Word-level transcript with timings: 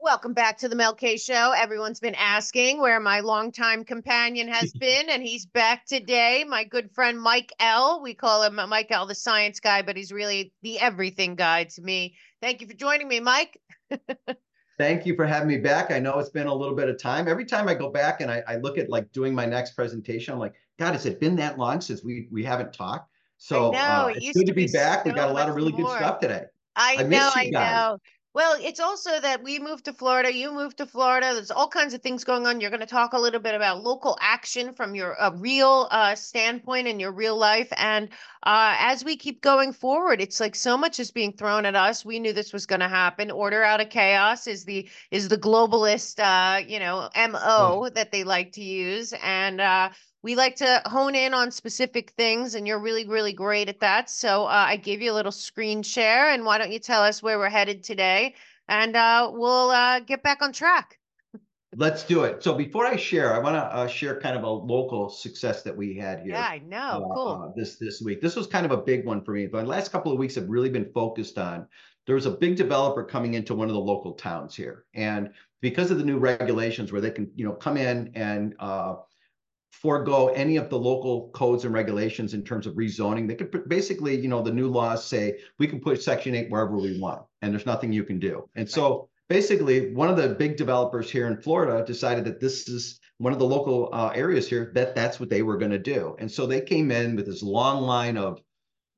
Welcome 0.00 0.32
back 0.32 0.58
to 0.58 0.68
the 0.68 0.74
Mel 0.74 0.94
K 0.94 1.16
Show. 1.18 1.52
Everyone's 1.56 2.00
been 2.00 2.14
asking 2.14 2.80
where 2.80 2.98
my 2.98 3.20
longtime 3.20 3.84
companion 3.84 4.48
has 4.48 4.72
been, 4.80 5.10
and 5.10 5.22
he's 5.22 5.44
back 5.46 5.84
today. 5.84 6.44
My 6.48 6.64
good 6.64 6.90
friend 6.92 7.20
Mike 7.20 7.52
L. 7.60 8.00
We 8.02 8.14
call 8.14 8.42
him 8.42 8.54
Mike 8.68 8.90
L, 8.90 9.06
the 9.06 9.14
science 9.14 9.60
guy, 9.60 9.82
but 9.82 9.96
he's 9.96 10.10
really 10.10 10.52
the 10.62 10.80
everything 10.80 11.34
guy 11.34 11.64
to 11.64 11.82
me. 11.82 12.16
Thank 12.40 12.62
you 12.62 12.66
for 12.66 12.74
joining 12.74 13.06
me, 13.06 13.20
Mike. 13.20 13.60
Thank 14.78 15.04
you 15.04 15.16
for 15.16 15.26
having 15.26 15.48
me 15.48 15.58
back. 15.58 15.90
I 15.90 15.98
know 15.98 16.20
it's 16.20 16.28
been 16.28 16.46
a 16.46 16.54
little 16.54 16.76
bit 16.76 16.88
of 16.88 17.00
time. 17.00 17.26
Every 17.26 17.44
time 17.44 17.68
I 17.68 17.74
go 17.74 17.90
back 17.90 18.20
and 18.20 18.30
I, 18.30 18.44
I 18.46 18.56
look 18.56 18.78
at 18.78 18.88
like 18.88 19.10
doing 19.12 19.34
my 19.34 19.44
next 19.44 19.72
presentation, 19.72 20.32
I'm 20.32 20.38
like, 20.38 20.54
God, 20.78 20.92
has 20.92 21.04
it 21.04 21.18
been 21.18 21.34
that 21.36 21.58
long 21.58 21.80
since 21.80 22.04
we 22.04 22.28
we 22.30 22.44
haven't 22.44 22.72
talked? 22.72 23.10
So 23.38 23.72
know, 23.72 23.78
uh, 23.78 24.12
it's 24.14 24.24
used 24.24 24.38
good 24.38 24.46
to 24.46 24.54
be, 24.54 24.68
back. 24.68 25.04
We 25.04 25.12
got 25.12 25.30
a 25.30 25.32
lot 25.32 25.48
of 25.48 25.56
really 25.56 25.72
good 25.72 25.88
stuff 25.88 26.20
today. 26.20 26.44
I, 26.76 26.94
I 26.94 27.02
know, 27.02 27.08
miss 27.08 27.36
you 27.36 27.42
I 27.42 27.50
know. 27.50 27.98
Well, 28.34 28.56
it's 28.60 28.78
also 28.78 29.18
that 29.20 29.42
we 29.42 29.58
moved 29.58 29.86
to 29.86 29.92
Florida, 29.92 30.32
you 30.32 30.52
moved 30.52 30.76
to 30.76 30.86
Florida. 30.86 31.32
There's 31.34 31.50
all 31.50 31.66
kinds 31.66 31.94
of 31.94 32.02
things 32.02 32.24
going 32.24 32.46
on. 32.46 32.60
You're 32.60 32.70
going 32.70 32.80
to 32.80 32.86
talk 32.86 33.12
a 33.14 33.18
little 33.18 33.40
bit 33.40 33.54
about 33.54 33.82
local 33.82 34.18
action 34.20 34.74
from 34.74 34.94
your 34.94 35.16
a 35.18 35.32
real 35.34 35.88
uh, 35.90 36.14
standpoint 36.14 36.86
in 36.86 37.00
your 37.00 37.10
real 37.10 37.36
life. 37.36 37.68
And 37.76 38.10
uh, 38.42 38.76
as 38.78 39.02
we 39.04 39.16
keep 39.16 39.40
going 39.40 39.72
forward, 39.72 40.20
it's 40.20 40.40
like 40.40 40.54
so 40.54 40.76
much 40.76 41.00
is 41.00 41.10
being 41.10 41.32
thrown 41.32 41.64
at 41.64 41.74
us. 41.74 42.04
We 42.04 42.20
knew 42.20 42.32
this 42.32 42.52
was 42.52 42.66
going 42.66 42.80
to 42.80 42.88
happen. 42.88 43.30
Order 43.30 43.64
out 43.64 43.80
of 43.80 43.88
chaos 43.88 44.46
is 44.46 44.64
the 44.64 44.88
is 45.10 45.28
the 45.28 45.38
globalist, 45.38 46.20
uh, 46.20 46.64
you 46.64 46.78
know, 46.78 47.08
mo 47.16 47.88
that 47.94 48.12
they 48.12 48.24
like 48.24 48.52
to 48.52 48.62
use, 48.62 49.14
and 49.22 49.60
uh, 49.60 49.88
we 50.22 50.34
like 50.34 50.56
to 50.56 50.82
hone 50.86 51.14
in 51.14 51.32
on 51.32 51.50
specific 51.50 52.10
things, 52.10 52.54
and 52.54 52.66
you're 52.66 52.80
really, 52.80 53.06
really 53.06 53.32
great 53.32 53.68
at 53.68 53.80
that. 53.80 54.10
So 54.10 54.44
uh, 54.44 54.66
I 54.68 54.76
gave 54.76 55.00
you 55.00 55.12
a 55.12 55.14
little 55.14 55.32
screen 55.32 55.82
share, 55.82 56.30
and 56.30 56.44
why 56.44 56.58
don't 56.58 56.72
you 56.72 56.78
tell 56.78 57.02
us 57.02 57.22
where 57.22 57.38
we're 57.38 57.48
headed 57.48 57.84
today, 57.84 58.34
and 58.68 58.96
uh, 58.96 59.30
we'll 59.32 59.70
uh, 59.70 60.00
get 60.00 60.22
back 60.22 60.42
on 60.42 60.52
track. 60.52 60.98
Let's 61.76 62.02
do 62.02 62.24
it. 62.24 62.42
So 62.42 62.54
before 62.54 62.86
I 62.86 62.96
share, 62.96 63.34
I 63.34 63.38
want 63.38 63.54
to 63.54 63.60
uh, 63.60 63.86
share 63.86 64.18
kind 64.20 64.36
of 64.36 64.42
a 64.42 64.48
local 64.48 65.10
success 65.10 65.62
that 65.62 65.76
we 65.76 65.94
had 65.94 66.20
here. 66.20 66.32
Yeah, 66.32 66.48
I 66.48 66.60
know. 66.60 66.78
uh, 66.78 67.14
cool. 67.14 67.42
uh, 67.44 67.52
this 67.54 67.76
this 67.76 68.00
week. 68.00 68.22
This 68.22 68.36
was 68.36 68.46
kind 68.46 68.64
of 68.64 68.72
a 68.72 68.78
big 68.78 69.04
one 69.04 69.22
for 69.22 69.32
me. 69.32 69.46
But 69.46 69.62
the 69.62 69.68
last 69.68 69.92
couple 69.92 70.10
of 70.10 70.18
weeks 70.18 70.34
have 70.36 70.48
really 70.48 70.70
been 70.70 70.90
focused 70.92 71.38
on. 71.38 71.66
There 72.06 72.14
was 72.14 72.24
a 72.24 72.30
big 72.30 72.56
developer 72.56 73.04
coming 73.04 73.34
into 73.34 73.54
one 73.54 73.68
of 73.68 73.74
the 73.74 73.80
local 73.80 74.14
towns 74.14 74.56
here, 74.56 74.86
and 74.94 75.30
because 75.60 75.90
of 75.90 75.98
the 75.98 76.04
new 76.04 76.18
regulations, 76.18 76.90
where 76.90 77.02
they 77.02 77.10
can 77.10 77.30
you 77.36 77.44
know 77.44 77.52
come 77.52 77.76
in 77.76 78.12
and 78.14 78.54
uh, 78.58 78.94
forego 79.70 80.28
any 80.28 80.56
of 80.56 80.70
the 80.70 80.78
local 80.78 81.28
codes 81.30 81.64
and 81.64 81.74
regulations 81.74 82.34
in 82.34 82.42
terms 82.42 82.66
of 82.66 82.74
rezoning, 82.74 83.28
they 83.28 83.34
could 83.34 83.68
basically 83.68 84.18
you 84.18 84.28
know 84.28 84.42
the 84.42 84.52
new 84.52 84.68
laws 84.68 85.04
say 85.04 85.38
we 85.58 85.66
can 85.66 85.80
put 85.80 86.02
Section 86.02 86.34
Eight 86.34 86.50
wherever 86.50 86.76
we 86.76 86.98
want, 86.98 87.22
and 87.42 87.52
there's 87.52 87.66
nothing 87.66 87.92
you 87.92 88.04
can 88.04 88.18
do. 88.18 88.48
And 88.54 88.68
so 88.68 89.08
basically, 89.28 89.92
one 89.94 90.08
of 90.08 90.16
the 90.16 90.30
big 90.30 90.56
developers 90.56 91.10
here 91.10 91.26
in 91.26 91.40
Florida 91.40 91.84
decided 91.84 92.24
that 92.24 92.40
this 92.40 92.68
is 92.68 93.00
one 93.18 93.32
of 93.32 93.38
the 93.38 93.44
local 93.44 93.90
uh, 93.92 94.10
areas 94.14 94.48
here 94.48 94.70
that 94.74 94.94
that's 94.94 95.20
what 95.20 95.28
they 95.28 95.42
were 95.42 95.56
going 95.56 95.72
to 95.72 95.78
do. 95.78 96.16
And 96.18 96.30
so 96.30 96.46
they 96.46 96.60
came 96.60 96.90
in 96.90 97.16
with 97.16 97.26
this 97.26 97.42
long 97.42 97.82
line 97.82 98.16
of 98.16 98.40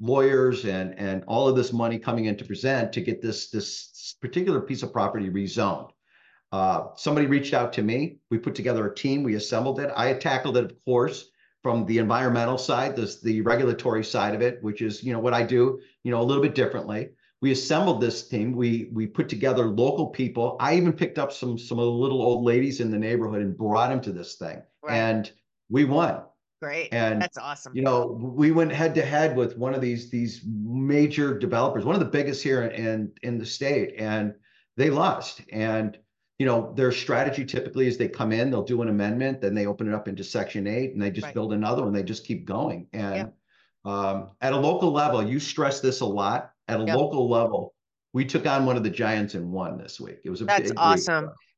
lawyers 0.01 0.65
and 0.65 0.99
and 0.99 1.25
all 1.27 1.47
of 1.47 1.57
this 1.57 1.73
money 1.73 1.99
coming 1.99 2.25
in 2.25 2.37
to 2.37 2.45
present 2.45 2.93
to 2.93 3.01
get 3.03 3.21
this 3.21 3.51
this 3.51 4.17
particular 4.21 4.61
piece 4.61 4.83
of 4.83 4.93
property 4.93 5.29
rezoned. 5.29 5.91
Uh, 6.53 6.89
somebody 6.97 7.27
reached 7.27 7.55
out 7.55 7.73
to 7.75 7.83
me. 7.83 8.19
We 8.31 8.39
put 8.39 8.55
together 8.55 8.87
a 8.87 8.95
team. 8.95 9.23
We 9.23 9.35
assembled 9.37 9.79
it. 9.81 9.91
I 9.97 10.13
tackled 10.15 10.57
it, 10.57 10.65
of 10.65 10.85
course, 10.85 11.31
from 11.63 11.87
the 11.87 11.99
environmental 11.99 12.59
side, 12.59 12.97
this 12.97 13.21
the 13.21 13.41
regulatory 13.43 14.03
side 14.05 14.35
of 14.35 14.43
it, 14.43 14.63
which 14.63 14.83
is 14.83 15.03
you 15.05 15.13
know 15.13 15.21
what 15.21 15.35
I 15.35 15.43
do, 15.45 15.81
you 16.03 16.11
know, 16.11 16.21
a 16.21 16.25
little 16.25 16.43
bit 16.43 16.55
differently. 16.55 17.11
We 17.43 17.53
assembled 17.53 18.01
this 18.01 18.27
team. 18.29 18.53
We 18.57 18.91
we 18.93 19.07
put 19.07 19.29
together 19.29 19.67
local 19.67 20.09
people. 20.09 20.57
I 20.61 20.75
even 20.77 20.93
picked 20.93 21.19
up 21.19 21.33
some 21.33 21.57
some 21.57 21.79
of 21.79 21.85
the 21.85 21.91
little 21.91 22.21
old 22.21 22.45
ladies 22.45 22.81
in 22.81 22.91
the 22.91 22.99
neighborhood 22.99 23.43
and 23.43 23.57
brought 23.57 23.91
them 23.91 24.01
to 24.03 24.13
this 24.13 24.35
thing, 24.37 24.63
Right. 24.83 24.95
and 24.95 25.31
we 25.71 25.85
won. 25.85 26.23
Great. 26.61 26.93
And 26.93 27.23
That's 27.23 27.39
awesome. 27.39 27.75
you 27.75 27.81
know, 27.83 28.07
we 28.37 28.51
went 28.51 28.71
head 28.73 28.95
to 28.97 29.03
head 29.03 29.35
with 29.37 29.57
one 29.57 29.73
of 29.73 29.81
these 29.81 30.11
these 30.11 30.43
major 30.47 31.39
developers, 31.39 31.85
one 31.85 31.95
of 31.95 32.01
the 32.01 32.07
biggest 32.19 32.43
here 32.43 32.63
in 32.65 33.13
in 33.23 33.39
the 33.39 33.47
state, 33.47 33.95
and 33.97 34.35
they 34.77 34.91
lost. 34.91 35.41
And 35.53 35.97
you 36.41 36.47
know, 36.47 36.73
their 36.75 36.91
strategy 36.91 37.45
typically 37.45 37.87
is 37.87 37.99
they 37.99 38.09
come 38.09 38.33
in, 38.33 38.51
they'll 38.51 38.65
do 38.65 38.81
an 38.81 38.89
amendment, 38.89 39.43
then 39.43 39.55
they 39.55 39.67
open 39.67 39.87
it 39.87 39.95
up 39.95 40.09
into 40.09 40.25
Section 40.25 40.67
Eight, 40.67 40.95
and 40.95 41.03
they 41.03 41.11
just 41.11 41.27
Right. 41.27 41.35
build 41.35 41.53
another 41.53 41.83
one. 41.83 41.93
They 41.93 42.03
just 42.03 42.25
keep 42.25 42.47
going. 42.47 42.89
And 42.95 43.31
um, 43.85 44.31
at 44.41 44.55
a 44.55 44.57
local 44.57 44.91
level, 44.91 45.23
you 45.23 45.39
stress 45.39 45.81
this 45.81 46.01
a 46.01 46.07
lot. 46.07 46.53
At 46.67 46.81
a 46.81 46.85
Yep. 46.85 46.97
local 46.97 47.29
level, 47.29 47.75
we 48.15 48.25
took 48.25 48.47
on 48.47 48.65
one 48.65 48.79
of 48.79 48.83
the 48.83 48.89
giants 48.89 49.35
and 49.35 49.53
won 49.53 49.77
this 49.77 50.01
week. 50.01 50.21
It 50.25 50.31
was 50.31 50.41
a 50.41 50.47
That's 50.47 50.71
big 50.71 50.79
week. 50.83 51.07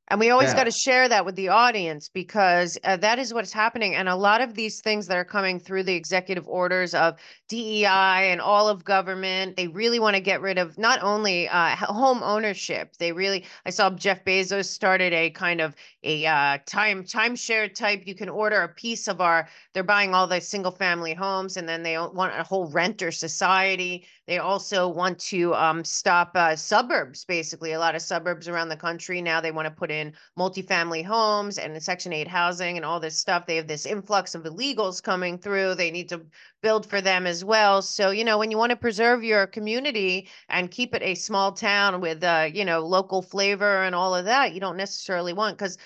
And 0.08 0.20
we 0.20 0.28
always 0.30 0.52
Yeah. 0.52 0.54
got 0.54 0.64
to 0.64 0.70
share 0.70 1.08
that 1.08 1.24
with 1.24 1.36
the 1.36 1.48
audience 1.48 2.08
because 2.10 2.76
uh, 2.84 2.96
that 2.98 3.18
is 3.18 3.32
what's 3.32 3.52
happening. 3.52 3.94
And 3.94 4.08
a 4.08 4.16
lot 4.16 4.42
of 4.42 4.54
these 4.54 4.80
things 4.80 5.06
that 5.06 5.16
are 5.16 5.24
coming 5.24 5.58
through 5.58 5.84
the 5.84 5.94
executive 5.94 6.46
orders 6.46 6.94
of 6.94 7.18
DEI 7.48 8.30
and 8.30 8.40
all 8.40 8.68
of 8.68 8.84
government, 8.84 9.56
they 9.56 9.68
really 9.68 9.98
want 10.00 10.14
to 10.16 10.20
get 10.20 10.42
rid 10.42 10.58
of 10.58 10.76
not 10.76 11.02
only 11.02 11.48
uh, 11.48 11.76
home 11.76 12.22
ownership. 12.22 12.96
They 12.98 13.12
really, 13.12 13.44
I 13.64 13.70
saw 13.70 13.90
Jeff 13.90 14.22
Bezos 14.24 14.66
started 14.66 15.12
a 15.14 15.30
kind 15.30 15.60
of 15.62 15.74
a 16.02 16.26
uh, 16.26 16.58
time 16.66 17.04
timeshare 17.04 17.72
type. 17.72 18.02
You 18.04 18.14
can 18.14 18.28
order 18.28 18.60
a 18.62 18.69
piece 18.69 19.08
of 19.08 19.20
our. 19.20 19.48
They're 19.72 19.82
buying 19.84 20.14
all 20.14 20.26
the 20.26 20.40
single 20.40 20.72
family 20.72 21.14
homes, 21.14 21.56
and 21.56 21.69
then 21.69 21.82
they 21.82 21.96
want 21.96 22.38
a 22.38 22.42
whole 22.42 22.66
renter 22.70 23.12
society. 23.12 24.06
They 24.27 24.38
also 24.38 24.87
want 24.87 25.19
to 25.31 25.53
um, 25.55 25.84
stop 25.84 26.31
uh, 26.37 26.55
suburbs, 26.55 27.25
basically. 27.25 27.72
A 27.72 27.81
lot 27.81 27.97
of 27.97 28.03
suburbs 28.03 28.47
around 28.47 28.69
the 28.69 28.77
country 28.77 29.21
now 29.21 29.41
they 29.41 29.50
want 29.50 29.66
to 29.66 29.71
put 29.71 29.91
in 29.91 30.12
multifamily 30.38 31.05
homes 31.05 31.59
and 31.59 31.83
Section 31.83 32.12
8 32.12 32.28
housing 32.28 32.77
and 32.77 32.87
all 32.87 33.00
this 33.00 33.19
stuff. 33.19 33.47
They 33.47 33.56
have 33.56 33.66
this 33.66 33.84
influx 33.84 34.37
of 34.37 34.44
illegals 34.44 35.03
coming 35.03 35.38
through. 35.38 35.75
They 35.75 35.91
need 35.91 36.09
to 36.11 36.25
build 36.62 36.87
for 36.87 37.00
them 37.00 37.27
as 37.27 37.44
well. 37.44 37.82
So, 37.82 38.11
you 38.11 38.22
know, 38.25 38.38
when 38.38 38.53
you 38.53 38.59
want 38.59 38.71
to 38.71 38.77
preserve 38.77 39.25
your 39.25 39.49
community 39.49 40.28
and 40.49 40.71
keep 40.71 40.94
it 40.94 41.03
a 41.03 41.16
small 41.16 41.50
town 41.50 42.00
with, 42.00 42.22
uh, 42.22 42.49
you 42.53 42.65
know, 42.65 42.81
local 42.81 43.22
flavor 43.22 43.82
and 43.82 43.94
all 43.94 44.15
of 44.15 44.27
that, 44.27 44.55
you 44.55 44.61
don't 44.61 44.77
necessarily 44.77 45.32
want 45.32 45.59
because 45.59 45.78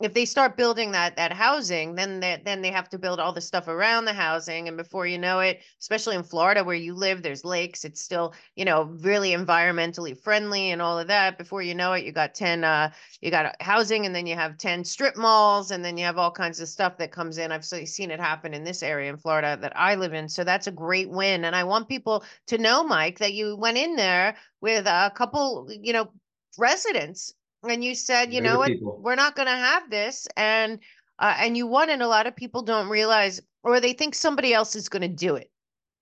if 0.00 0.12
they 0.12 0.24
start 0.24 0.56
building 0.56 0.90
that 0.90 1.16
that 1.16 1.32
housing, 1.32 1.94
then 1.94 2.18
they, 2.18 2.42
then 2.44 2.62
they 2.62 2.72
have 2.72 2.88
to 2.88 2.98
build 2.98 3.20
all 3.20 3.32
the 3.32 3.40
stuff 3.40 3.68
around 3.68 4.04
the 4.04 4.12
housing, 4.12 4.66
and 4.66 4.76
before 4.76 5.06
you 5.06 5.18
know 5.18 5.38
it, 5.38 5.60
especially 5.80 6.16
in 6.16 6.24
Florida 6.24 6.64
where 6.64 6.74
you 6.74 6.94
live, 6.94 7.22
there's 7.22 7.44
lakes. 7.44 7.84
It's 7.84 8.02
still 8.02 8.34
you 8.56 8.64
know 8.64 8.84
really 9.00 9.30
environmentally 9.30 10.20
friendly 10.20 10.72
and 10.72 10.82
all 10.82 10.98
of 10.98 11.06
that. 11.06 11.38
Before 11.38 11.62
you 11.62 11.76
know 11.76 11.92
it, 11.92 12.04
you 12.04 12.10
got 12.10 12.34
ten 12.34 12.64
uh, 12.64 12.90
you 13.20 13.30
got 13.30 13.54
housing, 13.60 14.04
and 14.04 14.14
then 14.14 14.26
you 14.26 14.34
have 14.34 14.58
ten 14.58 14.82
strip 14.82 15.16
malls, 15.16 15.70
and 15.70 15.84
then 15.84 15.96
you 15.96 16.04
have 16.04 16.18
all 16.18 16.32
kinds 16.32 16.60
of 16.60 16.68
stuff 16.68 16.98
that 16.98 17.12
comes 17.12 17.38
in. 17.38 17.52
I've 17.52 17.64
seen 17.64 18.10
it 18.10 18.18
happen 18.20 18.52
in 18.52 18.64
this 18.64 18.82
area 18.82 19.10
in 19.10 19.16
Florida 19.16 19.56
that 19.60 19.78
I 19.78 19.94
live 19.94 20.12
in, 20.12 20.28
so 20.28 20.42
that's 20.42 20.66
a 20.66 20.72
great 20.72 21.08
win. 21.08 21.44
And 21.44 21.54
I 21.54 21.62
want 21.62 21.88
people 21.88 22.24
to 22.48 22.58
know, 22.58 22.82
Mike, 22.82 23.20
that 23.20 23.34
you 23.34 23.56
went 23.56 23.78
in 23.78 23.94
there 23.94 24.36
with 24.60 24.86
a 24.86 25.12
couple, 25.14 25.68
you 25.70 25.92
know, 25.92 26.10
residents 26.58 27.34
and 27.68 27.84
you 27.84 27.94
said, 27.94 28.32
you 28.32 28.40
know 28.40 28.58
what, 28.58 28.72
we're 28.80 29.14
not 29.14 29.36
going 29.36 29.48
to 29.48 29.52
have 29.52 29.90
this, 29.90 30.26
and 30.36 30.78
uh, 31.18 31.34
and 31.38 31.56
you 31.56 31.66
won, 31.66 31.90
and 31.90 32.02
a 32.02 32.08
lot 32.08 32.26
of 32.26 32.36
people 32.36 32.62
don't 32.62 32.88
realize, 32.88 33.40
or 33.62 33.80
they 33.80 33.92
think 33.92 34.14
somebody 34.14 34.52
else 34.52 34.74
is 34.76 34.88
going 34.88 35.02
to 35.02 35.08
do 35.08 35.36
it, 35.36 35.50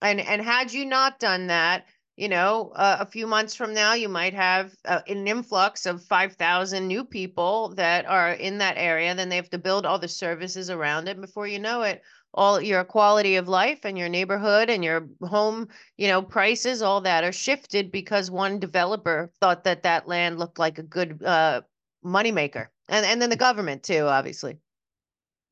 and 0.00 0.20
and 0.20 0.42
had 0.42 0.72
you 0.72 0.84
not 0.84 1.18
done 1.18 1.48
that, 1.48 1.86
you 2.16 2.28
know, 2.28 2.72
uh, 2.74 2.98
a 3.00 3.06
few 3.06 3.26
months 3.26 3.54
from 3.54 3.72
now, 3.74 3.94
you 3.94 4.08
might 4.08 4.34
have 4.34 4.74
uh, 4.84 5.00
an 5.08 5.26
influx 5.26 5.86
of 5.86 6.04
five 6.04 6.34
thousand 6.34 6.86
new 6.86 7.04
people 7.04 7.74
that 7.76 8.06
are 8.06 8.32
in 8.32 8.58
that 8.58 8.76
area. 8.76 9.14
Then 9.14 9.28
they 9.28 9.36
have 9.36 9.50
to 9.50 9.58
build 9.58 9.86
all 9.86 9.98
the 9.98 10.08
services 10.08 10.70
around 10.70 11.08
it. 11.08 11.20
Before 11.20 11.46
you 11.46 11.58
know 11.58 11.82
it, 11.82 12.02
all 12.34 12.60
your 12.60 12.84
quality 12.84 13.37
of 13.37 13.48
life 13.48 13.81
and 13.84 13.98
your 13.98 14.08
neighborhood 14.08 14.70
and 14.70 14.82
your 14.82 15.08
home 15.22 15.69
you 15.96 16.08
know 16.08 16.22
prices 16.22 16.82
all 16.82 17.00
that 17.00 17.25
are 17.25 17.32
shifted 17.32 17.92
because 17.92 18.31
one 18.31 18.58
developer 18.58 19.31
thought 19.40 19.64
that 19.64 19.82
that 19.82 20.08
land 20.08 20.38
looked 20.38 20.58
like 20.58 20.78
a 20.78 20.82
good 20.82 21.22
uh 21.25 21.60
moneymaker 22.04 22.69
and 22.88 23.04
and 23.04 23.20
then 23.20 23.31
the 23.31 23.37
government 23.37 23.82
too 23.82 24.06
obviously 24.06 24.56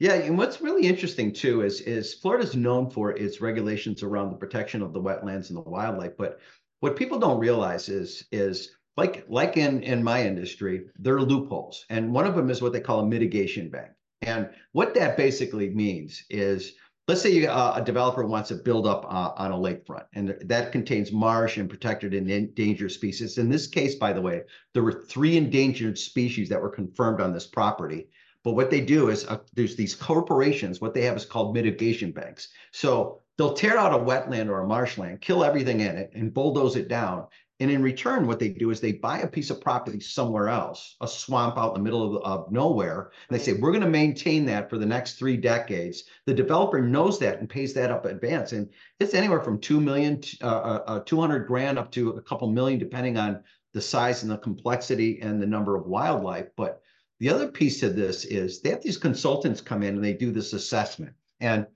Yeah, 0.01 0.15
and 0.15 0.39
what's 0.39 0.63
really 0.63 0.87
interesting 0.87 1.31
too 1.31 1.61
is 1.61 1.83
is 1.83 2.15
Florida's 2.15 2.57
known 2.57 2.89
for 2.91 3.13
its 3.13 3.43
regulations 3.43 4.03
around 4.03 4.31
the 4.31 4.37
protection 4.37 4.81
of 4.81 4.95
the 4.95 5.01
wetlands 5.01 5.51
and 5.51 5.59
the 5.59 5.71
wildlife, 5.71 6.17
but 6.17 6.41
what 6.81 6.97
people 6.97 7.19
don't 7.19 7.39
realize 7.39 7.91
is 7.91 8.25
is 8.33 8.71
like 8.97 9.27
like 9.29 9.59
in 9.59 9.83
in 9.83 10.03
my 10.03 10.27
industry, 10.27 10.87
there 10.99 11.17
are 11.17 11.23
loopholes, 11.23 11.85
and 11.91 12.15
one 12.15 12.27
of 12.27 12.35
them 12.35 12.49
is 12.51 12.63
what 12.63 12.73
they 12.73 12.81
call 12.81 13.01
a 13.01 13.07
mitigation 13.07 13.69
bank. 13.69 13.91
And 14.23 14.49
what 14.73 14.95
that 14.95 15.19
basically 15.19 15.69
means 15.69 16.25
is, 16.31 16.73
let's 17.07 17.21
say 17.21 17.31
you, 17.33 17.49
uh, 17.49 17.75
a 17.77 17.85
developer 17.85 18.25
wants 18.25 18.49
to 18.49 18.55
build 18.55 18.87
up 18.87 19.05
uh, 19.05 19.33
on 19.37 19.53
a 19.53 19.57
lakefront, 19.57 20.07
and 20.15 20.35
that 20.47 20.73
contains 20.73 21.13
marsh 21.13 21.59
and 21.59 21.69
protected 21.69 22.15
and 22.15 22.31
endangered 22.31 22.93
species. 22.93 23.37
In 23.37 23.51
this 23.51 23.67
case, 23.67 23.97
by 23.97 24.15
the 24.15 24.23
way, 24.23 24.45
there 24.73 24.83
were 24.83 25.05
three 25.11 25.37
endangered 25.37 25.99
species 25.99 26.49
that 26.49 26.63
were 26.63 26.71
confirmed 26.71 27.21
on 27.21 27.35
this 27.35 27.47
property. 27.47 28.09
But 28.43 28.53
what 28.53 28.71
they 28.71 28.81
do 28.81 29.11
is 29.11 29.27
uh, 29.27 29.39
there's 29.55 29.77
these 29.77 29.95
corporations, 29.95 30.81
what 30.81 30.95
they 30.95 31.03
have 31.03 31.17
is 31.17 31.25
called 31.25 31.55
mitigation 31.55 32.13
banks. 32.13 32.49
So 32.73 33.21
they'll 33.37 33.55
tear 33.55 33.77
out 33.77 33.93
a 33.93 34.03
wetland 34.03 34.49
or 34.49 34.61
a 34.61 34.67
marshland, 34.67 35.21
kill 35.21 35.45
everything 35.45 35.81
in 35.81 35.97
it, 35.97 36.11
and 36.15 36.33
bulldoze 36.33 36.77
it 36.77 36.89
down. 36.89 37.27
And 37.61 37.71
in 37.71 37.83
return, 37.83 38.27
what 38.27 38.39
they 38.39 38.49
do 38.49 38.71
is 38.71 38.81
they 38.81 38.93
buy 38.93 39.19
a 39.19 39.29
piece 39.29 39.51
of 39.51 39.61
property 39.61 40.01
somewhere 40.01 40.49
else, 40.49 40.97
a 41.03 41.07
swamp 41.07 41.59
out 41.59 41.77
in 41.77 41.83
the 41.83 41.85
middle 41.85 42.17
of, 42.17 42.23
of 42.23 42.51
nowhere. 42.51 43.13
And 43.29 43.39
they 43.39 43.43
say, 43.43 43.53
we're 43.53 43.73
going 43.73 43.83
to 43.83 43.91
maintain 43.91 44.47
that 44.47 44.71
for 44.71 44.79
the 44.79 44.87
next 44.87 45.19
three 45.19 45.37
decades. 45.37 46.05
The 46.25 46.33
developer 46.33 46.81
knows 46.81 47.19
that 47.19 47.39
and 47.39 47.51
pays 47.51 47.75
that 47.75 47.91
up 47.91 48.07
advance. 48.07 48.53
And 48.53 48.71
it's 48.99 49.13
anywhere 49.13 49.43
from 49.43 49.61
2 49.61 49.79
million, 49.79 50.23
uh, 50.43 50.47
uh, 50.47 50.83
uh 50.87 51.01
200 51.01 51.47
grand 51.47 51.79
up 51.79 51.91
to 51.93 52.11
a 52.13 52.23
couple 52.23 52.51
million, 52.51 52.79
depending 52.79 53.19
on 53.19 53.43
the 53.75 53.83
size 53.83 54.23
and 54.23 54.33
the 54.33 54.39
complexity 54.39 55.21
and 55.21 55.41
the 55.41 55.47
number 55.47 55.77
of 55.77 55.85
wildlife. 55.85 56.49
But 56.57 56.80
the 57.21 57.29
other 57.29 57.49
piece 57.49 57.83
of 57.83 57.95
this 57.95 58.25
is 58.25 58.61
they 58.61 58.71
have 58.71 58.83
these 58.83 58.97
consultants 58.97 59.61
come 59.61 59.83
in 59.83 59.95
and 59.95 60.05
they 60.05 60.15
do 60.15 60.33
this 60.33 60.55
assessment. 60.55 61.13
And 61.39 61.67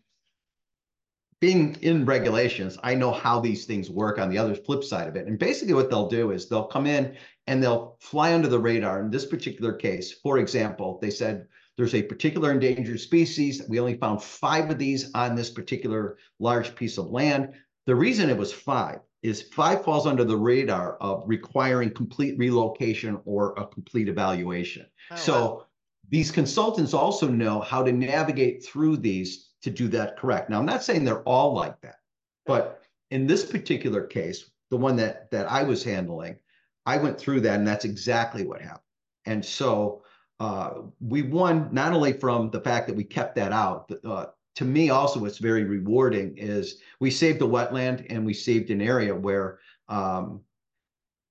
being 1.38 1.76
in 1.82 2.06
regulations, 2.06 2.78
I 2.82 2.94
know 2.94 3.12
how 3.12 3.40
these 3.40 3.66
things 3.66 3.90
work 3.90 4.18
on 4.18 4.30
the 4.30 4.38
other 4.38 4.54
flip 4.54 4.82
side 4.82 5.06
of 5.06 5.16
it. 5.16 5.26
And 5.26 5.38
basically 5.38 5.74
what 5.74 5.90
they'll 5.90 6.08
do 6.08 6.30
is 6.30 6.48
they'll 6.48 6.64
come 6.64 6.86
in 6.86 7.14
and 7.46 7.62
they'll 7.62 7.98
fly 8.00 8.32
under 8.32 8.48
the 8.48 8.58
radar. 8.58 9.02
In 9.02 9.10
this 9.10 9.26
particular 9.26 9.74
case, 9.74 10.12
for 10.12 10.38
example, 10.38 10.98
they 11.02 11.10
said 11.10 11.46
there's 11.76 11.94
a 11.94 12.02
particular 12.02 12.50
endangered 12.50 13.00
species. 13.00 13.62
We 13.68 13.80
only 13.80 13.98
found 13.98 14.22
five 14.22 14.70
of 14.70 14.78
these 14.78 15.10
on 15.14 15.34
this 15.34 15.50
particular 15.50 16.16
large 16.38 16.74
piece 16.74 16.96
of 16.96 17.10
land. 17.10 17.52
The 17.84 17.94
reason 17.94 18.30
it 18.30 18.38
was 18.38 18.52
five 18.52 19.00
is 19.24 19.40
five 19.40 19.82
falls 19.82 20.06
under 20.06 20.22
the 20.22 20.36
radar 20.36 20.98
of 21.00 21.22
requiring 21.26 21.90
complete 21.90 22.38
relocation 22.38 23.18
or 23.24 23.54
a 23.56 23.66
complete 23.66 24.06
evaluation. 24.06 24.84
Oh, 25.10 25.16
so 25.16 25.32
wow. 25.32 25.66
these 26.10 26.30
consultants 26.30 26.92
also 26.92 27.26
know 27.26 27.60
how 27.60 27.82
to 27.82 27.90
navigate 27.90 28.62
through 28.62 28.98
these 28.98 29.48
to 29.62 29.70
do 29.70 29.88
that 29.88 30.18
correct. 30.18 30.50
Now, 30.50 30.58
I'm 30.58 30.66
not 30.66 30.84
saying 30.84 31.04
they're 31.04 31.22
all 31.22 31.54
like 31.54 31.80
that, 31.80 31.96
but 32.44 32.82
in 33.10 33.26
this 33.26 33.46
particular 33.46 34.06
case, 34.06 34.50
the 34.70 34.76
one 34.76 34.96
that 34.96 35.30
that 35.30 35.50
I 35.50 35.62
was 35.62 35.82
handling, 35.82 36.36
I 36.84 36.98
went 36.98 37.18
through 37.18 37.40
that, 37.42 37.58
and 37.58 37.66
that's 37.66 37.86
exactly 37.86 38.44
what 38.44 38.60
happened. 38.60 38.80
And 39.24 39.42
so 39.42 40.02
uh, 40.38 40.82
we 41.00 41.22
won 41.22 41.70
not 41.72 41.94
only 41.94 42.12
from 42.12 42.50
the 42.50 42.60
fact 42.60 42.88
that 42.88 42.96
we 42.96 43.04
kept 43.04 43.36
that 43.36 43.52
out. 43.52 43.90
Uh, 44.04 44.26
to 44.56 44.64
me, 44.64 44.90
also, 44.90 45.20
what's 45.20 45.38
very 45.38 45.64
rewarding 45.64 46.36
is 46.36 46.78
we 47.00 47.10
saved 47.10 47.42
a 47.42 47.46
wetland 47.46 48.06
and 48.08 48.24
we 48.24 48.34
saved 48.34 48.70
an 48.70 48.80
area 48.80 49.14
where 49.14 49.58
um, 49.88 50.40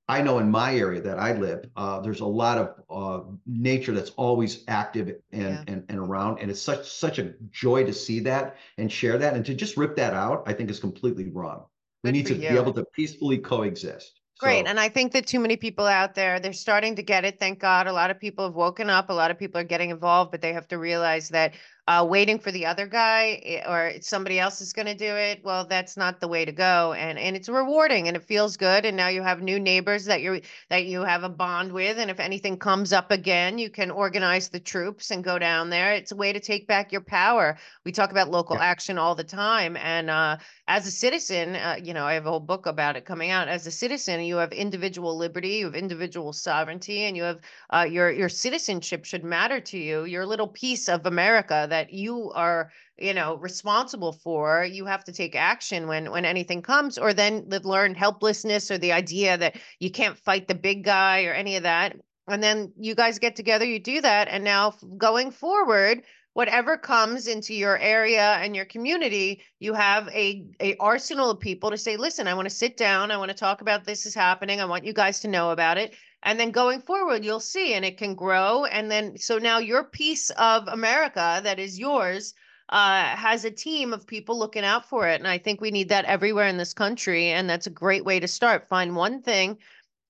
I 0.09 0.21
know 0.21 0.39
in 0.39 0.51
my 0.51 0.75
area 0.75 1.01
that 1.01 1.17
I 1.17 1.33
live, 1.33 1.65
uh, 1.77 2.01
there's 2.01 2.19
a 2.19 2.25
lot 2.25 2.57
of 2.57 2.83
uh, 2.89 3.25
nature 3.45 3.93
that's 3.93 4.11
always 4.11 4.63
active 4.67 5.15
and, 5.31 5.41
yeah. 5.41 5.63
and 5.67 5.85
and 5.87 5.99
around, 5.99 6.39
and 6.39 6.51
it's 6.51 6.61
such 6.61 6.89
such 6.89 7.19
a 7.19 7.33
joy 7.51 7.85
to 7.85 7.93
see 7.93 8.19
that 8.21 8.57
and 8.77 8.91
share 8.91 9.17
that, 9.17 9.35
and 9.35 9.45
to 9.45 9.53
just 9.53 9.77
rip 9.77 9.95
that 9.95 10.13
out, 10.13 10.43
I 10.45 10.53
think 10.53 10.69
is 10.69 10.79
completely 10.79 11.29
wrong. 11.29 11.65
We 12.03 12.09
Good 12.09 12.17
need 12.17 12.25
to 12.27 12.33
you. 12.33 12.49
be 12.49 12.57
able 12.57 12.73
to 12.73 12.83
peacefully 12.93 13.37
coexist. 13.37 14.19
Great. 14.39 14.65
So, 14.65 14.69
and 14.69 14.79
I 14.79 14.89
think 14.89 15.13
that 15.13 15.25
too 15.25 15.39
many 15.39 15.55
people 15.55 15.85
out 15.85 16.15
there, 16.15 16.39
they're 16.39 16.51
starting 16.51 16.97
to 16.97 17.03
get 17.03 17.23
it. 17.23 17.39
Thank 17.39 17.59
God. 17.59 17.87
A 17.87 17.93
lot 17.93 18.11
of 18.11 18.19
people 18.19 18.43
have 18.45 18.55
woken 18.55 18.89
up. 18.89 19.09
A 19.09 19.13
lot 19.13 19.31
of 19.31 19.39
people 19.39 19.61
are 19.61 19.63
getting 19.63 19.89
involved, 19.89 20.31
but 20.31 20.41
they 20.41 20.51
have 20.51 20.67
to 20.67 20.77
realize 20.77 21.29
that 21.29 21.53
uh, 21.87 22.05
waiting 22.09 22.39
for 22.39 22.51
the 22.51 22.65
other 22.65 22.87
guy 22.87 23.41
eh, 23.43 23.69
or 23.69 24.01
somebody 24.01 24.39
else 24.39 24.61
is 24.61 24.71
going 24.71 24.85
to 24.85 24.95
do 24.95 25.05
it 25.15 25.43
well 25.43 25.65
that's 25.65 25.97
not 25.97 26.21
the 26.21 26.27
way 26.27 26.45
to 26.45 26.51
go 26.51 26.93
and 26.93 27.19
and 27.19 27.35
it's 27.35 27.49
rewarding 27.49 28.07
and 28.07 28.15
it 28.15 28.23
feels 28.23 28.55
good 28.55 28.85
and 28.85 28.95
now 28.95 29.09
you 29.09 29.21
have 29.21 29.41
new 29.41 29.59
neighbors 29.59 30.05
that 30.05 30.21
you're, 30.21 30.39
that 30.69 30.85
you 30.85 31.01
have 31.01 31.23
a 31.23 31.29
bond 31.29 31.71
with 31.73 31.97
and 31.97 32.09
if 32.09 32.21
anything 32.21 32.57
comes 32.57 32.93
up 32.93 33.11
again 33.11 33.57
you 33.57 33.69
can 33.69 33.91
organize 33.91 34.47
the 34.47 34.59
troops 34.59 35.11
and 35.11 35.25
go 35.25 35.37
down 35.37 35.69
there 35.69 35.93
it's 35.93 36.13
a 36.13 36.15
way 36.15 36.31
to 36.31 36.39
take 36.39 36.67
back 36.67 36.91
your 36.91 37.01
power 37.01 37.57
we 37.83 37.91
talk 37.91 38.11
about 38.11 38.31
local 38.31 38.55
yeah. 38.55 38.63
action 38.63 38.97
all 38.97 39.15
the 39.15 39.23
time 39.23 39.75
and 39.75 40.09
uh, 40.09 40.37
as 40.67 40.87
a 40.87 40.91
citizen 40.91 41.55
uh, 41.55 41.75
you 41.83 41.93
know 41.93 42.05
i 42.05 42.13
have 42.13 42.25
a 42.25 42.29
whole 42.29 42.39
book 42.39 42.65
about 42.65 42.95
it 42.95 43.05
coming 43.05 43.31
out. 43.31 43.47
As 43.47 43.67
a 43.67 43.71
citizen 43.71 44.21
you 44.21 44.37
have 44.37 44.53
individual 44.53 45.17
liberty 45.17 45.55
you 45.57 45.65
have 45.65 45.75
individual 45.75 46.31
sovereignty 46.31 47.03
and 47.03 47.17
you 47.17 47.23
have 47.23 47.39
uh, 47.69 47.85
your 47.89 48.11
your 48.11 48.29
citizenship 48.29 49.03
should 49.03 49.23
matter 49.23 49.59
to 49.59 49.77
you. 49.77 50.05
Your 50.05 50.25
little 50.25 50.47
piece 50.47 50.87
of 50.87 51.05
america 51.05 51.67
that 51.69 51.91
you 51.91 52.31
are 52.31 52.71
you 52.97 53.13
know 53.13 53.35
responsible 53.35 54.13
for 54.13 54.63
you 54.63 54.85
have 54.85 55.03
to 55.03 55.11
take 55.11 55.35
action 55.35 55.87
when 55.87 56.11
when 56.11 56.23
anything 56.25 56.61
comes 56.61 56.97
or 56.97 57.13
then 57.13 57.45
learn 57.63 57.93
helplessness 57.93 58.71
or 58.71 58.77
the 58.77 58.93
idea 58.93 59.37
that 59.37 59.57
you 59.79 59.91
can't 59.91 60.17
fight 60.17 60.47
the 60.47 60.55
big 60.55 60.83
guy 60.83 61.25
or 61.25 61.33
any 61.33 61.57
of 61.57 61.63
that. 61.63 61.97
And 62.25 62.41
then 62.41 62.71
you 62.79 62.95
guys 62.95 63.19
get 63.19 63.35
together 63.35 63.65
you 63.65 63.79
do 63.79 63.99
that 63.99 64.29
and 64.29 64.45
now 64.45 64.75
going 64.97 65.31
forward 65.31 66.03
whatever 66.33 66.77
comes 66.77 67.27
into 67.27 67.53
your 67.53 67.77
area 67.77 68.33
and 68.41 68.55
your 68.55 68.65
community 68.65 69.41
you 69.59 69.73
have 69.73 70.07
a, 70.09 70.45
a 70.59 70.75
arsenal 70.77 71.29
of 71.29 71.39
people 71.39 71.69
to 71.69 71.77
say 71.77 71.97
listen 71.97 72.27
i 72.27 72.33
want 72.33 72.47
to 72.47 72.55
sit 72.55 72.77
down 72.77 73.11
i 73.11 73.17
want 73.17 73.29
to 73.29 73.37
talk 73.37 73.61
about 73.61 73.85
this 73.85 74.05
is 74.05 74.13
happening 74.13 74.59
i 74.59 74.65
want 74.65 74.85
you 74.85 74.93
guys 74.93 75.19
to 75.19 75.27
know 75.27 75.51
about 75.51 75.77
it. 75.77 75.95
And 76.25 76.39
then 76.39 76.51
going 76.51 76.79
forward 76.81 77.25
you'll 77.25 77.39
see 77.39 77.73
and 77.73 77.83
it 77.83 77.97
can 77.97 78.15
grow 78.15 78.65
and 78.65 78.89
then 78.89 79.17
so 79.17 79.37
now 79.37 79.57
your 79.57 79.83
piece 79.83 80.29
of 80.31 80.67
america 80.67 81.41
that 81.43 81.59
is 81.59 81.77
yours 81.79 82.33
uh, 82.69 83.03
has 83.03 83.43
a 83.43 83.51
team 83.51 83.91
of 83.91 84.07
people 84.07 84.39
looking 84.39 84.63
out 84.63 84.87
for 84.87 85.07
it 85.07 85.19
and 85.19 85.27
i 85.27 85.37
think 85.37 85.59
we 85.59 85.69
need 85.69 85.89
that 85.89 86.05
everywhere 86.05 86.47
in 86.47 86.57
this 86.57 86.73
country 86.73 87.27
and 87.27 87.49
that's 87.49 87.67
a 87.67 87.69
great 87.69 88.05
way 88.05 88.19
to 88.19 88.27
start. 88.27 88.69
Find 88.69 88.95
one 88.95 89.21
thing 89.21 89.57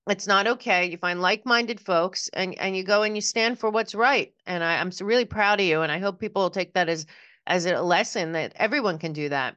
it's 0.08 0.28
not 0.28 0.48
okay 0.48 0.86
you 0.90 0.98
find 0.98 1.22
like-minded 1.22 1.80
folks 1.80 2.30
and 2.34 2.58
and 2.60 2.76
you 2.76 2.84
go 2.84 3.04
and 3.04 3.16
you 3.16 3.22
stand 3.22 3.58
for 3.58 3.70
what's 3.70 3.96
right 3.96 4.34
and 4.46 4.64
I, 4.64 4.78
i'm 4.78 4.92
so 4.92 5.06
really 5.06 5.26
proud 5.26 5.60
of 5.60 5.66
you 5.66 5.82
and 5.82 5.92
i 5.92 6.00
hope 6.00 6.20
people 6.20 6.44
will 6.44 6.50
take 6.50 6.74
that 6.74 6.90
as 6.90 7.06
as 7.48 7.66
a 7.66 7.82
lesson 7.82 8.34
that 8.34 8.54
everyone 8.56 8.98
can 8.98 9.14
do 9.14 9.30
that 9.30 9.56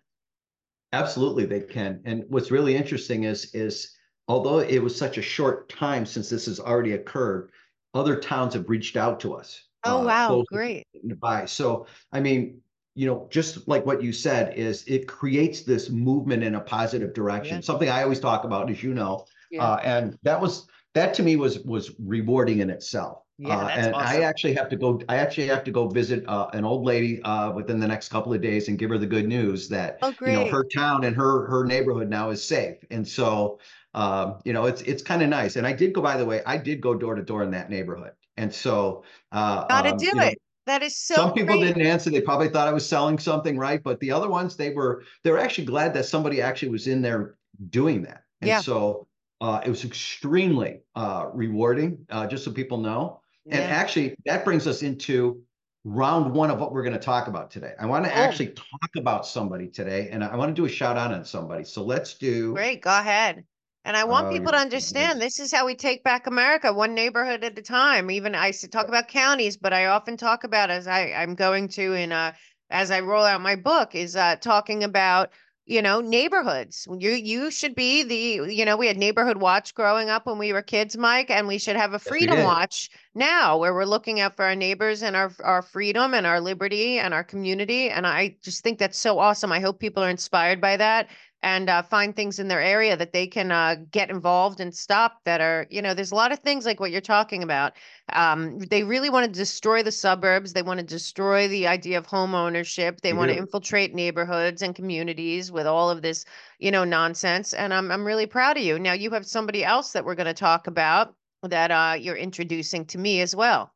absolutely 0.93 1.47
they 1.47 1.61
can 1.61 2.01
and 2.05 2.25
what's 2.29 2.51
really 2.51 2.77
interesting 2.77 3.25
is 3.25 3.55
is 3.55 3.97
although 4.29 4.59
it 4.59 4.83
was 4.83 4.97
such 4.97 5.19
a 5.19 5.23
short 5.23 5.69
time 5.69 6.07
since 6.07 6.29
this 6.29 6.47
has 6.47 6.61
already 6.61 6.93
occurred, 6.93 7.51
other 7.95 8.17
towns 8.17 8.55
have 8.55 8.69
reached 8.69 8.97
out 8.97 9.21
to 9.21 9.35
us. 9.35 9.65
Oh, 9.85 10.01
uh, 10.01 10.05
wow. 10.05 10.45
Great. 10.51 10.87
Nearby. 11.03 11.47
So, 11.47 11.87
I 12.13 12.21
mean, 12.21 12.61
you 12.95 13.07
know, 13.07 13.29
just 13.31 13.69
like 13.69 13.87
what 13.87 14.03
you 14.03 14.13
said, 14.13 14.57
is 14.57 14.85
it 14.87 15.07
creates 15.07 15.63
this 15.63 15.91
movement 15.91 16.43
in 16.43 16.55
a 16.55 16.61
positive 16.61 17.15
direction. 17.15 17.57
Yeah. 17.57 17.63
Something 17.63 17.89
I 17.89 18.03
always 18.03 18.21
talk 18.21 18.45
about, 18.45 18.71
as 18.71 18.83
you 18.83 18.95
know, 18.95 19.27
yeah. 19.51 19.63
uh, 19.63 19.77
and 19.85 20.19
that 20.23 20.41
was 20.41 20.67
that 20.95 21.15
to 21.15 21.23
me 21.23 21.37
was 21.37 21.61
was 21.61 21.93
rewarding 21.99 22.61
in 22.61 22.71
itself. 22.71 23.23
Yeah, 23.39 23.59
uh, 23.59 23.69
and 23.69 23.95
awesome. 23.95 24.17
I 24.17 24.23
actually 24.23 24.55
have 24.55 24.71
to 24.71 24.77
go. 24.77 25.01
I 25.09 25.17
actually 25.17 25.49
have 25.49 25.63
to 25.65 25.71
go 25.71 25.89
visit 25.89 26.25
uh, 26.27 26.49
an 26.55 26.65
old 26.65 26.85
lady 26.85 27.21
uh, 27.23 27.53
within 27.53 27.79
the 27.79 27.87
next 27.87 28.09
couple 28.09 28.33
of 28.33 28.41
days 28.41 28.69
and 28.69 28.79
give 28.79 28.89
her 28.91 28.97
the 28.97 29.07
good 29.07 29.29
news 29.29 29.69
that 29.69 29.99
oh, 30.01 30.15
you 30.23 30.33
know 30.33 30.47
her 30.47 30.65
town 30.65 31.05
and 31.05 31.15
her 31.15 31.47
her 31.49 31.65
neighborhood 31.65 32.09
now 32.09 32.31
is 32.31 32.43
safe. 32.43 32.77
And 32.91 33.07
so 33.07 33.59
um, 33.97 34.39
you 34.45 34.53
know, 34.53 34.67
it's 34.67 34.83
it's 34.83 35.03
kind 35.03 35.23
of 35.23 35.29
nice. 35.31 35.57
And 35.57 35.67
I 35.67 35.73
did 35.73 35.95
go, 35.95 36.03
by 36.03 36.17
the 36.19 36.25
way, 36.25 36.43
I 36.47 36.59
did 36.59 36.81
go 36.81 36.95
door 36.95 37.15
to 37.15 37.23
door 37.23 37.43
in 37.43 37.51
that 37.53 37.71
neighborhood. 37.71 38.13
And 38.37 38.55
so 38.55 39.05
uh 39.33 39.67
gotta 39.67 39.93
um, 39.93 39.97
do 39.97 40.09
it. 40.09 40.15
Know, 40.15 40.31
that 40.67 40.83
is 40.83 40.99
so 40.99 41.15
some 41.15 41.33
people 41.33 41.57
great. 41.57 41.75
didn't 41.75 41.87
answer. 41.87 42.11
They 42.11 42.21
probably 42.21 42.49
thought 42.49 42.69
I 42.69 42.73
was 42.73 42.87
selling 42.87 43.19
something, 43.19 43.57
right? 43.57 43.83
But 43.83 43.99
the 44.01 44.11
other 44.11 44.29
ones, 44.29 44.57
they 44.57 44.71
were 44.71 45.03
they 45.25 45.31
were 45.31 45.39
actually 45.39 45.65
glad 45.65 45.95
that 45.95 46.05
somebody 46.05 46.43
actually 46.43 46.69
was 46.69 46.87
in 46.87 47.01
there 47.01 47.37
doing 47.71 48.03
that. 48.03 48.23
And 48.43 48.49
yeah. 48.49 48.61
so 48.61 49.07
uh, 49.41 49.61
it 49.65 49.69
was 49.69 49.85
extremely 49.85 50.81
uh, 50.95 51.27
rewarding, 51.33 52.07
uh, 52.11 52.27
just 52.27 52.45
so 52.45 52.51
people 52.51 52.79
know. 52.79 53.21
Yeah. 53.45 53.57
And 53.57 53.73
actually, 53.73 54.17
that 54.25 54.45
brings 54.45 54.67
us 54.67 54.83
into 54.83 55.43
round 55.85 56.33
one 56.35 56.51
of 56.51 56.59
what 56.59 56.73
we're 56.73 56.83
going 56.83 56.95
to 56.95 56.99
talk 56.99 57.29
about 57.29 57.51
today. 57.51 57.73
I 57.79 57.87
want 57.87 58.05
to 58.07 58.11
oh. 58.11 58.15
actually 58.15 58.49
talk 58.49 58.91
about 58.97 59.27
somebody 59.27 59.69
today, 59.69 60.09
and 60.11 60.25
I 60.25 60.35
want 60.37 60.51
to 60.51 60.55
do 60.55 60.65
a 60.65 60.69
shout 60.69 60.97
out 60.97 61.13
on 61.13 61.25
somebody. 61.25 61.65
So 61.65 61.85
let's 61.85 62.15
do. 62.15 62.55
Great, 62.55 62.83
go 62.83 62.91
ahead. 62.91 63.45
And 63.87 63.97
I 63.97 64.03
want 64.03 64.27
oh, 64.27 64.31
people 64.31 64.51
to 64.51 64.59
understand 64.59 65.23
this 65.23 65.39
is 65.39 65.53
how 65.53 65.65
we 65.65 65.77
take 65.77 66.03
back 66.03 66.27
America, 66.27 66.73
one 66.73 66.93
neighborhood 66.93 67.45
at 67.45 67.57
a 67.57 67.63
time. 67.63 68.11
Even 68.11 68.35
I 68.35 68.51
talk 68.51 68.89
about 68.89 69.07
counties, 69.07 69.57
but 69.57 69.73
I 69.73 69.87
often 69.87 70.17
talk 70.17 70.43
about 70.43 70.71
as 70.71 70.89
I 70.89 71.13
I'm 71.13 71.37
going 71.37 71.69
to 71.69 71.93
in 71.93 72.11
uh 72.11 72.33
as 72.69 72.91
I 72.91 72.99
roll 72.99 73.23
out 73.23 73.41
my 73.41 73.55
book 73.55 73.95
is 73.95 74.17
uh 74.17 74.35
talking 74.41 74.83
about 74.83 75.31
you 75.67 75.83
know 75.83 76.01
neighborhoods. 76.01 76.87
You 76.99 77.11
you 77.11 77.51
should 77.51 77.75
be 77.75 78.03
the 78.05 78.53
you 78.53 78.65
know 78.65 78.77
we 78.77 78.87
had 78.87 78.97
neighborhood 78.97 79.39
watch 79.39 79.75
growing 79.75 80.09
up 80.09 80.27
when 80.27 80.39
we 80.39 80.53
were 80.53 80.63
kids 80.63 80.97
mike 80.97 81.31
and 81.31 81.49
we 81.49 81.59
should 81.59 81.77
have 81.77 81.93
a 81.93 81.99
freedom 81.99 82.39
yes, 82.39 82.45
watch 82.45 82.91
now 83.15 83.59
where 83.59 83.75
we're 83.75 83.85
looking 83.85 84.21
out 84.21 84.37
for 84.37 84.45
our 84.45 84.55
neighbors 84.55 85.03
and 85.03 85.17
our 85.17 85.33
our 85.43 85.63
freedom 85.63 86.15
and 86.15 86.27
our 86.27 86.41
liberty 86.41 86.99
and 86.99 87.13
our 87.13 87.25
community 87.25 87.91
and 87.91 88.07
i 88.07 88.35
just 88.43 88.63
think 88.63 88.79
that's 88.79 88.99
so 88.99 89.19
awesome. 89.19 89.53
I 89.53 89.61
hope 89.61 89.81
people 89.81 90.03
are 90.03 90.11
inspired 90.11 90.61
by 90.61 90.77
that 90.77 91.09
and 91.43 91.69
uh, 91.69 91.83
find 91.83 92.17
things 92.17 92.39
in 92.39 92.49
their 92.49 92.61
area 92.61 92.97
that 92.97 93.13
they 93.13 93.27
can 93.27 93.53
uh, 93.53 93.77
get 93.91 94.11
involved 94.11 94.61
and 94.61 94.75
stop 94.75 95.21
that 95.25 95.41
are 95.41 95.67
you 95.71 95.83
know 95.83 95.95
there's 95.95 96.13
a 96.13 96.15
lot 96.15 96.33
of 96.33 96.39
things 96.41 96.67
like 96.67 96.81
what 96.81 96.91
you're 96.91 97.01
talking 97.01 97.43
about. 97.43 97.75
Um, 98.13 98.59
they 98.59 98.83
really 98.85 99.11
want 99.11 99.27
to 99.27 99.39
destroy 99.39 99.83
the 99.83 99.93
suburbs. 99.93 100.53
They 100.53 100.63
want 100.63 100.81
to 100.81 100.87
destroy 100.87 101.49
the 101.49 101.67
idea 101.67 101.99
of 101.99 102.07
home 102.07 102.35
ownership. 102.35 103.01
They 103.01 103.13
want 103.13 103.31
to 103.31 103.37
infiltrate 103.37 103.95
neighborhoods 103.95 104.63
and 104.63 104.75
communities 104.75 105.53
with 105.53 105.67
all 105.67 105.91
of 105.91 106.03
this 106.03 106.25
you 106.59 106.71
know 106.71 106.85
nonsense 106.85 107.53
and 107.53 107.75
i'm, 107.75 107.91
I'm 107.93 108.05
really 108.05 108.27
proud 108.27 108.57
of 108.57 108.63
you. 108.63 108.79
Now 108.79 108.95
you 108.95 109.11
have 109.11 109.27
somebody 109.27 109.65
else 109.65 109.93
that 109.93 110.05
we're 110.05 110.15
going 110.15 110.27
to 110.27 110.35
talk 110.35 110.67
about 110.67 111.15
that 111.43 111.71
uh, 111.71 111.97
you're 111.99 112.17
introducing 112.17 112.85
to 112.87 112.99
me 112.99 113.21
as 113.21 113.37
well 113.37 113.73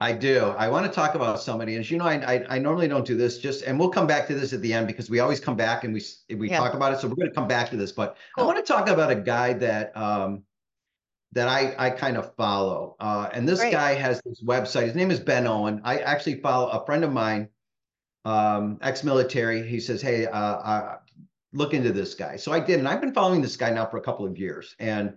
I 0.00 0.12
do. 0.12 0.40
I 0.56 0.68
want 0.68 0.86
to 0.86 0.92
talk 0.92 1.16
about 1.16 1.40
somebody, 1.40 1.74
as 1.74 1.90
you 1.90 1.98
know, 1.98 2.04
I, 2.04 2.34
I, 2.34 2.46
I 2.50 2.58
normally 2.58 2.86
don't 2.86 3.04
do 3.04 3.16
this. 3.16 3.38
Just 3.38 3.64
and 3.64 3.78
we'll 3.78 3.90
come 3.90 4.06
back 4.06 4.28
to 4.28 4.34
this 4.34 4.52
at 4.52 4.62
the 4.62 4.72
end 4.72 4.86
because 4.86 5.10
we 5.10 5.18
always 5.18 5.40
come 5.40 5.56
back 5.56 5.82
and 5.82 5.92
we 5.92 6.02
we 6.36 6.48
Yeah. 6.48 6.58
talk 6.58 6.74
about 6.74 6.92
it. 6.92 7.00
So 7.00 7.08
we're 7.08 7.16
going 7.16 7.28
to 7.28 7.34
come 7.34 7.48
back 7.48 7.70
to 7.70 7.76
this, 7.76 7.90
but 7.90 8.16
I 8.36 8.42
want 8.44 8.58
to 8.58 8.62
talk 8.62 8.88
about 8.88 9.10
a 9.10 9.16
guy 9.16 9.54
that 9.54 9.96
um 9.96 10.44
that 11.32 11.48
I 11.48 11.74
I 11.78 11.90
kind 11.90 12.16
of 12.16 12.32
follow. 12.36 12.94
Uh, 13.00 13.28
and 13.32 13.48
this 13.48 13.58
Great. 13.58 13.72
guy 13.72 13.94
has 13.94 14.20
this 14.24 14.42
website. 14.42 14.84
His 14.84 14.94
name 14.94 15.10
is 15.10 15.18
Ben 15.18 15.46
Owen. 15.48 15.80
I 15.82 15.98
actually 15.98 16.40
follow 16.40 16.68
a 16.68 16.86
friend 16.86 17.02
of 17.02 17.12
mine, 17.12 17.48
um, 18.24 18.78
ex-military. 18.82 19.66
He 19.68 19.80
says, 19.80 20.00
"Hey, 20.00 20.26
uh, 20.26 20.38
uh, 20.38 20.98
look 21.52 21.74
into 21.74 21.92
this 21.92 22.14
guy." 22.14 22.36
So 22.36 22.52
I 22.52 22.60
did, 22.60 22.78
and 22.78 22.86
I've 22.86 23.00
been 23.00 23.12
following 23.14 23.42
this 23.42 23.56
guy 23.56 23.70
now 23.70 23.86
for 23.86 23.96
a 23.96 24.02
couple 24.02 24.24
of 24.26 24.38
years, 24.38 24.76
and 24.78 25.16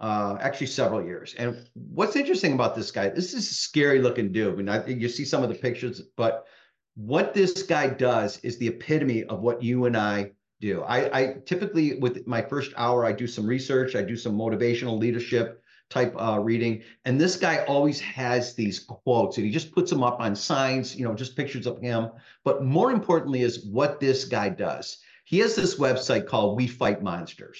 uh, 0.00 0.36
actually 0.40 0.66
several 0.68 1.02
years. 1.02 1.34
And 1.38 1.68
what's 1.74 2.16
interesting 2.16 2.52
about 2.52 2.74
this 2.76 2.90
guy? 2.90 3.08
This 3.08 3.34
is 3.34 3.50
a 3.50 3.54
scary 3.54 4.00
looking 4.00 4.32
dude. 4.32 4.52
I 4.52 4.56
mean, 4.56 4.68
I, 4.68 4.86
you 4.86 5.08
see 5.08 5.24
some 5.24 5.42
of 5.42 5.48
the 5.48 5.54
pictures, 5.54 6.02
but 6.16 6.46
what 6.94 7.34
this 7.34 7.62
guy 7.62 7.88
does 7.88 8.38
is 8.40 8.58
the 8.58 8.68
epitome 8.68 9.24
of 9.24 9.40
what 9.40 9.62
you 9.62 9.86
and 9.86 9.96
I 9.96 10.32
do. 10.60 10.82
I, 10.82 11.18
I 11.18 11.34
typically, 11.46 11.98
with 11.98 12.26
my 12.26 12.42
first 12.42 12.72
hour, 12.76 13.04
I 13.04 13.12
do 13.12 13.26
some 13.26 13.46
research, 13.46 13.94
I 13.94 14.02
do 14.02 14.16
some 14.16 14.36
motivational 14.36 14.98
leadership 14.98 15.62
type 15.90 16.14
uh, 16.20 16.38
reading, 16.38 16.82
and 17.04 17.18
this 17.18 17.36
guy 17.36 17.64
always 17.64 17.98
has 18.00 18.54
these 18.54 18.80
quotes, 18.80 19.36
and 19.36 19.46
he 19.46 19.52
just 19.52 19.72
puts 19.72 19.90
them 19.90 20.02
up 20.02 20.20
on 20.20 20.36
signs, 20.36 20.94
you 20.94 21.04
know, 21.04 21.14
just 21.14 21.36
pictures 21.36 21.66
of 21.66 21.80
him. 21.80 22.10
But 22.44 22.64
more 22.64 22.92
importantly, 22.92 23.42
is 23.42 23.64
what 23.64 24.00
this 24.00 24.24
guy 24.24 24.50
does. 24.50 24.98
He 25.24 25.38
has 25.38 25.54
this 25.54 25.78
website 25.78 26.26
called 26.26 26.56
We 26.56 26.66
Fight 26.66 27.02
Monsters. 27.02 27.58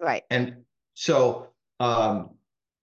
Right. 0.00 0.24
And 0.30 0.64
so 0.94 1.48
um, 1.80 2.30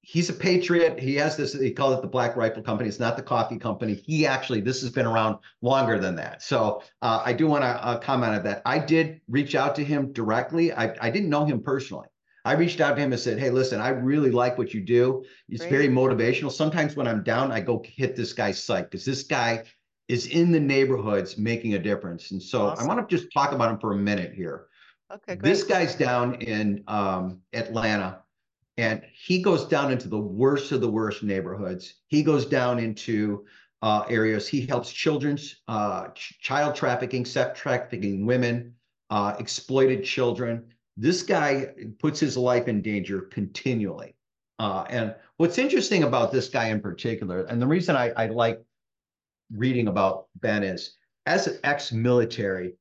he's 0.01 0.29
a 0.29 0.33
patriot. 0.33 0.99
He 0.99 1.15
has 1.15 1.35
this, 1.35 1.53
he 1.53 1.71
called 1.71 1.97
it 1.97 2.01
the 2.01 2.07
Black 2.07 2.35
Rifle 2.35 2.61
Company. 2.61 2.87
It's 2.87 2.99
not 2.99 3.17
the 3.17 3.23
coffee 3.23 3.57
company. 3.57 3.95
He 3.95 4.27
actually, 4.27 4.61
this 4.61 4.81
has 4.81 4.91
been 4.91 5.07
around 5.07 5.37
longer 5.61 5.97
than 5.97 6.15
that. 6.17 6.43
So 6.43 6.83
uh, 7.01 7.23
I 7.25 7.33
do 7.33 7.47
want 7.47 7.63
to 7.63 7.67
uh, 7.67 7.97
comment 7.99 8.35
on 8.35 8.43
that. 8.43 8.61
I 8.65 8.77
did 8.77 9.21
reach 9.27 9.55
out 9.55 9.75
to 9.75 9.83
him 9.83 10.13
directly. 10.13 10.71
I, 10.71 10.95
I 11.01 11.09
didn't 11.09 11.29
know 11.29 11.45
him 11.45 11.61
personally. 11.61 12.07
I 12.45 12.53
reached 12.53 12.79
out 12.79 12.95
to 12.95 13.01
him 13.01 13.11
and 13.11 13.19
said, 13.19 13.39
Hey, 13.39 13.49
listen, 13.49 13.81
I 13.81 13.89
really 13.89 14.29
like 14.29 14.59
what 14.59 14.71
you 14.71 14.81
do. 14.81 15.25
It's 15.49 15.61
Great. 15.61 15.71
very 15.71 15.87
motivational. 15.87 16.51
Sometimes 16.51 16.95
when 16.95 17.07
I'm 17.07 17.23
down, 17.23 17.51
I 17.51 17.59
go 17.59 17.83
hit 17.83 18.15
this 18.15 18.33
guy's 18.33 18.63
site 18.63 18.91
because 18.91 19.03
this 19.03 19.23
guy 19.23 19.63
is 20.07 20.27
in 20.27 20.51
the 20.51 20.59
neighborhoods 20.59 21.39
making 21.39 21.73
a 21.73 21.79
difference. 21.79 22.29
And 22.29 22.41
so 22.41 22.67
Awesome. 22.67 22.85
I 22.85 22.87
want 22.87 23.09
to 23.09 23.17
just 23.17 23.33
talk 23.33 23.51
about 23.51 23.71
him 23.71 23.79
for 23.79 23.93
a 23.93 23.97
minute 23.97 24.33
here. 24.35 24.67
Okay, 25.11 25.35
great. 25.35 25.41
This 25.41 25.63
guy's 25.63 25.95
down 25.95 26.35
in 26.35 26.83
um, 26.87 27.41
Atlanta, 27.53 28.19
and 28.77 29.01
he 29.13 29.41
goes 29.41 29.65
down 29.65 29.91
into 29.91 30.09
the 30.09 30.19
worst 30.19 30.71
of 30.71 30.81
the 30.81 30.89
worst 30.89 31.23
neighborhoods. 31.23 31.95
He 32.07 32.23
goes 32.23 32.45
down 32.45 32.79
into 32.79 33.45
uh, 33.81 34.03
areas. 34.09 34.47
He 34.47 34.65
helps 34.65 34.91
children's 34.91 35.61
uh, 35.67 36.09
ch- 36.09 36.39
child 36.41 36.75
trafficking, 36.75 37.25
sex 37.25 37.59
trafficking 37.59 38.25
women, 38.25 38.73
uh, 39.09 39.35
exploited 39.39 40.03
children. 40.03 40.65
This 40.97 41.23
guy 41.23 41.73
puts 41.99 42.19
his 42.19 42.37
life 42.37 42.67
in 42.67 42.81
danger 42.81 43.21
continually. 43.21 44.15
Uh, 44.59 44.85
and 44.89 45.15
what's 45.37 45.57
interesting 45.57 46.03
about 46.03 46.31
this 46.31 46.49
guy 46.49 46.69
in 46.69 46.79
particular, 46.79 47.43
and 47.43 47.61
the 47.61 47.67
reason 47.67 47.95
I, 47.95 48.11
I 48.11 48.27
like 48.27 48.61
reading 49.53 49.87
about 49.87 50.27
Ben 50.37 50.63
is 50.63 50.95
as 51.25 51.47
an 51.47 51.59
ex-military, 51.63 52.73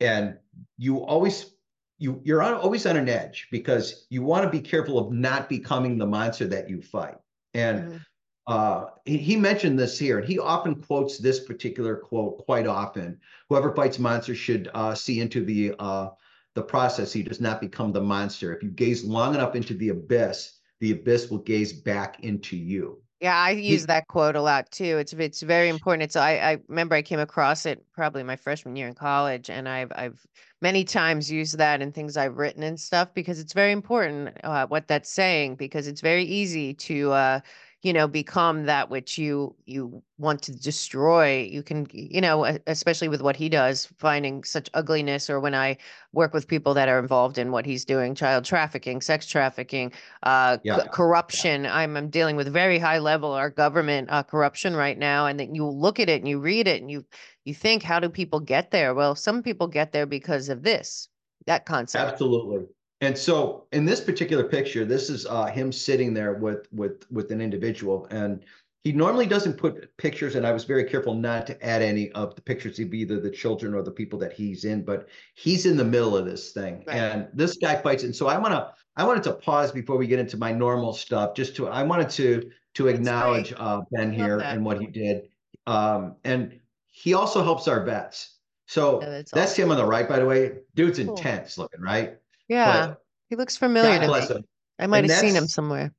and 0.00 0.36
you 0.76 0.98
always 0.98 1.55
you 1.98 2.20
you're 2.24 2.42
on, 2.42 2.54
always 2.54 2.86
on 2.86 2.96
an 2.96 3.08
edge 3.08 3.48
because 3.50 4.06
you 4.10 4.22
want 4.22 4.44
to 4.44 4.50
be 4.50 4.60
careful 4.60 4.98
of 4.98 5.12
not 5.12 5.48
becoming 5.48 5.98
the 5.98 6.06
monster 6.06 6.46
that 6.48 6.68
you 6.68 6.82
fight. 6.82 7.16
And 7.54 7.78
Mhm. 7.80 8.00
uh, 8.46 8.84
he, 9.04 9.16
he 9.18 9.36
mentioned 9.36 9.78
this 9.78 9.98
here, 9.98 10.18
and 10.18 10.28
he 10.28 10.38
often 10.38 10.80
quotes 10.82 11.18
this 11.18 11.40
particular 11.40 11.96
quote 11.96 12.38
quite 12.44 12.66
often. 12.66 13.20
Whoever 13.48 13.74
fights 13.74 13.98
monsters 13.98 14.38
should 14.38 14.70
uh, 14.74 14.94
see 14.94 15.20
into 15.20 15.44
the 15.44 15.74
uh, 15.78 16.10
the 16.54 16.62
process. 16.62 17.12
He 17.12 17.22
does 17.22 17.40
not 17.40 17.60
become 17.60 17.92
the 17.92 18.00
monster. 18.00 18.54
If 18.54 18.62
you 18.62 18.70
gaze 18.70 19.04
long 19.04 19.34
enough 19.34 19.54
into 19.56 19.74
the 19.74 19.90
abyss, 19.90 20.60
the 20.80 20.92
abyss 20.92 21.30
will 21.30 21.38
gaze 21.38 21.72
back 21.72 22.20
into 22.22 22.56
you. 22.56 23.02
Yeah, 23.20 23.34
I 23.34 23.50
use 23.52 23.86
that 23.86 24.08
quote 24.08 24.36
a 24.36 24.42
lot 24.42 24.70
too. 24.70 24.98
It's 24.98 25.14
it's 25.14 25.40
very 25.40 25.70
important. 25.70 26.02
It's 26.02 26.16
I 26.16 26.32
I 26.36 26.58
remember 26.68 26.94
I 26.94 27.00
came 27.00 27.18
across 27.18 27.64
it 27.64 27.82
probably 27.94 28.22
my 28.22 28.36
freshman 28.36 28.76
year 28.76 28.88
in 28.88 28.94
college, 28.94 29.48
and 29.48 29.66
I've 29.66 29.90
I've 29.96 30.26
many 30.60 30.84
times 30.84 31.30
used 31.30 31.56
that 31.56 31.80
in 31.80 31.92
things 31.92 32.18
I've 32.18 32.36
written 32.36 32.62
and 32.62 32.78
stuff 32.78 33.14
because 33.14 33.40
it's 33.40 33.54
very 33.54 33.72
important 33.72 34.36
uh, 34.44 34.66
what 34.66 34.86
that's 34.86 35.08
saying 35.10 35.56
because 35.56 35.86
it's 35.86 36.02
very 36.02 36.24
easy 36.24 36.74
to 36.74 37.12
uh, 37.12 37.40
you 37.86 37.92
know 37.92 38.08
become 38.08 38.66
that 38.66 38.90
which 38.90 39.16
you 39.16 39.54
you 39.64 40.02
want 40.18 40.42
to 40.42 40.52
destroy. 40.52 41.42
You 41.42 41.62
can 41.62 41.86
you 41.92 42.20
know 42.20 42.44
especially 42.66 43.08
with 43.08 43.22
what 43.22 43.36
he 43.36 43.48
does, 43.48 43.86
finding 43.98 44.42
such 44.44 44.68
ugliness, 44.74 45.30
or 45.30 45.38
when 45.38 45.54
I 45.54 45.78
work 46.12 46.34
with 46.34 46.48
people 46.48 46.74
that 46.74 46.88
are 46.88 46.98
involved 46.98 47.38
in 47.38 47.52
what 47.52 47.64
he's 47.64 47.84
doing, 47.84 48.16
child 48.16 48.44
trafficking, 48.44 49.00
sex 49.00 49.26
trafficking, 49.26 49.92
uh, 50.24 50.58
Yeah. 50.64 50.82
c- 50.82 50.88
corruption. 50.92 51.66
I'm, 51.66 51.96
I'm 51.96 52.10
dealing 52.10 52.34
with 52.34 52.48
very 52.52 52.78
high 52.80 52.98
level 52.98 53.30
our 53.32 53.50
government 53.50 54.08
uh, 54.10 54.24
corruption 54.24 54.74
right 54.74 54.98
now, 54.98 55.26
and 55.26 55.38
then 55.38 55.54
you 55.54 55.64
look 55.66 56.00
at 56.00 56.08
it 56.08 56.20
and 56.20 56.28
you 56.28 56.40
read 56.40 56.66
it 56.66 56.82
and 56.82 56.90
you 56.90 57.04
you 57.44 57.54
think, 57.54 57.84
how 57.84 58.00
do 58.00 58.08
people 58.08 58.40
get 58.40 58.72
there? 58.72 58.94
Well, 58.94 59.14
some 59.14 59.42
people 59.44 59.68
get 59.68 59.92
there 59.92 60.06
because 60.06 60.48
of 60.48 60.64
this, 60.64 61.08
that 61.46 61.64
concept. 61.66 62.10
Absolutely. 62.12 62.66
And 63.00 63.16
so 63.16 63.66
in 63.72 63.84
this 63.84 64.00
particular 64.00 64.44
picture, 64.44 64.84
this 64.84 65.10
is 65.10 65.26
uh, 65.26 65.46
him 65.46 65.70
sitting 65.72 66.14
there 66.14 66.34
with 66.34 66.66
with 66.72 67.10
with 67.10 67.30
an 67.30 67.40
individual, 67.40 68.06
and 68.10 68.42
he 68.84 68.92
normally 68.92 69.26
doesn't 69.26 69.54
put 69.58 69.94
pictures. 69.98 70.34
And 70.34 70.46
I 70.46 70.52
was 70.52 70.64
very 70.64 70.84
careful 70.84 71.12
not 71.14 71.46
to 71.48 71.62
add 71.64 71.82
any 71.82 72.10
of 72.12 72.34
the 72.36 72.40
pictures 72.40 72.78
of 72.78 72.94
either 72.94 73.20
the 73.20 73.30
children 73.30 73.74
or 73.74 73.82
the 73.82 73.90
people 73.90 74.18
that 74.20 74.32
he's 74.32 74.64
in, 74.64 74.82
but 74.84 75.08
he's 75.34 75.66
in 75.66 75.76
the 75.76 75.84
middle 75.84 76.16
of 76.16 76.24
this 76.24 76.52
thing, 76.52 76.84
Right. 76.86 76.96
and 76.96 77.28
this 77.34 77.56
guy 77.58 77.76
fights. 77.76 78.02
And 78.04 78.16
so 78.16 78.28
I 78.28 78.38
want 78.38 78.54
to 78.54 78.72
I 78.96 79.04
wanted 79.04 79.24
to 79.24 79.34
pause 79.34 79.72
before 79.72 79.98
we 79.98 80.06
get 80.06 80.18
into 80.18 80.38
my 80.38 80.52
normal 80.52 80.94
stuff, 80.94 81.34
just 81.34 81.54
to 81.56 81.68
I 81.68 81.82
wanted 81.82 82.08
to 82.10 82.50
to 82.74 82.88
acknowledge 82.88 83.48
great. 83.50 83.60
uh, 83.60 83.82
Ben 83.90 84.12
here 84.12 84.38
that. 84.38 84.54
and 84.54 84.64
what 84.64 84.80
he 84.80 84.86
did, 84.86 85.28
um, 85.66 86.16
and 86.24 86.60
he 86.86 87.12
also 87.12 87.42
helps 87.44 87.68
our 87.68 87.84
vets. 87.84 88.38
So 88.68 89.00
that's 89.00 89.30
that's 89.32 89.54
him 89.54 89.70
on 89.70 89.76
the 89.76 89.84
right, 89.84 90.08
by 90.08 90.18
the 90.18 90.24
way. 90.26 90.60
Dude's 90.74 90.98
Cool. 90.98 91.10
intense 91.14 91.58
looking, 91.58 91.80
right? 91.82 92.16
Yeah, 92.48 92.86
But 92.88 93.02
he 93.30 93.36
looks 93.36 93.56
familiar 93.56 93.98
God 93.98 94.06
to 94.06 94.28
me. 94.30 94.36
him. 94.36 94.44
I 94.78 94.86
might 94.86 94.98
And 95.04 95.10
have 95.10 95.20
seen 95.20 95.34
him 95.34 95.46
somewhere. 95.48 95.92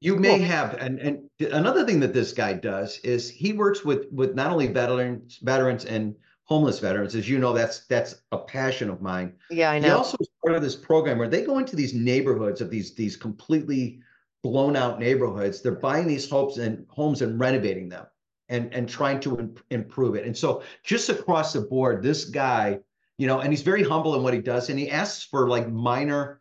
You 0.00 0.16
may 0.16 0.38
Cool. 0.38 0.46
have, 0.46 0.74
and 0.74 0.98
and 0.98 1.30
another 1.52 1.86
thing 1.86 2.00
that 2.00 2.12
this 2.12 2.32
guy 2.32 2.52
does 2.52 2.98
is 2.98 3.30
he 3.30 3.52
works 3.52 3.84
with 3.84 4.06
with 4.12 4.34
not 4.34 4.50
only 4.50 4.66
veterans, 4.66 5.38
veterans 5.42 5.84
and 5.86 6.14
homeless 6.44 6.78
veterans. 6.78 7.14
As 7.14 7.28
you 7.28 7.38
know, 7.38 7.52
that's 7.54 7.86
that's 7.86 8.16
a 8.32 8.38
passion 8.38 8.90
of 8.90 9.00
mine. 9.00 9.32
Yeah, 9.50 9.70
I 9.70 9.78
know. 9.78 9.88
He 9.88 9.92
also 9.94 10.18
is 10.20 10.28
part 10.44 10.56
of 10.56 10.62
this 10.62 10.76
program 10.76 11.18
where 11.18 11.28
they 11.28 11.42
go 11.42 11.58
into 11.58 11.74
these 11.76 11.94
neighborhoods 11.94 12.60
of 12.60 12.68
these 12.70 12.94
these 12.94 13.16
completely 13.16 14.00
blown 14.42 14.76
out 14.76 14.98
neighborhoods. 15.00 15.62
They're 15.62 15.72
buying 15.72 16.06
these 16.06 16.28
homes 16.28 16.58
and 16.58 16.84
homes 16.90 17.22
and 17.22 17.40
renovating 17.40 17.88
them 17.88 18.04
and 18.50 18.74
and 18.74 18.86
trying 18.86 19.20
to 19.20 19.38
im- 19.38 19.54
improve 19.70 20.16
it. 20.16 20.26
And 20.26 20.36
so 20.36 20.62
just 20.82 21.08
across 21.08 21.54
the 21.54 21.62
board, 21.62 22.02
this 22.02 22.26
guy, 22.26 22.80
you 23.18 23.26
know, 23.26 23.40
and 23.40 23.52
he's 23.52 23.62
very 23.62 23.82
humble 23.82 24.14
in 24.14 24.22
what 24.22 24.34
he 24.34 24.40
does, 24.40 24.70
and 24.70 24.78
he 24.78 24.90
asks 24.90 25.24
for 25.24 25.48
like 25.48 25.68
minor 25.68 26.40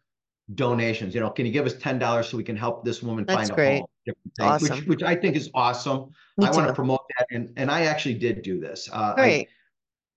donations. 0.56 1.14
You 1.14 1.22
know, 1.22 1.30
can 1.30 1.46
you 1.46 1.52
give 1.52 1.66
us 1.66 1.76
ten 1.76 2.00
dollars 2.00 2.30
so 2.30 2.38
we 2.38 2.44
can 2.44 2.56
help 2.56 2.84
this 2.84 3.02
woman 3.04 3.26
That's 3.26 3.38
find 3.38 3.52
a 3.52 3.56
great. 3.56 3.78
home? 3.80 3.86
Different 4.06 4.36
things, 4.38 4.62
which 4.62 4.72
Awesome. 4.72 4.88
which 4.88 5.04
I 5.04 5.16
think 5.16 5.36
is 5.36 5.50
awesome. 5.54 6.12
Me 6.38 6.48
I 6.48 6.52
want 6.52 6.68
to 6.68 6.74
promote 6.74 7.02
that, 7.18 7.28
and 7.32 7.54
and 7.58 7.72
I 7.72 7.84
actually 7.84 8.16
did 8.16 8.42
do 8.42 8.60
this. 8.60 8.90
Uh, 8.92 9.14
I, 9.16 9.22
Great. 9.22 9.50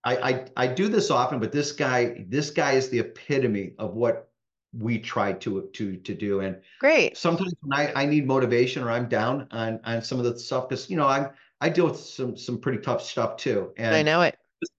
I, 0.04 0.16
I 0.16 0.46
I 0.56 0.66
do 0.66 0.88
this 0.88 1.10
often, 1.10 1.38
but 1.38 1.52
this 1.52 1.72
guy 1.72 2.24
this 2.28 2.50
guy 2.50 2.72
is 2.72 2.88
the 2.88 2.98
epitome 3.00 3.74
of 3.78 3.94
what 3.94 4.30
we 4.76 4.98
try 4.98 5.32
to 5.34 5.68
to 5.72 5.96
to 5.96 6.14
do. 6.14 6.40
And 6.40 6.60
Great. 6.80 7.16
sometimes 7.16 7.54
when 7.60 7.78
I, 7.78 7.92
I 8.02 8.06
need 8.06 8.26
motivation 8.26 8.82
or 8.82 8.90
I'm 8.90 9.08
down 9.08 9.46
on 9.50 9.80
on 9.84 10.02
some 10.02 10.18
of 10.18 10.24
the 10.24 10.38
stuff, 10.38 10.68
because 10.68 10.90
you 10.90 10.96
know 10.96 11.06
I'm 11.06 11.30
I 11.60 11.68
deal 11.68 11.86
with 11.86 11.98
some 11.98 12.36
some 12.36 12.58
pretty 12.58 12.78
tough 12.78 13.02
stuff 13.02 13.36
too, 13.36 13.72
And 13.76 13.94
I 13.94 14.02
know 14.02 14.22
it. 14.22 14.36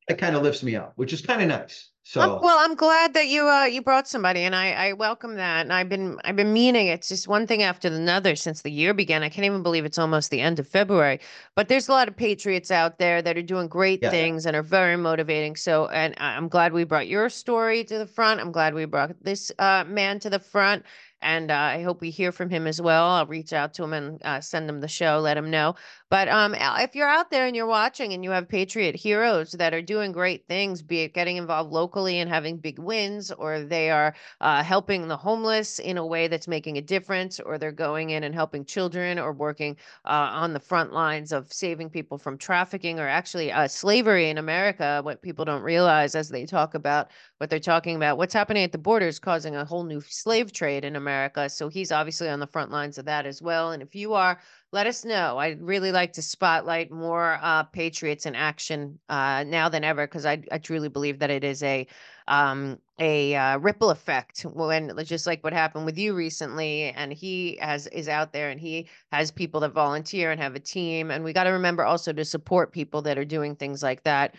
It 0.08 0.18
kind 0.18 0.36
of 0.36 0.44
lifts 0.44 0.64
me 0.64 0.76
up, 0.76 0.94
which 0.96 1.14
is 1.14 1.22
kind 1.22 1.42
of 1.42 1.48
nice. 1.48 1.90
I'm- 2.16 2.30
So 2.30 2.40
well, 2.42 2.58
I'm 2.60 2.76
glad 2.76 3.16
that 3.16 3.28
you 3.28 3.50
uh 3.50 3.66
you 3.66 3.82
brought 3.82 4.08
somebody, 4.08 4.42
and 4.44 4.56
I 4.56 4.72
I 4.72 4.94
welcome 4.94 5.36
that. 5.36 5.62
And 5.64 5.74
I've 5.74 5.90
been 5.90 6.18
I've 6.24 6.38
been 6.38 6.54
meaning 6.54 6.88
it's 6.88 7.10
just 7.10 7.28
one 7.28 7.46
thing 7.48 7.64
after 7.64 7.90
another 7.90 8.38
since 8.38 8.62
the 8.62 8.72
year 8.72 8.94
began. 8.94 9.24
I 9.24 9.30
can't 9.30 9.44
even 9.46 9.62
believe 9.62 9.84
it's 9.84 9.98
almost 9.98 10.32
the 10.32 10.40
end 10.40 10.58
of 10.60 10.68
February. 10.70 11.20
But 11.56 11.68
there's 11.68 11.90
a 11.90 11.92
lot 11.92 12.08
of 12.08 12.16
patriots 12.16 12.72
out 12.72 12.98
there 12.98 13.22
that 13.22 13.38
are 13.38 13.42
doing 13.42 13.68
great 13.68 14.00
Yeah. 14.02 14.10
things 14.10 14.46
and 14.46 14.56
are 14.56 14.64
very 14.64 14.96
motivating. 14.96 15.58
So, 15.58 15.88
and 15.90 16.14
I'm 16.18 16.48
glad 16.48 16.72
we 16.72 16.86
brought 16.86 17.10
your 17.10 17.30
story 17.30 17.84
to 17.84 17.98
the 17.98 18.08
front. 18.08 18.40
I'm 18.40 18.54
glad 18.54 18.74
we 18.74 18.86
brought 18.86 19.12
this 19.22 19.52
uh 19.60 19.84
man 19.86 20.20
to 20.22 20.30
the 20.30 20.40
front. 20.40 20.86
and 21.20 21.50
uh, 21.50 21.56
I 21.56 21.82
hope 21.82 22.00
we 22.00 22.12
hear 22.12 22.32
from 22.32 22.50
him 22.52 22.68
as 22.68 22.80
well. 22.80 23.04
I'll 23.10 23.26
reach 23.26 23.52
out 23.52 23.74
to 23.76 23.84
him 23.84 23.94
and 23.94 24.22
uh, 24.24 24.40
send 24.40 24.70
him 24.70 24.82
the 24.82 24.88
show, 24.88 25.18
let 25.20 25.36
him 25.36 25.50
know. 25.50 25.74
But 26.10 26.30
um, 26.30 26.56
if 26.58 26.96
you're 26.96 27.10
out 27.10 27.32
there 27.32 27.48
and 27.48 27.56
you're 27.56 27.66
watching 27.66 28.14
and 28.14 28.24
you 28.24 28.32
have 28.32 28.48
Patriot 28.48 28.96
heroes 28.96 29.52
that 29.52 29.74
are 29.74 29.82
doing 29.82 30.14
great 30.14 30.48
things, 30.48 30.82
be 30.82 31.02
it 31.02 31.14
getting 31.14 31.36
involved 31.36 31.74
locally 31.74 32.20
and 32.20 32.30
having 32.30 32.58
big 32.58 32.80
wins, 32.80 33.30
or 33.30 33.60
they 33.60 33.90
are 33.90 34.16
uh, 34.40 34.64
helping 34.64 35.10
the 35.10 35.18
homeless 35.18 35.80
in 35.80 35.98
a 35.98 36.06
way 36.06 36.30
that's 36.30 36.48
making 36.48 36.78
a 36.78 36.82
difference, 36.82 37.42
or 37.42 37.58
they're 37.58 37.74
going 37.74 38.12
in 38.12 38.24
and 38.24 38.34
helping 38.34 38.64
children, 38.64 39.20
or 39.20 39.34
working 39.34 39.76
uh, 40.06 40.30
on 40.32 40.54
the 40.54 40.62
front 40.62 40.94
lines 40.94 41.34
of 41.34 41.52
saving 41.52 41.90
people 41.90 42.18
from 42.18 42.38
trafficking 42.38 43.02
or 43.02 43.08
actually 43.08 43.52
uh, 43.52 43.68
slavery 43.68 44.30
in 44.30 44.38
America, 44.38 45.02
what 45.04 45.22
people 45.22 45.44
don't 45.44 45.62
realize 45.62 46.16
as 46.16 46.30
they 46.30 46.46
talk 46.46 46.74
about 46.74 47.12
what 47.40 47.50
they're 47.50 47.60
talking 47.60 47.98
about, 47.98 48.18
what's 48.18 48.34
happening 48.34 48.64
at 48.64 48.72
the 48.72 48.78
border 48.78 49.08
is 49.08 49.20
causing 49.20 49.58
a 49.58 49.66
whole 49.66 49.84
new 49.84 50.00
slave 50.02 50.54
trade 50.54 50.86
in 50.86 50.96
America. 50.96 51.50
So 51.50 51.68
he's 51.68 51.92
obviously 51.92 52.30
on 52.30 52.40
the 52.40 52.48
front 52.48 52.72
lines 52.72 52.98
of 52.98 53.06
that 53.06 53.26
as 53.26 53.42
well. 53.42 53.72
And 53.72 53.84
if 53.84 53.94
you 53.94 54.14
are, 54.14 54.40
let 54.72 54.86
us 54.86 55.06
know. 55.06 55.38
I'd 55.38 55.62
really 55.62 55.92
like 55.92 56.14
to 56.14 56.22
spotlight 56.22 56.92
more 56.92 57.40
uh, 57.42 57.64
patriots 57.64 58.26
in 58.26 58.36
action 58.36 59.00
uh, 59.08 59.44
now 59.48 59.70
than 59.70 59.84
ever 59.84 60.06
because 60.06 60.26
I, 60.26 60.44
I 60.52 60.58
truly 60.58 60.90
believe 60.90 61.20
that 61.20 61.30
it 61.30 61.44
is 61.44 61.64
a 61.64 61.88
um, 62.28 62.78
a 63.00 63.36
uh, 63.36 63.58
ripple 63.60 63.90
effect 63.90 64.42
when 64.42 64.92
just 65.06 65.26
like 65.26 65.44
what 65.44 65.54
happened 65.54 65.86
with 65.86 65.98
you 65.98 66.14
recently 66.14 66.92
and 66.92 67.14
he 67.14 67.58
has 67.62 67.88
is 67.88 68.10
out 68.10 68.34
there 68.34 68.50
and 68.50 68.60
he 68.60 68.90
has 69.14 69.32
people 69.32 69.62
that 69.62 69.72
volunteer 69.72 70.32
and 70.32 70.42
have 70.42 70.56
a 70.56 70.60
team 70.60 71.12
and 71.12 71.24
we 71.24 71.32
got 71.32 71.46
to 71.46 71.52
remember 71.52 71.86
also 71.86 72.12
to 72.12 72.26
support 72.26 72.74
people 72.74 73.02
that 73.02 73.18
are 73.18 73.24
doing 73.24 73.56
things 73.56 73.82
like 73.82 74.04
that 74.04 74.36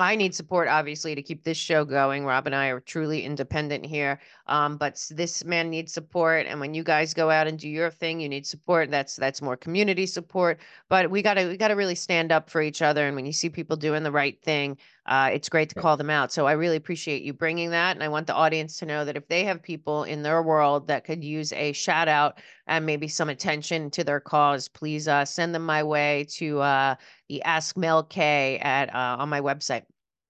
I 0.00 0.16
need 0.16 0.34
support, 0.34 0.68
obviously, 0.68 1.14
to 1.14 1.22
keep 1.22 1.44
this 1.44 1.56
show 1.56 1.84
going. 1.84 2.24
Rob 2.24 2.46
and 2.46 2.54
I 2.54 2.68
are 2.68 2.80
truly 2.80 3.24
independent 3.24 3.84
here. 3.84 4.20
Um, 4.46 4.76
but 4.76 5.06
this 5.10 5.44
man 5.44 5.70
needs 5.70 5.92
support. 5.92 6.46
And 6.46 6.60
when 6.60 6.74
you 6.74 6.82
guys 6.82 7.14
go 7.14 7.30
out 7.30 7.46
and 7.46 7.58
do 7.58 7.68
your 7.68 7.90
thing, 7.90 8.20
you 8.20 8.28
need 8.28 8.46
support. 8.46 8.90
That's 8.90 9.16
that's 9.16 9.42
more 9.42 9.56
community 9.56 10.06
support. 10.06 10.60
But 10.88 11.10
we 11.10 11.22
gotta 11.22 11.46
we 11.48 11.56
gotta 11.56 11.76
really 11.76 11.94
stand 11.94 12.32
up 12.32 12.50
for 12.50 12.62
each 12.62 12.82
other. 12.82 13.06
And 13.06 13.14
when 13.16 13.26
you 13.26 13.32
see 13.32 13.50
people 13.50 13.76
doing 13.76 14.02
the 14.02 14.12
right 14.12 14.40
thing, 14.42 14.78
uh, 15.10 15.28
it's 15.32 15.48
great 15.48 15.68
to 15.68 15.74
call 15.74 15.96
them 15.96 16.08
out. 16.08 16.32
So 16.32 16.46
I 16.46 16.52
really 16.52 16.76
appreciate 16.76 17.22
you 17.22 17.32
bringing 17.32 17.70
that. 17.70 17.96
And 17.96 18.02
I 18.02 18.06
want 18.06 18.28
the 18.28 18.34
audience 18.34 18.76
to 18.78 18.86
know 18.86 19.04
that 19.04 19.16
if 19.16 19.26
they 19.26 19.42
have 19.42 19.60
people 19.60 20.04
in 20.04 20.22
their 20.22 20.40
world 20.40 20.86
that 20.86 21.04
could 21.04 21.24
use 21.24 21.52
a 21.52 21.72
shout 21.72 22.06
out 22.06 22.40
and 22.68 22.86
maybe 22.86 23.08
some 23.08 23.28
attention 23.28 23.90
to 23.90 24.04
their 24.04 24.20
cause, 24.20 24.68
please 24.68 25.08
uh, 25.08 25.24
send 25.24 25.52
them 25.52 25.66
my 25.66 25.82
way 25.82 26.28
to 26.34 26.60
uh, 26.60 26.94
the 27.28 27.42
Ask 27.42 27.76
Mel 27.76 28.04
K 28.04 28.60
at 28.62 28.94
uh, 28.94 29.16
on 29.18 29.28
my 29.28 29.40
website. 29.40 29.82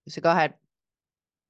So 0.08 0.22
go 0.22 0.30
ahead. 0.30 0.54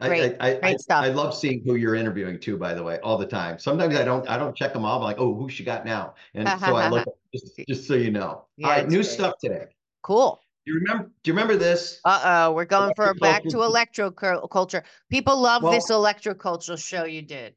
Great, 0.00 0.36
I, 0.40 0.48
I, 0.48 0.58
great 0.58 0.74
I, 0.74 0.76
stuff. 0.78 1.04
I 1.04 1.08
love 1.10 1.32
seeing 1.32 1.62
who 1.64 1.76
you're 1.76 1.94
interviewing 1.94 2.40
too, 2.40 2.56
by 2.56 2.74
the 2.74 2.82
way, 2.82 2.98
all 3.04 3.16
the 3.16 3.26
time. 3.26 3.60
Sometimes 3.60 3.94
I 3.94 4.02
don't, 4.02 4.28
I 4.28 4.38
don't 4.38 4.56
check 4.56 4.72
them 4.72 4.84
all. 4.84 4.96
I'm 4.98 5.04
like, 5.04 5.18
oh, 5.18 5.36
who 5.36 5.48
she 5.48 5.62
got 5.62 5.84
now? 5.84 6.14
And 6.34 6.48
so 6.48 6.74
I 6.74 6.88
look, 6.88 7.06
just, 7.32 7.60
just 7.68 7.86
so 7.86 7.94
you 7.94 8.10
know. 8.10 8.46
Yeah, 8.56 8.66
All 8.66 8.72
right, 8.72 8.88
new 8.88 8.96
great. 8.96 9.06
stuff 9.06 9.34
today. 9.40 9.66
Cool. 10.02 10.40
Do 10.70 10.74
you 10.76 10.80
remember, 10.82 11.10
do 11.24 11.30
you 11.30 11.32
remember 11.32 11.56
this? 11.56 12.00
Uh-oh, 12.04 12.52
we're 12.52 12.64
going 12.64 12.94
for 12.94 13.12
back 13.14 13.42
to 13.42 13.48
Electroculture. 13.48 13.64
electro 13.64 14.10
culture. 14.46 14.82
People 15.10 15.40
love 15.40 15.64
Well- 15.64 15.72
this 15.72 15.90
electrocultural 15.90 16.78
show 16.78 17.04
you 17.04 17.22
did. 17.22 17.56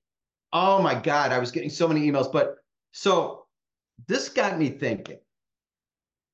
Oh 0.51 0.82
my 0.82 0.96
God, 0.96 1.32
I 1.32 1.38
was 1.38 1.51
getting 1.51 1.70
so 1.70 1.88
many 1.88 2.10
emails, 2.10 2.32
but 2.32 2.55
so 2.91 3.46
this 4.08 4.29
got 4.29 4.58
me 4.58 4.70
thinking. 4.70 5.20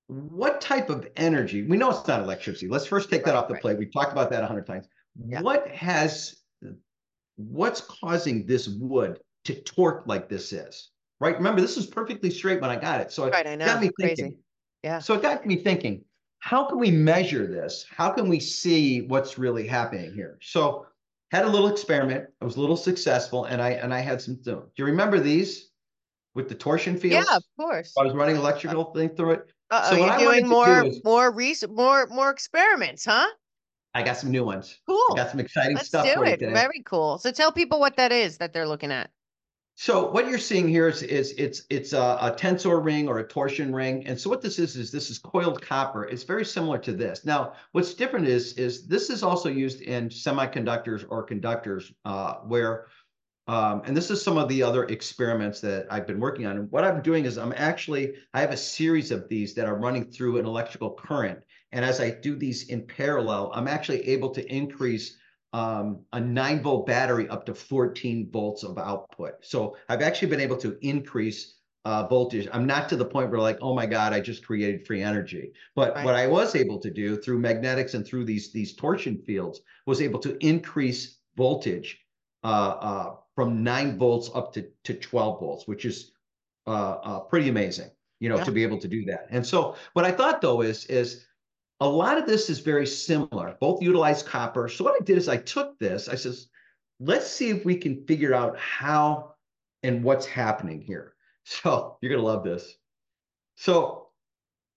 What 0.07 0.61
type 0.61 0.89
of 0.89 1.07
energy? 1.17 1.63
We 1.63 1.75
know 1.77 1.89
it's 1.89 2.07
not 2.07 2.21
electricity. 2.21 2.67
Let's 2.69 2.85
first 2.85 3.09
take 3.09 3.25
that 3.25 3.35
off 3.35 3.47
the 3.49 3.55
right. 3.55 3.61
plate. 3.61 3.77
We've 3.77 3.91
talked 3.93 4.11
about 4.13 4.29
that 4.31 4.41
a 4.43 4.47
hundred 4.47 4.65
times. 4.65 4.87
Yeah. 5.27 5.41
What 5.41 5.67
has, 5.69 6.37
what's 7.35 7.81
causing 7.81 8.45
this 8.45 8.67
wood 8.69 9.19
to 9.45 9.61
torque 9.61 10.07
like 10.07 10.29
this 10.29 10.53
is? 10.53 10.91
Right? 11.19 11.35
Remember, 11.35 11.59
this 11.61 11.75
is 11.77 11.85
perfectly 11.87 12.29
straight 12.29 12.61
when 12.61 12.69
I 12.69 12.77
got 12.77 13.01
it. 13.01 13.11
So 13.11 13.25
it 13.25 13.31
Right, 13.33 13.45
I 13.47 13.55
know. 13.55 13.65
got 13.65 13.81
me 13.81 13.89
Crazy. 13.99 14.15
thinking. 14.15 14.37
Yeah. 14.83 14.99
So 14.99 15.13
it 15.15 15.21
got 15.21 15.45
me 15.45 15.57
thinking, 15.57 16.03
how 16.39 16.65
can 16.65 16.79
we 16.79 16.91
measure 16.91 17.45
this? 17.47 17.85
How 17.95 18.09
can 18.11 18.27
we 18.29 18.39
see 18.39 19.01
what's 19.01 19.37
really 19.37 19.67
happening 19.67 20.13
here? 20.13 20.37
So 20.41 20.85
had 21.31 21.45
a 21.45 21.49
little 21.49 21.67
experiment. 21.67 22.27
I 22.41 22.45
was 22.45 22.55
a 22.55 22.61
little 22.61 22.77
successful 22.77 23.45
and 23.45 23.61
I 23.61 23.71
and 23.71 23.93
I 23.93 23.99
had 23.99 24.21
some 24.21 24.35
do 24.35 24.63
you 24.77 24.85
remember 24.85 25.19
these 25.19 25.69
with 26.35 26.49
the 26.49 26.55
torsion 26.55 26.97
fields? 26.97 27.27
Yeah, 27.29 27.35
of 27.37 27.43
course. 27.59 27.93
I 27.99 28.03
was 28.03 28.13
running 28.13 28.35
electrical 28.35 28.93
thing 28.93 29.09
through 29.09 29.31
it. 29.31 29.51
Uh-oh, 29.71 29.91
so 29.91 29.99
what 29.99 30.19
you're 30.21 30.29
I 30.31 30.39
doing 30.39 30.47
more, 30.49 30.81
do 30.83 30.87
is- 30.87 31.01
more 31.03 31.31
recent, 31.31 31.75
more, 31.75 32.07
more 32.07 32.29
experiments, 32.31 33.05
huh? 33.05 33.27
I 33.93 34.03
got 34.03 34.17
some 34.17 34.31
new 34.31 34.43
ones. 34.43 34.75
I 34.87 34.91
Cool. 34.91 35.15
got 35.15 35.31
some 35.31 35.39
exciting 35.39 35.75
Let's 35.75 35.87
stuff 35.89 36.05
do 36.05 36.13
for 36.13 36.25
you 36.25 36.33
it. 36.33 36.39
today. 36.39 36.53
Very 36.53 36.81
cool. 36.85 37.17
So 37.17 37.31
tell 37.31 37.51
people 37.51 37.79
what 37.79 37.97
that 37.97 38.11
is 38.11 38.37
that 38.37 38.53
they're 38.53 38.67
looking 38.67 38.91
at. 38.91 39.09
So 39.81 40.11
what 40.11 40.27
you're 40.27 40.39
seeing 40.39 40.67
here 40.67 40.89
is, 40.89 41.03
is 41.03 41.33
it's 41.37 41.63
it's 41.69 41.93
a, 41.93 42.17
a 42.19 42.35
tensor 42.37 42.83
ring 42.83 43.07
or 43.07 43.19
a 43.19 43.23
torsion 43.25 43.73
ring. 43.73 44.05
And 44.05 44.19
so 44.19 44.29
what 44.29 44.41
this 44.41 44.59
is, 44.59 44.75
is 44.75 44.91
this 44.91 45.09
is 45.09 45.19
coiled 45.19 45.61
copper. 45.61 46.03
It's 46.03 46.23
very 46.23 46.43
similar 46.43 46.77
to 46.79 46.91
this. 46.91 47.23
Now, 47.23 47.53
what's 47.71 47.93
different 47.93 48.27
is, 48.27 48.51
is 48.57 48.87
this 48.87 49.09
is 49.09 49.23
also 49.23 49.47
used 49.47 49.79
in 49.79 50.09
semiconductors 50.09 51.05
or 51.07 51.23
conductors 51.23 51.93
uh, 52.03 52.39
where, 52.39 52.87
um, 53.47 53.81
and 53.85 53.95
this 53.95 54.11
is 54.11 54.21
some 54.21 54.37
of 54.37 54.49
the 54.49 54.61
other 54.61 54.83
experiments 54.83 55.61
that 55.61 55.87
I've 55.89 56.05
been 56.05 56.19
working 56.19 56.45
on. 56.45 56.57
And 56.57 56.69
what 56.69 56.83
I'm 56.83 57.01
doing 57.01 57.23
is 57.23 57.37
I'm 57.37 57.53
actually, 57.55 58.15
I 58.33 58.41
have 58.41 58.51
a 58.51 58.57
series 58.57 59.11
of 59.11 59.29
these 59.29 59.53
that 59.53 59.65
are 59.65 59.75
running 59.75 60.11
through 60.11 60.39
an 60.39 60.45
electrical 60.45 60.91
current. 60.91 61.39
And 61.71 61.85
as 61.85 62.01
I 62.01 62.09
do 62.09 62.35
these 62.35 62.67
in 62.67 62.85
parallel, 62.85 63.49
I'm 63.55 63.69
actually 63.69 64.05
able 64.09 64.31
to 64.31 64.45
increase 64.53 65.15
um, 65.53 66.01
a 66.13 66.19
nine 66.19 66.61
volt 66.61 66.85
battery 66.85 67.27
up 67.29 67.45
to 67.45 67.53
14 67.53 68.29
volts 68.31 68.63
of 68.63 68.77
output. 68.77 69.33
So 69.41 69.75
I've 69.89 70.01
actually 70.01 70.29
been 70.29 70.41
able 70.41 70.57
to 70.57 70.77
increase 70.81 71.55
uh, 71.85 72.05
voltage. 72.07 72.47
I'm 72.51 72.67
not 72.67 72.89
to 72.89 72.95
the 72.95 73.05
point 73.05 73.31
where 73.31 73.39
like, 73.39 73.57
oh 73.61 73.73
my 73.73 73.85
God, 73.85 74.13
I 74.13 74.19
just 74.19 74.45
created 74.45 74.85
free 74.85 75.01
energy. 75.01 75.53
But 75.75 75.95
Right. 75.95 76.05
what 76.05 76.13
I 76.15 76.27
was 76.27 76.55
able 76.55 76.77
to 76.79 76.91
do 76.91 77.17
through 77.17 77.39
magnetics 77.39 77.93
and 77.93 78.05
through 78.05 78.25
these, 78.25 78.51
these 78.51 78.75
torsion 78.75 79.17
fields 79.25 79.61
was 79.87 80.01
able 80.01 80.19
to 80.19 80.37
increase 80.45 81.19
voltage 81.35 81.99
uh, 82.43 82.47
uh, 82.47 83.15
from 83.33 83.63
nine 83.63 83.97
volts 83.97 84.29
up 84.35 84.53
to, 84.53 84.67
to 84.83 84.93
12 84.93 85.39
volts, 85.39 85.67
which 85.67 85.85
is 85.85 86.11
uh, 86.67 86.97
uh, 87.01 87.19
pretty 87.21 87.49
amazing, 87.49 87.89
you 88.19 88.29
know, 88.29 88.37
Yeah. 88.37 88.43
to 88.43 88.51
be 88.51 88.61
able 88.63 88.77
to 88.79 88.87
do 88.87 89.03
that. 89.05 89.27
And 89.31 89.45
so 89.45 89.75
what 89.93 90.05
I 90.05 90.11
thought 90.11 90.41
though 90.41 90.61
is, 90.61 90.85
is 90.85 91.25
a 91.79 91.87
lot 91.87 92.17
of 92.17 92.25
this 92.25 92.49
is 92.49 92.59
very 92.59 92.85
similar. 92.85 93.55
Both 93.59 93.81
utilize 93.81 94.21
copper. 94.21 94.67
So 94.67 94.83
what 94.83 95.01
I 95.01 95.03
did 95.03 95.17
is 95.17 95.29
I 95.29 95.37
took 95.37 95.79
this, 95.79 96.09
I 96.09 96.15
says, 96.15 96.49
let's 96.99 97.27
see 97.27 97.49
if 97.49 97.63
we 97.63 97.75
can 97.75 98.05
figure 98.05 98.33
out 98.33 98.57
how 98.57 99.35
and 99.83 100.03
what's 100.03 100.25
happening 100.25 100.81
here. 100.81 101.13
So 101.45 101.97
you're 102.01 102.11
gonna 102.11 102.27
love 102.27 102.43
this. 102.43 102.75
So 103.55 104.09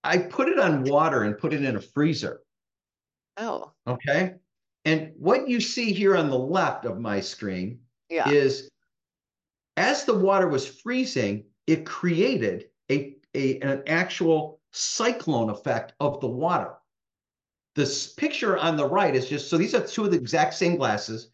I 0.02 0.16
put 0.16 0.48
it 0.48 0.58
on 0.58 0.84
water 0.84 1.24
and 1.24 1.36
put 1.36 1.52
it 1.52 1.62
in 1.62 1.76
a 1.76 1.80
freezer. 1.80 2.40
Oh, 3.36 3.72
Okay. 3.86 4.36
And 4.84 5.12
what 5.16 5.48
you 5.48 5.60
see 5.60 5.92
here 5.92 6.16
on 6.16 6.30
the 6.30 6.38
left 6.38 6.86
of 6.86 6.98
my 6.98 7.20
screen 7.20 7.80
yeah. 8.08 8.28
is 8.28 8.70
as 9.76 10.04
the 10.04 10.14
water 10.14 10.48
was 10.48 10.66
freezing, 10.66 11.44
it 11.66 11.86
created 11.86 12.66
a, 12.90 13.16
a 13.34 13.60
an 13.60 13.82
actual 13.86 14.60
cyclone 14.72 15.50
effect 15.50 15.92
of 16.00 16.20
the 16.20 16.28
water. 16.28 16.74
This 17.74 18.12
picture 18.12 18.58
on 18.58 18.76
the 18.76 18.86
right 18.86 19.14
is 19.14 19.28
just 19.28 19.48
so 19.48 19.56
these 19.56 19.74
are 19.74 19.86
two 19.86 20.04
of 20.04 20.10
the 20.10 20.18
exact 20.18 20.54
same 20.54 20.76
glasses, 20.76 21.30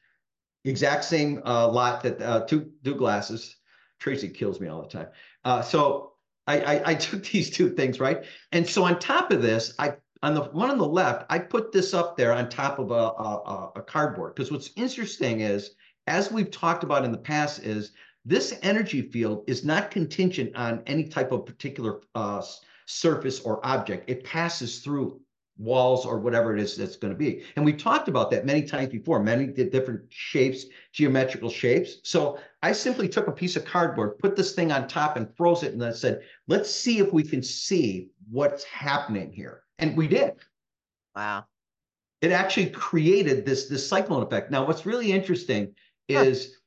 exact 0.65 1.05
same 1.05 1.43
uh, 1.45 1.69
lot 1.69 2.03
that 2.03 2.21
uh, 2.23 2.41
two 2.47 2.71
two 2.85 2.95
glasses. 2.95 3.57
Tracy 3.99 4.29
kills 4.29 4.61
me 4.61 4.69
all 4.69 4.83
the 4.83 4.89
time. 4.89 5.09
Uh, 5.45 5.61
so 5.63 6.13
I, 6.47 6.61
I 6.61 6.91
I 6.91 6.95
took 7.09 7.25
these 7.25 7.51
two 7.51 7.71
things 7.75 7.99
right, 7.99 8.25
and 8.53 8.69
so 8.69 8.85
on 8.85 8.99
top 8.99 9.33
of 9.33 9.43
this, 9.43 9.75
I 9.79 9.95
on 10.23 10.35
the 10.35 10.45
one 10.45 10.71
on 10.71 10.79
the 10.79 10.87
left, 10.87 11.27
I 11.31 11.39
put 11.39 11.73
this 11.73 11.95
up 11.95 12.17
there 12.17 12.33
on 12.33 12.49
top 12.49 12.79
of 12.79 12.91
a 12.91 12.95
a, 12.95 13.73
a- 13.77 13.83
cardboard 13.83 14.35
because 14.35 14.53
what's 14.53 14.71
interesting 14.77 15.41
is 15.41 15.73
as 16.07 16.33
we've 16.33 16.51
talked 16.51 16.85
about 16.85 17.05
in 17.05 17.13
the 17.13 17.19
past 17.19 17.61
is 17.65 17.93
this 18.25 18.59
energy 18.63 19.03
field 19.03 19.45
is 19.47 19.65
not 19.65 19.91
contingent 19.91 20.55
on 20.55 20.83
any 20.87 21.09
type 21.09 21.33
of 21.33 21.47
particular 21.47 22.01
uh, 22.15 22.43
surface 22.87 23.41
or 23.41 23.65
object. 23.65 24.09
It 24.09 24.25
passes 24.25 24.81
through 24.81 25.21
walls 25.59 26.07
or 26.07 26.19
whatever 26.21 26.57
it 26.57 26.63
is 26.63 26.77
that's 26.77 26.97
going 26.97 27.13
to 27.13 27.19
be. 27.19 27.45
And 27.57 27.65
we've 27.65 27.77
talked 27.77 28.09
about 28.09 28.31
that 28.31 28.47
many 28.47 28.63
times 28.63 28.91
before, 28.91 29.21
many 29.23 29.47
different 29.47 30.03
shapes, 30.09 30.67
geometrical 30.93 31.51
shapes. 31.51 31.97
So 32.05 32.39
I 32.63 32.73
simply 32.73 33.09
took 33.09 33.27
a 33.27 33.33
piece 33.33 33.57
of 33.57 33.65
cardboard, 33.65 34.19
put 34.19 34.37
this 34.37 34.55
thing 34.55 34.71
on 34.73 34.87
top 34.89 35.17
and 35.17 35.29
froze 35.37 35.63
it. 35.65 35.73
And 35.73 35.85
I 35.85 35.93
said, 35.93 36.23
let's 36.47 36.71
see 36.71 36.99
if 37.01 37.13
we 37.13 37.23
can 37.25 37.43
see 37.43 38.09
what's 38.31 38.65
happening 38.65 39.33
here. 39.33 39.65
And 39.79 39.97
we 39.97 40.09
did 40.09 40.35
Wow. 41.17 41.47
it 42.21 42.33
actually 42.33 42.71
created 42.71 43.45
this 43.45 43.69
this 43.69 43.89
cyclone 43.89 44.23
effect. 44.23 44.51
Now, 44.51 44.67
what's 44.67 44.87
really 44.87 45.13
interesting 45.13 45.75
Huh. 46.11 46.21
is 46.25 46.59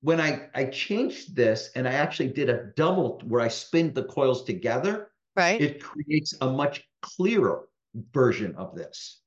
when 0.00 0.20
I 0.20 0.48
I 0.54 0.66
changed 0.66 1.34
this 1.34 1.70
and 1.74 1.86
I 1.88 1.92
actually 1.92 2.28
did 2.28 2.48
a 2.50 2.72
double 2.76 3.20
where 3.26 3.40
I 3.40 3.48
spin 3.48 3.92
the 3.92 4.04
coils 4.04 4.44
together, 4.44 5.10
Right? 5.36 5.60
it 5.60 5.82
creates 5.82 6.34
a 6.40 6.50
much 6.50 6.88
clearer 7.02 7.68
version 8.12 8.54
of 8.56 8.74
this. 8.74 9.20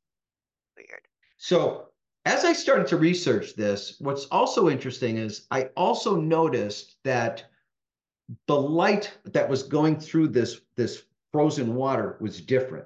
Weird. 0.77 1.01
So 1.37 1.87
as 2.25 2.45
I 2.45 2.53
started 2.53 2.87
to 2.87 2.97
research 2.97 3.55
this, 3.55 3.95
what's 3.99 4.25
also 4.25 4.69
interesting 4.69 5.17
is 5.17 5.47
I 5.51 5.69
also 5.75 6.15
noticed 6.19 6.97
that 7.03 7.45
the 8.47 8.59
light 8.59 9.11
that 9.25 9.49
was 9.49 9.63
going 9.63 9.99
through 9.99 10.29
this, 10.29 10.61
this 10.75 11.03
frozen 11.31 11.75
water 11.75 12.17
was 12.19 12.41
different. 12.41 12.85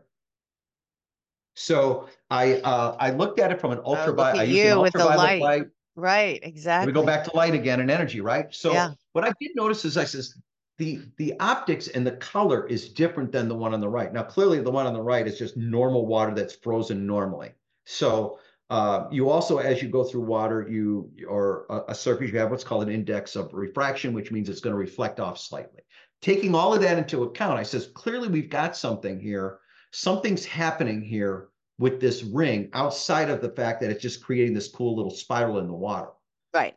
So 1.55 2.07
I, 2.29 2.55
uh, 2.61 2.95
I 2.99 3.11
looked 3.11 3.39
at 3.39 3.51
it 3.51 3.59
from 3.59 3.71
an 3.71 3.79
Oh, 3.79 3.95
ultraviolet, 3.95 4.35
I 4.37 4.43
at 4.43 4.47
used 4.47 4.63
an 4.63 4.69
you 4.69 4.79
with 4.81 4.93
the 4.93 4.99
ultraviolet 4.99 5.41
light. 5.41 5.41
light. 5.41 5.67
Right, 5.95 6.39
exactly. 6.41 6.87
We 6.87 6.93
go 6.93 7.05
back 7.05 7.23
to 7.25 7.35
light 7.35 7.53
again 7.53 7.79
and 7.79 7.91
energy, 7.91 8.21
right? 8.21 8.53
So 8.53 8.73
Yeah. 8.73 8.93
what 9.11 9.23
I 9.23 9.31
did 9.39 9.51
notice 9.55 9.85
is 9.85 9.95
I 9.97 10.05
says, 10.05 10.35
the, 10.77 11.01
the 11.17 11.33
optics 11.39 11.87
and 11.87 12.05
the 12.05 12.13
color 12.13 12.65
is 12.67 12.89
different 12.89 13.31
than 13.31 13.47
the 13.47 13.55
one 13.55 13.73
on 13.73 13.79
the 13.79 13.89
right. 13.89 14.11
Now, 14.11 14.23
clearly 14.23 14.59
the 14.61 14.71
one 14.71 14.87
on 14.87 14.93
the 14.93 15.01
right 15.01 15.27
is 15.27 15.37
just 15.37 15.55
normal 15.55 16.05
water 16.05 16.33
that's 16.33 16.55
frozen 16.55 17.05
normally. 17.05 17.51
So 17.85 18.39
uh, 18.69 19.07
you 19.11 19.29
also, 19.29 19.59
as 19.59 19.81
you 19.81 19.89
go 19.89 20.03
through 20.03 20.21
water, 20.21 20.67
you, 20.67 21.11
or 21.27 21.65
a, 21.69 21.81
a 21.89 21.95
surface, 21.95 22.31
you 22.31 22.39
have 22.39 22.49
what's 22.49 22.63
called 22.63 22.83
an 22.83 22.93
index 22.93 23.35
of 23.35 23.53
refraction, 23.53 24.13
which 24.13 24.31
means 24.31 24.49
it's 24.49 24.61
going 24.61 24.73
to 24.73 24.79
reflect 24.79 25.19
off 25.19 25.37
slightly. 25.37 25.81
Taking 26.21 26.55
all 26.55 26.73
of 26.73 26.81
that 26.81 26.97
into 26.97 27.23
account, 27.23 27.59
I 27.59 27.63
says, 27.63 27.91
clearly 27.93 28.29
we've 28.29 28.49
got 28.49 28.75
something 28.75 29.19
here. 29.19 29.59
Something's 29.91 30.45
happening 30.45 31.01
here 31.01 31.49
with 31.77 31.99
this 31.99 32.23
ring 32.23 32.69
outside 32.73 33.29
of 33.29 33.41
the 33.41 33.49
fact 33.49 33.81
that 33.81 33.91
it's 33.91 34.01
just 34.01 34.23
creating 34.23 34.53
this 34.53 34.71
cool 34.71 34.95
little 34.95 35.11
spiral 35.11 35.59
in 35.59 35.67
the 35.67 35.73
water. 35.73 36.09
Right. 36.53 36.75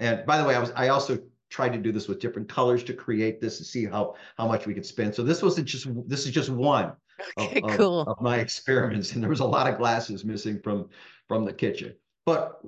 And 0.00 0.24
by 0.26 0.38
the 0.38 0.44
way, 0.44 0.54
I 0.54 0.58
was 0.58 0.72
I 0.74 0.88
also 0.88 1.18
tried 1.54 1.72
to 1.72 1.78
do 1.78 1.92
this 1.92 2.08
with 2.08 2.18
different 2.18 2.48
colors 2.48 2.82
to 2.82 2.92
create 2.92 3.40
this 3.40 3.58
to 3.58 3.64
see 3.64 3.84
how 3.84 4.16
how 4.36 4.48
much 4.48 4.66
we 4.66 4.74
could 4.74 4.84
spend. 4.84 5.14
So 5.14 5.22
this 5.22 5.40
wasn't 5.40 5.68
just 5.68 5.86
this 6.08 6.26
is 6.26 6.32
just 6.32 6.50
one 6.50 6.92
Okay, 7.38 7.60
of- 7.62 7.78
cool. 7.78 8.00
of 8.00 8.20
my 8.20 8.38
experiments, 8.38 9.12
and 9.12 9.22
there 9.22 9.30
was 9.30 9.38
a 9.38 9.44
lot 9.46 9.70
of 9.70 9.78
glasses 9.78 10.24
missing 10.24 10.60
from 10.60 10.88
from 11.28 11.44
the 11.44 11.52
kitchen. 11.52 11.94
But 12.26 12.58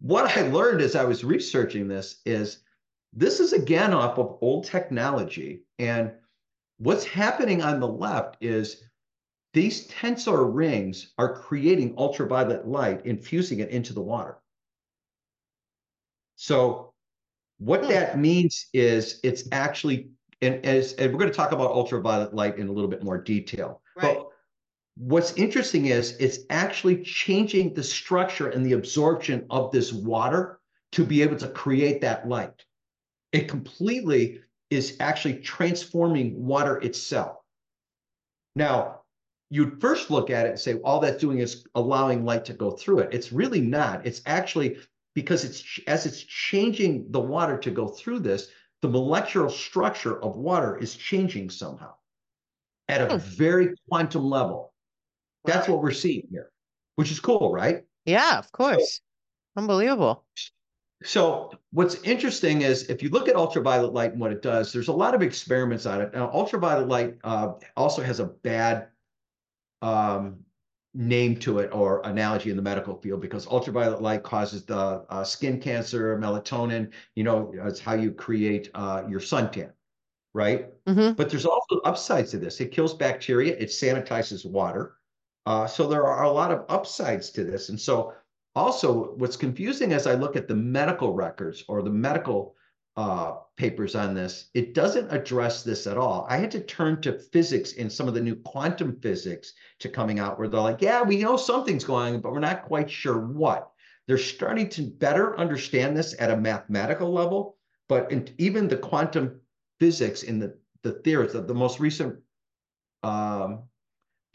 what 0.00 0.36
I 0.38 0.48
learned 0.48 0.80
as 0.80 0.96
I 0.96 1.04
was 1.04 1.22
researching 1.22 1.86
this 1.86 2.22
is 2.24 2.62
this 3.12 3.40
is 3.40 3.52
again 3.52 3.92
off 3.92 4.18
of 4.18 4.38
old 4.40 4.64
technology, 4.64 5.64
and 5.78 6.12
what's 6.78 7.04
happening 7.04 7.60
on 7.60 7.78
the 7.78 7.88
left 7.88 8.38
is 8.40 8.82
these 9.52 9.86
tensor 9.88 10.48
rings 10.50 11.12
are 11.18 11.34
creating 11.34 11.94
ultraviolet 11.98 12.66
light, 12.66 13.04
infusing 13.04 13.58
it 13.60 13.68
into 13.68 13.92
the 13.92 14.00
water. 14.00 14.38
So 16.36 16.89
what 17.60 17.82
Hmm. 17.82 17.90
that 17.90 18.18
means 18.18 18.66
is 18.72 19.20
it's 19.22 19.44
actually, 19.52 20.08
and 20.42 20.64
as, 20.64 20.94
and 20.94 21.12
we're 21.12 21.18
going 21.18 21.30
to 21.30 21.36
talk 21.36 21.52
about 21.52 21.70
ultraviolet 21.70 22.34
light 22.34 22.58
in 22.58 22.68
a 22.68 22.72
little 22.72 22.90
bit 22.90 23.04
more 23.04 23.18
detail. 23.18 23.82
Right. 23.94 24.16
But 24.16 24.28
what's 24.96 25.32
interesting 25.34 25.86
is 25.86 26.16
it's 26.18 26.40
actually 26.48 27.02
changing 27.04 27.74
the 27.74 27.82
structure 27.82 28.48
and 28.48 28.64
the 28.64 28.72
absorption 28.72 29.46
of 29.50 29.70
this 29.70 29.92
water 29.92 30.58
to 30.92 31.04
be 31.04 31.22
able 31.22 31.36
to 31.36 31.48
create 31.48 32.00
that 32.00 32.26
light. 32.28 32.64
It 33.32 33.48
completely 33.48 34.40
is 34.70 34.96
actually 34.98 35.34
transforming 35.40 36.46
water 36.46 36.78
itself. 36.78 37.36
Now, 38.56 39.02
you'd 39.50 39.80
first 39.80 40.10
look 40.10 40.30
at 40.30 40.46
it 40.46 40.50
and 40.50 40.58
say, 40.58 40.74
all 40.76 41.00
that's 41.00 41.20
doing 41.20 41.38
is 41.38 41.66
allowing 41.74 42.24
light 42.24 42.44
to 42.46 42.52
go 42.52 42.70
through 42.70 43.00
it. 43.00 43.12
It's 43.12 43.32
really 43.32 43.60
not. 43.60 44.06
It's 44.06 44.22
actually 44.26 44.78
because 45.14 45.44
it's 45.44 45.64
as 45.86 46.06
it's 46.06 46.22
changing 46.22 47.10
the 47.10 47.20
water 47.20 47.58
to 47.58 47.70
go 47.70 47.88
through 47.88 48.20
this, 48.20 48.48
the 48.82 48.88
molecular 48.88 49.50
structure 49.50 50.22
of 50.22 50.36
water 50.36 50.76
is 50.76 50.96
changing 50.96 51.50
somehow 51.50 51.94
at 52.88 53.00
a 53.02 53.18
Hmm. 53.18 53.18
very 53.18 53.74
quantum 53.88 54.24
level. 54.24 54.72
That's 55.44 55.68
what 55.68 55.82
we're 55.82 55.92
seeing 55.92 56.28
here, 56.30 56.50
which 56.96 57.10
is 57.10 57.20
cool, 57.20 57.52
right? 57.52 57.84
Yeah, 58.04 58.38
of 58.38 58.50
course. 58.52 59.00
Unbelievable. 59.56 60.24
So 61.02 61.50
what's 61.72 61.94
interesting 62.02 62.60
is 62.62 62.90
if 62.90 63.02
you 63.02 63.08
look 63.08 63.26
at 63.28 63.36
ultraviolet 63.36 63.94
light 63.94 64.12
and 64.12 64.20
what 64.20 64.32
it 64.32 64.42
does, 64.42 64.72
there's 64.72 64.88
a 64.88 64.92
lot 64.92 65.14
of 65.14 65.22
experiments 65.22 65.86
on 65.86 66.02
it. 66.02 66.12
Now, 66.12 66.30
ultraviolet 66.30 66.88
light 66.88 67.18
uh, 67.24 67.54
also 67.76 68.02
has 68.02 68.20
a 68.20 68.26
bad 68.26 68.88
um, 69.80 70.44
name 70.94 71.36
to 71.36 71.58
it 71.60 71.70
or 71.72 72.00
analogy 72.04 72.50
in 72.50 72.56
the 72.56 72.62
medical 72.62 72.96
field 73.00 73.20
because 73.20 73.46
ultraviolet 73.46 74.02
light 74.02 74.22
causes 74.22 74.64
the 74.64 75.04
uh, 75.08 75.24
skin 75.24 75.60
cancer, 75.60 76.18
melatonin. 76.18 76.92
You 77.14 77.24
know, 77.24 77.52
it's 77.64 77.80
how 77.80 77.94
you 77.94 78.12
create 78.12 78.70
uh, 78.74 79.04
your 79.08 79.20
suntan, 79.20 79.72
right? 80.34 80.66
hmm 80.86 81.12
But 81.12 81.30
there's 81.30 81.46
also 81.46 81.80
upsides 81.84 82.30
to 82.32 82.38
this. 82.38 82.60
It 82.60 82.72
kills 82.72 82.94
bacteria. 82.94 83.56
It 83.56 83.68
sanitizes 83.68 84.44
water. 84.44 84.96
Uh, 85.46 85.66
so 85.66 85.86
there 85.88 86.06
are 86.06 86.24
a 86.24 86.30
lot 86.30 86.50
of 86.50 86.64
upsides 86.68 87.30
to 87.30 87.44
this. 87.44 87.68
And 87.68 87.80
so 87.80 88.14
also 88.54 89.12
what's 89.14 89.36
confusing 89.36 89.92
as 89.92 90.06
I 90.06 90.14
look 90.14 90.36
at 90.36 90.48
the 90.48 90.56
medical 90.56 91.12
records 91.14 91.64
or 91.68 91.82
the 91.82 91.90
medical 91.90 92.56
uh, 92.96 93.36
papers 93.56 93.94
on 93.94 94.14
this, 94.14 94.50
it 94.54 94.74
doesn't 94.74 95.12
address 95.12 95.62
this 95.62 95.86
at 95.86 95.96
all. 95.96 96.26
I 96.28 96.36
had 96.36 96.50
to 96.52 96.60
turn 96.60 97.00
to 97.02 97.18
physics 97.18 97.72
in 97.72 97.88
some 97.88 98.08
of 98.08 98.14
the 98.14 98.20
new 98.20 98.36
quantum 98.36 98.98
physics 99.00 99.52
to 99.78 99.88
coming 99.88 100.18
out 100.18 100.38
where 100.38 100.48
they're 100.48 100.60
like, 100.60 100.82
yeah, 100.82 101.02
we 101.02 101.18
know 101.18 101.36
something's 101.36 101.84
going 101.84 102.14
on, 102.14 102.20
but 102.20 102.32
we're 102.32 102.40
not 102.40 102.64
quite 102.64 102.90
sure 102.90 103.18
what. 103.18 103.70
They're 104.06 104.18
starting 104.18 104.68
to 104.70 104.82
better 104.82 105.38
understand 105.38 105.96
this 105.96 106.16
at 106.18 106.30
a 106.30 106.36
mathematical 106.36 107.12
level, 107.12 107.56
but 107.88 108.10
in, 108.10 108.28
even 108.38 108.66
the 108.66 108.76
quantum 108.76 109.40
physics 109.78 110.22
in 110.22 110.38
the 110.38 110.56
the 110.82 110.92
theories, 110.92 111.32
the, 111.32 111.42
the 111.42 111.54
most 111.54 111.78
recent 111.78 112.16
um, 113.02 113.64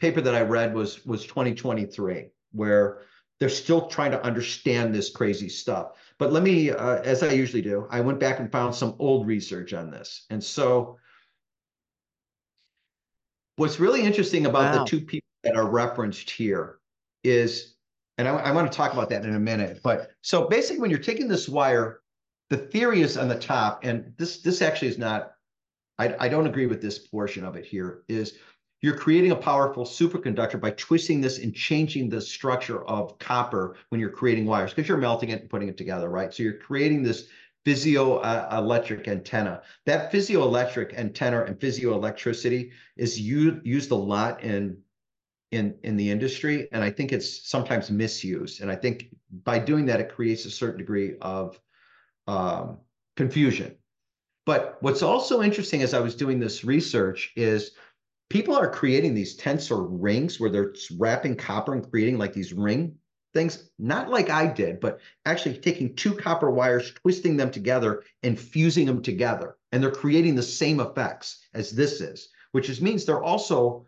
paper 0.00 0.20
that 0.20 0.34
I 0.34 0.42
read 0.42 0.74
was 0.74 1.04
was 1.04 1.26
2023, 1.26 2.28
where 2.52 3.02
they're 3.38 3.48
still 3.48 3.86
trying 3.86 4.12
to 4.12 4.24
understand 4.24 4.94
this 4.94 5.10
crazy 5.10 5.48
stuff. 5.48 5.92
But 6.18 6.32
let 6.32 6.42
me, 6.42 6.70
uh, 6.70 7.02
as 7.02 7.22
I 7.22 7.32
usually 7.32 7.62
do, 7.62 7.86
I 7.90 8.00
went 8.00 8.18
back 8.18 8.40
and 8.40 8.50
found 8.50 8.74
some 8.74 8.96
old 8.98 9.26
research 9.26 9.74
on 9.74 9.90
this. 9.90 10.24
And 10.30 10.42
so 10.42 10.98
what's 13.56 13.78
really 13.78 14.02
interesting 14.02 14.46
about 14.46 14.74
Wow. 14.74 14.84
the 14.84 14.90
two 14.90 15.00
people 15.00 15.28
that 15.42 15.56
are 15.56 15.68
referenced 15.68 16.30
here 16.30 16.78
is, 17.22 17.74
and 18.18 18.26
I, 18.26 18.32
I 18.36 18.52
want 18.52 18.70
to 18.70 18.76
talk 18.76 18.92
about 18.92 19.10
that 19.10 19.24
in 19.24 19.34
a 19.34 19.40
minute, 19.40 19.80
but 19.82 20.10
so 20.22 20.48
basically 20.48 20.80
when 20.80 20.90
you're 20.90 20.98
taking 20.98 21.28
this 21.28 21.48
wire, 21.48 22.00
the 22.48 22.56
theory 22.56 23.02
is 23.02 23.16
on 23.16 23.28
the 23.28 23.38
top, 23.38 23.84
and 23.84 24.12
this 24.16 24.40
this 24.40 24.62
actually 24.62 24.88
is 24.88 24.98
not, 24.98 25.32
I, 25.98 26.14
I 26.18 26.28
don't 26.28 26.46
agree 26.46 26.66
with 26.66 26.80
this 26.80 26.98
portion 26.98 27.44
of 27.44 27.56
it 27.56 27.64
here, 27.64 28.04
is 28.08 28.38
you're 28.82 28.96
creating 28.96 29.32
a 29.32 29.36
powerful 29.36 29.84
superconductor 29.84 30.60
by 30.60 30.70
twisting 30.72 31.20
this 31.20 31.38
and 31.38 31.54
changing 31.54 32.08
the 32.08 32.20
structure 32.20 32.84
of 32.84 33.18
copper 33.18 33.76
when 33.88 34.00
you're 34.00 34.10
creating 34.10 34.46
wires, 34.46 34.72
because 34.72 34.88
you're 34.88 34.98
melting 34.98 35.30
it 35.30 35.40
and 35.42 35.50
putting 35.50 35.68
it 35.68 35.76
together, 35.76 36.08
right? 36.08 36.32
So 36.32 36.42
you're 36.42 36.58
creating 36.58 37.02
this 37.02 37.28
physioelectric 37.66 39.08
antenna. 39.08 39.62
That 39.86 40.12
physioelectric 40.12 40.96
antenna 40.96 41.44
and 41.44 41.58
physioelectricity 41.58 42.70
is 42.96 43.18
used 43.18 43.90
a 43.90 43.96
lot 43.96 44.42
in 44.42 44.78
in 45.52 45.76
in 45.82 45.96
the 45.96 46.10
industry, 46.10 46.68
and 46.72 46.84
I 46.84 46.90
think 46.90 47.12
it's 47.12 47.48
sometimes 47.48 47.90
misused. 47.90 48.60
And 48.60 48.70
I 48.70 48.76
think 48.76 49.08
by 49.44 49.58
doing 49.58 49.86
that, 49.86 50.00
it 50.00 50.14
creates 50.14 50.44
a 50.44 50.50
certain 50.50 50.78
degree 50.78 51.14
of 51.20 51.58
um, 52.26 52.78
confusion. 53.16 53.76
But 54.44 54.76
what's 54.80 55.02
also 55.02 55.42
interesting 55.42 55.82
as 55.82 55.94
I 55.94 56.00
was 56.00 56.14
doing 56.14 56.38
this 56.38 56.64
research 56.64 57.32
is 57.36 57.72
people 58.28 58.54
are 58.54 58.70
creating 58.70 59.14
these 59.14 59.36
tensor 59.36 59.86
rings 59.88 60.40
where 60.40 60.50
they're 60.50 60.74
wrapping 60.98 61.36
copper 61.36 61.74
and 61.74 61.88
creating 61.90 62.18
like 62.18 62.32
these 62.32 62.52
ring 62.52 62.96
things, 63.32 63.68
not 63.78 64.08
like 64.08 64.30
I 64.30 64.46
did, 64.46 64.80
but 64.80 65.00
actually 65.26 65.58
taking 65.58 65.94
two 65.94 66.14
copper 66.14 66.50
wires, 66.50 66.92
twisting 66.92 67.36
them 67.36 67.50
together 67.50 68.02
and 68.22 68.38
fusing 68.38 68.86
them 68.86 69.02
together. 69.02 69.56
And 69.72 69.82
they're 69.82 69.90
creating 69.90 70.34
the 70.34 70.42
same 70.42 70.80
effects 70.80 71.46
as 71.52 71.70
this 71.70 72.00
is, 72.00 72.30
which 72.52 72.70
is, 72.70 72.80
means 72.80 73.04
they're 73.04 73.22
also 73.22 73.86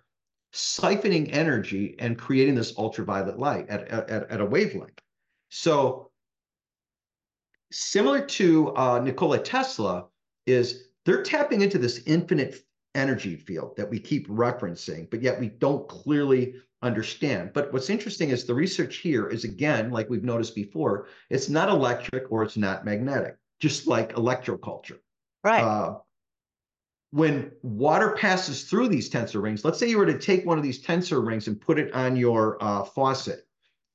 siphoning 0.52 1.30
energy 1.32 1.96
and 1.98 2.18
creating 2.18 2.54
this 2.54 2.76
ultraviolet 2.76 3.38
light 3.38 3.68
at, 3.68 3.88
at, 3.88 4.10
at 4.10 4.40
a 4.40 4.44
wavelength. 4.44 5.00
So 5.48 6.10
similar 7.72 8.20
to 8.20 8.74
uh, 8.76 9.00
Nikola 9.00 9.38
Tesla 9.38 10.06
is 10.46 10.88
they're 11.04 11.22
tapping 11.22 11.62
into 11.62 11.78
this 11.78 12.02
infinite 12.06 12.64
energy 12.98 13.36
field 13.36 13.76
that 13.76 13.88
we 13.88 13.98
keep 13.98 14.28
referencing, 14.28 15.08
but 15.10 15.22
yet 15.22 15.38
we 15.40 15.48
don't 15.48 15.88
clearly 15.88 16.54
understand. 16.82 17.52
But 17.54 17.72
what's 17.72 17.90
interesting 17.90 18.30
is 18.30 18.44
the 18.44 18.54
research 18.54 18.96
here 18.96 19.28
is 19.28 19.44
again, 19.44 19.90
like 19.90 20.10
we've 20.10 20.24
noticed 20.24 20.54
before, 20.54 21.06
it's 21.30 21.48
not 21.48 21.68
electric 21.68 22.30
or 22.30 22.42
it's 22.42 22.56
not 22.56 22.84
magnetic, 22.84 23.36
just 23.60 23.86
like 23.86 24.14
electroculture. 24.14 24.98
Right. 25.44 25.62
Uh, 25.62 25.98
when 27.10 27.52
water 27.62 28.14
passes 28.18 28.64
through 28.64 28.88
these 28.88 29.08
tensor 29.08 29.40
rings, 29.40 29.64
let's 29.64 29.78
say 29.78 29.88
you 29.88 29.98
were 29.98 30.06
to 30.06 30.18
take 30.18 30.44
one 30.44 30.58
of 30.58 30.64
these 30.64 30.84
tensor 30.84 31.24
rings 31.26 31.46
and 31.46 31.58
put 31.60 31.78
it 31.78 31.92
on 31.94 32.16
your 32.16 32.62
uh, 32.62 32.84
faucet. 32.84 33.46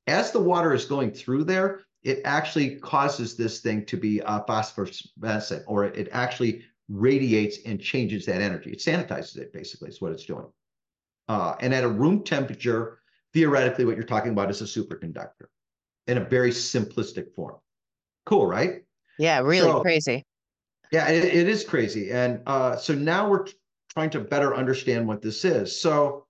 As 0.06 0.32
the 0.32 0.40
water 0.40 0.74
is 0.74 0.84
going 0.84 1.12
through 1.12 1.44
there, 1.44 1.82
it 2.02 2.20
actually 2.24 2.76
causes 2.76 3.36
this 3.36 3.60
thing 3.60 3.86
to 3.86 3.96
be 3.96 4.20
uh, 4.20 4.40
phosphorescent, 4.40 5.62
or 5.66 5.84
it 5.84 6.08
actually 6.12 6.62
radiates 6.88 7.58
and 7.66 7.80
changes 7.80 8.26
that 8.26 8.40
energy. 8.40 8.70
It 8.70 8.78
sanitizes 8.78 9.36
it, 9.38 9.52
basically, 9.52 9.88
is 9.88 10.00
what 10.00 10.12
it's 10.12 10.24
doing. 10.24 10.46
Uh, 11.28 11.54
and 11.60 11.72
at 11.72 11.84
a 11.84 11.88
room 11.88 12.22
temperature, 12.22 13.00
theoretically, 13.32 13.84
what 13.84 13.96
you're 13.96 14.04
talking 14.04 14.32
about 14.32 14.50
is 14.50 14.60
a 14.60 14.64
superconductor 14.64 15.46
in 16.06 16.18
a 16.18 16.24
very 16.24 16.50
simplistic 16.50 17.34
form. 17.34 17.56
Cool, 18.26 18.46
right? 18.46 18.82
yeah, 19.18 19.40
really 19.40 19.60
so- 19.60 19.80
crazy. 19.80 20.24
Yeah, 20.92 21.08
it, 21.08 21.24
it 21.24 21.48
is 21.48 21.64
crazy. 21.64 22.12
And 22.12 22.40
uh, 22.46 22.76
so 22.76 22.94
now 22.94 23.28
we're 23.28 23.46
trying 23.92 24.10
to 24.10 24.20
better 24.20 24.54
understand 24.54 25.08
what 25.08 25.22
this 25.22 25.44
is. 25.44 25.80
So 25.80 26.26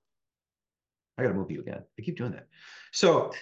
I 1.18 1.22
gotta 1.22 1.34
move 1.34 1.50
you 1.50 1.60
again. 1.60 1.82
I 1.98 2.02
keep 2.02 2.16
doing 2.16 2.32
that. 2.32 2.46
So 2.92 3.32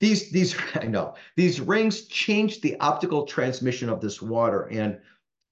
these 0.00 0.30
these 0.30 0.56
I 0.74 0.86
know 0.86 1.14
these 1.36 1.60
rings 1.60 2.06
change 2.06 2.60
the 2.60 2.78
optical 2.80 3.26
transmission 3.26 3.88
of 3.88 4.00
this 4.00 4.22
water. 4.22 4.68
And 4.70 4.98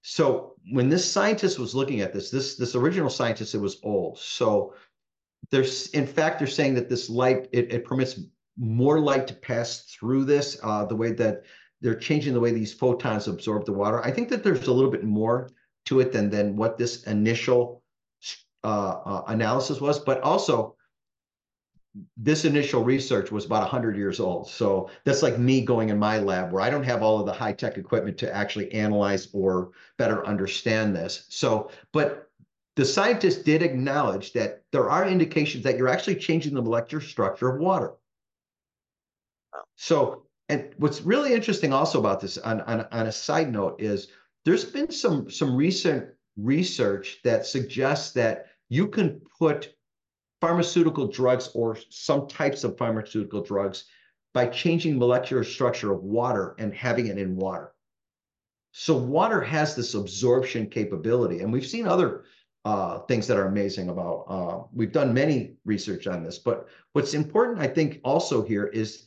so 0.09 0.55
when 0.71 0.89
this 0.89 1.11
scientist 1.11 1.59
was 1.59 1.75
looking 1.75 2.01
at 2.01 2.13
this, 2.13 2.31
this 2.31 2.55
this 2.55 2.77
original 2.77 3.11
scientist, 3.11 3.57
it 3.57 3.59
was 3.59 3.81
old. 3.83 4.21
So 4.21 4.73
there's 5.51 5.89
in 5.89 6.07
fact 6.07 6.39
they're 6.39 6.47
saying 6.47 6.75
that 6.75 6.89
this 6.89 7.11
light 7.11 7.49
it, 7.51 7.73
it 7.73 7.85
permits 7.85 8.21
more 8.57 9.01
light 9.01 9.27
to 9.27 9.35
pass 9.35 9.81
through 9.81 10.25
this 10.25 10.61
uh, 10.63 10.85
the 10.85 10.95
way 10.95 11.11
that 11.11 11.43
they're 11.81 11.99
changing 11.99 12.35
the 12.35 12.41
way 12.41 12.53
these 12.53 12.73
photons 12.73 13.27
absorb 13.27 13.67
the 13.67 13.73
water 13.73 14.03
i 14.05 14.11
think 14.11 14.29
that 14.29 14.43
there's 14.43 14.67
a 14.67 14.73
little 14.73 14.91
bit 14.91 15.05
more 15.05 15.51
to 15.85 16.01
it 16.01 16.13
than 16.13 16.31
than 16.31 16.57
what 16.57 16.79
this 16.79 17.03
initial 17.05 17.83
uh, 18.65 19.01
uh, 19.05 19.25
analysis 19.27 19.81
was 19.81 19.99
but 19.99 20.21
also 20.23 20.76
this 22.17 22.45
initial 22.45 22.85
research 22.85 23.31
was 23.33 23.47
about 23.47 23.63
100 23.63 23.97
years 23.97 24.21
old 24.21 24.49
so 24.49 24.91
that's 25.05 25.23
like 25.23 25.39
me 25.39 25.63
going 25.63 25.89
in 25.89 25.99
my 25.99 26.19
lab 26.19 26.53
where 26.53 26.63
i 26.63 26.69
don't 26.69 26.85
have 26.85 27.03
all 27.03 27.19
of 27.19 27.27
the 27.27 27.33
high 27.33 27.53
tech 27.53 27.79
equipment 27.79 28.19
to 28.19 28.35
actually 28.35 28.71
analyze 28.73 29.29
or 29.33 29.71
better 29.97 30.27
understand 30.27 30.95
this 30.95 31.27
so 31.29 31.71
but 31.93 32.27
the 32.77 32.85
scientists 32.85 33.43
did 33.43 33.63
acknowledge 33.63 34.33
that 34.35 34.63
there 34.71 34.89
are 34.89 35.09
indications 35.09 35.65
that 35.65 35.79
you're 35.79 35.89
actually 35.89 36.17
changing 36.17 36.55
the 36.55 36.63
molecular 36.63 37.03
structure 37.03 37.49
of 37.49 37.59
water. 37.59 37.95
So, 39.77 40.25
and 40.51 40.75
what's 40.77 41.01
really 41.01 41.33
interesting 41.33 41.73
also 41.73 41.99
about 41.99 42.21
this 42.21 42.37
on, 42.39 42.61
on, 42.63 42.87
on 42.93 43.07
a 43.07 43.13
side 43.13 43.51
note 43.51 43.81
is 43.81 44.09
there's 44.45 44.65
been 44.65 44.91
some, 44.91 45.31
some 45.31 45.57
recent 45.57 46.11
research 46.37 47.21
that 47.25 47.47
suggests 47.47 48.13
that 48.13 48.47
you 48.69 48.89
can 48.89 49.23
put 49.39 49.75
pharmaceutical 50.41 51.07
drugs 51.09 51.51
or 51.55 51.79
some 51.89 52.27
types 52.27 52.65
of 52.65 52.77
pharmaceutical 52.77 53.43
drugs 53.43 53.85
by 54.35 54.47
changing 54.47 54.99
molecular 54.99 55.43
structure 55.43 55.93
of 55.93 56.03
water 56.03 56.55
and 56.59 56.75
having 56.75 57.07
it 57.07 57.19
in 57.19 57.37
water. 57.37 57.73
So 58.73 58.95
water 58.97 59.41
has 59.41 59.75
this 59.75 59.95
absorption 59.95 60.69
capability, 60.69 61.41
and 61.41 61.51
we've 61.51 61.67
seen 61.67 61.87
other 61.87 62.25
uh, 62.67 62.99
things 63.01 63.27
that 63.27 63.39
are 63.39 63.47
amazing 63.47 63.89
about. 63.89 64.25
Uh, 64.29 64.65
we've 64.75 64.93
done 64.93 65.15
many 65.15 65.55
research 65.65 66.07
on 66.07 66.23
this, 66.23 66.39
but 66.39 66.69
what's 66.93 67.15
important, 67.15 67.61
I 67.61 67.69
think, 67.69 68.01
also 68.05 68.43
here 68.43 68.67
is 68.67 69.07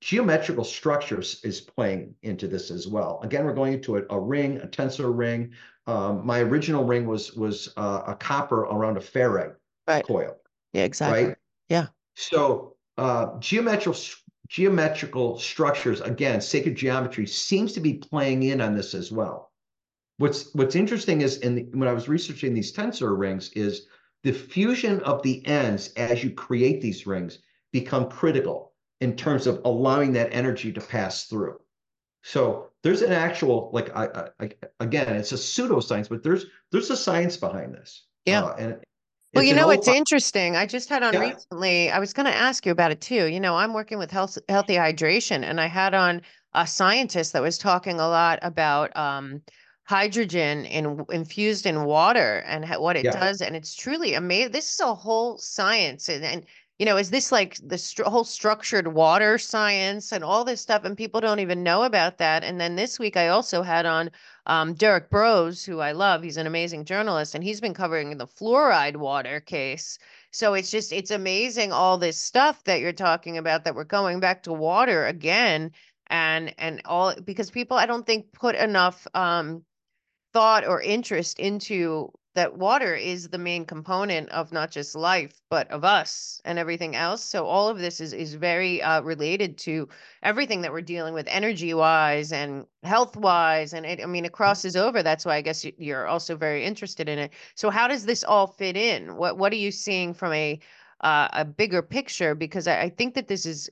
geometrical 0.00 0.64
structures 0.64 1.40
is 1.44 1.60
playing 1.60 2.14
into 2.22 2.48
this 2.48 2.70
as 2.70 2.88
well. 2.88 3.20
Again, 3.22 3.44
we're 3.44 3.54
going 3.54 3.74
into 3.74 3.96
a, 3.98 4.02
a 4.10 4.18
ring, 4.18 4.58
a 4.58 4.66
tensor 4.66 5.16
ring. 5.16 5.52
Um, 5.86 6.26
my 6.26 6.40
original 6.40 6.84
ring 6.84 7.06
was 7.06 7.34
was 7.34 7.72
uh, 7.76 8.02
a 8.08 8.14
copper 8.14 8.62
around 8.62 8.96
a 8.96 9.00
ferrite 9.00 9.54
right. 9.86 10.04
coil. 10.04 10.36
Yeah, 10.74 10.82
exactly. 10.82 11.28
Right. 11.28 11.36
Yeah. 11.68 11.86
So 12.14 12.76
uh, 12.98 13.38
geometrical 13.38 13.98
geometrical 14.48 15.38
structures, 15.38 16.00
again, 16.02 16.40
sacred 16.40 16.76
geometry 16.76 17.26
seems 17.26 17.72
to 17.72 17.80
be 17.80 17.94
playing 17.94 18.42
in 18.42 18.60
on 18.60 18.74
this 18.74 18.92
as 18.92 19.10
well. 19.10 19.52
What's 20.18 20.54
what's 20.54 20.76
interesting 20.76 21.22
is 21.22 21.38
in 21.38 21.54
the, 21.54 21.62
when 21.72 21.88
I 21.88 21.92
was 21.92 22.08
researching 22.08 22.52
these 22.52 22.72
tensor 22.72 23.16
rings 23.18 23.50
is 23.52 23.86
the 24.22 24.32
fusion 24.32 25.00
of 25.00 25.22
the 25.22 25.44
ends 25.46 25.92
as 25.96 26.22
you 26.22 26.30
create 26.30 26.80
these 26.80 27.06
rings 27.06 27.38
become 27.72 28.08
critical 28.08 28.72
in 29.00 29.16
terms 29.16 29.46
of 29.46 29.60
allowing 29.64 30.12
that 30.12 30.32
energy 30.32 30.72
to 30.72 30.80
pass 30.80 31.26
through. 31.26 31.58
So 32.22 32.70
there's 32.82 33.02
an 33.02 33.12
actual 33.12 33.70
like 33.72 33.94
I, 33.94 34.30
I, 34.40 34.50
again 34.80 35.14
it's 35.14 35.32
a 35.32 35.36
pseudoscience, 35.36 36.08
but 36.08 36.22
there's 36.22 36.46
there's 36.72 36.90
a 36.90 36.96
science 36.96 37.36
behind 37.36 37.74
this. 37.74 38.06
Yeah. 38.24 38.44
Uh, 38.44 38.56
and 38.56 38.84
well, 39.34 39.44
you 39.44 39.54
know, 39.54 39.70
it's 39.70 39.88
interesting. 39.88 40.56
I 40.56 40.66
just 40.66 40.88
had 40.88 41.02
on 41.02 41.14
yeah. 41.14 41.20
recently. 41.20 41.90
I 41.90 41.98
was 41.98 42.12
going 42.12 42.26
to 42.26 42.34
ask 42.34 42.64
you 42.64 42.72
about 42.72 42.90
it 42.90 43.00
too. 43.00 43.26
You 43.26 43.40
know, 43.40 43.56
I'm 43.56 43.72
working 43.72 43.98
with 43.98 44.10
health, 44.10 44.38
healthy 44.48 44.74
hydration, 44.74 45.42
and 45.42 45.60
I 45.60 45.66
had 45.66 45.94
on 45.94 46.22
a 46.54 46.66
scientist 46.66 47.32
that 47.32 47.42
was 47.42 47.58
talking 47.58 47.98
a 47.98 48.08
lot 48.08 48.38
about 48.42 48.96
um, 48.96 49.42
hydrogen 49.84 50.64
in, 50.64 51.04
infused 51.10 51.66
in 51.66 51.84
water 51.84 52.42
and 52.46 52.64
what 52.78 52.96
it 52.96 53.04
yeah. 53.04 53.10
does 53.10 53.42
and 53.42 53.54
it's 53.54 53.74
truly 53.74 54.14
amazing 54.14 54.50
this 54.50 54.72
is 54.72 54.80
a 54.80 54.94
whole 54.94 55.36
science 55.36 56.08
and, 56.08 56.24
and 56.24 56.46
you 56.78 56.86
know 56.86 56.96
is 56.96 57.10
this 57.10 57.30
like 57.30 57.58
the 57.66 57.76
st- 57.76 58.08
whole 58.08 58.24
structured 58.24 58.88
water 58.88 59.36
science 59.36 60.10
and 60.10 60.24
all 60.24 60.42
this 60.42 60.62
stuff 60.62 60.84
and 60.84 60.96
people 60.96 61.20
don't 61.20 61.40
even 61.40 61.62
know 61.62 61.82
about 61.82 62.16
that 62.16 62.42
and 62.42 62.58
then 62.58 62.76
this 62.76 62.98
week 62.98 63.16
i 63.16 63.28
also 63.28 63.62
had 63.62 63.84
on 63.84 64.10
um, 64.46 64.74
derrick 64.74 65.10
broze 65.10 65.64
who 65.64 65.80
i 65.80 65.92
love 65.92 66.22
he's 66.22 66.36
an 66.36 66.46
amazing 66.46 66.84
journalist 66.84 67.34
and 67.34 67.42
he's 67.44 67.60
been 67.60 67.74
covering 67.74 68.16
the 68.16 68.26
fluoride 68.26 68.96
water 68.96 69.40
case. 69.40 69.98
So 70.30 70.54
it's 70.54 70.70
just 70.70 70.92
it's 70.92 71.10
amazing 71.10 71.72
all 71.72 71.98
this 71.98 72.20
stuff 72.20 72.64
that 72.64 72.80
you're 72.80 72.92
talking 72.92 73.38
about 73.38 73.64
that 73.64 73.74
we're 73.74 73.84
going 73.84 74.20
back 74.20 74.42
to 74.44 74.52
water 74.52 75.06
again 75.06 75.70
and 76.08 76.54
and 76.58 76.82
all 76.84 77.14
because 77.24 77.50
people 77.50 77.76
i 77.76 77.86
don't 77.86 78.06
think 78.06 78.32
put 78.32 78.54
enough 78.56 79.06
um 79.14 79.64
thought 80.32 80.66
or 80.66 80.82
interest 80.82 81.38
into 81.38 82.10
that 82.34 82.56
water 82.58 82.94
is 82.94 83.28
the 83.28 83.38
main 83.38 83.64
component 83.64 84.28
of 84.30 84.52
not 84.52 84.70
just 84.70 84.94
life 84.94 85.40
but 85.50 85.70
of 85.70 85.84
us 85.84 86.40
and 86.44 86.58
everything 86.58 86.96
else. 86.96 87.22
So 87.24 87.46
all 87.46 87.68
of 87.68 87.78
this 87.78 88.00
is 88.00 88.12
is 88.12 88.34
very 88.34 88.82
uh, 88.82 89.00
related 89.02 89.56
to 89.58 89.88
everything 90.22 90.60
that 90.62 90.72
we're 90.72 90.80
dealing 90.82 91.14
with 91.14 91.26
energy 91.28 91.74
wise 91.74 92.32
and 92.32 92.66
health 92.82 93.16
wise 93.16 93.72
and 93.72 93.86
it, 93.86 94.02
i 94.02 94.06
mean 94.06 94.24
it 94.24 94.32
crosses 94.32 94.76
over. 94.76 95.02
That's 95.02 95.24
why 95.24 95.36
i 95.36 95.40
guess 95.42 95.64
you're 95.78 96.06
also 96.06 96.36
very 96.36 96.64
interested 96.64 97.08
in 97.08 97.18
it. 97.18 97.32
So 97.54 97.70
how 97.70 97.88
does 97.88 98.04
this 98.06 98.24
all 98.24 98.46
fit 98.46 98.76
in? 98.76 99.16
What 99.16 99.38
what 99.38 99.52
are 99.52 99.56
you 99.56 99.70
seeing 99.70 100.14
from 100.14 100.32
a 100.32 100.60
uh, 101.00 101.28
a 101.32 101.44
bigger 101.44 101.82
picture? 101.82 102.34
Because 102.34 102.66
I, 102.66 102.82
I 102.82 102.88
think 102.90 103.14
that 103.14 103.28
this 103.28 103.46
is 103.46 103.70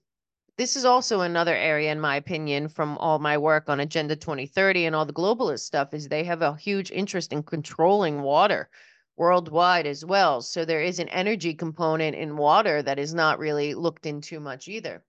this 0.59 0.77
is 0.77 0.85
also 0.85 1.21
another 1.21 1.55
area, 1.55 1.91
in 1.91 2.01
my 2.01 2.17
opinion, 2.17 2.69
from 2.69 2.99
all 2.99 3.19
my 3.19 3.38
work 3.38 3.69
on 3.69 3.81
Agenda 3.81 4.17
2030 4.17 4.85
and 4.87 4.95
all 4.95 5.07
the 5.07 5.12
globalist 5.12 5.61
stuff, 5.61 5.95
is 5.95 6.09
they 6.09 6.25
have 6.25 6.43
a 6.43 6.57
huge 6.57 6.91
interest 6.91 7.33
in 7.33 7.43
controlling 7.43 8.21
water 8.21 8.69
worldwide 9.17 9.87
as 9.87 10.05
well. 10.05 10.43
So 10.43 10.65
there 10.65 10.83
is 10.83 10.99
an 10.99 11.09
energy 11.09 11.55
component 11.55 12.17
in 12.17 12.37
water 12.37 12.83
that 12.83 12.99
is 12.99 13.15
not 13.15 13.38
really 13.38 13.75
looked 13.75 14.05
into 14.05 14.41
much 14.41 14.69
either. 14.69 15.03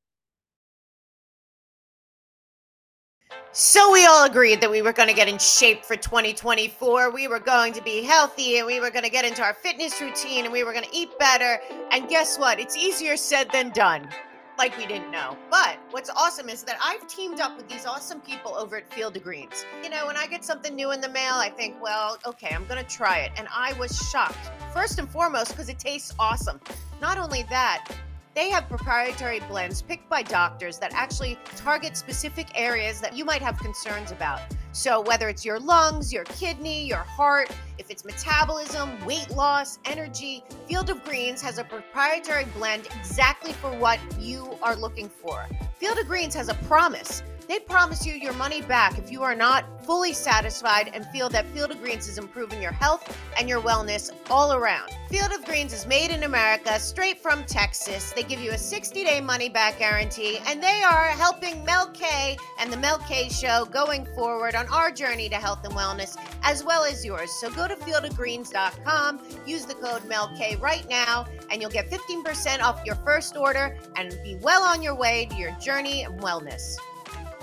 So 3.51 3.91
we 3.91 4.06
all 4.06 4.25
agreed 4.25 4.62
that 4.62 4.71
we 4.71 4.82
were 4.82 4.93
going 4.93 5.10
to 5.10 5.15
get 5.15 5.27
in 5.27 5.38
shape 5.38 5.84
for 5.84 5.95
2024. 5.95 7.12
We 7.12 7.27
were 7.27 7.39
going 7.39 7.73
to 7.73 7.84
be 7.84 8.01
healthy 8.01 8.58
and 8.58 8.65
we 8.65 8.79
were 8.79 8.89
going 8.89 9.03
to 9.03 9.12
get 9.12 9.25
into 9.25 9.43
our 9.43 9.53
fitness 9.53 9.99
routine 10.01 10.45
and 10.45 10.53
we 10.53 10.63
were 10.63 10.71
going 10.71 10.86
to 10.86 10.95
eat 10.95 11.10
better. 11.19 11.60
And 11.91 12.08
guess 12.08 12.39
what? 12.39 12.60
It's 12.60 12.77
easier 12.77 13.17
said 13.17 13.49
than 13.51 13.71
done 13.71 14.08
like 14.57 14.77
we 14.77 14.85
didn't 14.85 15.11
know. 15.11 15.37
But 15.49 15.79
what's 15.91 16.09
awesome 16.09 16.49
is 16.49 16.63
that 16.63 16.77
I've 16.83 17.07
teamed 17.07 17.39
up 17.39 17.57
with 17.57 17.67
these 17.67 17.85
awesome 17.85 18.21
people 18.21 18.55
over 18.55 18.77
at 18.77 18.93
Field 18.93 19.17
of 19.17 19.23
Greens. 19.23 19.65
You 19.83 19.89
know, 19.89 20.05
when 20.07 20.17
I 20.17 20.27
get 20.27 20.43
something 20.43 20.75
new 20.75 20.91
in 20.91 21.01
the 21.01 21.09
mail, 21.09 21.33
I 21.33 21.49
think, 21.49 21.81
well, 21.81 22.17
okay, 22.25 22.53
I'm 22.53 22.65
going 22.65 22.83
to 22.83 22.89
try 22.89 23.19
it. 23.19 23.31
And 23.37 23.47
I 23.53 23.73
was 23.73 23.97
shocked. 24.11 24.51
First 24.73 24.99
and 24.99 25.09
foremost, 25.09 25.51
because 25.51 25.69
it 25.69 25.79
tastes 25.79 26.13
awesome. 26.19 26.59
Not 27.01 27.17
only 27.17 27.43
that, 27.49 27.89
they 28.35 28.49
have 28.49 28.67
proprietary 28.67 29.41
blends 29.41 29.81
picked 29.81 30.09
by 30.09 30.23
doctors 30.23 30.79
that 30.79 30.91
actually 30.93 31.37
target 31.55 31.95
specific 31.95 32.47
areas 32.55 32.99
that 33.01 33.15
you 33.15 33.25
might 33.25 33.41
have 33.41 33.59
concerns 33.59 34.11
about. 34.11 34.41
So, 34.73 35.01
whether 35.01 35.29
it's 35.29 35.45
your 35.45 35.59
lungs, 35.59 36.12
your 36.12 36.23
kidney, 36.23 36.83
your 36.83 36.97
heart, 36.97 37.55
if 37.77 37.91
it's 37.91 38.03
metabolism, 38.03 38.89
weight 39.05 39.29
loss, 39.29 39.77
energy, 39.86 40.43
Field 40.67 40.89
of 40.89 41.03
Greens 41.03 41.43
has 41.43 41.59
a 41.59 41.63
proprietary 41.63 42.45
blend 42.57 42.88
exactly 42.97 43.53
for 43.53 43.69
what 43.77 43.99
you 44.19 44.57
are 44.63 44.75
looking 44.75 45.09
for. 45.09 45.47
Field 45.77 45.99
of 45.99 46.07
Greens 46.07 46.33
has 46.33 46.49
a 46.49 46.55
promise 46.55 47.21
they 47.47 47.60
promise 47.60 48.06
you 48.06 48.13
your 48.13 48.34
money 48.34 48.62
back 48.62 48.97
if 48.97 49.12
you 49.12 49.23
are 49.23 49.36
not 49.36 49.65
fully 49.86 50.13
satisfied 50.13 50.89
and 50.93 51.06
feel 51.08 51.29
that 51.29 51.45
Field 51.47 51.71
of 51.71 51.82
Greens 51.82 52.08
is 52.08 52.17
improving 52.17 52.62
your 52.62 52.71
health 52.71 53.17
and 53.38 53.49
your 53.49 53.62
wellness 53.62 54.12
all 54.29 54.53
around. 54.53 54.89
Field 55.10 55.32
of 55.32 55.43
Greens 55.45 55.73
is 55.73 55.86
made 55.86 56.10
in 56.10 56.23
America, 56.23 56.79
straight 56.79 57.19
from 57.19 57.43
Texas. 57.43 58.13
They 58.13 58.23
give 58.23 58.39
you 58.39 58.51
a 58.51 58.58
60 58.58 59.03
day 59.03 59.21
money 59.21 59.49
back 59.49 59.79
guarantee, 59.79 60.39
and 60.47 60.63
they 60.63 60.82
are 60.84 61.08
helping 61.08 61.63
Mel 61.65 61.88
K 61.91 62.38
and 62.60 62.71
the 62.71 62.77
Mel 62.77 62.99
K 62.99 63.29
Show 63.29 63.65
going 63.65 64.06
forward 64.15 64.56
on 64.56 64.67
our 64.69 64.91
journey 64.91 65.29
to 65.29 65.36
health 65.36 65.63
and 65.65 65.73
wellness, 65.73 66.17
as 66.43 66.63
well 66.63 66.84
as 66.84 67.06
yours. 67.06 67.32
So 67.32 67.51
go 67.51 67.67
to 67.67 67.75
fieldofgreens.com, 67.75 69.21
use 69.45 69.65
the 69.65 69.75
code 69.75 70.06
MELK 70.06 70.62
right 70.62 70.88
now, 70.89 71.25
and 71.51 71.62
you'll 71.62 71.71
get 71.71 71.89
15% 71.89 72.62
off 72.62 72.82
your 72.86 72.95
first 72.95 73.36
order 73.36 73.77
and 73.95 74.17
be 74.23 74.36
well 74.41 74.63
on 74.63 74.82
your 74.82 74.95
way 74.95 75.27
to 75.29 75.36
your 75.36 75.51
journey 75.60 76.06
of 76.06 76.13
wellness. 76.13 76.77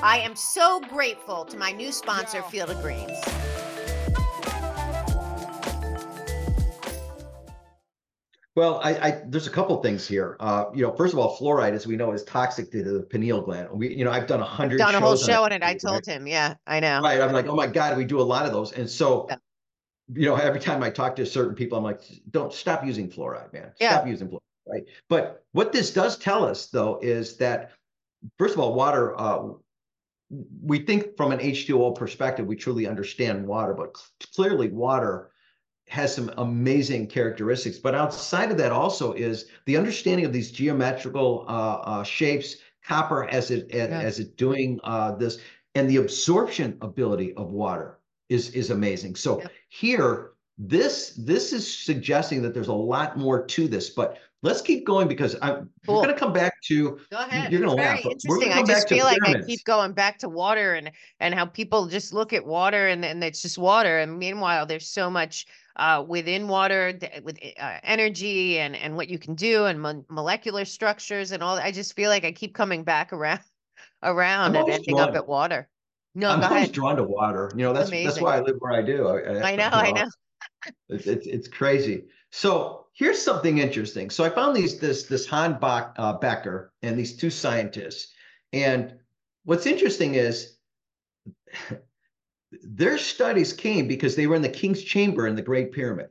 I 0.02 0.18
am 0.20 0.34
so 0.34 0.80
grateful 0.80 1.44
to 1.44 1.58
my 1.58 1.72
new 1.72 1.92
sponsor, 1.92 2.40
Field 2.44 2.70
of 2.70 2.80
Greens. 2.80 3.18
Well, 8.56 8.80
I, 8.82 8.94
I 8.94 9.22
there's 9.26 9.46
a 9.46 9.50
couple 9.50 9.80
things 9.82 10.08
here. 10.08 10.38
Uh, 10.40 10.66
you 10.74 10.82
know, 10.82 10.92
first 10.96 11.12
of 11.12 11.18
all, 11.18 11.36
fluoride, 11.36 11.72
as 11.72 11.86
we 11.86 11.96
know, 11.96 12.12
is 12.12 12.24
toxic 12.24 12.70
to 12.72 12.82
the 12.82 13.02
pineal 13.02 13.42
gland. 13.42 13.68
We, 13.72 13.94
you 13.94 14.06
know, 14.06 14.10
I've 14.10 14.26
done 14.26 14.40
a 14.40 14.44
hundred. 14.44 14.78
Done 14.78 14.94
a 14.94 15.00
whole 15.00 15.16
show 15.16 15.44
on 15.44 15.52
it. 15.52 15.62
I 15.62 15.66
right? 15.66 15.80
told 15.80 16.06
him. 16.06 16.26
Yeah, 16.26 16.54
I 16.66 16.80
know. 16.80 17.02
Right. 17.02 17.20
I'm 17.20 17.32
like, 17.32 17.46
oh 17.46 17.54
my 17.54 17.66
God, 17.66 17.98
we 17.98 18.06
do 18.06 18.20
a 18.20 18.22
lot 18.22 18.46
of 18.46 18.52
those. 18.52 18.72
And 18.72 18.88
so, 18.88 19.26
Yeah. 19.28 19.36
you 20.14 20.26
know, 20.26 20.36
every 20.36 20.60
time 20.60 20.82
I 20.82 20.88
talk 20.88 21.14
to 21.16 21.26
certain 21.26 21.54
people, 21.54 21.76
I'm 21.76 21.84
like, 21.84 22.00
don't 22.30 22.54
stop 22.54 22.86
using 22.86 23.10
fluoride, 23.10 23.52
man. 23.52 23.72
Yeah. 23.78 23.96
Stop 23.96 24.06
using 24.06 24.28
fluoride. 24.28 24.40
Right. 24.66 24.84
But 25.10 25.44
what 25.52 25.72
this 25.72 25.92
does 25.92 26.16
tell 26.16 26.44
us, 26.44 26.68
though, 26.68 26.98
is 27.02 27.36
that 27.36 27.72
first 28.38 28.54
of 28.54 28.60
all, 28.60 28.72
water. 28.72 29.18
Uh, 29.20 29.50
we 30.62 30.78
think 30.78 31.16
from 31.16 31.32
an 31.32 31.40
H2O 31.40 31.96
perspective, 31.96 32.46
we 32.46 32.56
truly 32.56 32.86
understand 32.86 33.46
water, 33.46 33.74
but 33.74 33.96
clearly 34.34 34.68
water 34.68 35.30
has 35.88 36.14
some 36.14 36.30
amazing 36.38 37.08
characteristics. 37.08 37.78
But 37.78 37.96
outside 37.96 38.52
of 38.52 38.56
that, 38.58 38.70
also 38.70 39.12
is 39.12 39.46
the 39.66 39.76
understanding 39.76 40.24
of 40.24 40.32
these 40.32 40.52
geometrical 40.52 41.44
uh, 41.48 41.52
uh, 41.82 42.04
shapes, 42.04 42.56
copper 42.84 43.28
as 43.28 43.50
it 43.50 43.70
as, 43.72 43.90
Yeah. 43.90 44.00
as 44.00 44.20
it 44.20 44.36
doing 44.36 44.78
uh, 44.84 45.16
this, 45.16 45.38
and 45.74 45.90
the 45.90 45.96
absorption 45.96 46.78
ability 46.80 47.34
of 47.34 47.50
water 47.50 47.98
is 48.28 48.50
is 48.50 48.70
amazing. 48.70 49.16
So 49.16 49.40
Yeah. 49.40 49.48
here, 49.68 50.30
this 50.58 51.14
this 51.18 51.52
is 51.52 51.66
suggesting 51.66 52.40
that 52.42 52.54
there's 52.54 52.68
a 52.68 52.72
lot 52.72 53.18
more 53.18 53.44
to 53.44 53.66
this. 53.66 53.90
But 53.90 54.18
let's 54.42 54.62
keep 54.62 54.86
going 54.86 55.08
because 55.08 55.36
I'm 55.42 55.70
Cool. 55.86 55.96
we're 55.96 56.02
going 56.04 56.14
to 56.14 56.18
come 56.20 56.32
back 56.32 56.54
to 56.66 56.98
Go 57.10 57.18
ahead. 57.18 57.52
you're 57.52 57.60
gonna 57.60 57.72
It's 57.72 57.82
laugh, 57.82 58.06
interesting. 58.06 58.52
I 58.52 58.62
just 58.62 58.88
feel 58.88 59.04
like 59.04 59.18
I 59.24 59.40
keep 59.40 59.64
going 59.64 59.92
back 59.92 60.18
to 60.18 60.28
water 60.28 60.74
and 60.74 60.90
and 61.20 61.34
how 61.34 61.46
people 61.46 61.86
just 61.86 62.12
look 62.12 62.32
at 62.32 62.44
water 62.44 62.88
and 62.88 63.04
and 63.04 63.22
it's 63.24 63.42
just 63.42 63.58
water. 63.58 63.98
And 63.98 64.18
meanwhile, 64.18 64.66
there's 64.66 64.86
so 64.88 65.10
much 65.10 65.46
uh, 65.76 66.04
within 66.06 66.48
water 66.48 66.98
with 67.22 67.38
uh, 67.58 67.78
energy 67.82 68.58
and 68.58 68.76
and 68.76 68.96
what 68.96 69.08
you 69.08 69.18
can 69.18 69.34
do 69.34 69.64
and 69.66 69.80
mon- 69.80 70.04
molecular 70.08 70.64
structures 70.64 71.32
and 71.32 71.42
all. 71.42 71.56
I 71.56 71.72
just 71.72 71.94
feel 71.96 72.10
like 72.10 72.24
I 72.24 72.32
keep 72.32 72.54
coming 72.54 72.84
back 72.84 73.12
around 73.12 73.40
around 74.02 74.48
and 74.48 74.56
always 74.58 74.76
ending 74.76 75.00
up 75.00 75.14
at 75.14 75.26
water. 75.26 75.68
No, 76.14 76.30
I'm 76.30 76.42
always 76.42 76.64
ahead. 76.64 76.72
drawn 76.72 76.96
to 76.96 77.04
water. 77.04 77.50
You 77.54 77.64
know, 77.64 77.72
that's 77.72 77.90
that's 77.90 78.20
why 78.20 78.36
I 78.36 78.40
live 78.40 78.56
where 78.58 78.72
I 78.72 78.82
do. 78.82 79.08
I, 79.08 79.52
I 79.52 79.56
know, 79.56 79.64
you 79.64 79.70
I 79.70 79.90
know. 79.92 80.08
It's, 80.88 81.06
it's 81.06 81.26
it's 81.26 81.48
crazy. 81.48 82.04
So 82.30 82.79
here's 82.92 83.20
something 83.20 83.58
interesting. 83.58 84.10
So 84.10 84.24
I 84.24 84.30
found 84.30 84.56
these 84.56 84.78
this 84.78 85.04
this 85.04 85.26
Han 85.26 85.58
Bach, 85.58 85.94
uh, 85.98 86.14
Becker 86.14 86.72
and 86.82 86.98
these 86.98 87.16
two 87.16 87.30
scientists, 87.30 88.12
and 88.52 88.94
what's 89.44 89.66
interesting 89.66 90.14
is 90.14 90.56
their 92.62 92.98
studies 92.98 93.52
came 93.52 93.88
because 93.88 94.16
they 94.16 94.26
were 94.26 94.36
in 94.36 94.42
the 94.42 94.48
King's 94.48 94.82
Chamber 94.82 95.26
in 95.26 95.36
the 95.36 95.42
Great 95.42 95.72
Pyramid. 95.72 96.08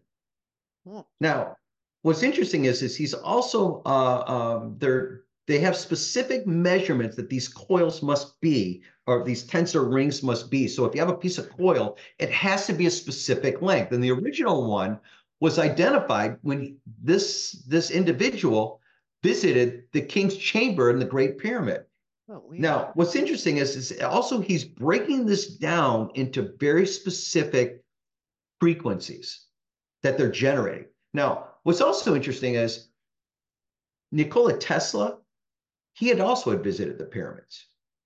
Hmm. 0.88 1.02
Now, 1.20 1.58
what's 2.02 2.24
interesting 2.24 2.66
is 2.66 2.82
is 2.82 2.96
he's 2.96 3.14
also 3.14 3.82
uh, 3.86 4.24
um, 4.28 4.76
they're 4.78 5.24
they 5.50 5.58
have 5.58 5.76
specific 5.76 6.46
measurements 6.46 7.16
that 7.16 7.28
these 7.28 7.48
coils 7.48 8.04
must 8.04 8.40
be 8.40 8.84
or 9.08 9.24
these 9.24 9.44
tensor 9.44 9.92
rings 9.92 10.22
must 10.22 10.52
be. 10.52 10.68
So 10.68 10.86
if 10.86 10.94
you 10.94 11.02
have 11.02 11.10
a 11.10 11.18
piece 11.18 11.40
of 11.40 11.50
coil, 11.50 11.98
it 12.20 12.30
has 12.30 12.68
to 12.68 12.74
be 12.74 12.86
a 12.86 12.92
specific 12.92 13.60
length. 13.60 13.92
And 13.92 14.04
the 14.04 14.12
original 14.12 14.70
one 14.70 15.00
was 15.40 15.60
identified 15.60 16.38
when 16.42 16.78
this 17.02 17.64
this 17.68 17.92
individual 17.92 18.82
visited 19.24 19.84
the 19.92 20.02
king's 20.02 20.38
chamber 20.38 20.90
in 20.90 21.00
the 21.00 21.06
Great 21.06 21.38
Pyramid. 21.38 21.86
Oh. 22.30 22.44
Now, 22.52 22.92
what's 22.94 23.16
interesting 23.16 23.58
is, 23.58 23.76
is 23.76 24.02
also 24.02 24.40
he's 24.40 24.64
breaking 24.64 25.26
this 25.26 25.58
down 25.58 26.12
into 26.16 26.54
very 26.60 26.86
specific 26.86 27.84
frequencies 28.60 29.46
that 30.04 30.18
they're 30.18 30.32
generating. 30.32 30.88
Now, 31.14 31.48
what's 31.64 31.82
also 31.82 32.16
interesting 32.16 32.56
is 32.56 32.90
Nikola 34.12 34.58
Tesla, 34.58 35.18
he 35.94 36.08
had 36.08 36.20
also 36.20 36.52
had 36.52 36.64
visited 36.64 36.98
the 36.98 37.06
pyramids 37.06 37.66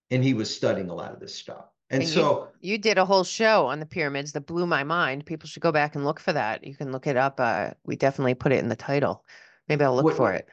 and 0.09 0.23
he 0.23 0.33
was 0.33 0.53
studying 0.53 0.89
a 0.89 0.95
lot 0.95 1.11
of 1.11 1.19
this 1.19 1.35
stuff. 1.35 1.65
And, 1.93 2.03
And 2.03 2.11
so 2.11 2.49
You 2.61 2.77
did 2.77 2.97
a 2.97 3.05
whole 3.05 3.23
show 3.23 3.67
on 3.67 3.79
the 3.79 3.85
pyramids 3.85 4.31
that 4.33 4.41
blew 4.41 4.65
my 4.65 4.83
mind. 4.83 5.25
People 5.25 5.47
should 5.47 5.61
go 5.61 5.71
back 5.71 5.95
and 5.95 6.03
look 6.05 6.19
for 6.19 6.33
that. 6.33 6.63
You 6.63 6.75
can 6.75 6.91
look 6.91 7.07
it 7.07 7.15
up. 7.17 7.39
Uh, 7.39 7.71
we 7.85 7.95
definitely 7.95 8.33
put 8.33 8.51
it 8.51 8.59
in 8.59 8.69
the 8.69 8.75
title. 8.75 9.23
Maybe 9.69 9.83
I'll 9.85 9.95
look 9.95 10.05
What- 10.05 10.17
for 10.17 10.33
it. 10.33 10.47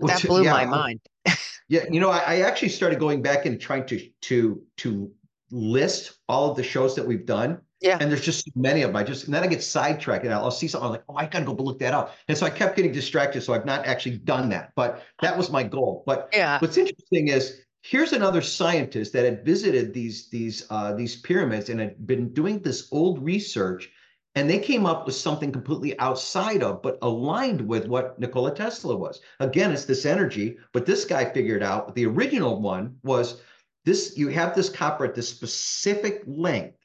That 0.00 0.22
blew 0.22 0.44
yeah, 0.44 0.52
my 0.52 0.64
mind. 0.66 1.00
Yeah, 1.70 1.84
you 1.90 2.00
know, 2.00 2.08
I, 2.08 2.18
I 2.20 2.40
actually 2.40 2.70
started 2.70 2.98
going 2.98 3.20
back 3.20 3.44
and 3.44 3.60
trying 3.60 3.84
to 3.88 4.00
to 4.22 4.62
to 4.78 5.12
list 5.50 6.18
all 6.26 6.50
of 6.50 6.56
the 6.56 6.62
shows 6.62 6.94
that 6.96 7.06
we've 7.06 7.26
done. 7.26 7.60
Yeah. 7.82 7.98
And 8.00 8.10
there's 8.10 8.22
just 8.24 8.46
so 8.46 8.50
many 8.56 8.80
of 8.82 8.88
them. 8.88 8.96
I 8.96 9.04
just 9.04 9.26
and 9.26 9.34
then 9.34 9.42
I 9.42 9.46
get 9.48 9.62
sidetracked 9.62 10.24
and 10.24 10.32
I'll, 10.32 10.44
I'll 10.44 10.50
see 10.50 10.66
something 10.66 10.86
I'm 10.86 10.92
like, 10.92 11.04
oh, 11.10 11.16
I 11.16 11.26
gotta 11.26 11.44
go 11.44 11.52
look 11.52 11.78
that 11.80 11.92
up. 11.92 12.14
And 12.26 12.38
so 12.38 12.46
I 12.46 12.50
kept 12.50 12.74
getting 12.74 12.90
distracted. 12.92 13.42
So 13.42 13.52
I've 13.52 13.66
not 13.66 13.84
actually 13.86 14.16
done 14.16 14.48
that, 14.48 14.72
but 14.76 15.02
that 15.20 15.36
was 15.36 15.50
my 15.50 15.62
goal. 15.62 16.04
But 16.06 16.30
Yeah. 16.32 16.58
what's 16.58 16.78
interesting 16.78 17.28
is 17.28 17.60
here's 17.88 18.12
another 18.12 18.42
scientist 18.42 19.14
that 19.14 19.24
had 19.24 19.44
visited 19.44 19.94
these 19.94 20.28
these 20.28 20.66
uh, 20.68 20.92
these 20.92 21.16
pyramids 21.16 21.70
and 21.70 21.80
had 21.80 22.06
been 22.06 22.32
doing 22.34 22.58
this 22.60 22.88
old 22.92 23.24
research, 23.24 23.90
and 24.34 24.48
they 24.48 24.58
came 24.58 24.84
up 24.84 25.06
with 25.06 25.14
something 25.14 25.50
completely 25.50 25.98
outside 25.98 26.62
of, 26.62 26.82
but 26.82 26.98
aligned 27.00 27.66
with 27.66 27.86
what 27.86 28.18
Nikola 28.18 28.54
Tesla 28.54 28.94
was. 28.94 29.20
Again, 29.40 29.72
it's 29.72 29.86
this 29.86 30.04
energy, 30.04 30.58
but 30.74 30.84
this 30.84 31.06
guy 31.06 31.24
figured 31.32 31.62
out 31.62 31.94
the 31.94 32.04
original 32.04 32.60
one 32.60 32.96
was 33.02 33.40
this: 33.86 34.18
you 34.18 34.28
have 34.28 34.54
this 34.54 34.68
copper 34.68 35.06
at 35.06 35.14
this 35.14 35.28
specific 35.28 36.22
length. 36.26 36.76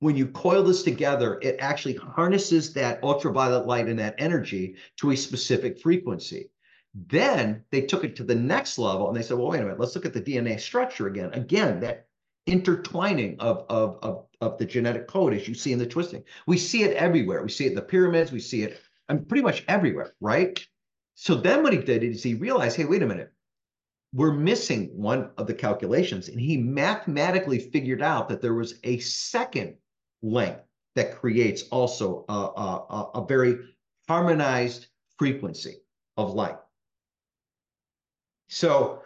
When 0.00 0.16
you 0.16 0.26
coil 0.26 0.62
this 0.62 0.82
together, 0.82 1.38
it 1.42 1.56
actually 1.60 1.94
harnesses 1.94 2.72
that 2.74 3.02
ultraviolet 3.02 3.66
light 3.66 3.86
and 3.86 3.98
that 3.98 4.14
energy 4.18 4.76
to 4.96 5.10
a 5.10 5.16
specific 5.16 5.80
frequency. 5.80 6.50
Then 6.94 7.64
they 7.70 7.82
took 7.82 8.04
it 8.04 8.16
to 8.16 8.24
the 8.24 8.34
next 8.34 8.78
level 8.78 9.08
and 9.08 9.16
they 9.16 9.22
said, 9.22 9.38
well, 9.38 9.48
wait 9.48 9.60
a 9.60 9.62
minute, 9.64 9.78
let's 9.78 9.94
look 9.94 10.06
at 10.06 10.12
the 10.12 10.20
DNA 10.20 10.58
structure 10.58 11.06
again. 11.06 11.32
Again, 11.32 11.80
that 11.80 12.06
intertwining 12.46 13.38
of, 13.38 13.64
of, 13.68 13.98
of, 14.02 14.26
of 14.40 14.58
the 14.58 14.64
genetic 14.66 15.06
code 15.06 15.32
as 15.34 15.46
you 15.46 15.54
see 15.54 15.72
in 15.72 15.78
the 15.78 15.86
twisting. 15.86 16.24
We 16.46 16.58
see 16.58 16.82
it 16.82 16.96
everywhere. 16.96 17.42
We 17.42 17.48
see 17.50 17.66
it 17.66 17.70
in 17.70 17.74
the 17.74 17.82
pyramids, 17.82 18.32
we 18.32 18.40
see 18.40 18.62
it 18.62 18.80
I 19.08 19.14
mean, 19.14 19.24
pretty 19.24 19.42
much 19.42 19.64
everywhere, 19.68 20.12
right? 20.20 20.64
So 21.14 21.34
then 21.34 21.62
what 21.62 21.72
he 21.72 21.78
did 21.80 22.02
is 22.02 22.22
he 22.22 22.34
realized, 22.34 22.76
hey, 22.76 22.84
wait 22.86 23.02
a 23.02 23.06
minute, 23.06 23.32
we're 24.12 24.32
missing 24.32 24.86
one 24.94 25.30
of 25.36 25.46
the 25.46 25.54
calculations. 25.54 26.28
And 26.28 26.40
he 26.40 26.56
mathematically 26.56 27.58
figured 27.58 28.02
out 28.02 28.28
that 28.28 28.40
there 28.40 28.54
was 28.54 28.74
a 28.84 28.98
second 28.98 29.76
length 30.22 30.62
that 30.96 31.14
creates 31.14 31.62
also 31.70 32.24
a, 32.28 32.32
a- 32.32 33.10
a 33.14 33.26
very 33.26 33.56
harmonized 34.08 34.86
frequency 35.18 35.76
of 36.16 36.32
light. 36.34 36.56
So 38.50 39.02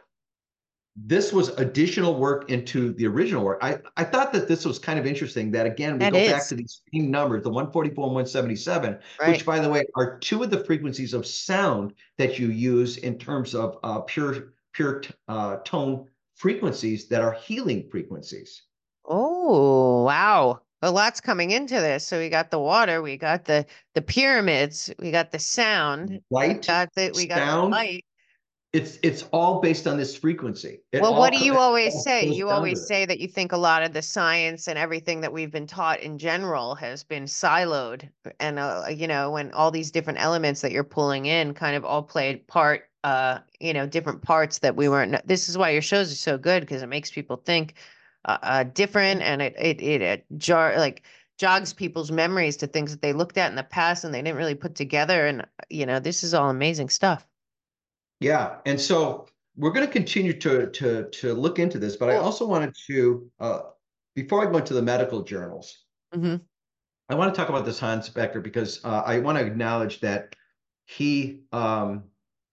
this 0.97 1.33
was 1.33 1.49
additional 1.51 2.15
work 2.19 2.51
into 2.51 2.93
the 2.95 3.07
original 3.07 3.45
work. 3.45 3.59
I, 3.63 3.79
I 3.97 4.05
thought 4.05 4.33
that 4.33 4.49
this 4.49 4.65
was 4.65 4.79
kind 4.79 4.99
of 4.99 5.07
interesting 5.07 5.51
that 5.51 5.67
again, 5.67 5.95
we 5.95 5.99
That 5.99 6.13
go 6.13 6.27
back 6.27 6.47
to 6.49 6.55
these 6.55 6.83
same 6.93 7.11
numbers, 7.11 7.43
the 7.43 7.51
144 7.51 8.05
and 8.05 8.15
177, 8.15 8.99
Right. 9.21 9.29
which 9.31 9.45
by 9.45 9.59
the 9.59 9.69
way, 9.69 9.85
are 9.97 10.19
two 10.19 10.43
of 10.43 10.51
the 10.51 10.65
frequencies 10.65 11.13
of 11.13 11.27
sound 11.27 11.95
that 12.17 12.39
you 12.39 12.49
use 12.49 12.97
in 12.99 13.19
terms 13.19 13.55
of 13.55 13.79
uh, 13.83 14.01
pure, 14.03 14.55
pure 14.73 15.03
uh, 15.29 15.57
tone 15.65 16.07
frequencies 16.37 17.09
that 17.09 17.23
are 17.23 17.33
healing 17.33 17.89
frequencies. 17.91 18.63
Oh, 19.05 20.05
wow. 20.05 20.61
A 20.83 20.91
lot's 20.91 21.21
coming 21.21 21.51
into 21.51 21.75
this. 21.75 22.07
So 22.07 22.19
we 22.19 22.29
got 22.29 22.51
the 22.51 22.59
water, 22.59 23.03
we 23.03 23.17
got 23.17 23.45
the 23.47 23.67
the 23.95 24.03
pyramids, 24.03 24.93
we 24.99 25.11
got 25.11 25.33
the 25.33 25.39
sound, 25.39 26.21
Light, 26.31 26.67
got 26.67 26.95
the 26.95 27.11
we 27.15 27.27
got 27.27 27.37
the 27.37 27.47
sound, 27.47 27.71
light. 27.73 28.05
It's 28.75 28.99
it's 29.05 29.23
all 29.33 29.61
based 29.61 29.87
on 29.87 29.97
this 29.97 30.17
frequency. 30.17 30.81
It 30.91 31.01
Well, 31.01 31.15
what 31.15 31.33
do 31.33 31.39
you 31.39 31.57
always 31.57 32.03
say? 32.03 32.27
You 32.27 32.51
always 32.51 32.85
say 32.85 33.07
that 33.07 33.21
you 33.21 33.29
think 33.29 33.53
a 33.53 33.57
lot 33.57 33.85
of 33.85 33.93
the 33.93 34.03
science 34.03 34.67
and 34.67 34.77
everything 34.77 35.21
that 35.21 35.33
we've 35.33 35.53
been 35.53 35.69
taught 35.69 36.01
in 36.01 36.19
general 36.19 36.75
has 36.75 37.05
been 37.05 37.23
siloed. 37.25 38.09
And, 38.41 38.59
uh, 38.59 38.87
you 38.91 39.07
know, 39.07 39.31
when 39.31 39.53
all 39.53 39.71
these 39.71 39.93
different 39.93 40.21
elements 40.21 40.61
that 40.63 40.73
you're 40.73 40.83
pulling 40.83 41.27
in 41.27 41.55
kind 41.55 41.77
of 41.77 41.85
all 41.85 42.03
played 42.03 42.49
part, 42.49 42.91
uh, 43.05 43.39
you 43.61 43.73
know, 43.73 43.87
different 43.87 44.23
parts 44.23 44.59
that 44.59 44.75
we 44.75 44.89
weren't. 44.89 45.25
This 45.25 45.49
is 45.49 45.57
why 45.57 45.71
your 45.71 45.83
shows 45.83 46.11
are 46.11 46.17
so 46.17 46.37
good 46.37 46.63
because 46.63 46.83
it 46.83 46.89
makes 46.89 47.13
people 47.13 47.37
think 47.37 47.75
uh, 48.25 48.39
uh, 48.43 48.65
different 48.65 49.23
and 49.23 49.41
it, 49.41 49.55
it, 49.57 49.81
it, 49.81 50.03
it 50.03 50.27
jar 50.37 50.77
like 50.79 51.05
jogs 51.39 51.73
people's 51.73 52.11
memories 52.11 52.57
to 52.57 52.67
things 52.67 52.91
that 52.91 53.03
they 53.03 53.13
looked 53.13 53.39
at 53.39 53.51
in 53.51 53.57
the 53.57 53.63
past 53.63 54.03
and 54.03 54.13
they 54.13 54.23
didn't 54.23 54.37
really 54.37 54.57
put 54.57 54.75
together. 54.75 55.27
And, 55.29 55.47
you 55.71 55.87
know, 55.87 56.01
this 56.01 56.25
is 56.25 56.35
all 56.35 56.51
amazing 56.51 56.89
stuff. 56.89 57.25
Yeah, 58.21 58.61
and 58.67 58.81
so 58.81 59.27
we're 59.57 59.73
going 59.73 59.87
to 59.87 59.93
continue 59.93 60.33
to 60.41 60.71
to 60.71 61.09
to 61.11 61.35
look 61.35 61.59
into 61.59 61.79
this, 61.79 61.97
but 61.97 62.11
I 62.11 62.17
also 62.17 62.47
wanted 62.47 62.75
to 62.87 63.31
uh, 63.41 63.61
before 64.15 64.47
I 64.47 64.51
go 64.51 64.59
into 64.59 64.75
the 64.75 64.83
medical 64.83 65.23
journals, 65.23 65.85
hmm 66.13 66.37
I 67.09 67.15
want 67.15 67.35
to 67.35 67.39
talk 67.39 67.49
about 67.51 67.65
this 67.67 67.79
Hans 67.79 68.09
Becker 68.09 68.41
because 68.41 68.85
uh, 68.85 69.03
I 69.05 69.19
want 69.19 69.39
to 69.39 69.45
acknowledge 69.45 70.01
that 70.01 70.37
he 70.87 71.43
um, 71.53 72.05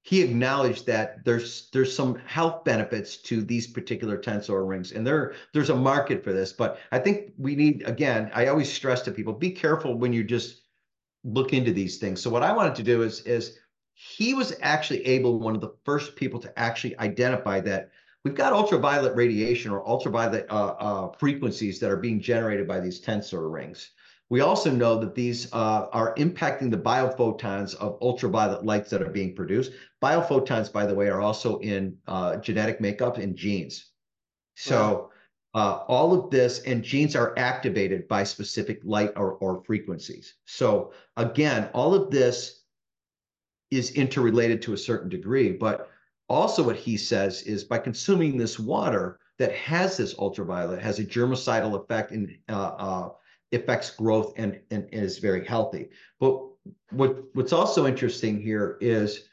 he 0.03 0.21
acknowledged 0.21 0.87
that 0.87 1.23
there's 1.25 1.69
there's 1.71 1.95
some 1.95 2.15
health 2.15 2.63
benefits 2.65 3.17
to 3.23 3.41
these 3.43 3.67
particular 3.67 4.17
tensor 4.17 4.67
rings, 4.67 4.91
and 4.91 5.05
there 5.07 5.35
there's 5.53 5.69
a 5.69 5.75
market 5.75 6.23
for 6.23 6.33
this. 6.33 6.53
But 6.53 6.79
I 6.91 6.99
think 6.99 7.33
we 7.37 7.55
need 7.55 7.83
again. 7.87 8.31
I 8.33 8.47
always 8.47 8.71
stress 8.71 9.01
to 9.03 9.11
people: 9.11 9.33
be 9.33 9.51
careful 9.51 9.97
when 9.97 10.13
you 10.13 10.23
just 10.23 10.63
look 11.23 11.53
into 11.53 11.71
these 11.73 11.97
things. 11.99 12.21
So 12.21 12.29
what 12.29 12.43
I 12.43 12.53
wanted 12.53 12.75
to 12.75 12.83
do 12.83 13.03
is 13.03 13.21
is 13.21 13.59
he 14.09 14.33
was 14.33 14.53
actually 14.61 15.05
able, 15.05 15.37
one 15.39 15.53
of 15.53 15.61
the 15.61 15.75
first 15.85 16.15
people 16.15 16.39
to 16.39 16.59
actually 16.59 16.97
identify 16.97 17.59
that 17.59 17.91
we've 18.23 18.33
got 18.33 18.51
ultraviolet 18.51 19.15
radiation 19.15 19.71
or 19.71 19.87
ultraviolet 19.87 20.47
uh, 20.49 20.73
uh, 20.79 21.11
frequencies 21.19 21.79
that 21.79 21.91
are 21.91 21.97
being 21.97 22.19
generated 22.19 22.67
by 22.67 22.79
these 22.79 22.99
tensor 22.99 23.51
rings. 23.51 23.91
We 24.29 24.41
also 24.41 24.71
know 24.71 24.97
that 24.99 25.13
these 25.13 25.53
uh, 25.53 25.87
are 25.91 26.15
impacting 26.15 26.71
the 26.71 26.77
biophotons 26.77 27.75
of 27.75 27.99
ultraviolet 28.01 28.65
lights 28.65 28.89
that 28.89 29.03
are 29.03 29.09
being 29.09 29.35
produced. 29.35 29.73
Biophotons, 30.01 30.71
by 30.71 30.87
the 30.87 30.95
way, 30.95 31.09
are 31.09 31.21
also 31.21 31.59
in 31.59 31.95
uh, 32.07 32.37
genetic 32.37 32.81
makeup 32.81 33.17
and 33.17 33.35
genes. 33.35 33.91
So 34.55 35.11
uh, 35.53 35.83
all 35.87 36.13
of 36.13 36.31
this 36.31 36.63
and 36.63 36.83
genes 36.83 37.15
are 37.15 37.37
activated 37.37 38.07
by 38.07 38.23
specific 38.23 38.79
light 38.83 39.11
or, 39.15 39.33
or 39.33 39.63
frequencies. 39.63 40.35
So 40.45 40.93
again, 41.17 41.69
all 41.73 41.93
of 41.93 42.09
this 42.09 42.60
is 43.71 43.91
interrelated 43.91 44.61
to 44.61 44.73
a 44.73 44.77
certain 44.77 45.09
degree, 45.09 45.53
but 45.53 45.89
also 46.29 46.63
what 46.63 46.75
he 46.75 46.97
says 46.97 47.41
is 47.43 47.63
by 47.63 47.77
consuming 47.77 48.37
this 48.37 48.59
water 48.59 49.19
that 49.39 49.53
has 49.53 49.97
this 49.97 50.17
ultraviolet, 50.19 50.81
has 50.81 50.99
a 50.99 51.05
germicidal 51.05 51.81
effect 51.81 52.11
and 52.11 52.37
uh, 52.49 52.75
uh, 52.77 53.09
affects 53.53 53.89
growth 53.89 54.33
and, 54.37 54.59
and, 54.69 54.87
is 54.91 55.17
very 55.17 55.45
healthy. 55.45 55.89
But 56.19 56.41
what 56.91 57.23
what's 57.33 57.53
also 57.53 57.87
interesting 57.87 58.39
here 58.39 58.77
is 58.81 59.29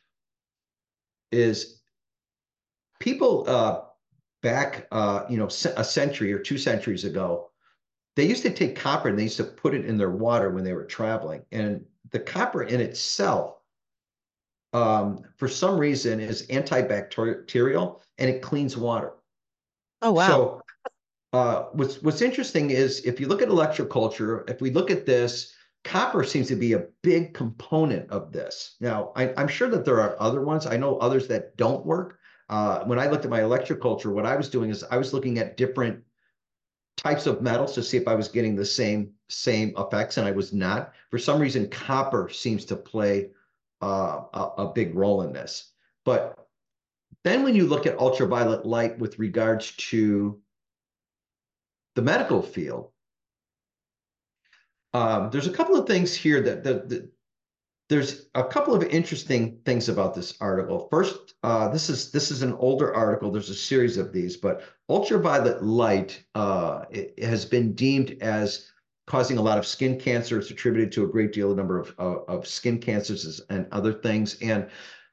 is 1.30 1.80
people 3.00 3.44
uh, 3.48 3.82
back, 4.42 4.86
uh, 4.90 5.24
you 5.28 5.36
know, 5.36 5.46
a 5.46 5.84
century 5.84 6.32
or 6.32 6.38
two 6.38 6.58
centuries 6.58 7.04
ago, 7.04 7.50
they 8.16 8.26
used 8.26 8.42
to 8.42 8.50
take 8.50 8.76
copper 8.76 9.08
and 9.08 9.18
they 9.18 9.24
used 9.24 9.36
to 9.36 9.44
put 9.44 9.74
it 9.74 9.84
in 9.84 9.96
their 9.96 10.10
water 10.10 10.50
when 10.50 10.64
they 10.64 10.72
were 10.72 10.84
traveling. 10.84 11.42
And 11.52 11.84
the 12.10 12.18
copper 12.18 12.62
in 12.62 12.80
itself, 12.80 13.57
um, 14.72 15.22
for 15.36 15.48
some 15.48 15.78
reason, 15.78 16.20
is 16.20 16.46
antibacterial 16.48 18.00
and 18.18 18.30
it 18.30 18.42
cleans 18.42 18.76
water. 18.76 19.12
Oh 20.02 20.12
wow! 20.12 20.26
So, 20.26 20.62
uh, 21.32 21.64
what's 21.72 22.02
what's 22.02 22.22
interesting 22.22 22.70
is 22.70 23.00
if 23.00 23.20
you 23.20 23.28
look 23.28 23.42
at 23.42 23.48
electroculture, 23.48 24.48
if 24.48 24.60
we 24.60 24.70
look 24.70 24.90
at 24.90 25.06
this, 25.06 25.54
copper 25.84 26.24
seems 26.24 26.48
to 26.48 26.56
be 26.56 26.74
a 26.74 26.86
big 27.02 27.34
component 27.34 28.10
of 28.10 28.32
this. 28.32 28.76
Now, 28.80 29.12
I, 29.16 29.32
I'm 29.36 29.48
sure 29.48 29.68
that 29.70 29.84
there 29.84 30.00
are 30.00 30.20
other 30.20 30.42
ones. 30.42 30.66
I 30.66 30.76
know 30.76 30.98
others 30.98 31.28
that 31.28 31.56
don't 31.56 31.84
work, 31.84 32.18
uh, 32.48 32.84
when 32.84 32.98
I 32.98 33.08
looked 33.08 33.24
at 33.24 33.30
my 33.30 33.40
electroculture, 33.40 34.12
what 34.12 34.26
I 34.26 34.36
was 34.36 34.48
doing 34.48 34.70
is 34.70 34.84
I 34.90 34.96
was 34.96 35.12
looking 35.12 35.38
at 35.38 35.56
different 35.56 36.02
types 36.96 37.26
of 37.26 37.42
metals 37.42 37.74
to 37.74 37.82
see 37.82 37.96
if 37.96 38.08
I 38.08 38.14
was 38.14 38.28
getting 38.28 38.56
the 38.56 38.64
same 38.64 39.12
same 39.28 39.74
effects, 39.76 40.16
and 40.16 40.26
I 40.26 40.32
was 40.32 40.52
not. 40.52 40.94
For 41.10 41.18
some 41.18 41.40
reason, 41.40 41.68
copper 41.68 42.30
seems 42.30 42.64
to 42.66 42.76
play 42.76 43.30
uh, 43.82 44.22
a, 44.32 44.40
a 44.58 44.72
big 44.72 44.94
role 44.94 45.22
in 45.22 45.32
this. 45.32 45.72
But 46.04 46.38
then 47.24 47.42
when 47.42 47.54
you 47.54 47.66
look 47.66 47.86
at 47.86 47.98
ultraviolet 47.98 48.64
light 48.64 48.98
with 48.98 49.18
regards 49.18 49.72
to 49.76 50.40
the 51.94 52.02
medical 52.02 52.42
field, 52.42 52.90
um, 54.94 55.30
there's 55.30 55.46
a 55.46 55.52
couple 55.52 55.76
of 55.76 55.86
things 55.86 56.14
here 56.14 56.40
that, 56.42 56.64
that, 56.64 56.88
that 56.88 57.12
there's 57.88 58.26
a 58.34 58.44
couple 58.44 58.74
of 58.74 58.82
interesting 58.84 59.60
things 59.64 59.88
about 59.88 60.14
this 60.14 60.34
article. 60.40 60.88
First, 60.90 61.34
uh, 61.42 61.68
this 61.68 61.88
is 61.88 62.10
this 62.10 62.30
is 62.30 62.42
an 62.42 62.52
older 62.54 62.94
article. 62.94 63.30
There's 63.30 63.48
a 63.48 63.54
series 63.54 63.96
of 63.96 64.12
these, 64.12 64.36
but 64.36 64.62
ultraviolet 64.88 65.62
light 65.62 66.22
uh, 66.34 66.84
has 67.20 67.46
been 67.46 67.74
deemed 67.74 68.18
as 68.20 68.70
causing 69.08 69.38
a 69.38 69.42
lot 69.42 69.56
of 69.56 69.66
skin 69.66 69.98
cancer. 69.98 70.38
It's 70.38 70.50
attributed 70.50 70.92
to 70.92 71.04
a 71.04 71.08
great 71.08 71.32
deal 71.32 71.50
of 71.50 71.56
number 71.56 71.80
of, 71.80 71.94
of, 71.96 72.24
of 72.28 72.46
skin 72.46 72.78
cancers 72.78 73.40
and 73.48 73.66
other 73.72 73.92
things. 73.92 74.36
And 74.42 74.68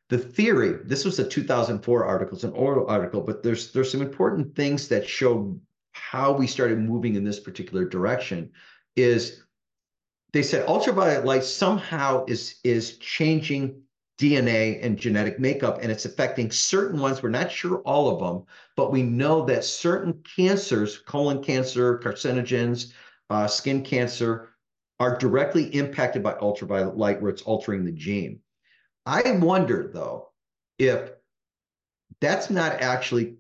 the 0.10 0.18
theory, 0.18 0.80
this 0.84 1.06
was 1.06 1.18
a 1.18 1.28
2004 1.28 2.04
article, 2.04 2.36
it's 2.36 2.44
an 2.44 2.52
oral 2.52 2.88
article, 2.88 3.22
but 3.22 3.42
there's 3.42 3.72
there's 3.72 3.92
some 3.92 4.02
important 4.02 4.54
things 4.54 4.90
that 4.90 5.08
show 5.08 5.58
how 5.94 6.34
we 6.34 6.46
started 6.46 6.78
moving 6.78 7.16
in 7.16 7.24
this 7.24 7.40
particular 7.40 7.86
direction. 7.86 8.52
Is 8.98 9.44
they 10.34 10.44
said 10.44 10.68
ultraviolet 10.68 11.26
light 11.26 11.46
somehow 11.46 12.26
is 12.28 12.60
is 12.66 12.98
changing 12.98 13.82
DNA 14.20 14.86
and 14.86 14.98
genetic 14.98 15.40
makeup, 15.40 15.80
and 15.82 15.90
it's 15.90 16.06
affecting 16.06 16.52
certain 16.52 17.00
ones. 17.00 17.24
We're 17.24 17.30
not 17.30 17.52
sure 17.52 17.78
all 17.80 18.10
of 18.10 18.20
them, 18.20 18.46
but 18.76 18.92
we 18.92 19.04
know 19.04 19.46
that 19.46 19.64
certain 19.64 20.22
cancers, 20.36 20.98
colon 20.98 21.42
cancer, 21.42 21.98
carcinogens, 22.00 22.92
uh, 23.30 23.48
skin 23.48 23.84
cancer, 23.84 24.50
are 25.00 25.18
directly 25.18 25.66
impacted 25.76 26.24
by 26.24 26.34
ultraviolet 26.42 26.98
light, 26.98 27.22
where 27.22 27.32
it's 27.32 27.42
altering 27.42 27.84
the 27.84 27.92
gene. 27.92 28.40
I 29.06 29.32
wonder, 29.32 29.92
though, 29.94 30.30
if 30.80 31.12
that's 32.22 32.50
not 32.50 32.82
actually 32.82 33.36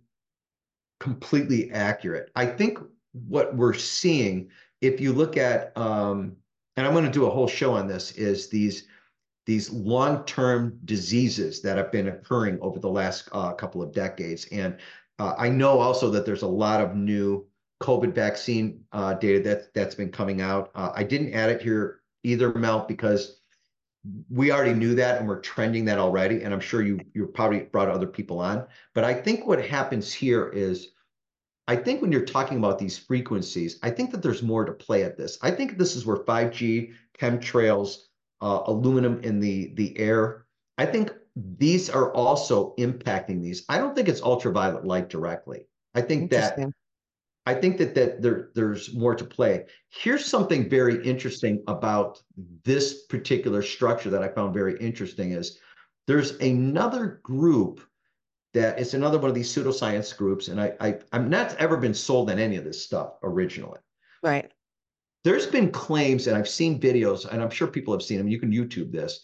completely 0.99 1.71
accurate. 1.71 2.31
I 2.35 2.45
think 2.45 2.79
what 3.13 3.55
we're 3.55 3.73
seeing, 3.73 4.49
if 4.81 4.99
you 4.99 5.13
look 5.13 5.37
at 5.37 5.75
um, 5.77 6.35
and 6.77 6.85
I'm 6.85 6.93
going 6.93 7.05
to 7.05 7.11
do 7.11 7.25
a 7.25 7.29
whole 7.29 7.47
show 7.47 7.73
on 7.73 7.87
this, 7.87 8.11
is 8.13 8.49
these 8.49 8.87
these 9.45 9.69
long-term 9.69 10.79
diseases 10.85 11.61
that 11.61 11.77
have 11.77 11.91
been 11.91 12.07
occurring 12.07 12.57
over 12.61 12.79
the 12.79 12.89
last 12.89 13.29
uh, 13.31 13.53
couple 13.53 13.81
of 13.81 13.93
decades. 13.93 14.47
And 14.51 14.77
uh, 15.19 15.35
I 15.37 15.49
know 15.49 15.79
also 15.79 16.09
that 16.09 16.25
there's 16.25 16.41
a 16.41 16.47
lot 16.47 16.81
of 16.81 16.95
new 16.95 17.45
COVID 17.81 18.13
vaccine 18.13 18.83
uh, 18.91 19.13
data 19.15 19.41
that 19.43 19.73
that's 19.73 19.95
been 19.95 20.11
coming 20.11 20.41
out. 20.41 20.71
Uh, 20.75 20.91
I 20.95 21.03
didn't 21.03 21.33
add 21.33 21.49
it 21.49 21.61
here 21.61 22.01
either, 22.23 22.53
Mel, 22.53 22.85
because 22.87 23.41
we 24.29 24.51
already 24.51 24.73
knew 24.73 24.95
that 24.95 25.19
and 25.19 25.27
we're 25.27 25.41
trending 25.41 25.85
that 25.85 25.97
already. 25.97 26.43
And 26.43 26.53
I'm 26.53 26.59
sure 26.59 26.81
you 26.81 26.99
you 27.13 27.27
probably 27.27 27.61
brought 27.61 27.89
other 27.89 28.07
people 28.07 28.39
on. 28.39 28.65
But 28.93 29.03
I 29.03 29.13
think 29.13 29.45
what 29.45 29.65
happens 29.65 30.13
here 30.13 30.49
is 30.49 30.89
I 31.67 31.75
think 31.75 32.01
when 32.01 32.11
you're 32.11 32.25
talking 32.25 32.57
about 32.57 32.77
these 32.77 32.97
frequencies, 32.97 33.79
I 33.81 33.89
think 33.89 34.11
that 34.11 34.21
there's 34.21 34.43
more 34.43 34.65
to 34.65 34.71
play 34.71 35.03
at 35.03 35.17
this. 35.17 35.37
I 35.41 35.51
think 35.51 35.77
this 35.77 35.95
is 35.95 36.05
where 36.05 36.17
5G, 36.17 36.93
chemtrails, 37.19 37.97
uh, 38.41 38.61
aluminum 38.67 39.19
in 39.21 39.39
the, 39.39 39.73
the 39.75 39.97
air, 39.97 40.45
I 40.77 40.85
think 40.85 41.11
these 41.35 41.89
are 41.89 42.13
also 42.13 42.75
impacting 42.77 43.41
these. 43.41 43.65
I 43.67 43.79
don't 43.79 43.95
think 43.95 44.07
it's 44.07 44.21
ultraviolet 44.21 44.85
light 44.85 45.09
directly. 45.09 45.67
I 45.95 46.01
think 46.01 46.29
that 46.31 46.59
I 47.45 47.53
think 47.53 47.77
that 47.77 47.93
that 47.95 48.21
there 48.21 48.49
there's 48.55 48.93
more 48.93 49.15
to 49.15 49.23
play. 49.23 49.65
Here's 49.89 50.25
something 50.25 50.67
very 50.69 51.03
interesting 51.05 51.63
about 51.67 52.21
this 52.63 53.03
particular 53.03 53.61
structure 53.61 54.09
that 54.09 54.23
I 54.23 54.29
found 54.29 54.53
very 54.53 54.77
interesting 54.79 55.31
is 55.31 55.59
there's 56.07 56.37
another 56.39 57.19
group 57.23 57.81
that 58.53 58.79
it's 58.79 58.93
another 58.93 59.19
one 59.19 59.29
of 59.29 59.35
these 59.35 59.53
pseudoscience 59.53 60.15
groups, 60.17 60.47
and 60.47 60.59
I, 60.59 60.73
I 60.79 60.99
I'm 61.11 61.29
not 61.29 61.55
ever 61.57 61.77
been 61.77 61.93
sold 61.93 62.31
on 62.31 62.39
any 62.39 62.55
of 62.55 62.63
this 62.63 62.83
stuff 62.83 63.13
originally. 63.21 63.79
Right. 64.23 64.51
There's 65.23 65.47
been 65.47 65.71
claims, 65.71 66.27
and 66.27 66.37
I've 66.37 66.49
seen 66.49 66.79
videos, 66.79 67.25
and 67.25 67.41
I'm 67.41 67.49
sure 67.49 67.67
people 67.67 67.93
have 67.93 68.03
seen 68.03 68.17
them. 68.17 68.27
You 68.27 68.39
can 68.39 68.51
YouTube 68.51 68.91
this, 68.91 69.21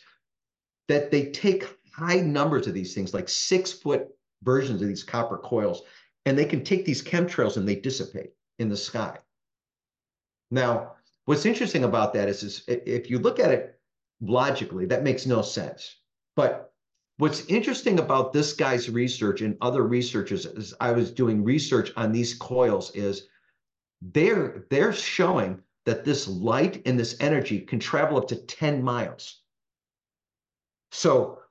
that 0.88 1.12
they 1.12 1.32
take 1.32 1.66
high 1.94 2.20
numbers 2.20 2.68
of 2.68 2.74
these 2.74 2.94
things, 2.94 3.14
like 3.14 3.30
six 3.30 3.72
foot 3.72 4.08
versions 4.44 4.82
of 4.82 4.88
these 4.88 5.04
copper 5.04 5.38
coils, 5.38 5.84
and 6.26 6.38
they 6.38 6.46
can 6.46 6.64
take 6.64 6.86
these 6.86 7.04
chemtrails 7.04 7.58
and 7.58 7.68
they 7.68 7.76
dissipate 7.76 8.32
in 8.60 8.70
the 8.70 8.78
sky. 8.78 9.18
Now, 10.50 10.94
what's 11.26 11.46
interesting 11.46 11.84
about 11.84 12.14
that 12.14 12.30
is, 12.30 12.44
is 12.44 12.64
if 12.68 13.10
you 13.10 13.20
look 13.20 13.40
at 13.40 13.52
it 13.52 13.80
logically, 14.22 14.86
that 14.86 15.04
makes 15.04 15.26
no 15.26 15.42
sense. 15.42 15.96
But 16.36 16.72
What's 17.22 17.46
interesting 17.46 18.00
about 18.00 18.34
this 18.34 18.52
guy's 18.52 18.90
research 18.90 19.42
and 19.42 19.56
other 19.62 19.84
researchers 19.84 20.48
as 20.48 20.74
I 20.82 20.92
was 20.92 21.12
doing 21.12 21.44
research 21.44 21.92
on 21.96 22.12
these 22.12 22.34
coils 22.34 22.90
is 22.96 23.28
they're 24.02 24.66
they're 24.72 24.92
showing 24.92 25.62
that 25.86 26.04
this 26.04 26.28
light 26.28 26.82
and 26.88 27.00
this 27.00 27.16
energy 27.20 27.60
can 27.60 27.80
travel 27.80 28.18
up 28.18 28.28
to 28.30 28.38
10 28.38 28.82
miles. 28.82 29.44
So 30.92 31.42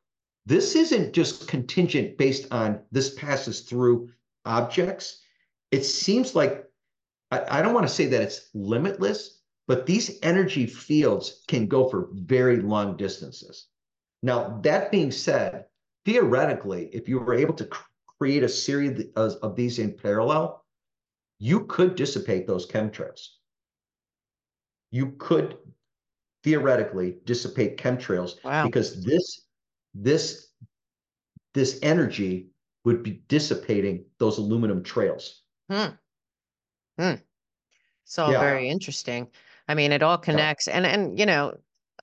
this 0.45 0.75
isn't 0.75 1.13
just 1.13 1.47
contingent 1.47 2.19
based 2.19 2.49
on 2.51 2.81
this 2.91 3.15
passes 3.15 3.61
through 3.61 4.11
objects. 4.45 5.23
It 5.71 5.85
seems 5.85 6.35
like 6.35 6.67
I, 7.31 7.59
I 7.59 7.63
don't 7.63 7.75
want 7.75 7.87
to 7.87 7.93
say 7.93 8.07
that 8.07 8.23
it's 8.23 8.51
limitless, 8.55 9.41
but 9.69 9.87
these 9.87 10.19
energy 10.23 10.67
fields 10.67 11.45
can 11.49 11.67
go 11.67 11.89
for 11.89 12.09
very 12.13 12.61
long 12.61 12.97
distances. 12.97 13.67
Now, 14.23 14.61
that 14.63 14.91
being 14.91 15.11
said, 15.11 15.67
theoretically, 16.05 16.91
if 16.93 17.09
you 17.09 17.19
were 17.21 17.35
able 17.35 17.55
to 17.55 17.69
create 18.19 18.43
a 18.43 18.49
series 18.49 19.07
of 19.15 19.57
these 19.57 19.79
in 19.79 19.93
parallel, 19.93 20.65
you 21.39 21.65
could 21.67 21.95
dissipate 21.95 22.47
those 22.47 22.67
chemtrails. 22.67 23.29
You 24.91 25.13
could 25.19 25.57
theoretically 26.43 27.19
dissipate 27.25 27.77
chemtrails 27.77 28.43
wow. 28.45 28.65
because 28.65 29.03
this 29.05 29.47
this 29.95 30.49
this 31.55 31.79
energy 31.83 32.51
would 32.85 33.03
be 33.03 33.23
dissipating 33.29 34.05
those 34.19 34.39
aluminum 34.39 34.83
trails. 34.83 35.43
Hmm. 35.71 35.95
Hmm. 36.99 37.15
So 38.05 38.31
yeah. 38.31 38.41
very 38.41 38.69
interesting. 38.69 39.29
I 39.69 39.75
mean, 39.75 39.93
it 39.93 40.03
all 40.03 40.19
connects, 40.19 40.67
yeah. 40.67 40.79
and 40.79 40.87
and 40.87 41.19
you 41.19 41.27
know, 41.27 41.55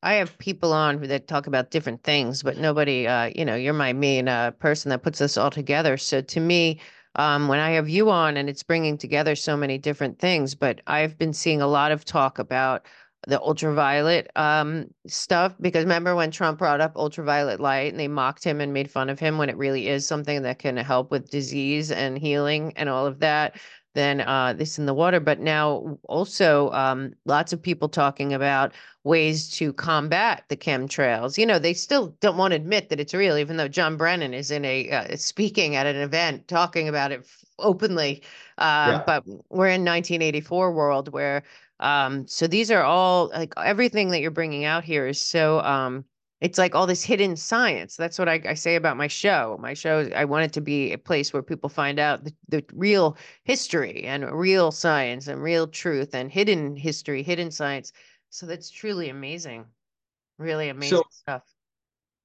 I 0.02 0.14
have 0.14 0.38
people 0.38 0.74
on 0.74 1.02
that 1.02 1.28
talk 1.28 1.48
about 1.48 1.72
different 1.72 2.04
things, 2.04 2.44
but 2.44 2.58
nobody, 2.58 3.08
uh, 3.08 3.32
you 3.36 3.44
know, 3.44 3.56
you're 3.56 3.74
my 3.74 3.94
main 3.94 4.28
uh, 4.28 4.52
person 4.52 4.90
that 4.90 5.04
puts 5.04 5.20
this 5.20 5.38
all 5.38 5.50
together. 5.50 5.98
So 5.98 6.22
to 6.22 6.40
me, 6.40 6.80
um, 7.16 7.48
when 7.48 7.60
I 7.60 7.72
have 7.72 7.90
you 7.90 8.10
on 8.10 8.38
and 8.38 8.50
it's 8.50 8.64
bringing 8.64 8.98
together 8.98 9.36
so 9.36 9.58
many 9.58 9.78
different 9.78 10.20
things, 10.20 10.56
but 10.56 10.82
I've 10.88 11.18
been 11.18 11.34
seeing 11.34 11.62
a 11.62 11.68
lot 11.68 11.92
of 11.92 12.06
talk 12.06 12.40
about 12.40 12.86
the 13.28 13.42
ultraviolet 13.42 14.32
um, 14.38 14.86
stuff 15.06 15.54
because 15.60 15.84
remember 15.84 16.16
when 16.16 16.32
Trump 16.32 16.58
brought 16.58 16.80
up 16.80 16.96
ultraviolet 16.96 17.60
light 17.60 17.92
and 17.92 18.00
they 18.00 18.08
mocked 18.08 18.44
him 18.44 18.62
and 18.62 18.74
made 18.74 18.90
fun 18.90 19.10
of 19.10 19.20
him 19.20 19.38
when 19.38 19.50
it 19.50 19.58
really 19.58 19.90
is 19.90 20.08
something 20.08 20.44
that 20.44 20.60
can 20.60 20.78
help 20.78 21.12
with 21.12 21.30
disease 21.30 21.92
and 21.92 22.18
healing 22.18 22.72
and 22.78 22.88
all 22.88 23.06
of 23.06 23.20
that 23.20 23.60
than 23.96 24.22
uh, 24.22 24.54
this 24.54 24.78
in 24.80 24.86
the 24.86 24.94
water. 24.94 25.20
But 25.20 25.42
now 25.42 25.98
also 26.04 26.72
um, 26.72 27.14
lots 27.26 27.52
of 27.52 27.62
people 27.62 27.90
talking 27.90 28.34
about 28.34 28.72
ways 29.04 29.50
to 29.58 29.74
combat 29.74 30.44
the 30.48 30.56
chemtrails. 30.56 31.38
You 31.38 31.48
know, 31.48 31.60
they 31.60 31.74
still 31.74 32.16
don't 32.22 32.38
want 32.38 32.52
to 32.52 32.56
admit 32.56 32.90
that 32.90 33.00
it's 33.00 33.14
real, 33.14 33.38
even 33.38 33.58
though 33.58 33.68
John 33.68 33.98
Brennan 33.98 34.34
is 34.34 34.52
in 34.52 34.64
a 34.64 34.90
uh, 34.90 35.18
speaking 35.18 35.76
at 35.76 35.86
an 35.86 35.98
event 35.98 36.48
talking 36.48 36.88
about 36.88 37.12
it 37.12 37.28
openly. 37.60 38.22
Uh, 38.58 39.00
yeah. 39.00 39.04
But 39.06 39.24
we're 39.26 39.68
in 39.68 39.84
1984 39.84 40.72
world 40.72 41.12
where 41.12 41.44
um, 41.80 42.28
so 42.28 42.48
these 42.48 42.72
are 42.72 42.84
all 42.84 43.30
like 43.30 43.54
everything 43.58 44.10
that 44.10 44.22
you're 44.22 44.32
bringing 44.32 44.66
out 44.66 44.84
here 44.84 45.08
is 45.08 45.22
so 45.22 45.60
um, 45.62 46.06
it's 46.42 46.58
like 46.58 46.76
all 46.76 46.86
this 46.86 47.04
hidden 47.04 47.36
science. 47.36 47.96
That's 47.96 48.20
what 48.20 48.30
I, 48.30 48.42
I, 48.48 48.54
say 48.54 48.76
about 48.76 48.98
my 48.98 49.08
show. 49.08 49.58
My 49.60 49.74
show, 49.74 50.10
I 50.16 50.26
want 50.26 50.46
it 50.46 50.54
to 50.54 50.62
be 50.62 50.94
a 50.94 50.98
place 50.98 51.34
where 51.34 51.42
people 51.42 51.70
find 51.70 52.00
out 52.00 52.24
the, 52.24 52.34
the 52.48 52.64
real 52.74 53.18
history 53.44 54.04
and 54.04 54.30
real 54.32 54.72
science 54.72 55.28
and 55.28 55.42
real 55.42 55.68
truth 55.68 56.14
and 56.14 56.32
hidden 56.32 56.76
history, 56.76 57.24
hidden 57.24 57.50
science. 57.50 57.92
So 58.30 58.46
that's 58.46 58.70
truly 58.70 59.10
amazing. 59.10 59.66
Really 60.38 60.70
amazing 60.70 60.98
so, 60.98 61.04
stuff. 61.10 61.44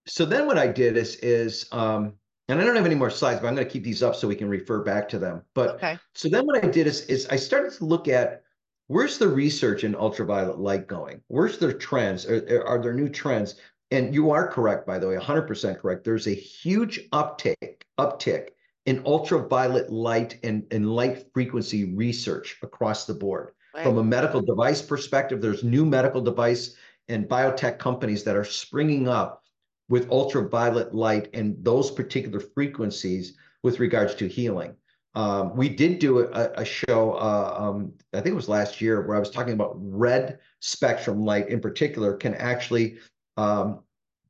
So 0.07 0.26
then 0.26 0.46
what 0.46 0.59
I 0.59 0.66
did 0.66 0.96
is 0.96 1.16
is 1.16 1.66
um 1.72 2.14
and 2.48 2.61
I 2.61 2.64
don't 2.64 2.76
have 2.76 2.84
any 2.84 2.96
more 2.96 3.09
slides, 3.09 3.40
but 3.40 3.46
I'm 3.46 3.55
going 3.55 3.66
to 3.66 3.72
keep 3.72 3.84
these 3.84 4.03
up 4.03 4.14
so 4.14 4.28
we 4.28 4.34
can 4.34 4.48
refer 4.48 4.82
back 4.82 5.09
to 5.11 5.18
them. 5.18 5.42
But 5.55 5.76
okay. 5.76 5.96
so 6.14 6.28
then 6.28 6.44
what 6.44 6.62
I 6.62 6.68
did 6.68 6.86
is 6.86 7.07
is 7.07 7.26
I 7.28 7.36
started 7.36 7.72
to 7.74 7.84
look 7.86 8.09
at 8.09 8.41
where's 8.86 9.18
the 9.18 9.28
research 9.28 9.84
in 9.84 9.94
ultraviolet 9.94 10.58
light 10.58 10.86
going? 10.86 11.22
Where's 11.28 11.58
the 11.58 11.72
trends? 11.72 12.26
Are, 12.26 12.64
are 12.66 12.82
there 12.82 12.94
new 12.94 13.08
trends? 13.08 13.56
and 13.92 14.14
you 14.14 14.30
are 14.30 14.48
correct, 14.48 14.86
by 14.86 14.98
the 14.98 15.06
way, 15.06 15.16
100% 15.16 15.78
correct. 15.78 16.02
There's 16.02 16.26
a 16.26 16.34
huge 16.34 17.10
uptick, 17.10 17.82
uptick 17.98 18.48
in 18.86 19.02
ultraviolet 19.04 19.92
light 19.92 20.38
and, 20.42 20.64
and 20.70 20.90
light 20.90 21.26
frequency 21.34 21.94
research 21.94 22.56
across 22.62 23.04
the 23.04 23.12
board. 23.12 23.52
Right. 23.74 23.84
From 23.84 23.98
a 23.98 24.04
medical 24.04 24.40
device 24.40 24.80
perspective, 24.80 25.42
there's 25.42 25.62
new 25.62 25.84
medical 25.84 26.22
device 26.22 26.74
and 27.08 27.28
biotech 27.28 27.78
companies 27.78 28.24
that 28.24 28.34
are 28.34 28.44
springing 28.44 29.08
up 29.08 29.44
with 29.90 30.10
ultraviolet 30.10 30.94
light 30.94 31.28
and 31.34 31.62
those 31.62 31.90
particular 31.90 32.40
frequencies 32.40 33.36
with 33.62 33.78
regards 33.78 34.14
to 34.14 34.26
healing. 34.26 34.74
Um, 35.14 35.54
we 35.56 35.68
did 35.68 35.98
do 35.98 36.20
a, 36.20 36.52
a 36.54 36.64
show, 36.64 37.12
uh, 37.12 37.54
um, 37.58 37.92
I 38.14 38.18
think 38.18 38.28
it 38.28 38.34
was 38.34 38.48
last 38.48 38.80
year, 38.80 39.06
where 39.06 39.16
I 39.16 39.20
was 39.20 39.30
talking 39.30 39.52
about 39.52 39.76
red 39.76 40.38
spectrum 40.60 41.24
light 41.24 41.48
in 41.48 41.60
particular 41.60 42.16
can 42.16 42.34
actually 42.34 42.98
um, 43.36 43.80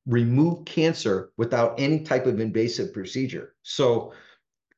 remove 0.06 0.64
cancer 0.64 1.30
without 1.36 1.78
any 1.78 2.00
type 2.00 2.26
of 2.26 2.40
invasive 2.40 2.92
procedure. 2.92 3.54
So 3.62 4.12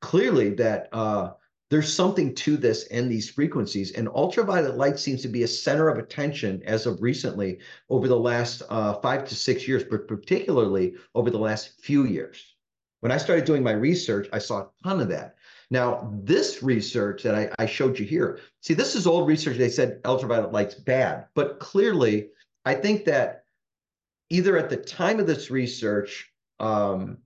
clearly 0.01 0.51
that 0.51 0.89
uh, 0.93 1.33
there's 1.71 1.93
something 1.93 2.35
to 2.35 2.59
this 2.59 2.87
and 2.89 3.11
these 3.11 3.31
frequencies 3.31 3.93
and 3.93 4.09
ultraviolet 4.09 4.77
light 4.77 4.99
seems 4.99 5.23
to 5.23 5.29
be 5.29 5.45
a 5.45 5.49
center 5.49 5.89
of 5.89 5.99
attention 5.99 6.63
as 6.67 6.85
of 6.85 7.01
recently 7.01 7.59
over 7.89 8.07
the 8.07 8.19
last 8.19 8.63
uh, 8.69 8.95
five 9.01 9.27
to 9.29 9.35
six 9.35 9.67
years, 9.67 9.83
but 9.83 10.07
particularly 10.07 10.95
over 11.15 11.31
the 11.31 11.39
last 11.39 11.81
few 11.81 12.05
years. 12.05 12.55
When 13.01 13.13
I 13.13 13.17
started 13.17 13.45
doing 13.47 13.63
my 13.63 13.73
research, 13.73 14.29
I 14.33 14.39
saw 14.39 14.61
a 14.61 14.69
ton 14.83 15.01
of 15.01 15.09
that. 15.09 15.34
Now, 15.71 16.11
this 16.23 16.63
research 16.63 17.23
that 17.23 17.35
I, 17.35 17.51
I 17.59 17.67
showed 17.67 17.99
you 17.99 18.05
here, 18.05 18.39
see, 18.63 18.75
this 18.75 18.95
is 18.95 19.07
old 19.07 19.27
research. 19.27 19.57
They 19.57 19.71
said 19.71 20.01
ultraviolet 20.05 20.53
light's 20.53 20.75
bad, 20.75 21.27
but 21.35 21.59
clearly, 21.59 22.29
I 22.65 22.75
think 22.75 23.05
that 23.07 23.45
either 24.31 24.57
at 24.57 24.71
the 24.71 24.77
time 24.77 25.21
of 25.21 25.27
this 25.27 25.51
research, 25.51 26.31
um, 26.61 27.19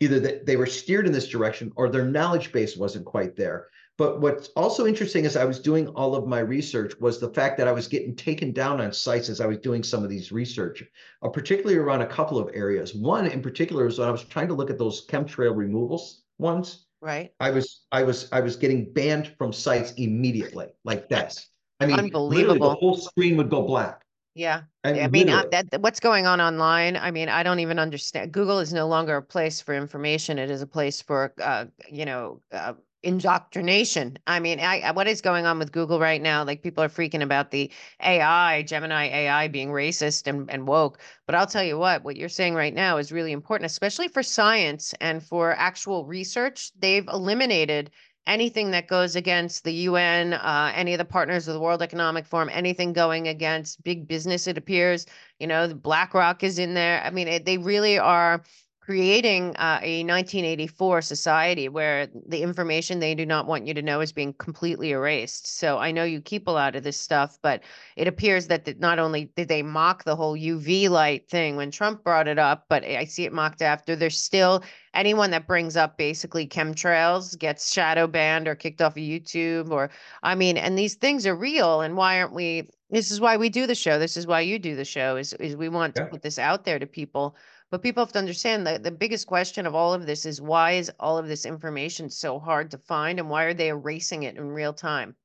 either 0.00 0.20
that 0.20 0.46
they 0.46 0.56
were 0.56 0.66
steered 0.66 1.06
in 1.06 1.12
this 1.12 1.28
direction 1.28 1.72
or 1.76 1.88
their 1.88 2.04
knowledge 2.04 2.52
base 2.52 2.76
wasn't 2.76 3.04
quite 3.04 3.36
there. 3.36 3.68
But 3.98 4.20
what's 4.20 4.48
also 4.48 4.86
interesting 4.86 5.24
as 5.24 5.36
I 5.36 5.46
was 5.46 5.58
doing 5.58 5.88
all 5.88 6.14
of 6.14 6.26
my 6.26 6.40
research 6.40 6.92
was 7.00 7.18
the 7.18 7.32
fact 7.32 7.56
that 7.56 7.66
I 7.66 7.72
was 7.72 7.88
getting 7.88 8.14
taken 8.14 8.52
down 8.52 8.78
on 8.80 8.92
sites 8.92 9.30
as 9.30 9.40
I 9.40 9.46
was 9.46 9.56
doing 9.58 9.82
some 9.82 10.04
of 10.04 10.10
these 10.10 10.32
research, 10.32 10.84
uh, 11.22 11.30
particularly 11.30 11.78
around 11.78 12.02
a 12.02 12.06
couple 12.06 12.38
of 12.38 12.50
areas. 12.52 12.94
One 12.94 13.26
in 13.26 13.40
particular 13.40 13.86
is 13.86 13.98
when 13.98 14.08
I 14.08 14.12
was 14.12 14.24
trying 14.24 14.48
to 14.48 14.54
look 14.54 14.68
at 14.68 14.76
those 14.78 15.06
chemtrail 15.06 15.56
removals 15.56 16.24
ones. 16.38 16.85
Right. 17.06 17.30
I 17.38 17.50
was 17.50 17.86
I 17.92 18.02
was 18.02 18.28
I 18.32 18.40
was 18.40 18.56
getting 18.56 18.92
banned 18.92 19.32
from 19.38 19.52
sites 19.52 19.92
immediately, 19.92 20.66
like 20.84 21.08
this. 21.08 21.48
I 21.78 21.86
mean, 21.86 22.00
unbelievable. 22.00 22.70
The 22.70 22.74
whole 22.74 22.96
screen 22.96 23.36
would 23.36 23.48
go 23.48 23.62
black. 23.62 24.02
Yeah. 24.34 24.62
I, 24.82 25.02
I 25.02 25.06
mean, 25.06 25.30
uh, 25.30 25.44
that, 25.52 25.80
what's 25.80 26.00
going 26.00 26.26
on 26.26 26.40
online? 26.40 26.96
I 26.96 27.12
mean, 27.12 27.28
I 27.28 27.44
don't 27.44 27.60
even 27.60 27.78
understand. 27.78 28.32
Google 28.32 28.58
is 28.58 28.72
no 28.72 28.88
longer 28.88 29.16
a 29.16 29.22
place 29.22 29.60
for 29.60 29.72
information. 29.72 30.36
It 30.40 30.50
is 30.50 30.62
a 30.62 30.66
place 30.66 31.00
for, 31.00 31.32
uh, 31.40 31.66
you 31.88 32.06
know, 32.06 32.42
uh, 32.50 32.74
indoctrination. 33.06 34.18
I 34.26 34.40
mean, 34.40 34.58
I, 34.58 34.90
what 34.90 35.06
is 35.06 35.20
going 35.20 35.46
on 35.46 35.60
with 35.60 35.70
Google 35.70 36.00
right 36.00 36.20
now? 36.20 36.42
Like 36.44 36.62
people 36.62 36.82
are 36.82 36.88
freaking 36.88 37.22
about 37.22 37.52
the 37.52 37.70
AI, 38.02 38.62
Gemini 38.62 39.04
AI 39.06 39.46
being 39.46 39.70
racist 39.70 40.26
and, 40.26 40.50
and 40.50 40.66
woke. 40.66 40.98
But 41.24 41.36
I'll 41.36 41.46
tell 41.46 41.62
you 41.62 41.78
what, 41.78 42.02
what 42.02 42.16
you're 42.16 42.28
saying 42.28 42.54
right 42.54 42.74
now 42.74 42.96
is 42.96 43.12
really 43.12 43.30
important, 43.30 43.70
especially 43.70 44.08
for 44.08 44.24
science 44.24 44.92
and 45.00 45.22
for 45.22 45.52
actual 45.52 46.04
research. 46.04 46.72
They've 46.80 47.06
eliminated 47.06 47.92
anything 48.26 48.72
that 48.72 48.88
goes 48.88 49.14
against 49.14 49.62
the 49.62 49.72
UN, 49.72 50.32
uh, 50.32 50.72
any 50.74 50.92
of 50.92 50.98
the 50.98 51.04
partners 51.04 51.46
of 51.46 51.54
the 51.54 51.60
World 51.60 51.82
Economic 51.82 52.26
Forum, 52.26 52.50
anything 52.52 52.92
going 52.92 53.28
against 53.28 53.84
big 53.84 54.08
business, 54.08 54.48
it 54.48 54.58
appears. 54.58 55.06
You 55.38 55.46
know, 55.46 55.72
BlackRock 55.72 56.42
is 56.42 56.58
in 56.58 56.74
there. 56.74 57.00
I 57.04 57.10
mean, 57.10 57.28
it, 57.28 57.44
they 57.44 57.58
really 57.58 58.00
are 58.00 58.42
creating 58.86 59.48
uh, 59.56 59.80
a 59.82 60.04
1984 60.04 61.02
society 61.02 61.68
where 61.68 62.06
the 62.28 62.40
information 62.40 63.00
they 63.00 63.16
do 63.16 63.26
not 63.26 63.44
want 63.44 63.66
you 63.66 63.74
to 63.74 63.82
know 63.82 64.00
is 64.00 64.12
being 64.12 64.32
completely 64.34 64.92
erased. 64.92 65.58
So 65.58 65.78
I 65.78 65.90
know 65.90 66.04
you 66.04 66.20
keep 66.20 66.46
a 66.46 66.52
lot 66.52 66.76
of 66.76 66.84
this 66.84 66.96
stuff, 66.96 67.36
but 67.42 67.64
it 67.96 68.06
appears 68.06 68.46
that 68.46 68.78
not 68.78 69.00
only 69.00 69.24
did 69.34 69.48
they 69.48 69.60
mock 69.60 70.04
the 70.04 70.14
whole 70.14 70.38
UV 70.38 70.88
light 70.88 71.28
thing 71.28 71.56
when 71.56 71.72
Trump 71.72 72.04
brought 72.04 72.28
it 72.28 72.38
up, 72.38 72.66
but 72.68 72.84
I 72.84 73.06
see 73.06 73.24
it 73.24 73.32
mocked 73.32 73.60
after. 73.60 73.96
There's 73.96 74.20
still 74.20 74.62
anyone 74.94 75.32
that 75.32 75.48
brings 75.48 75.76
up 75.76 75.98
basically 75.98 76.46
chemtrails 76.46 77.36
gets 77.36 77.72
shadow 77.72 78.06
banned 78.06 78.46
or 78.46 78.54
kicked 78.54 78.80
off 78.80 78.92
of 78.92 79.02
YouTube 79.02 79.72
or 79.72 79.90
I 80.22 80.36
mean, 80.36 80.56
and 80.56 80.78
these 80.78 80.94
things 80.94 81.26
are 81.26 81.34
real. 81.34 81.80
And 81.80 81.96
why 81.96 82.20
aren't 82.20 82.34
we? 82.34 82.68
This 82.88 83.10
is 83.10 83.20
why 83.20 83.36
we 83.36 83.48
do 83.48 83.66
the 83.66 83.74
show. 83.74 83.98
This 83.98 84.16
is 84.16 84.28
why 84.28 84.42
you 84.42 84.60
do 84.60 84.76
the 84.76 84.84
show. 84.84 85.16
Is 85.16 85.32
is 85.32 85.56
we 85.56 85.68
want 85.68 85.96
yeah. 85.96 86.04
to 86.04 86.08
put 86.08 86.22
this 86.22 86.38
out 86.38 86.64
there 86.64 86.78
to 86.78 86.86
people 86.86 87.34
but 87.70 87.82
people 87.82 88.04
have 88.04 88.12
to 88.12 88.18
understand 88.18 88.66
that 88.66 88.82
the 88.82 88.90
biggest 88.90 89.26
question 89.26 89.66
of 89.66 89.74
all 89.74 89.92
of 89.92 90.06
this 90.06 90.24
is 90.24 90.40
why 90.40 90.72
is 90.72 90.90
all 91.00 91.18
of 91.18 91.28
this 91.28 91.44
information 91.44 92.08
so 92.08 92.38
hard 92.38 92.70
to 92.70 92.78
find 92.78 93.18
and 93.18 93.28
why 93.28 93.44
are 93.44 93.54
they 93.54 93.68
erasing 93.68 94.22
it 94.22 94.36
in 94.36 94.48
real 94.48 94.72
time? 94.72 95.16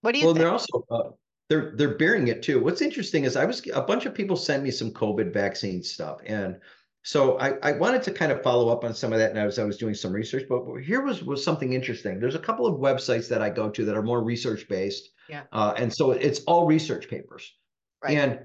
What 0.00 0.12
do 0.12 0.18
you 0.18 0.26
well, 0.26 0.34
think? 0.34 0.42
they're 0.42 0.52
also 0.52 0.84
uh, 0.90 1.10
they're 1.50 1.72
they're 1.76 1.96
bearing 1.96 2.28
it 2.28 2.42
too. 2.42 2.62
What's 2.62 2.80
interesting 2.80 3.24
is 3.24 3.36
I 3.36 3.44
was 3.44 3.62
a 3.74 3.82
bunch 3.82 4.06
of 4.06 4.14
people 4.14 4.36
sent 4.36 4.62
me 4.62 4.70
some 4.70 4.92
COVID 4.92 5.32
vaccine 5.32 5.82
stuff, 5.82 6.20
and 6.24 6.58
so 7.02 7.38
I, 7.38 7.54
I 7.62 7.72
wanted 7.72 8.02
to 8.04 8.12
kind 8.12 8.30
of 8.30 8.42
follow 8.42 8.68
up 8.70 8.84
on 8.84 8.94
some 8.94 9.12
of 9.12 9.18
that, 9.18 9.30
and 9.30 9.38
as 9.38 9.58
I 9.58 9.64
was 9.64 9.76
doing 9.76 9.94
some 9.94 10.12
research. 10.12 10.44
But 10.48 10.64
here 10.78 11.02
was 11.02 11.22
was 11.22 11.44
something 11.44 11.72
interesting. 11.72 12.20
There's 12.20 12.34
a 12.34 12.40
couple 12.40 12.66
of 12.66 12.80
websites 12.80 13.28
that 13.28 13.42
I 13.42 13.50
go 13.50 13.68
to 13.68 13.84
that 13.84 13.96
are 13.96 14.02
more 14.02 14.22
research 14.22 14.68
based, 14.68 15.10
yeah, 15.28 15.42
uh, 15.52 15.74
and 15.76 15.92
so 15.92 16.12
it's 16.12 16.40
all 16.44 16.66
research 16.66 17.08
papers, 17.08 17.52
right. 18.02 18.16
and 18.16 18.38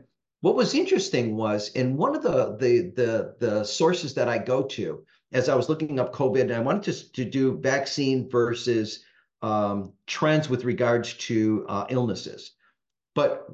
what 0.46 0.56
was 0.56 0.76
interesting 0.76 1.36
was 1.36 1.70
in 1.70 1.98
one 1.98 2.16
of 2.16 2.22
the, 2.22 2.56
the 2.60 2.94
the 2.96 3.36
the 3.40 3.64
sources 3.64 4.14
that 4.14 4.30
I 4.30 4.38
go 4.38 4.62
to 4.62 5.04
as 5.32 5.50
I 5.50 5.56
was 5.56 5.70
looking 5.70 6.00
up 6.00 6.14
COVID, 6.14 6.42
and 6.42 6.54
I 6.54 6.60
wanted 6.60 6.84
to, 6.94 7.12
to 7.14 7.26
do 7.26 7.58
vaccine 7.58 8.30
versus 8.30 9.04
um, 9.42 9.94
trends 10.06 10.48
with 10.48 10.64
regards 10.64 11.16
to 11.30 11.66
uh, 11.68 11.88
illnesses. 11.90 12.52
But 13.16 13.48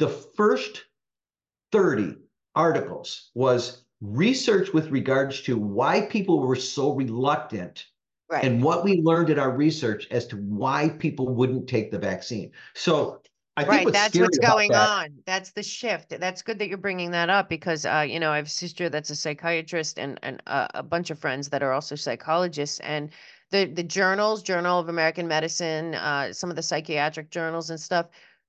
the 0.00 0.08
first 0.08 0.82
30 1.70 2.16
articles 2.56 3.30
was 3.34 3.84
research 4.00 4.72
with 4.72 4.90
regards 4.90 5.40
to 5.42 5.56
why 5.56 6.00
people 6.00 6.40
were 6.40 6.56
so 6.56 6.94
reluctant 6.94 7.86
right. 8.28 8.42
and 8.42 8.60
what 8.60 8.82
we 8.82 9.00
learned 9.02 9.30
in 9.30 9.38
our 9.38 9.52
research 9.52 10.08
as 10.10 10.26
to 10.26 10.36
why 10.36 10.88
people 10.98 11.28
wouldn't 11.28 11.68
take 11.68 11.92
the 11.92 11.98
vaccine. 12.00 12.50
So 12.74 13.20
I 13.56 13.64
right, 13.66 13.92
that's 13.92 14.18
what's 14.18 14.38
going 14.38 14.72
that, 14.72 14.88
on. 14.88 15.08
That's 15.26 15.52
the 15.52 15.62
shift. 15.62 16.18
That's 16.18 16.42
good 16.42 16.58
that 16.58 16.68
you're 16.68 16.76
bringing 16.76 17.12
that 17.12 17.30
up 17.30 17.48
because, 17.48 17.86
uh, 17.86 18.04
you 18.06 18.18
know, 18.18 18.32
I 18.32 18.36
have 18.36 18.46
a 18.46 18.50
sister 18.50 18.88
that's 18.88 19.10
a 19.10 19.16
psychiatrist 19.16 19.98
and 19.98 20.18
and 20.22 20.42
uh, 20.48 20.66
a 20.74 20.82
bunch 20.82 21.10
of 21.10 21.20
friends 21.20 21.48
that 21.50 21.62
are 21.62 21.72
also 21.72 21.94
psychologists. 21.94 22.80
And 22.80 23.10
the 23.50 23.66
the 23.66 23.84
journals, 23.84 24.42
Journal 24.42 24.80
of 24.80 24.88
American 24.88 25.28
Medicine, 25.28 25.94
uh, 25.94 26.32
some 26.32 26.50
of 26.50 26.56
the 26.56 26.62
psychiatric 26.62 27.30
journals 27.30 27.70
and 27.70 27.78
stuff, 27.78 28.06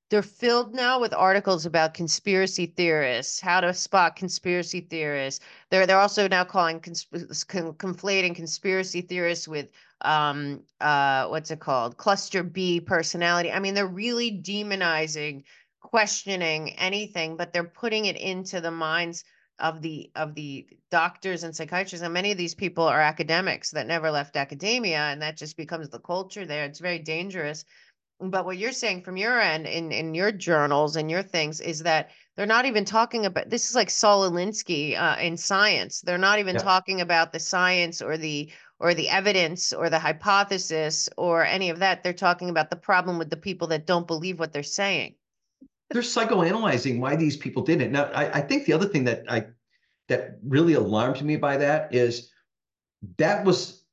they're 0.09 0.21
filled 0.21 0.73
now 0.73 0.99
with 0.99 1.13
articles 1.13 1.65
about 1.65 1.93
conspiracy 1.93 2.67
theorists, 2.67 3.39
how 3.39 3.59
to 3.61 3.73
spot 3.73 4.15
conspiracy 4.15 4.81
theorists. 4.81 5.43
They're 5.71 5.85
they're 5.87 5.99
also 5.99 6.27
now 6.27 6.43
calling 6.45 6.79
consp- 6.79 7.47
con- 7.47 7.73
conflating 7.73 8.35
conspiracy 8.35 9.01
theorists 9.01 9.47
with 9.47 9.69
um 10.01 10.61
uh 10.81 11.27
what's 11.27 11.51
it 11.51 11.59
called 11.59 11.97
cluster 11.97 12.43
B 12.43 12.79
personality. 12.79 13.51
I 13.51 13.59
mean, 13.59 13.73
they're 13.73 13.87
really 13.87 14.31
demonizing, 14.31 15.43
questioning 15.81 16.71
anything, 16.73 17.35
but 17.37 17.51
they're 17.53 17.63
putting 17.63 18.05
it 18.05 18.17
into 18.17 18.61
the 18.61 18.71
minds 18.71 19.23
of 19.59 19.81
the 19.81 20.11
of 20.15 20.35
the 20.35 20.67
doctors 20.91 21.43
and 21.43 21.55
psychiatrists 21.55 22.03
and 22.03 22.13
many 22.13 22.31
of 22.31 22.37
these 22.37 22.53
people 22.55 22.83
are 22.83 22.99
academics 22.99 23.71
that 23.71 23.87
never 23.87 24.11
left 24.11 24.35
academia 24.35 24.97
and 24.97 25.21
that 25.21 25.37
just 25.37 25.55
becomes 25.55 25.87
the 25.89 25.99
culture 25.99 26.45
there 26.45 26.65
it's 26.65 26.79
very 26.79 26.99
dangerous 26.99 27.63
but 28.19 28.45
what 28.45 28.57
you're 28.57 28.71
saying 28.71 29.01
from 29.01 29.17
your 29.17 29.39
end 29.39 29.67
in 29.67 29.91
in 29.91 30.15
your 30.15 30.31
journals 30.31 30.95
and 30.95 31.11
your 31.11 31.23
things 31.23 31.59
is 31.59 31.79
that 31.83 32.11
they're 32.35 32.45
not 32.45 32.65
even 32.65 32.85
talking 32.85 33.25
about 33.25 33.49
this 33.49 33.69
is 33.69 33.75
like 33.75 33.89
Saul 33.89 34.29
Alinsky 34.29 34.97
uh, 34.99 35.17
in 35.19 35.37
science. 35.37 36.01
They're 36.01 36.17
not 36.17 36.39
even 36.39 36.55
yeah. 36.55 36.61
talking 36.61 37.01
about 37.01 37.33
the 37.33 37.39
science 37.39 38.01
or 38.01 38.17
the 38.17 38.51
or 38.79 38.93
the 38.93 39.09
evidence 39.09 39.73
or 39.73 39.89
the 39.89 39.99
hypothesis 39.99 41.09
or 41.17 41.45
any 41.45 41.69
of 41.69 41.79
that. 41.79 42.03
They're 42.03 42.13
talking 42.13 42.49
about 42.49 42.69
the 42.69 42.75
problem 42.75 43.17
with 43.17 43.29
the 43.29 43.37
people 43.37 43.67
that 43.67 43.85
don't 43.85 44.07
believe 44.07 44.39
what 44.39 44.53
they're 44.53 44.63
saying. 44.63 45.15
They're 45.89 46.01
psychoanalyzing 46.01 46.99
why 46.99 47.15
these 47.15 47.37
people 47.37 47.63
did 47.63 47.81
it. 47.81 47.91
Now, 47.91 48.05
I, 48.05 48.39
I 48.39 48.41
think 48.41 48.65
the 48.65 48.73
other 48.73 48.87
thing 48.87 49.03
that 49.05 49.23
I 49.29 49.47
that 50.07 50.37
really 50.43 50.73
alarmed 50.73 51.21
me 51.21 51.35
by 51.35 51.57
that 51.57 51.93
is 51.93 52.31
that 53.17 53.43
was 53.43 53.83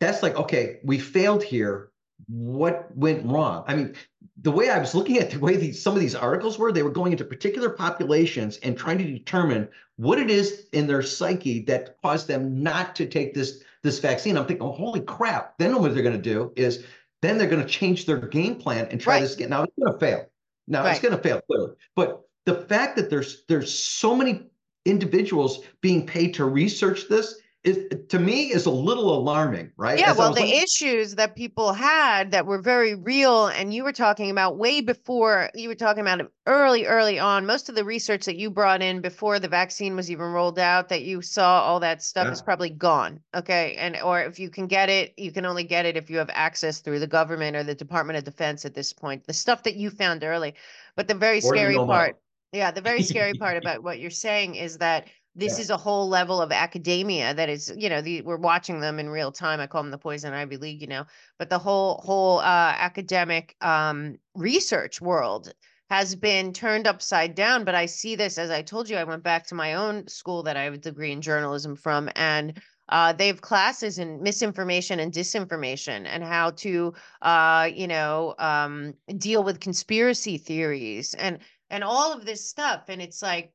that's 0.00 0.22
like 0.22 0.36
okay, 0.36 0.80
we 0.82 0.98
failed 0.98 1.42
here 1.42 1.90
what 2.28 2.94
went 2.96 3.24
wrong. 3.24 3.64
I 3.66 3.76
mean, 3.76 3.94
the 4.42 4.50
way 4.50 4.68
I 4.68 4.78
was 4.78 4.94
looking 4.94 5.18
at 5.18 5.30
the 5.30 5.38
way 5.38 5.56
these 5.56 5.82
some 5.82 5.94
of 5.94 6.00
these 6.00 6.14
articles 6.14 6.58
were, 6.58 6.72
they 6.72 6.82
were 6.82 6.90
going 6.90 7.12
into 7.12 7.24
particular 7.24 7.70
populations 7.70 8.58
and 8.58 8.76
trying 8.76 8.98
to 8.98 9.04
determine 9.04 9.68
what 9.96 10.18
it 10.18 10.30
is 10.30 10.66
in 10.72 10.86
their 10.86 11.02
psyche 11.02 11.60
that 11.64 11.96
caused 12.02 12.28
them 12.28 12.62
not 12.62 12.96
to 12.96 13.06
take 13.06 13.34
this 13.34 13.62
this 13.82 13.98
vaccine. 14.00 14.36
I'm 14.36 14.46
thinking, 14.46 14.66
oh, 14.66 14.72
holy 14.72 15.00
crap! 15.00 15.56
Then 15.58 15.80
what 15.80 15.94
they're 15.94 16.02
going 16.02 16.16
to 16.16 16.22
do 16.22 16.52
is 16.56 16.84
then 17.22 17.38
they're 17.38 17.48
going 17.48 17.62
to 17.62 17.68
change 17.68 18.06
their 18.06 18.18
game 18.18 18.56
plan 18.56 18.88
and 18.90 19.00
try 19.00 19.14
right. 19.14 19.20
this 19.20 19.34
again. 19.34 19.50
Now 19.50 19.62
it's 19.62 19.74
going 19.78 19.92
to 19.92 19.98
fail. 19.98 20.26
Now 20.66 20.82
right. 20.82 20.90
it's 20.90 21.00
going 21.00 21.16
to 21.16 21.22
fail 21.22 21.40
clearly. 21.42 21.72
But 21.94 22.22
the 22.44 22.54
fact 22.54 22.96
that 22.96 23.08
there's 23.08 23.44
there's 23.48 23.72
so 23.72 24.14
many 24.14 24.42
individuals 24.84 25.60
being 25.80 26.06
paid 26.06 26.34
to 26.34 26.44
research 26.44 27.08
this 27.08 27.40
is 27.66 27.84
to 28.08 28.20
me 28.20 28.52
is 28.52 28.64
a 28.66 28.70
little 28.70 29.12
alarming, 29.12 29.72
right? 29.76 29.98
Yeah, 29.98 30.12
As 30.12 30.16
well, 30.16 30.32
the 30.32 30.42
looking- 30.42 30.62
issues 30.62 31.16
that 31.16 31.34
people 31.34 31.72
had 31.72 32.30
that 32.30 32.46
were 32.46 32.62
very 32.62 32.94
real, 32.94 33.48
and 33.48 33.74
you 33.74 33.82
were 33.82 33.92
talking 33.92 34.30
about 34.30 34.56
way 34.56 34.80
before 34.80 35.50
you 35.52 35.68
were 35.68 35.74
talking 35.74 36.00
about 36.00 36.20
it 36.20 36.28
early, 36.46 36.86
early 36.86 37.18
on. 37.18 37.44
Most 37.44 37.68
of 37.68 37.74
the 37.74 37.84
research 37.84 38.24
that 38.26 38.36
you 38.36 38.50
brought 38.50 38.82
in 38.82 39.00
before 39.00 39.40
the 39.40 39.48
vaccine 39.48 39.96
was 39.96 40.12
even 40.12 40.26
rolled 40.26 40.60
out, 40.60 40.88
that 40.90 41.02
you 41.02 41.20
saw 41.20 41.60
all 41.62 41.80
that 41.80 42.02
stuff 42.02 42.26
yeah. 42.26 42.32
is 42.32 42.40
probably 42.40 42.70
gone. 42.70 43.18
Okay, 43.34 43.74
and 43.74 43.96
or 44.00 44.20
if 44.22 44.38
you 44.38 44.48
can 44.48 44.68
get 44.68 44.88
it, 44.88 45.12
you 45.16 45.32
can 45.32 45.44
only 45.44 45.64
get 45.64 45.86
it 45.86 45.96
if 45.96 46.08
you 46.08 46.18
have 46.18 46.30
access 46.32 46.78
through 46.78 47.00
the 47.00 47.08
government 47.08 47.56
or 47.56 47.64
the 47.64 47.74
Department 47.74 48.16
of 48.16 48.22
Defense 48.22 48.64
at 48.64 48.74
this 48.74 48.92
point. 48.92 49.26
The 49.26 49.34
stuff 49.34 49.64
that 49.64 49.74
you 49.74 49.90
found 49.90 50.22
early, 50.22 50.54
but 50.94 51.08
the 51.08 51.14
very 51.14 51.40
scary 51.40 51.74
part. 51.74 52.16
Yeah, 52.52 52.70
the 52.70 52.80
very 52.80 53.02
scary 53.02 53.34
part 53.34 53.56
about 53.62 53.82
what 53.82 53.98
you're 53.98 54.10
saying 54.10 54.54
is 54.54 54.78
that 54.78 55.08
this 55.36 55.58
yeah. 55.58 55.62
is 55.62 55.70
a 55.70 55.76
whole 55.76 56.08
level 56.08 56.40
of 56.40 56.50
academia 56.50 57.34
that 57.34 57.48
is 57.48 57.72
you 57.76 57.88
know 57.88 58.00
the, 58.00 58.22
we're 58.22 58.36
watching 58.36 58.80
them 58.80 58.98
in 58.98 59.08
real 59.08 59.30
time 59.30 59.60
i 59.60 59.66
call 59.66 59.82
them 59.82 59.90
the 59.90 59.98
poison 59.98 60.32
ivy 60.32 60.56
league 60.56 60.80
you 60.80 60.86
know 60.86 61.04
but 61.38 61.50
the 61.50 61.58
whole 61.58 62.00
whole 62.04 62.38
uh, 62.38 62.74
academic 62.78 63.54
um, 63.60 64.16
research 64.34 65.00
world 65.00 65.52
has 65.88 66.16
been 66.16 66.52
turned 66.52 66.86
upside 66.86 67.34
down 67.34 67.64
but 67.64 67.74
i 67.74 67.86
see 67.86 68.16
this 68.16 68.38
as 68.38 68.50
i 68.50 68.62
told 68.62 68.88
you 68.88 68.96
i 68.96 69.04
went 69.04 69.22
back 69.22 69.46
to 69.46 69.54
my 69.54 69.74
own 69.74 70.06
school 70.08 70.42
that 70.42 70.56
i 70.56 70.62
have 70.62 70.74
a 70.74 70.78
degree 70.78 71.12
in 71.12 71.20
journalism 71.20 71.76
from 71.76 72.08
and 72.16 72.60
uh, 72.88 73.12
they 73.12 73.26
have 73.26 73.40
classes 73.40 73.98
in 73.98 74.22
misinformation 74.22 75.00
and 75.00 75.12
disinformation 75.12 76.06
and 76.06 76.22
how 76.22 76.50
to 76.50 76.94
uh, 77.22 77.68
you 77.74 77.86
know 77.86 78.34
um, 78.38 78.94
deal 79.18 79.42
with 79.42 79.60
conspiracy 79.60 80.38
theories 80.38 81.14
and 81.14 81.38
and 81.68 81.82
all 81.82 82.12
of 82.12 82.24
this 82.24 82.48
stuff 82.48 82.84
and 82.88 83.02
it's 83.02 83.22
like 83.22 83.52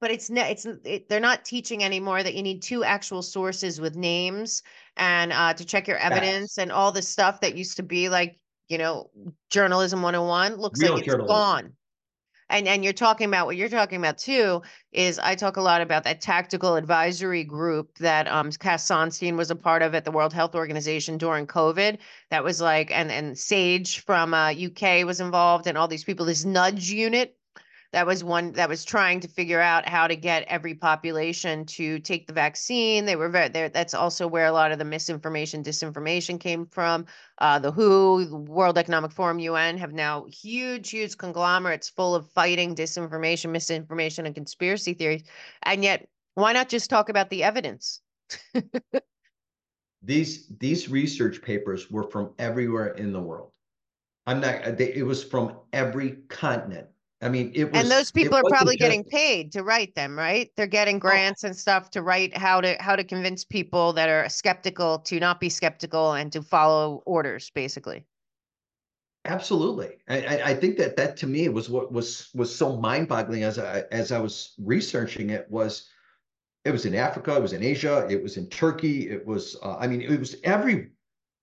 but 0.00 0.10
it's 0.10 0.30
not 0.30 0.50
it's 0.50 0.66
it, 0.84 1.08
they're 1.08 1.20
not 1.20 1.44
teaching 1.44 1.82
anymore 1.84 2.22
that 2.22 2.34
you 2.34 2.42
need 2.42 2.62
two 2.62 2.84
actual 2.84 3.22
sources 3.22 3.80
with 3.80 3.96
names 3.96 4.62
and 4.96 5.32
uh, 5.32 5.52
to 5.54 5.64
check 5.64 5.88
your 5.88 5.98
evidence 5.98 6.56
yes. 6.56 6.58
and 6.58 6.72
all 6.72 6.92
the 6.92 7.02
stuff 7.02 7.40
that 7.40 7.56
used 7.56 7.76
to 7.76 7.82
be 7.82 8.08
like 8.08 8.38
you 8.68 8.78
know 8.78 9.10
journalism 9.50 10.02
101 10.02 10.56
looks 10.56 10.80
Real 10.80 10.92
like 10.92 11.00
it's 11.00 11.06
journalism. 11.06 11.34
gone 11.34 11.72
and 12.50 12.66
and 12.66 12.84
you're 12.84 12.92
talking 12.92 13.26
about 13.26 13.46
what 13.46 13.56
you're 13.56 13.68
talking 13.68 13.98
about 13.98 14.18
too 14.18 14.62
is 14.92 15.18
I 15.18 15.34
talk 15.34 15.56
a 15.56 15.62
lot 15.62 15.80
about 15.80 16.04
that 16.04 16.20
tactical 16.20 16.76
advisory 16.76 17.44
group 17.44 17.96
that 17.98 18.26
um 18.28 18.50
Cass 18.52 18.88
Sunstein 18.88 19.36
was 19.36 19.50
a 19.50 19.56
part 19.56 19.82
of 19.82 19.94
at 19.94 20.04
the 20.04 20.10
World 20.10 20.32
Health 20.32 20.54
Organization 20.54 21.18
during 21.18 21.46
COVID. 21.46 21.98
That 22.30 22.44
was 22.44 22.60
like 22.60 22.90
and 22.90 23.10
and 23.10 23.38
Sage 23.38 24.00
from 24.00 24.34
uh, 24.34 24.52
UK 24.52 25.04
was 25.04 25.20
involved 25.20 25.66
and 25.66 25.76
all 25.76 25.88
these 25.88 26.04
people. 26.04 26.24
This 26.24 26.44
nudge 26.44 26.90
unit 26.90 27.37
that 27.92 28.06
was 28.06 28.22
one 28.22 28.52
that 28.52 28.68
was 28.68 28.84
trying 28.84 29.20
to 29.20 29.28
figure 29.28 29.60
out 29.60 29.88
how 29.88 30.06
to 30.06 30.14
get 30.14 30.42
every 30.44 30.74
population 30.74 31.64
to 31.64 31.98
take 32.00 32.26
the 32.26 32.34
vaccine. 32.34 33.06
They 33.06 33.16
were 33.16 33.30
very 33.30 33.48
there. 33.48 33.70
That's 33.70 33.94
also 33.94 34.26
where 34.26 34.44
a 34.44 34.52
lot 34.52 34.72
of 34.72 34.78
the 34.78 34.84
misinformation, 34.84 35.62
disinformation 35.62 36.38
came 36.38 36.66
from. 36.66 37.06
Uh, 37.38 37.58
the 37.58 37.72
WHO, 37.72 38.24
the 38.26 38.36
World 38.36 38.76
Economic 38.76 39.10
Forum, 39.10 39.38
UN 39.38 39.78
have 39.78 39.94
now 39.94 40.26
huge, 40.26 40.90
huge 40.90 41.16
conglomerates 41.16 41.88
full 41.88 42.14
of 42.14 42.30
fighting 42.30 42.74
disinformation, 42.74 43.50
misinformation, 43.50 44.26
and 44.26 44.34
conspiracy 44.34 44.92
theories. 44.92 45.22
And 45.62 45.82
yet, 45.82 46.08
why 46.34 46.52
not 46.52 46.68
just 46.68 46.90
talk 46.90 47.08
about 47.08 47.30
the 47.30 47.42
evidence? 47.42 48.02
these 50.02 50.46
these 50.58 50.90
research 50.90 51.40
papers 51.40 51.90
were 51.90 52.04
from 52.10 52.34
everywhere 52.38 52.88
in 52.88 53.12
the 53.14 53.20
world. 53.20 53.50
I'm 54.26 54.40
not. 54.42 54.76
They, 54.76 54.92
it 54.92 55.06
was 55.06 55.24
from 55.24 55.56
every 55.72 56.18
continent 56.28 56.88
I 57.20 57.28
mean, 57.28 57.50
it 57.54 57.72
was. 57.72 57.82
And 57.82 57.90
those 57.90 58.12
people 58.12 58.36
are 58.36 58.44
probably 58.48 58.76
just, 58.76 58.88
getting 58.88 59.02
paid 59.02 59.50
to 59.52 59.64
write 59.64 59.94
them, 59.96 60.16
right? 60.16 60.50
They're 60.56 60.66
getting 60.66 60.96
oh. 60.96 61.00
grants 61.00 61.42
and 61.42 61.56
stuff 61.56 61.90
to 61.90 62.02
write 62.02 62.36
how 62.36 62.60
to 62.60 62.76
how 62.80 62.94
to 62.94 63.02
convince 63.02 63.44
people 63.44 63.92
that 63.94 64.08
are 64.08 64.28
skeptical 64.28 65.00
to 65.00 65.18
not 65.18 65.40
be 65.40 65.48
skeptical 65.48 66.12
and 66.12 66.30
to 66.32 66.42
follow 66.42 67.02
orders, 67.06 67.50
basically. 67.50 68.04
Absolutely, 69.24 69.98
I, 70.08 70.40
I 70.44 70.54
think 70.54 70.78
that 70.78 70.96
that 70.96 71.16
to 71.18 71.26
me 71.26 71.48
was 71.48 71.68
what 71.68 71.92
was 71.92 72.30
was 72.34 72.54
so 72.54 72.76
mind 72.76 73.08
boggling 73.08 73.42
as 73.42 73.58
I 73.58 73.82
as 73.90 74.12
I 74.12 74.20
was 74.20 74.54
researching 74.58 75.30
it 75.30 75.50
was, 75.50 75.88
it 76.64 76.70
was 76.70 76.86
in 76.86 76.94
Africa, 76.94 77.34
it 77.34 77.42
was 77.42 77.52
in 77.52 77.64
Asia, 77.64 78.06
it 78.08 78.22
was 78.22 78.36
in 78.36 78.48
Turkey, 78.48 79.10
it 79.10 79.26
was 79.26 79.56
uh, 79.62 79.76
I 79.76 79.88
mean 79.88 80.02
it 80.02 80.18
was 80.18 80.36
every 80.44 80.92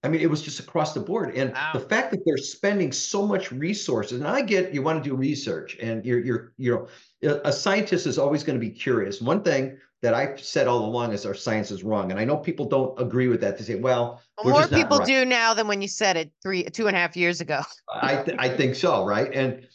I 0.05 0.07
mean, 0.07 0.21
it 0.21 0.29
was 0.29 0.43
just 0.43 0.59
across 0.59 0.93
the 0.93 0.99
board. 0.99 1.35
And 1.35 1.51
wow. 1.51 1.71
the 1.73 1.79
fact 1.79 2.11
that 2.11 2.19
they're 2.25 2.37
spending 2.37 2.91
so 2.91 3.25
much 3.25 3.51
resources, 3.51 4.19
and 4.19 4.27
I 4.27 4.41
get 4.41 4.71
you 4.71 4.83
want 4.83 5.03
to 5.03 5.09
do 5.09 5.15
research 5.15 5.77
and 5.81 6.05
you're, 6.05 6.19
you're, 6.19 6.51
you 6.57 6.87
know, 7.23 7.41
a 7.43 7.51
scientist 7.51 8.05
is 8.05 8.19
always 8.19 8.43
going 8.43 8.59
to 8.59 8.63
be 8.63 8.69
curious. 8.69 9.19
One 9.19 9.41
thing 9.41 9.79
that 10.03 10.13
I've 10.13 10.39
said 10.39 10.67
all 10.67 10.85
along 10.85 11.13
is 11.13 11.25
our 11.25 11.33
science 11.33 11.71
is 11.71 11.83
wrong. 11.83 12.11
And 12.11 12.19
I 12.19 12.25
know 12.25 12.37
people 12.37 12.67
don't 12.67 12.99
agree 13.01 13.27
with 13.27 13.41
that. 13.41 13.57
They 13.57 13.63
say, 13.63 13.75
well, 13.75 14.21
well 14.43 14.59
more 14.59 14.67
people 14.67 14.99
right. 14.99 15.07
do 15.07 15.25
now 15.25 15.55
than 15.55 15.67
when 15.67 15.81
you 15.81 15.87
said 15.87 16.17
it 16.17 16.31
three, 16.43 16.65
two 16.65 16.85
and 16.85 16.95
a 16.95 16.99
half 16.99 17.17
years 17.17 17.41
ago. 17.41 17.61
I, 17.91 18.21
th- 18.23 18.37
I 18.39 18.47
think 18.47 18.75
so. 18.75 19.05
Right. 19.05 19.33
And, 19.33 19.67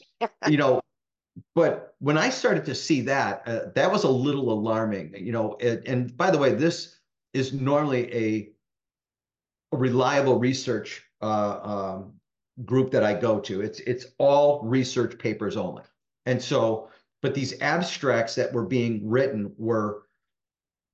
you 0.46 0.58
know, 0.58 0.80
but 1.56 1.94
when 1.98 2.16
I 2.16 2.30
started 2.30 2.64
to 2.66 2.74
see 2.76 3.00
that, 3.02 3.42
uh, 3.46 3.60
that 3.74 3.90
was 3.90 4.04
a 4.04 4.10
little 4.10 4.52
alarming, 4.52 5.14
you 5.16 5.32
know, 5.32 5.56
and, 5.60 5.84
and 5.88 6.16
by 6.16 6.30
the 6.30 6.38
way, 6.38 6.54
this 6.54 6.98
is 7.34 7.52
normally 7.52 8.14
a 8.14 8.52
a 9.72 9.76
reliable 9.76 10.38
research 10.38 11.02
uh, 11.22 11.58
um, 11.62 12.14
group 12.64 12.90
that 12.90 13.04
I 13.04 13.14
go 13.14 13.40
to. 13.40 13.60
It's 13.60 13.80
it's 13.80 14.06
all 14.18 14.62
research 14.62 15.18
papers 15.18 15.56
only. 15.56 15.82
And 16.26 16.42
so, 16.42 16.88
but 17.22 17.34
these 17.34 17.60
abstracts 17.60 18.34
that 18.34 18.52
were 18.52 18.66
being 18.66 19.08
written 19.08 19.52
were 19.56 20.02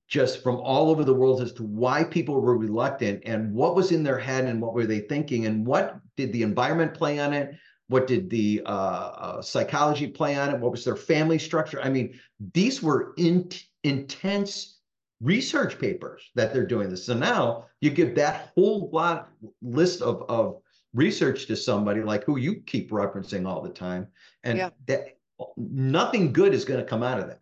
just 0.07 0.41
from 0.41 0.55
all 0.57 0.89
over 0.89 1.03
the 1.03 1.13
world 1.13 1.41
as 1.41 1.51
to 1.53 1.63
why 1.63 2.03
people 2.03 2.39
were 2.39 2.57
reluctant 2.57 3.21
and 3.25 3.53
what 3.53 3.75
was 3.75 3.91
in 3.91 4.03
their 4.03 4.17
head 4.17 4.45
and 4.45 4.61
what 4.61 4.73
were 4.73 4.85
they 4.85 4.99
thinking 4.99 5.45
and 5.45 5.65
what 5.65 5.99
did 6.15 6.31
the 6.31 6.43
environment 6.43 6.93
play 6.93 7.19
on 7.19 7.33
it 7.33 7.55
what 7.89 8.07
did 8.07 8.29
the 8.29 8.61
uh, 8.65 8.69
uh, 8.69 9.41
psychology 9.41 10.07
play 10.07 10.35
on 10.35 10.53
it 10.53 10.59
what 10.59 10.71
was 10.71 10.85
their 10.85 10.95
family 10.95 11.37
structure 11.37 11.81
i 11.81 11.89
mean 11.89 12.17
these 12.53 12.81
were 12.81 13.13
in, 13.17 13.49
intense 13.83 14.76
research 15.21 15.79
papers 15.79 16.29
that 16.35 16.53
they're 16.53 16.65
doing 16.65 16.89
this. 16.89 17.05
So 17.05 17.13
now 17.13 17.65
you 17.81 17.89
give 17.89 18.15
that 18.15 18.51
whole 18.55 18.89
lot 18.91 19.29
list 19.61 20.01
of, 20.01 20.23
of 20.29 20.61
research 20.93 21.47
to 21.47 21.55
somebody 21.55 22.01
like 22.01 22.23
who 22.23 22.37
you 22.37 22.61
keep 22.65 22.91
referencing 22.91 23.47
all 23.47 23.61
the 23.61 23.69
time, 23.69 24.07
and 24.43 24.57
yeah. 24.57 24.69
that 24.87 25.17
nothing 25.55 26.33
good 26.33 26.53
is 26.53 26.65
going 26.65 26.79
to 26.79 26.85
come 26.85 27.03
out 27.03 27.19
of 27.19 27.27
that. 27.27 27.39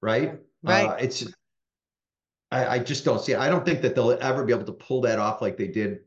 Right? 0.00 0.40
Right. 0.62 0.86
Uh, 0.86 0.96
it's 1.00 1.24
I, 2.50 2.66
I 2.66 2.78
just 2.78 3.04
don't 3.04 3.20
see 3.20 3.32
it. 3.32 3.38
I 3.38 3.48
don't 3.48 3.64
think 3.64 3.82
that 3.82 3.94
they'll 3.94 4.12
ever 4.12 4.44
be 4.44 4.52
able 4.52 4.64
to 4.66 4.72
pull 4.72 5.00
that 5.02 5.18
off 5.18 5.42
like 5.42 5.56
they 5.56 5.66
did. 5.66 6.00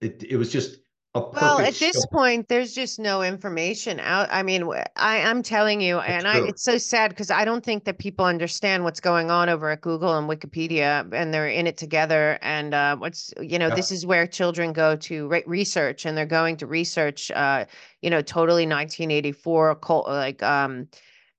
It, 0.00 0.22
it 0.28 0.36
was 0.36 0.52
just 0.52 0.80
a 1.14 1.22
Well, 1.32 1.58
perfect 1.60 1.60
at 1.60 1.80
this 1.80 2.06
storm. 2.06 2.06
point, 2.06 2.48
there's 2.48 2.72
just 2.74 3.00
no 3.00 3.20
information 3.22 3.98
out. 3.98 4.28
I 4.30 4.44
mean, 4.44 4.62
i 4.96 5.18
i'm 5.20 5.42
telling 5.42 5.80
you, 5.80 5.98
and 5.98 6.28
I, 6.28 6.36
true. 6.36 6.46
it's 6.46 6.62
so 6.62 6.78
sad 6.78 7.10
because 7.10 7.28
I 7.28 7.44
don't 7.44 7.64
think 7.64 7.84
that 7.84 7.98
people 7.98 8.24
understand 8.24 8.84
what's 8.84 9.00
going 9.00 9.32
on 9.32 9.48
over 9.48 9.68
at 9.70 9.80
Google 9.80 10.16
and 10.16 10.28
Wikipedia, 10.30 11.12
and 11.12 11.34
they're 11.34 11.48
in 11.48 11.66
it 11.66 11.76
together. 11.76 12.38
And 12.40 12.72
uh, 12.72 12.96
what's, 12.98 13.34
you 13.40 13.58
know, 13.58 13.68
Yeah. 13.68 13.74
this 13.74 13.90
is 13.90 14.06
where 14.06 14.28
children 14.28 14.72
go 14.72 14.94
to 14.96 15.26
re- 15.26 15.42
research, 15.46 16.06
and 16.06 16.16
they're 16.16 16.24
going 16.24 16.56
to 16.58 16.66
research, 16.68 17.32
uh, 17.32 17.64
you 18.00 18.10
know, 18.10 18.22
totally 18.22 18.64
1984, 18.64 19.74
cult, 19.76 20.06
like, 20.06 20.40
um, 20.42 20.86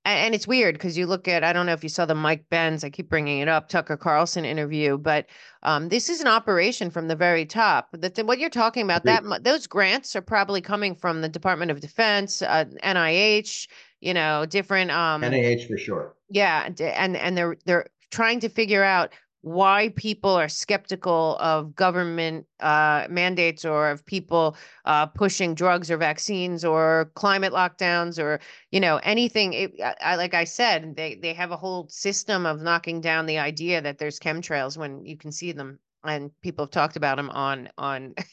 and, 0.05 0.35
it's 0.35 0.47
weird 0.47 0.75
because 0.75 0.97
you 0.97 1.07
look 1.07 1.27
at 1.27 1.43
I 1.43 1.51
don't 1.51 1.65
know 1.65 1.73
if 1.73 1.83
you 1.83 1.89
saw 1.89 2.05
the 2.05 2.15
Mike 2.15 2.45
Benz. 2.49 2.83
I 2.83 2.89
keep 2.89 3.09
bringing 3.09 3.39
it 3.39 3.47
up, 3.47 3.67
Tucker 3.69 3.97
Carlson 3.97 4.45
interview, 4.45 4.97
but 4.97 5.25
um, 5.63 5.89
this 5.89 6.09
is 6.09 6.21
an 6.21 6.27
operation 6.27 6.89
from 6.89 7.07
the 7.07 7.15
very 7.15 7.45
top. 7.45 7.89
That 7.93 8.17
what 8.25 8.39
you're 8.39 8.49
talking 8.49 8.83
about 8.83 9.03
that 9.05 9.43
those 9.43 9.67
grants 9.67 10.15
are 10.15 10.21
probably 10.21 10.61
coming 10.61 10.95
from 10.95 11.21
the 11.21 11.29
Department 11.29 11.71
of 11.71 11.81
Defense, 11.81 12.41
uh, 12.41 12.65
NIH, 12.83 13.67
you 13.99 14.13
know, 14.13 14.45
different. 14.45 14.91
Um, 14.91 15.21
NIH 15.21 15.67
for 15.67 15.77
sure. 15.77 16.13
yeah, 16.29 16.63
and 16.65 16.79
and 17.17 17.37
they're 17.37 17.57
they're 17.65 17.87
trying 18.11 18.39
to 18.41 18.49
figure 18.49 18.83
out 18.83 19.13
why 19.45 19.89
people 19.95 20.31
are 20.31 20.49
skeptical 20.49 21.37
of 21.39 21.75
government 21.75 22.47
uh, 22.61 23.05
mandates 23.11 23.63
or 23.63 23.91
of 23.91 24.03
people 24.03 24.57
uh, 24.85 25.05
pushing 25.05 25.53
drugs 25.53 25.91
or 25.91 25.97
vaccines 25.97 26.65
or 26.65 27.11
climate 27.13 27.53
lockdowns 27.53 28.17
or 28.17 28.39
you 28.71 28.79
know 28.79 28.99
anything. 29.03 29.53
It, 29.53 29.79
I, 30.01 30.15
like 30.15 30.33
I 30.33 30.45
said, 30.45 30.95
they 30.95 31.13
they 31.13 31.31
have 31.33 31.51
a 31.51 31.57
whole 31.57 31.87
system 31.89 32.47
of 32.47 32.63
knocking 32.63 33.01
down 33.01 33.27
the 33.27 33.37
idea 33.37 33.83
that 33.83 33.99
there's 33.99 34.19
chemtrails 34.19 34.77
when 34.77 35.05
you 35.05 35.15
can 35.15 35.31
see 35.31 35.51
them, 35.51 35.77
and 36.03 36.31
people 36.41 36.65
have 36.65 36.71
talked 36.71 36.95
about 36.95 37.17
them 37.17 37.29
on 37.29 37.69
on. 37.77 38.15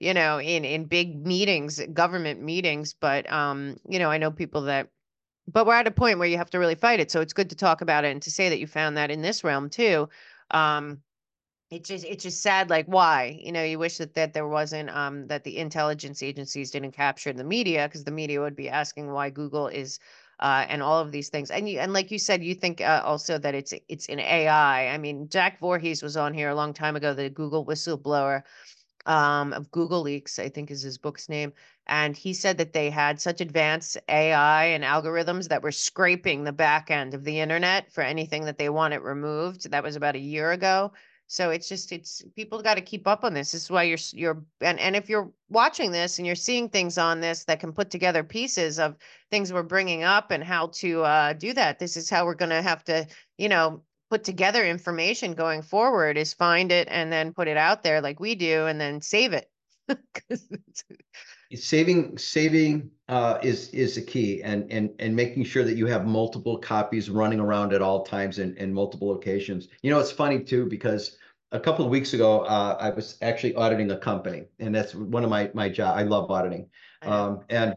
you 0.00 0.12
know 0.12 0.38
in 0.38 0.66
in 0.66 0.84
big 0.84 1.26
meetings 1.26 1.80
government 1.94 2.42
meetings 2.42 2.94
but 3.00 3.30
um 3.32 3.74
you 3.88 3.98
know 3.98 4.10
i 4.10 4.18
know 4.18 4.30
people 4.30 4.60
that 4.60 4.88
but 5.48 5.66
we're 5.66 5.74
at 5.74 5.86
a 5.86 5.90
point 5.90 6.18
where 6.18 6.28
you 6.28 6.36
have 6.36 6.50
to 6.50 6.58
really 6.58 6.74
fight 6.74 7.00
it. 7.00 7.10
So 7.10 7.20
it's 7.20 7.32
good 7.32 7.50
to 7.50 7.56
talk 7.56 7.80
about 7.80 8.04
it 8.04 8.12
and 8.12 8.22
to 8.22 8.30
say 8.30 8.48
that 8.48 8.58
you 8.60 8.66
found 8.66 8.96
that 8.96 9.10
in 9.10 9.22
this 9.22 9.42
realm 9.42 9.68
too. 9.68 10.08
Um, 10.50 11.02
it's 11.70 11.88
just 11.88 12.04
it's 12.04 12.22
just 12.24 12.42
sad, 12.42 12.70
like 12.70 12.86
why? 12.86 13.38
You 13.42 13.52
know, 13.52 13.62
you 13.64 13.78
wish 13.78 13.98
that 13.98 14.14
that 14.14 14.34
there 14.34 14.46
wasn't 14.48 14.90
um 14.90 15.26
that 15.28 15.44
the 15.44 15.58
intelligence 15.58 16.22
agencies 16.22 16.70
didn't 16.70 16.92
capture 16.92 17.32
the 17.32 17.44
media 17.44 17.88
because 17.88 18.04
the 18.04 18.10
media 18.10 18.40
would 18.40 18.56
be 18.56 18.68
asking 18.68 19.10
why 19.12 19.30
Google 19.30 19.68
is 19.68 19.98
uh 20.40 20.66
and 20.68 20.82
all 20.82 21.00
of 21.00 21.12
these 21.12 21.30
things. 21.30 21.50
And 21.50 21.68
you 21.68 21.78
and 21.80 21.92
like 21.94 22.10
you 22.10 22.18
said, 22.18 22.44
you 22.44 22.54
think 22.54 22.80
uh, 22.82 23.02
also 23.04 23.38
that 23.38 23.54
it's 23.54 23.72
it's 23.88 24.06
an 24.08 24.20
AI. 24.20 24.88
I 24.88 24.98
mean, 24.98 25.30
Zach 25.30 25.60
Vorhies 25.60 26.02
was 26.02 26.16
on 26.16 26.34
here 26.34 26.50
a 26.50 26.54
long 26.54 26.74
time 26.74 26.96
ago, 26.96 27.14
the 27.14 27.30
Google 27.30 27.64
whistleblower 27.66 28.42
um, 29.06 29.52
of 29.52 29.70
Google 29.70 30.02
Leaks, 30.02 30.38
I 30.38 30.48
think 30.48 30.70
is 30.70 30.82
his 30.82 30.98
book's 30.98 31.28
name. 31.28 31.52
And 31.86 32.16
he 32.16 32.32
said 32.32 32.58
that 32.58 32.72
they 32.72 32.90
had 32.90 33.20
such 33.20 33.40
advanced 33.40 33.98
AI 34.08 34.66
and 34.66 34.84
algorithms 34.84 35.48
that 35.48 35.62
were 35.62 35.72
scraping 35.72 36.44
the 36.44 36.52
back 36.52 36.90
end 36.90 37.14
of 37.14 37.24
the 37.24 37.40
internet 37.40 37.92
for 37.92 38.02
anything 38.02 38.44
that 38.44 38.58
they 38.58 38.68
wanted 38.68 39.00
removed. 39.00 39.70
That 39.70 39.82
was 39.82 39.96
about 39.96 40.14
a 40.14 40.20
year 40.20 40.52
ago. 40.52 40.92
So 41.32 41.48
it's 41.48 41.66
just 41.66 41.92
it's 41.92 42.22
people 42.36 42.60
got 42.60 42.74
to 42.74 42.82
keep 42.82 43.08
up 43.08 43.24
on 43.24 43.32
this. 43.32 43.52
This 43.52 43.64
is 43.64 43.70
why 43.70 43.84
you're 43.84 43.98
you're 44.12 44.44
and 44.60 44.78
and 44.78 44.94
if 44.94 45.08
you're 45.08 45.32
watching 45.48 45.90
this 45.90 46.18
and 46.18 46.26
you're 46.26 46.36
seeing 46.36 46.68
things 46.68 46.98
on 46.98 47.20
this 47.20 47.44
that 47.44 47.58
can 47.58 47.72
put 47.72 47.90
together 47.90 48.22
pieces 48.22 48.78
of 48.78 48.96
things 49.30 49.50
we're 49.50 49.62
bringing 49.62 50.02
up 50.02 50.30
and 50.30 50.44
how 50.44 50.66
to 50.74 51.02
uh, 51.04 51.32
do 51.32 51.54
that. 51.54 51.78
This 51.78 51.96
is 51.96 52.10
how 52.10 52.26
we're 52.26 52.34
going 52.34 52.50
to 52.50 52.60
have 52.60 52.84
to 52.84 53.06
you 53.38 53.48
know 53.48 53.82
put 54.12 54.24
together 54.24 54.62
information 54.62 55.32
going 55.32 55.62
forward 55.62 56.18
is 56.18 56.34
find 56.34 56.70
it 56.70 56.86
and 56.90 57.10
then 57.10 57.32
put 57.32 57.48
it 57.48 57.56
out 57.56 57.82
there 57.82 58.02
like 58.02 58.20
we 58.20 58.34
do 58.34 58.66
and 58.66 58.78
then 58.78 59.00
save 59.00 59.32
it. 59.32 59.48
Saving 61.54 62.18
saving 62.18 62.90
uh, 63.08 63.38
is 63.42 63.70
is 63.70 63.94
the 63.94 64.02
key 64.02 64.42
and 64.42 64.70
and 64.70 64.90
and 64.98 65.16
making 65.16 65.44
sure 65.44 65.64
that 65.64 65.76
you 65.76 65.86
have 65.86 66.06
multiple 66.06 66.58
copies 66.58 67.08
running 67.08 67.40
around 67.40 67.72
at 67.72 67.80
all 67.80 68.04
times 68.04 68.38
in, 68.38 68.54
in 68.58 68.72
multiple 68.72 69.08
locations. 69.08 69.68
You 69.82 69.90
know 69.90 69.98
it's 69.98 70.12
funny 70.12 70.40
too 70.40 70.66
because 70.66 71.16
a 71.50 71.60
couple 71.60 71.84
of 71.84 71.90
weeks 71.90 72.14
ago 72.14 72.40
uh, 72.40 72.76
i 72.80 72.88
was 72.88 73.18
actually 73.20 73.54
auditing 73.54 73.90
a 73.90 73.98
company 73.98 74.44
and 74.58 74.74
that's 74.74 74.94
one 74.94 75.24
of 75.24 75.28
my 75.28 75.50
my 75.52 75.68
job 75.68 75.96
i 75.96 76.02
love 76.02 76.30
auditing. 76.30 76.68
Um, 77.02 77.40
and 77.50 77.74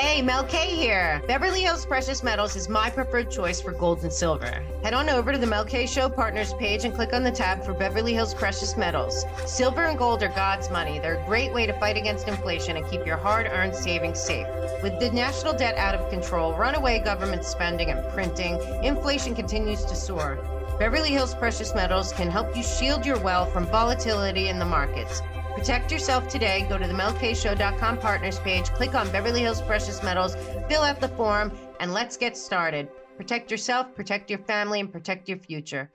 Hey, 0.00 0.22
Mel 0.22 0.44
K 0.44 0.76
here. 0.76 1.20
Beverly 1.26 1.62
Hills 1.62 1.84
Precious 1.84 2.22
Metals 2.22 2.54
is 2.54 2.68
my 2.68 2.88
preferred 2.88 3.32
choice 3.32 3.60
for 3.60 3.72
gold 3.72 4.04
and 4.04 4.12
silver. 4.12 4.62
Head 4.84 4.94
on 4.94 5.08
over 5.08 5.32
to 5.32 5.38
the 5.38 5.46
Mel 5.46 5.64
K 5.64 5.88
Show 5.88 6.08
Partners 6.08 6.54
page 6.54 6.84
and 6.84 6.94
click 6.94 7.12
on 7.12 7.24
the 7.24 7.32
tab 7.32 7.64
for 7.64 7.74
Beverly 7.74 8.14
Hills 8.14 8.32
Precious 8.32 8.76
Metals. 8.76 9.24
Silver 9.44 9.86
and 9.86 9.98
gold 9.98 10.22
are 10.22 10.28
God's 10.28 10.70
money. 10.70 11.00
They're 11.00 11.20
a 11.20 11.26
great 11.26 11.52
way 11.52 11.66
to 11.66 11.72
fight 11.80 11.96
against 11.96 12.28
inflation 12.28 12.76
and 12.76 12.88
keep 12.88 13.04
your 13.04 13.16
hard 13.16 13.46
earned 13.46 13.74
savings 13.74 14.20
safe. 14.20 14.46
With 14.84 15.00
the 15.00 15.10
national 15.10 15.54
debt 15.54 15.76
out 15.76 15.96
of 15.96 16.08
control, 16.10 16.54
runaway 16.54 17.00
government 17.00 17.44
spending, 17.44 17.90
and 17.90 18.08
printing, 18.12 18.60
inflation 18.84 19.34
continues 19.34 19.84
to 19.86 19.96
soar. 19.96 20.38
Beverly 20.78 21.10
Hills 21.10 21.34
Precious 21.34 21.74
Metals 21.74 22.12
can 22.12 22.30
help 22.30 22.56
you 22.56 22.62
shield 22.62 23.04
your 23.04 23.18
wealth 23.18 23.52
from 23.52 23.66
volatility 23.66 24.48
in 24.48 24.60
the 24.60 24.64
markets. 24.64 25.22
Protect 25.58 25.90
yourself 25.90 26.28
today. 26.28 26.64
Go 26.68 26.78
to 26.78 26.86
the 26.86 26.94
melkshow.com 26.94 27.98
partners 27.98 28.38
page, 28.38 28.66
click 28.70 28.94
on 28.94 29.10
Beverly 29.10 29.40
Hills 29.40 29.60
Precious 29.60 30.04
Metals, 30.04 30.36
fill 30.68 30.82
out 30.82 31.00
the 31.00 31.08
form, 31.08 31.50
and 31.80 31.92
let's 31.92 32.16
get 32.16 32.36
started. 32.36 32.88
Protect 33.16 33.50
yourself, 33.50 33.92
protect 33.92 34.30
your 34.30 34.38
family, 34.38 34.78
and 34.78 34.92
protect 34.92 35.28
your 35.28 35.38
future. 35.38 35.90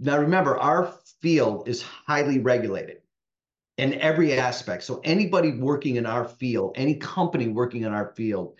now 0.00 0.18
remember 0.18 0.58
our 0.58 0.92
field 1.22 1.66
is 1.66 1.80
highly 1.82 2.40
regulated 2.40 2.98
in 3.78 3.94
every 3.94 4.34
aspect 4.34 4.82
so 4.82 5.00
anybody 5.02 5.52
working 5.52 5.96
in 5.96 6.04
our 6.04 6.26
field 6.26 6.72
any 6.74 6.94
company 6.96 7.48
working 7.48 7.84
in 7.84 7.92
our 7.94 8.12
field 8.14 8.54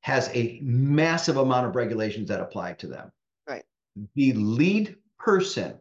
has 0.00 0.28
a 0.34 0.60
massive 0.62 1.38
amount 1.38 1.66
of 1.66 1.74
regulations 1.74 2.28
that 2.28 2.40
apply 2.40 2.74
to 2.74 2.86
them 2.86 3.10
Right. 3.48 3.64
the 4.14 4.34
lead 4.34 4.94
person 5.18 5.78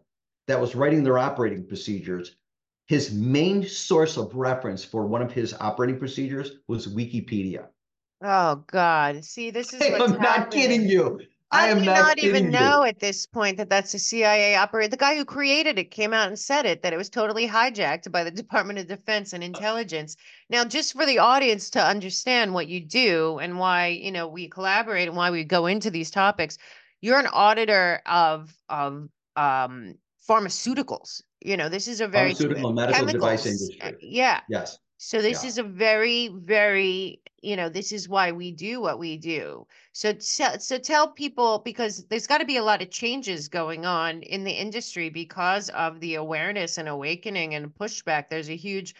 that 0.47 0.59
was 0.61 0.73
writing 0.73 1.03
their 1.03 1.17
operating 1.19 1.67
procedures 1.67 2.37
his 2.87 3.11
main 3.13 3.67
source 3.67 4.17
of 4.17 4.33
reference 4.35 4.83
for 4.83 5.07
one 5.07 5.21
of 5.21 5.31
his 5.31 5.53
operating 5.59 5.97
procedures 5.99 6.51
was 6.67 6.87
wikipedia 6.87 7.67
Oh 8.21 8.63
God! 8.67 9.25
See, 9.25 9.51
this 9.51 9.73
is 9.73 9.83
Hey, 9.83 9.93
i'm 9.99 10.17
not 10.17 10.49
kidding 10.49 10.87
you 10.87 11.19
i 11.51 11.67
do 11.67 11.79
am 11.79 11.85
not, 11.85 11.95
not 11.97 12.19
even 12.19 12.45
you. 12.45 12.51
know 12.51 12.83
at 12.83 12.99
this 12.99 13.27
point 13.27 13.57
that 13.57 13.69
that's 13.69 13.93
a 13.93 13.99
CIA 13.99 14.55
operator? 14.55 14.89
The 14.89 14.97
guy 14.97 15.15
who 15.15 15.25
created 15.25 15.77
it 15.77 15.91
came 15.91 16.13
out 16.13 16.27
and 16.27 16.39
said 16.39 16.65
it 16.65 16.81
that 16.81 16.93
it 16.93 16.97
was 16.97 17.09
totally 17.09 17.47
hijacked 17.47 18.11
by 18.11 18.23
the 18.23 18.31
Department 18.41 18.79
of 18.79 18.87
Defense 18.87 19.33
and 19.33 19.43
intelligence. 19.43 20.15
Now, 20.49 20.65
just 20.65 20.93
for 20.93 21.05
the 21.05 21.19
audience 21.19 21.69
to 21.71 21.85
understand 21.85 22.53
what 22.53 22.67
you 22.67 22.79
do 22.79 23.37
and 23.39 23.59
why 23.59 23.87
you 23.87 24.11
know 24.11 24.27
we 24.27 24.47
collaborate 24.49 25.07
and 25.07 25.17
why 25.17 25.29
we 25.29 25.43
go 25.43 25.65
into 25.67 25.91
these 25.91 26.09
topics, 26.09 26.57
you're 27.01 27.19
an 27.19 27.27
auditor 27.27 28.01
of 28.05 28.53
of 28.69 29.09
um, 29.35 29.95
pharmaceuticals. 30.27 31.21
You 31.45 31.57
know, 31.57 31.69
this 31.69 31.87
is 31.87 32.01
a 32.01 32.07
very 32.07 32.35
pharmaceutical 32.35 32.73
medical 32.73 33.07
chemicals. 33.07 33.45
uh, 33.81 33.91
industry 33.91 33.97
Yeah. 34.01 34.41
yes 34.47 34.79
So 34.97 35.21
this 35.21 35.43
Yeah. 35.43 35.49
is 35.49 35.57
a 35.57 35.63
very, 35.63 36.29
very, 36.29 37.21
you 37.41 37.55
know, 37.55 37.69
this 37.69 37.91
is 37.91 38.09
why 38.09 38.31
we 38.31 38.51
do 38.51 38.81
what 38.81 38.99
we 38.99 39.17
do. 39.17 39.67
So 39.93 40.13
so 40.19 40.77
tell 40.79 41.09
people 41.11 41.59
because 41.59 42.05
there's 42.07 42.27
got 42.27 42.39
to 42.39 42.45
be 42.45 42.57
a 42.57 42.63
lot 42.63 42.81
of 42.81 42.89
changes 42.91 43.49
going 43.49 43.85
on 43.85 44.21
in 44.23 44.43
the 44.43 44.51
industry 44.53 45.09
because 45.09 45.69
of 45.69 45.99
the 46.01 46.15
awareness 46.15 46.77
and 46.77 46.87
awakening 46.89 47.53
and 47.55 47.73
pushback. 47.75 48.29
There's 48.29 48.49
a 48.49 48.55
huge 48.55 48.95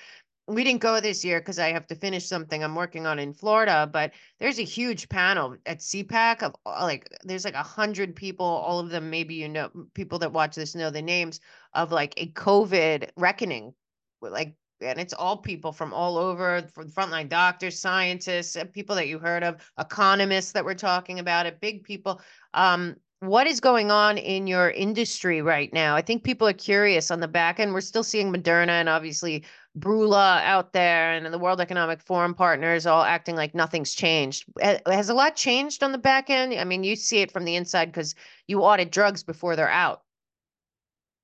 we 0.47 0.63
didn't 0.63 0.81
go 0.81 0.99
this 0.99 1.25
year 1.25 1.39
because 1.39 1.57
I 1.57 1.71
have 1.71 1.87
to 1.87 1.95
finish 1.95 2.27
something 2.27 2.63
I'm 2.63 2.75
working 2.75 3.07
on 3.07 3.17
in 3.17 3.33
Florida, 3.33 3.89
but 3.91 4.11
there's 4.39 4.59
a 4.59 4.63
huge 4.63 5.09
panel 5.09 5.55
at 5.65 5.79
CPAC 5.79 6.43
of 6.43 6.55
uh, 6.65 6.83
like 6.83 7.09
there's 7.23 7.45
like 7.45 7.55
a 7.55 7.63
hundred 7.63 8.15
people, 8.15 8.45
all 8.45 8.79
of 8.79 8.89
them 8.89 9.09
maybe 9.09 9.35
you 9.35 9.49
know 9.49 9.69
people 9.93 10.19
that 10.19 10.31
watch 10.31 10.55
this 10.55 10.75
know 10.75 10.91
the 10.91 11.01
names 11.01 11.39
of 11.73 11.91
like 11.91 12.13
a 12.17 12.27
COVID 12.31 13.09
reckoning, 13.17 13.73
like 14.21 14.55
and 14.81 14.99
it's 14.99 15.13
all 15.13 15.37
people 15.37 15.71
from 15.71 15.93
all 15.93 16.17
over, 16.17 16.61
from 16.73 16.89
frontline 16.89 17.29
doctors, 17.29 17.79
scientists, 17.79 18.55
uh, 18.55 18.65
people 18.65 18.95
that 18.95 19.07
you 19.07 19.17
heard 19.17 19.43
of, 19.43 19.55
economists 19.79 20.51
that 20.51 20.65
we're 20.65 20.73
talking 20.73 21.19
about 21.19 21.45
it, 21.45 21.61
big 21.61 21.83
people. 21.83 22.21
Um, 22.53 22.95
what 23.21 23.47
is 23.47 23.59
going 23.59 23.91
on 23.91 24.17
in 24.17 24.45
your 24.45 24.69
industry 24.71 25.41
right 25.41 25.71
now? 25.73 25.95
I 25.95 26.01
think 26.01 26.23
people 26.23 26.47
are 26.47 26.53
curious 26.53 27.09
on 27.09 27.21
the 27.21 27.27
back 27.27 27.59
end. 27.59 27.73
We're 27.73 27.81
still 27.81 28.03
seeing 28.03 28.31
Moderna 28.31 28.69
and 28.69 28.89
obviously 28.89 29.45
Bourla 29.77 30.41
out 30.43 30.73
there 30.73 31.13
and 31.13 31.33
the 31.33 31.39
World 31.39 31.59
Economic 31.61 32.01
Forum 32.01 32.33
partners 32.33 32.85
all 32.85 33.03
acting 33.03 33.35
like 33.35 33.53
nothing's 33.55 33.93
changed. 33.93 34.45
Has 34.61 35.09
a 35.09 35.13
lot 35.13 35.35
changed 35.35 35.83
on 35.83 35.91
the 35.91 35.97
back 35.97 36.29
end? 36.29 36.53
I 36.53 36.63
mean, 36.63 36.83
you 36.83 36.95
see 36.95 37.19
it 37.19 37.31
from 37.31 37.45
the 37.45 37.55
inside 37.55 37.87
because 37.87 38.15
you 38.47 38.61
audit 38.61 38.91
drugs 38.91 39.23
before 39.23 39.55
they're 39.55 39.69
out. 39.69 40.01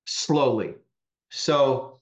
slowly. 0.06 0.76
So 1.30 2.00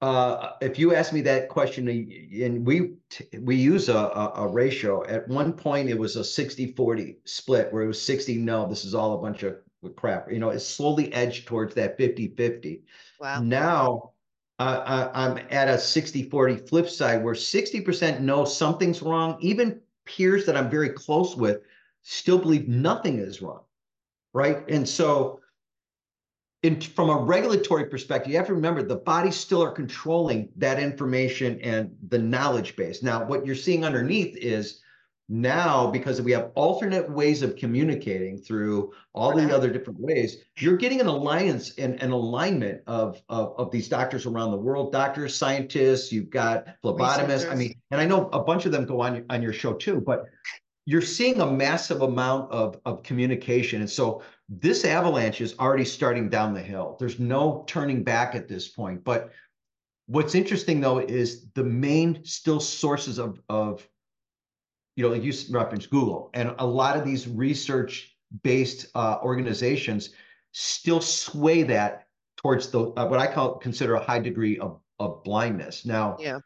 uh, 0.00 0.52
if 0.60 0.78
you 0.78 0.94
ask 0.94 1.12
me 1.12 1.20
that 1.22 1.48
question, 1.48 1.88
and 1.88 2.66
we 2.66 2.94
we 3.40 3.56
use 3.56 3.88
a, 3.88 3.96
a, 3.96 4.32
a 4.36 4.48
ratio. 4.48 5.04
At 5.06 5.28
one 5.28 5.52
point, 5.52 5.88
it 5.88 5.98
was 5.98 6.16
a 6.16 6.20
60-40 6.20 7.16
split 7.24 7.72
where 7.72 7.82
it 7.82 7.86
was 7.86 8.00
60, 8.00 8.38
no, 8.38 8.68
this 8.68 8.84
is 8.84 8.94
all 8.94 9.14
a 9.14 9.22
bunch 9.22 9.42
of 9.42 9.56
crap. 9.96 10.30
You 10.30 10.38
know, 10.38 10.50
it 10.50 10.60
slowly 10.60 11.12
edged 11.12 11.46
towards 11.46 11.74
that 11.74 11.98
50-50. 11.98 12.82
Wow. 13.20 13.42
Now, 13.42 14.12
uh, 14.58 15.10
I'm 15.12 15.38
at 15.50 15.68
a 15.68 15.78
60 15.78 16.30
40 16.30 16.56
flip 16.56 16.88
side 16.88 17.22
where 17.22 17.34
60% 17.34 18.20
know 18.20 18.44
something's 18.44 19.02
wrong. 19.02 19.36
Even 19.40 19.80
peers 20.06 20.46
that 20.46 20.56
I'm 20.56 20.70
very 20.70 20.90
close 20.90 21.36
with 21.36 21.60
still 22.02 22.38
believe 22.38 22.68
nothing 22.68 23.18
is 23.18 23.42
wrong. 23.42 23.60
Right. 24.32 24.68
And 24.68 24.88
so, 24.88 25.40
in, 26.62 26.80
from 26.80 27.10
a 27.10 27.16
regulatory 27.16 27.86
perspective, 27.86 28.30
you 28.30 28.38
have 28.38 28.46
to 28.46 28.54
remember 28.54 28.82
the 28.82 28.96
bodies 28.96 29.36
still 29.36 29.62
are 29.62 29.70
controlling 29.70 30.48
that 30.56 30.78
information 30.78 31.60
and 31.60 31.94
the 32.08 32.18
knowledge 32.18 32.76
base. 32.76 33.02
Now, 33.02 33.24
what 33.24 33.46
you're 33.46 33.54
seeing 33.54 33.84
underneath 33.84 34.36
is 34.36 34.80
now 35.28 35.90
because 35.90 36.22
we 36.22 36.30
have 36.30 36.52
alternate 36.54 37.10
ways 37.10 37.42
of 37.42 37.56
communicating 37.56 38.38
through 38.38 38.92
all 39.12 39.34
the 39.34 39.54
other 39.54 39.70
different 39.70 39.98
ways 39.98 40.38
you're 40.58 40.76
getting 40.76 41.00
an 41.00 41.08
alliance 41.08 41.72
and 41.78 42.00
an 42.00 42.12
alignment 42.12 42.80
of, 42.86 43.20
of, 43.28 43.52
of 43.58 43.70
these 43.72 43.88
doctors 43.88 44.24
around 44.24 44.52
the 44.52 44.56
world 44.56 44.92
doctors 44.92 45.34
scientists 45.34 46.12
you've 46.12 46.30
got 46.30 46.68
phlebotomists. 46.84 47.50
I 47.50 47.56
mean 47.56 47.74
and 47.90 48.00
i 48.00 48.06
know 48.06 48.28
a 48.28 48.42
bunch 48.42 48.66
of 48.66 48.72
them 48.72 48.86
go 48.86 49.00
on 49.00 49.24
on 49.28 49.42
your 49.42 49.52
show 49.52 49.72
too 49.72 50.00
but 50.00 50.26
you're 50.86 51.02
seeing 51.02 51.40
a 51.40 51.46
massive 51.46 52.02
amount 52.02 52.50
of, 52.52 52.78
of 52.86 53.02
communication. 53.02 53.80
And 53.80 53.90
so 53.90 54.22
this 54.48 54.84
avalanche 54.84 55.40
is 55.40 55.58
already 55.58 55.84
starting 55.84 56.28
down 56.28 56.54
the 56.54 56.62
hill. 56.62 56.96
There's 57.00 57.18
no 57.18 57.64
turning 57.66 58.04
back 58.04 58.36
at 58.36 58.48
this 58.48 58.68
point. 58.68 59.02
But 59.02 59.32
what's 60.06 60.36
interesting 60.36 60.80
though 60.80 60.98
is 60.98 61.50
the 61.54 61.64
main 61.64 62.24
still 62.24 62.60
sources 62.60 63.18
of 63.18 63.42
of 63.48 63.86
you 64.96 65.06
know, 65.06 65.14
you 65.14 65.32
referenced 65.50 65.90
Google, 65.90 66.30
and 66.34 66.54
a 66.58 66.66
lot 66.66 66.96
of 66.96 67.04
these 67.04 67.28
research-based 67.28 68.86
uh, 68.94 69.18
organizations 69.22 70.10
still 70.52 71.02
sway 71.02 71.62
that 71.64 72.06
towards 72.36 72.70
the 72.70 72.80
uh, 72.80 73.06
what 73.06 73.20
I 73.20 73.26
call 73.26 73.56
consider 73.58 73.94
a 73.94 74.02
high 74.02 74.18
degree 74.18 74.58
of 74.58 74.80
of 74.98 75.22
blindness. 75.22 75.84
Now, 75.84 76.16
yeah. 76.18 76.38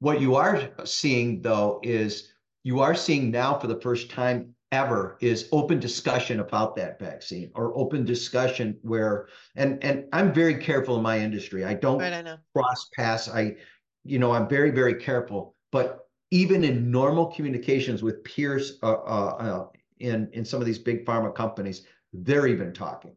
what 0.00 0.20
you 0.20 0.34
are 0.34 0.70
seeing 0.84 1.40
though 1.40 1.80
is 1.84 2.32
you 2.64 2.80
are 2.80 2.96
seeing 2.96 3.30
now 3.30 3.56
for 3.56 3.68
the 3.68 3.80
first 3.80 4.10
time 4.10 4.54
ever 4.72 5.16
is 5.20 5.48
open 5.52 5.78
discussion 5.78 6.40
about 6.40 6.76
that 6.76 6.98
vaccine 6.98 7.50
or 7.54 7.76
open 7.78 8.04
discussion 8.04 8.76
where 8.82 9.28
and 9.54 9.82
and 9.84 10.04
I'm 10.12 10.32
very 10.32 10.56
careful 10.56 10.96
in 10.96 11.02
my 11.02 11.20
industry. 11.20 11.64
I 11.64 11.74
don't 11.74 12.00
right, 12.00 12.12
I 12.12 12.36
cross 12.52 12.90
pass. 12.96 13.28
I 13.28 13.56
you 14.04 14.18
know 14.18 14.32
I'm 14.32 14.48
very 14.48 14.70
very 14.72 14.96
careful, 14.96 15.54
but 15.70 16.07
even 16.30 16.64
in 16.64 16.90
normal 16.90 17.26
communications 17.26 18.02
with 18.02 18.22
peers 18.24 18.78
uh, 18.82 18.92
uh, 18.92 19.36
uh, 19.38 19.66
in 20.00 20.28
in 20.32 20.44
some 20.44 20.60
of 20.60 20.66
these 20.66 20.78
big 20.78 21.04
pharma 21.04 21.34
companies, 21.34 21.86
they're 22.12 22.46
even 22.46 22.72
talking. 22.72 23.14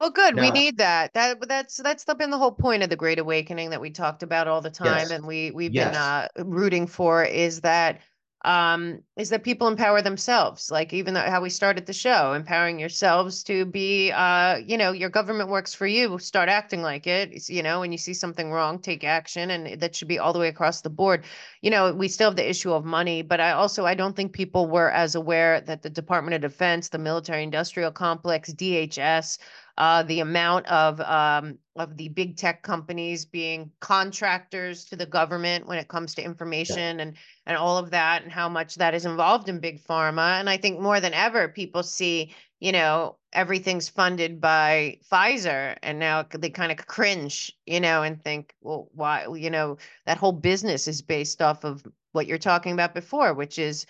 Well, 0.00 0.10
good. 0.10 0.34
Now, 0.34 0.42
we 0.42 0.50
need 0.50 0.78
that. 0.78 1.14
That 1.14 1.46
that's 1.48 1.76
that's 1.76 2.04
been 2.04 2.30
the 2.30 2.38
whole 2.38 2.52
point 2.52 2.82
of 2.82 2.90
the 2.90 2.96
Great 2.96 3.18
Awakening 3.18 3.70
that 3.70 3.80
we 3.80 3.90
talked 3.90 4.22
about 4.22 4.48
all 4.48 4.60
the 4.60 4.70
time, 4.70 4.98
yes. 4.98 5.10
and 5.10 5.26
we 5.26 5.50
we've 5.52 5.72
yes. 5.72 5.88
been 5.88 5.96
uh, 5.96 6.28
rooting 6.44 6.86
for 6.86 7.24
is 7.24 7.60
that 7.60 8.00
um, 8.44 9.02
is 9.16 9.30
that 9.30 9.44
people 9.44 9.68
empower 9.68 10.02
themselves. 10.02 10.70
Like 10.70 10.92
even 10.92 11.14
how 11.14 11.40
we 11.40 11.50
started 11.50 11.86
the 11.86 11.92
show, 11.92 12.32
empowering 12.32 12.78
yourselves 12.80 13.42
to 13.44 13.64
be, 13.64 14.10
uh, 14.10 14.56
you 14.56 14.76
know, 14.76 14.92
your 14.92 15.10
government 15.10 15.48
works 15.48 15.74
for 15.74 15.86
you. 15.86 16.18
Start 16.18 16.48
acting 16.48 16.82
like 16.82 17.06
it. 17.06 17.48
You 17.48 17.62
know, 17.62 17.80
when 17.80 17.92
you 17.92 17.98
see 17.98 18.14
something 18.14 18.50
wrong, 18.50 18.80
take 18.80 19.04
action, 19.04 19.50
and 19.50 19.80
that 19.80 19.94
should 19.94 20.08
be 20.08 20.18
all 20.18 20.32
the 20.32 20.40
way 20.40 20.48
across 20.48 20.80
the 20.80 20.90
board. 20.90 21.24
You 21.60 21.70
know, 21.70 21.92
we 21.92 22.08
still 22.08 22.30
have 22.30 22.36
the 22.36 22.48
issue 22.48 22.72
of 22.72 22.84
money, 22.84 23.22
but 23.22 23.40
I 23.40 23.52
also 23.52 23.86
I 23.86 23.94
don't 23.94 24.16
think 24.16 24.32
people 24.32 24.66
were 24.68 24.90
as 24.90 25.14
aware 25.14 25.60
that 25.60 25.82
the 25.82 25.90
Department 25.90 26.34
of 26.34 26.40
Defense, 26.40 26.88
the 26.88 26.98
military-industrial 26.98 27.92
complex, 27.92 28.52
DHS, 28.52 29.38
uh, 29.78 30.02
the 30.02 30.20
amount 30.20 30.66
of 30.66 31.00
um, 31.00 31.58
of 31.76 31.96
the 31.96 32.08
big 32.10 32.36
tech 32.36 32.62
companies 32.62 33.24
being 33.24 33.70
contractors 33.80 34.84
to 34.84 34.96
the 34.96 35.06
government 35.06 35.66
when 35.66 35.78
it 35.78 35.88
comes 35.88 36.14
to 36.14 36.22
information 36.24 37.00
and 37.00 37.14
and 37.46 37.56
all 37.56 37.78
of 37.78 37.90
that 37.90 38.22
and 38.22 38.30
how 38.30 38.48
much 38.48 38.74
that 38.74 38.94
is 38.94 39.06
involved 39.06 39.48
in 39.48 39.58
big 39.60 39.82
pharma. 39.82 40.38
And 40.38 40.50
i 40.50 40.56
think 40.56 40.78
more 40.78 41.00
than 41.00 41.14
ever 41.14 41.48
people 41.48 41.82
see 41.82 42.34
you 42.60 42.72
know 42.72 43.16
everything's 43.32 43.88
funded 43.88 44.40
by 44.40 44.98
pfizer 45.10 45.76
and 45.82 45.98
now 45.98 46.22
they 46.30 46.50
kind 46.50 46.70
of 46.70 46.86
cringe 46.86 47.56
you 47.66 47.80
know 47.80 48.02
and 48.02 48.22
think 48.22 48.54
well 48.60 48.90
why 48.92 49.26
you 49.34 49.48
know 49.48 49.78
that 50.04 50.18
whole 50.18 50.32
business 50.32 50.86
is 50.86 51.00
based 51.00 51.40
off 51.40 51.64
of 51.64 51.82
what 52.12 52.26
you're 52.26 52.36
talking 52.36 52.72
about 52.72 52.94
before 52.94 53.32
which 53.32 53.58
is 53.58 53.86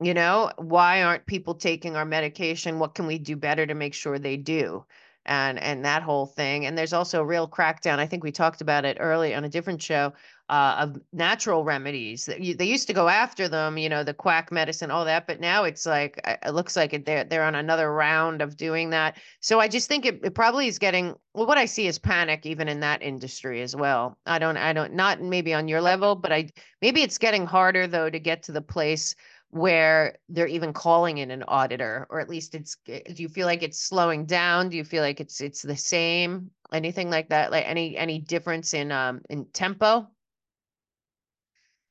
you 0.00 0.14
know 0.14 0.50
why 0.56 1.02
aren't 1.02 1.26
people 1.26 1.54
taking 1.54 1.96
our 1.96 2.04
medication? 2.04 2.78
What 2.78 2.94
can 2.94 3.06
we 3.06 3.18
do 3.18 3.36
better 3.36 3.66
to 3.66 3.74
make 3.74 3.94
sure 3.94 4.18
they 4.18 4.36
do 4.36 4.84
and 5.28 5.58
and 5.60 5.84
that 5.84 6.02
whole 6.02 6.26
thing. 6.26 6.66
And 6.66 6.76
there's 6.76 6.92
also 6.92 7.20
a 7.20 7.24
real 7.24 7.46
crackdown. 7.46 7.98
I 7.98 8.06
think 8.06 8.24
we 8.24 8.32
talked 8.32 8.60
about 8.60 8.84
it 8.84 8.96
early 8.98 9.34
on 9.34 9.44
a 9.44 9.48
different 9.48 9.80
show 9.80 10.12
uh, 10.48 10.76
of 10.78 10.98
natural 11.12 11.62
remedies. 11.62 12.24
They 12.24 12.64
used 12.64 12.86
to 12.86 12.94
go 12.94 13.08
after 13.08 13.46
them, 13.46 13.76
you 13.76 13.90
know, 13.90 14.02
the 14.02 14.14
quack 14.14 14.50
medicine, 14.50 14.90
all 14.90 15.04
that, 15.04 15.26
but 15.26 15.40
now 15.40 15.64
it's 15.64 15.84
like 15.84 16.18
it 16.24 16.54
looks 16.54 16.74
like 16.74 17.04
they're 17.04 17.24
they're 17.24 17.44
on 17.44 17.54
another 17.54 17.92
round 17.92 18.40
of 18.40 18.56
doing 18.56 18.90
that. 18.90 19.18
So 19.40 19.60
I 19.60 19.68
just 19.68 19.86
think 19.86 20.06
it, 20.06 20.20
it 20.24 20.34
probably 20.34 20.66
is 20.66 20.78
getting. 20.78 21.14
Well, 21.34 21.46
what 21.46 21.58
I 21.58 21.66
see 21.66 21.86
is 21.86 21.98
panic 21.98 22.46
even 22.46 22.66
in 22.66 22.80
that 22.80 23.02
industry 23.02 23.60
as 23.60 23.76
well. 23.76 24.18
I 24.24 24.38
don't 24.38 24.56
I 24.56 24.72
don't 24.72 24.94
not 24.94 25.20
maybe 25.20 25.52
on 25.52 25.68
your 25.68 25.82
level, 25.82 26.16
but 26.16 26.32
I 26.32 26.48
maybe 26.80 27.02
it's 27.02 27.18
getting 27.18 27.46
harder 27.46 27.86
though 27.86 28.08
to 28.08 28.18
get 28.18 28.42
to 28.44 28.52
the 28.52 28.62
place 28.62 29.14
where 29.50 30.16
they're 30.28 30.46
even 30.46 30.72
calling 30.72 31.18
in 31.18 31.30
an 31.30 31.42
auditor 31.48 32.06
or 32.10 32.20
at 32.20 32.28
least 32.28 32.54
it's 32.54 32.76
eh, 32.86 33.00
do 33.14 33.22
you 33.22 33.28
feel 33.28 33.46
like 33.46 33.62
it's 33.62 33.80
slowing 33.80 34.26
down? 34.26 34.68
Do 34.68 34.76
you 34.76 34.84
feel 34.84 35.02
like 35.02 35.20
it's 35.20 35.40
it's 35.40 35.62
the 35.62 35.76
same? 35.76 36.50
Anything 36.72 37.10
like 37.10 37.30
that? 37.30 37.50
Like 37.50 37.64
any 37.66 37.96
any 37.96 38.18
difference 38.18 38.74
in 38.74 38.92
um 38.92 39.22
in 39.30 39.46
tempo? 39.46 40.08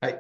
I, 0.02 0.20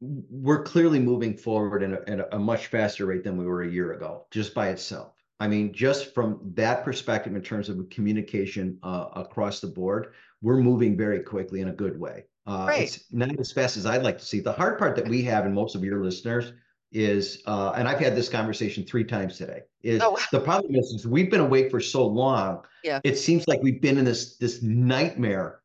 we're 0.00 0.62
clearly 0.64 0.98
moving 0.98 1.34
forward 1.36 1.82
in 1.82 1.94
a, 1.94 2.00
in 2.12 2.22
a 2.32 2.38
much 2.38 2.66
faster 2.66 3.06
rate 3.06 3.24
than 3.24 3.38
we 3.38 3.46
were 3.46 3.62
a 3.62 3.70
year 3.70 3.92
ago 3.92 4.26
just 4.30 4.54
by 4.54 4.68
itself. 4.68 5.14
I 5.40 5.48
mean 5.48 5.72
just 5.72 6.14
from 6.14 6.40
that 6.54 6.84
perspective 6.84 7.34
in 7.34 7.42
terms 7.42 7.68
of 7.68 7.88
communication 7.88 8.78
uh, 8.82 9.06
across 9.16 9.60
the 9.60 9.66
board 9.66 10.12
we're 10.42 10.58
moving 10.58 10.96
very 10.96 11.20
quickly 11.20 11.62
in 11.62 11.68
a 11.68 11.72
good 11.72 11.98
way 11.98 12.26
uh, 12.46 12.66
right. 12.68 12.82
It's 12.82 13.04
not 13.12 13.38
as 13.38 13.52
fast 13.52 13.76
as 13.76 13.86
I'd 13.86 14.02
like 14.02 14.18
to 14.18 14.24
see. 14.24 14.40
The 14.40 14.52
hard 14.52 14.78
part 14.78 14.96
that 14.96 15.06
we 15.06 15.22
have, 15.22 15.44
and 15.44 15.54
most 15.54 15.74
of 15.74 15.84
your 15.84 16.02
listeners, 16.02 16.52
is, 16.90 17.42
uh, 17.46 17.72
and 17.76 17.88
I've 17.88 18.00
had 18.00 18.16
this 18.16 18.28
conversation 18.28 18.84
three 18.84 19.04
times 19.04 19.38
today. 19.38 19.60
Is 19.82 20.02
oh. 20.02 20.18
the 20.32 20.40
problem 20.40 20.74
is, 20.74 20.92
is 20.92 21.06
we've 21.06 21.30
been 21.30 21.40
awake 21.40 21.70
for 21.70 21.80
so 21.80 22.06
long. 22.06 22.62
Yeah. 22.84 23.00
It 23.04 23.16
seems 23.16 23.46
like 23.46 23.62
we've 23.62 23.80
been 23.80 23.98
in 23.98 24.04
this 24.04 24.36
this 24.36 24.62
nightmare 24.62 25.60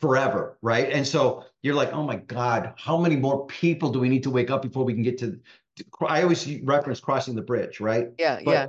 forever, 0.00 0.58
right? 0.62 0.90
And 0.90 1.06
so 1.06 1.44
you're 1.62 1.74
like, 1.74 1.92
oh 1.92 2.04
my 2.04 2.16
God, 2.16 2.74
how 2.76 2.98
many 2.98 3.16
more 3.16 3.46
people 3.46 3.90
do 3.90 3.98
we 3.98 4.08
need 4.08 4.22
to 4.24 4.30
wake 4.30 4.50
up 4.50 4.62
before 4.62 4.84
we 4.84 4.92
can 4.92 5.02
get 5.02 5.18
to? 5.18 5.40
to 5.76 5.84
I 6.06 6.22
always 6.22 6.46
reference 6.62 7.00
crossing 7.00 7.34
the 7.34 7.42
bridge, 7.42 7.80
right? 7.80 8.08
Yeah, 8.18 8.40
but 8.44 8.50
yeah 8.50 8.66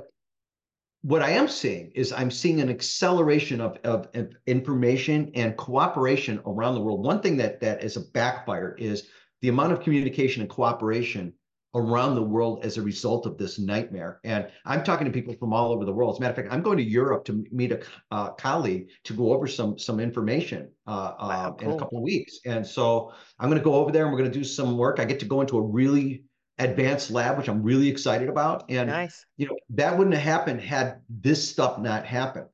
what 1.06 1.22
I 1.22 1.30
am 1.30 1.46
seeing 1.46 1.92
is 1.94 2.12
I'm 2.12 2.32
seeing 2.32 2.60
an 2.60 2.68
acceleration 2.68 3.60
of, 3.60 3.78
of, 3.84 4.08
of, 4.14 4.32
information 4.48 5.30
and 5.36 5.56
cooperation 5.56 6.40
around 6.44 6.74
the 6.74 6.80
world. 6.80 7.04
One 7.04 7.20
thing 7.20 7.36
that 7.36 7.60
that 7.60 7.84
is 7.84 7.96
a 7.96 8.00
backfire 8.00 8.74
is 8.76 9.04
the 9.40 9.48
amount 9.48 9.72
of 9.72 9.82
communication 9.82 10.42
and 10.42 10.50
cooperation 10.50 11.32
around 11.76 12.16
the 12.16 12.22
world 12.24 12.64
as 12.64 12.76
a 12.76 12.82
result 12.82 13.24
of 13.24 13.38
this 13.38 13.56
nightmare. 13.56 14.18
And 14.24 14.50
I'm 14.64 14.82
talking 14.82 15.04
to 15.04 15.12
people 15.12 15.34
from 15.34 15.52
all 15.52 15.70
over 15.70 15.84
the 15.84 15.92
world. 15.92 16.16
As 16.16 16.18
a 16.18 16.22
matter 16.22 16.32
of 16.32 16.36
fact, 16.38 16.52
I'm 16.52 16.62
going 16.62 16.78
to 16.78 16.82
Europe 16.82 17.24
to 17.26 17.44
meet 17.52 17.70
a 17.70 17.82
uh, 18.10 18.30
colleague 18.30 18.88
to 19.04 19.12
go 19.12 19.32
over 19.32 19.46
some 19.46 19.78
some 19.78 20.00
information 20.00 20.72
uh, 20.88 21.12
wow, 21.20 21.56
cool. 21.56 21.68
Uh, 21.68 21.70
in 21.70 21.76
a 21.76 21.78
couple 21.78 21.98
of 21.98 22.02
weeks. 22.02 22.40
And 22.46 22.66
so 22.66 23.12
I'm 23.38 23.48
going 23.48 23.60
to 23.60 23.64
go 23.64 23.74
over 23.74 23.92
there 23.92 24.06
and 24.06 24.12
we're 24.12 24.18
going 24.18 24.32
to 24.32 24.36
do 24.36 24.44
some 24.44 24.76
work. 24.76 24.98
I 24.98 25.04
get 25.04 25.20
to 25.20 25.26
go 25.26 25.40
into 25.40 25.56
a 25.56 25.62
really 25.62 26.24
advanced 26.58 27.10
lab, 27.10 27.36
which 27.36 27.48
I'm 27.48 27.62
really 27.62 27.88
excited 27.88 28.28
about. 28.28 28.64
And 28.68 28.88
nice. 28.88 29.26
you 29.36 29.46
know, 29.46 29.56
that 29.70 29.96
wouldn't 29.96 30.14
have 30.14 30.24
happened 30.24 30.60
had 30.60 31.00
this 31.08 31.48
stuff 31.48 31.78
not 31.78 32.06
happened. 32.06 32.46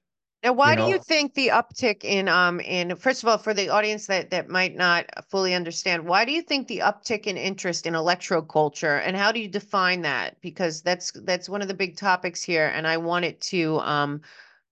Now, 0.42 0.54
why 0.54 0.72
you 0.72 0.76
know? 0.76 0.86
do 0.86 0.90
you 0.92 0.98
think 0.98 1.34
the 1.34 1.48
uptick 1.48 2.02
in 2.02 2.28
um 2.28 2.58
in 2.60 2.96
first 2.96 3.22
of 3.22 3.28
all, 3.28 3.38
for 3.38 3.54
the 3.54 3.68
audience 3.68 4.08
that 4.08 4.30
that 4.30 4.48
might 4.48 4.74
not 4.74 5.06
fully 5.30 5.54
understand, 5.54 6.04
why 6.04 6.24
do 6.24 6.32
you 6.32 6.42
think 6.42 6.66
the 6.66 6.78
uptick 6.78 7.26
in 7.26 7.36
interest 7.36 7.86
in 7.86 7.94
electroculture, 7.94 9.00
and 9.04 9.16
how 9.16 9.30
do 9.30 9.38
you 9.38 9.48
define 9.48 10.02
that? 10.02 10.40
Because 10.40 10.82
that's 10.82 11.12
that's 11.24 11.48
one 11.48 11.62
of 11.62 11.68
the 11.68 11.74
big 11.74 11.96
topics 11.96 12.42
here, 12.42 12.66
and 12.74 12.88
I 12.88 12.96
wanted 12.96 13.40
to 13.42 13.78
um 13.80 14.20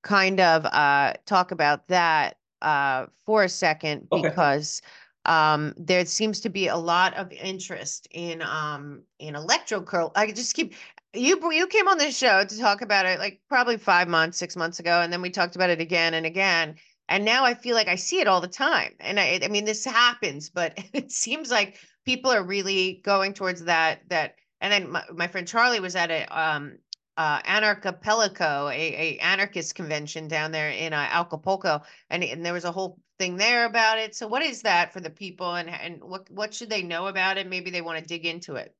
kind 0.02 0.40
of 0.40 0.64
uh 0.66 1.14
talk 1.24 1.52
about 1.52 1.86
that 1.86 2.38
uh 2.62 3.06
for 3.24 3.44
a 3.44 3.48
second 3.48 4.08
okay. 4.10 4.28
because 4.28 4.82
um, 5.26 5.74
there 5.76 6.04
seems 6.06 6.40
to 6.40 6.48
be 6.48 6.68
a 6.68 6.76
lot 6.76 7.14
of 7.14 7.30
interest 7.32 8.08
in 8.10 8.42
um, 8.42 9.02
in 9.18 9.34
electrocurl. 9.34 10.12
I 10.14 10.32
just 10.32 10.54
keep 10.54 10.74
you 11.14 11.52
you 11.52 11.66
came 11.66 11.88
on 11.88 11.98
this 11.98 12.16
show 12.16 12.44
to 12.44 12.58
talk 12.58 12.80
about 12.80 13.06
it 13.06 13.18
like 13.18 13.40
probably 13.48 13.76
five 13.76 14.08
months, 14.08 14.38
six 14.38 14.56
months 14.56 14.80
ago, 14.80 15.00
and 15.00 15.12
then 15.12 15.22
we 15.22 15.30
talked 15.30 15.56
about 15.56 15.70
it 15.70 15.80
again 15.80 16.14
and 16.14 16.24
again. 16.24 16.76
And 17.08 17.24
now 17.24 17.44
I 17.44 17.54
feel 17.54 17.74
like 17.74 17.88
I 17.88 17.96
see 17.96 18.20
it 18.20 18.28
all 18.28 18.40
the 18.40 18.48
time. 18.48 18.94
And 19.00 19.18
I, 19.18 19.40
I 19.42 19.48
mean, 19.48 19.64
this 19.64 19.84
happens, 19.84 20.48
but 20.48 20.78
it 20.92 21.10
seems 21.12 21.50
like 21.50 21.78
people 22.06 22.30
are 22.30 22.44
really 22.44 23.00
going 23.04 23.34
towards 23.34 23.64
that 23.64 24.08
that. 24.08 24.36
And 24.62 24.72
then 24.72 24.90
my, 24.90 25.02
my 25.14 25.26
friend 25.26 25.48
Charlie 25.48 25.80
was 25.80 25.96
at 25.96 26.10
a 26.10 26.26
um 26.38 26.78
uh, 27.16 27.42
Anarchapulco, 27.42 28.72
a, 28.72 28.72
a 28.72 29.18
anarchist 29.18 29.74
convention 29.74 30.26
down 30.26 30.52
there 30.52 30.70
in 30.70 30.94
uh, 30.94 31.08
Acapulco, 31.10 31.82
and 32.08 32.24
and 32.24 32.46
there 32.46 32.54
was 32.54 32.64
a 32.64 32.72
whole 32.72 32.98
thing 33.20 33.36
there 33.36 33.66
about 33.66 33.98
it. 33.98 34.16
So 34.16 34.26
what 34.26 34.42
is 34.42 34.62
that 34.62 34.92
for 34.92 35.00
the 35.00 35.10
people, 35.10 35.54
and 35.54 35.68
and 35.68 36.02
what 36.02 36.28
what 36.30 36.54
should 36.54 36.70
they 36.70 36.82
know 36.82 37.06
about 37.06 37.36
it? 37.36 37.46
Maybe 37.46 37.70
they 37.70 37.82
want 37.82 37.98
to 37.98 38.04
dig 38.04 38.24
into 38.24 38.56
it. 38.56 38.74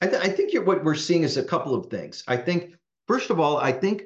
I, 0.00 0.06
th- 0.06 0.22
I 0.22 0.28
think 0.28 0.54
what 0.66 0.84
we're 0.84 0.94
seeing 0.94 1.24
is 1.24 1.36
a 1.36 1.42
couple 1.42 1.74
of 1.74 1.86
things. 1.86 2.22
I 2.28 2.36
think 2.36 2.76
first 3.08 3.30
of 3.30 3.40
all, 3.40 3.58
I 3.58 3.72
think 3.72 4.04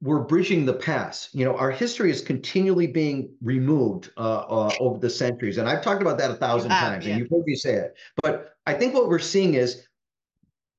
we're 0.00 0.20
bridging 0.20 0.64
the 0.64 0.72
past. 0.72 1.34
You 1.34 1.44
know, 1.44 1.56
our 1.56 1.70
history 1.70 2.10
is 2.10 2.22
continually 2.22 2.86
being 2.86 3.30
removed 3.42 4.10
uh, 4.16 4.44
uh, 4.48 4.70
over 4.80 4.98
the 4.98 5.10
centuries, 5.10 5.58
and 5.58 5.68
I've 5.68 5.82
talked 5.82 6.00
about 6.00 6.16
that 6.18 6.30
a 6.30 6.34
thousand 6.34 6.70
times, 6.70 7.04
yeah. 7.04 7.12
and 7.12 7.20
you've 7.20 7.30
heard 7.30 7.44
me 7.44 7.54
say 7.54 7.74
it. 7.74 7.94
But 8.22 8.54
I 8.66 8.72
think 8.72 8.94
what 8.94 9.08
we're 9.08 9.18
seeing 9.18 9.54
is 9.54 9.86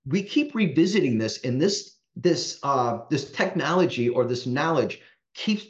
we 0.07 0.23
keep 0.23 0.55
revisiting 0.55 1.19
this, 1.19 1.41
and 1.43 1.61
this 1.61 1.97
this 2.15 2.59
uh, 2.63 3.01
this 3.11 3.31
technology 3.31 4.09
or 4.09 4.25
this 4.25 4.47
knowledge 4.47 5.01
keeps 5.35 5.67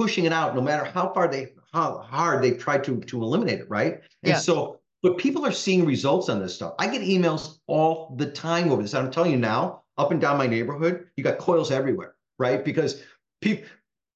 pushing 0.00 0.24
it 0.24 0.32
out, 0.32 0.54
no 0.54 0.62
matter 0.62 0.82
how 0.82 1.12
far 1.12 1.28
they 1.28 1.52
how 1.74 1.98
hard 1.98 2.42
they 2.42 2.52
try 2.52 2.78
to 2.78 3.00
to 3.00 3.22
eliminate 3.22 3.60
it, 3.60 3.68
right? 3.68 4.00
And 4.22 4.32
yeah. 4.32 4.38
so, 4.38 4.80
but 5.02 5.18
people 5.18 5.44
are 5.44 5.52
seeing 5.52 5.84
results 5.84 6.30
on 6.30 6.40
this 6.40 6.54
stuff. 6.54 6.72
I 6.78 6.86
get 6.88 7.02
emails 7.02 7.58
all 7.66 8.14
the 8.16 8.30
time 8.30 8.70
over 8.72 8.80
this. 8.80 8.94
I'm 8.94 9.10
telling 9.10 9.30
you 9.30 9.36
now, 9.36 9.82
up 9.98 10.10
and 10.10 10.18
down 10.18 10.38
my 10.38 10.46
neighborhood, 10.46 11.06
you 11.16 11.22
got 11.22 11.36
coils 11.36 11.70
everywhere, 11.70 12.14
right? 12.38 12.64
Because 12.64 13.02
people 13.42 13.66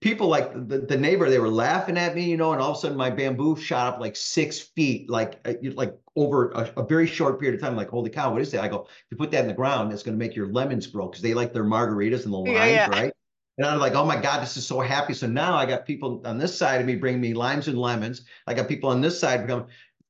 people 0.01 0.29
like 0.29 0.53
the, 0.69 0.79
the 0.79 0.97
neighbor, 0.97 1.29
they 1.29 1.39
were 1.39 1.51
laughing 1.51 1.99
at 1.99 2.15
me, 2.15 2.25
you 2.25 2.39
know, 2.39 2.53
and 2.55 2.63
all 2.63 2.73
of 2.73 2.77
a 2.79 2.81
sudden 2.81 2.97
my 2.97 3.11
bamboo 3.11 3.55
shot 3.57 3.95
up 3.95 4.01
like 4.01 4.17
six 4.17 4.59
feet, 4.61 5.11
like 5.11 5.39
uh, 5.47 5.53
like 5.75 5.95
over 6.17 6.51
a, 6.53 6.71
a, 6.79 6.87
very 6.87 7.07
short 7.07 7.39
period 7.41 7.55
of 7.57 7.61
time. 7.61 7.77
Like, 7.77 7.89
holy 7.89 8.11
cow, 8.11 8.33
what 8.33 8.43
is 8.43 8.51
that? 8.53 8.63
I 8.63 8.69
go, 8.69 8.83
if 8.83 9.05
you 9.11 9.17
put 9.17 9.31
that 9.33 9.41
in 9.41 9.49
the 9.49 9.55
ground, 9.55 9.93
it's 9.93 10.03
going 10.03 10.19
to 10.19 10.19
make 10.19 10.35
your 10.35 10.49
lemons 10.49 10.87
grow 10.87 11.09
because 11.09 11.23
they 11.23 11.35
like 11.35 11.53
their 11.53 11.65
margaritas 11.65 12.25
and 12.25 12.33
the 12.33 12.39
limes, 12.39 12.53
yeah, 12.53 12.67
yeah. 12.67 12.89
right? 12.89 13.14
And 13.57 13.67
I'm 13.67 13.79
like, 13.79 13.95
oh 13.95 14.05
my 14.05 14.21
God, 14.21 14.43
this 14.43 14.57
is 14.57 14.67
so 14.67 14.81
happy. 14.81 15.15
So 15.15 15.27
now 15.27 15.55
I 15.55 15.67
got 15.67 15.87
people 15.87 16.21
on 16.25 16.39
this 16.39 16.57
side 16.57 16.81
of 16.81 16.87
me 16.87 16.97
bringing 16.97 17.21
me 17.21 17.35
limes 17.35 17.69
and 17.69 17.79
lemons. 17.79 18.23
I 18.47 18.55
got 18.55 18.69
people 18.69 18.91
on 18.91 19.01
this 19.01 19.19
side 19.19 19.43
becoming. 19.43 19.67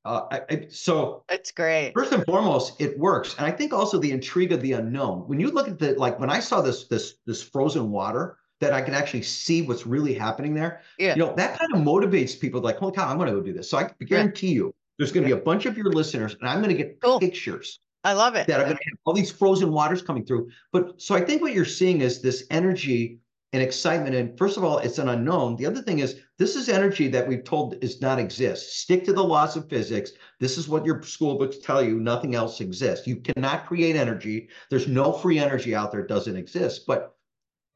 Uh, 0.07 0.23
I, 0.31 0.41
I, 0.51 0.67
so 0.69 1.25
that's 1.29 1.51
great. 1.51 1.93
First 1.95 2.13
and 2.13 2.25
foremost, 2.27 2.81
it 2.81 2.99
works, 2.99 3.37
and 3.39 3.47
I 3.47 3.51
think 3.51 3.73
also 3.73 3.99
the 3.99 4.13
intrigue 4.13 4.53
of 4.53 4.61
the 4.61 4.73
unknown. 4.73 5.21
When 5.21 5.41
you 5.41 5.51
look 5.51 5.67
at 5.67 5.79
the 5.79 5.95
like, 5.95 6.21
when 6.21 6.29
I 6.29 6.41
saw 6.41 6.61
this 6.61 6.85
this 6.85 7.15
this 7.25 7.43
frozen 7.43 7.91
water, 7.91 8.37
that 8.61 8.73
I 8.73 8.81
can 8.81 8.95
actually 8.95 9.23
see 9.23 9.63
what's 9.63 9.87
really 9.87 10.15
happening 10.15 10.55
there. 10.55 10.83
Yeah. 10.99 11.15
You 11.15 11.21
know, 11.21 11.35
that 11.37 11.59
kind 11.59 11.73
of 11.75 11.81
motivates 11.81 12.39
people 12.39 12.61
like, 12.61 12.79
holy 12.79 12.93
cow, 12.93 13.09
I'm 13.09 13.19
going 13.19 13.29
to 13.29 13.35
go 13.35 13.43
do 13.43 13.53
this. 13.53 13.69
So 13.69 13.79
I 13.79 13.91
guarantee 14.05 14.49
yeah. 14.49 14.55
you 14.55 14.75
there's 14.99 15.13
going 15.13 15.25
to 15.25 15.31
yeah. 15.31 15.37
be 15.37 15.41
a 15.41 15.45
bunch 15.45 15.67
of 15.67 15.77
your 15.77 15.91
listeners 15.91 16.37
and 16.41 16.49
I'm 16.49 16.63
going 16.63 16.75
to 16.75 16.83
get 16.83 17.01
cool. 17.01 17.21
pictures. 17.21 17.81
I 18.05 18.13
love 18.13 18.35
it. 18.35 18.47
That 18.47 18.61
are 18.61 18.65
going 18.65 18.77
to 18.77 18.83
have 18.85 18.99
all 19.07 19.15
these 19.15 19.31
frozen 19.31 19.73
waters 19.73 20.03
coming 20.03 20.25
through. 20.25 20.51
But 20.73 21.01
so 21.01 21.15
I 21.15 21.23
think 21.23 21.41
what 21.41 21.55
you're 21.55 21.65
seeing 21.65 22.03
is 22.03 22.21
this 22.21 22.47
energy 22.51 23.19
and 23.55 23.63
excitement. 23.63 24.17
And 24.17 24.37
first 24.37 24.57
of 24.57 24.65
all, 24.65 24.79
it's 24.79 24.99
an 24.99 25.09
unknown. 25.09 25.55
The 25.55 25.67
other 25.67 25.81
thing 25.81 26.01
is 26.01 26.21
this 26.39 26.57
is 26.57 26.69
energy 26.69 27.07
that 27.07 27.27
we've 27.27 27.45
told 27.45 27.81
does 27.81 28.01
not 28.01 28.19
exist. 28.19 28.81
Stick 28.81 29.05
to 29.05 29.13
the 29.13 29.23
laws 29.23 29.55
of 29.57 29.71
physics. 29.71 30.11
This 30.41 30.59
is 30.59 30.69
what 30.69 30.85
your 30.85 31.01
school 31.05 31.39
books 31.39 31.59
tell 31.59 31.81
you. 31.81 32.01
Nothing 32.01 32.35
else 32.35 32.61
exists. 32.61 33.07
You 33.07 33.17
cannot 33.17 33.67
create 33.67 33.95
energy. 33.95 34.49
There's 34.71 34.89
no 34.89 35.13
free 35.13 35.39
energy 35.39 35.73
out 35.73 35.93
there. 35.93 36.01
It 36.01 36.09
doesn't 36.09 36.37
exist. 36.37 36.83
But 36.85 37.15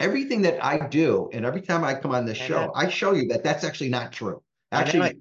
everything 0.01 0.43
that 0.43 0.63
I 0.65 0.85
do, 0.89 1.31
and 1.33 1.47
every 1.47 1.63
time 1.63 1.85
I 1.85 1.95
come 1.95 2.11
on 2.11 2.27
this 2.27 2.37
show, 2.37 2.73
I 2.75 2.89
show 2.89 3.13
you 3.13 3.29
that 3.29 3.45
that's 3.45 3.63
actually 3.63 3.91
not 3.91 4.11
true. 4.11 4.43
Actually, 4.73 5.15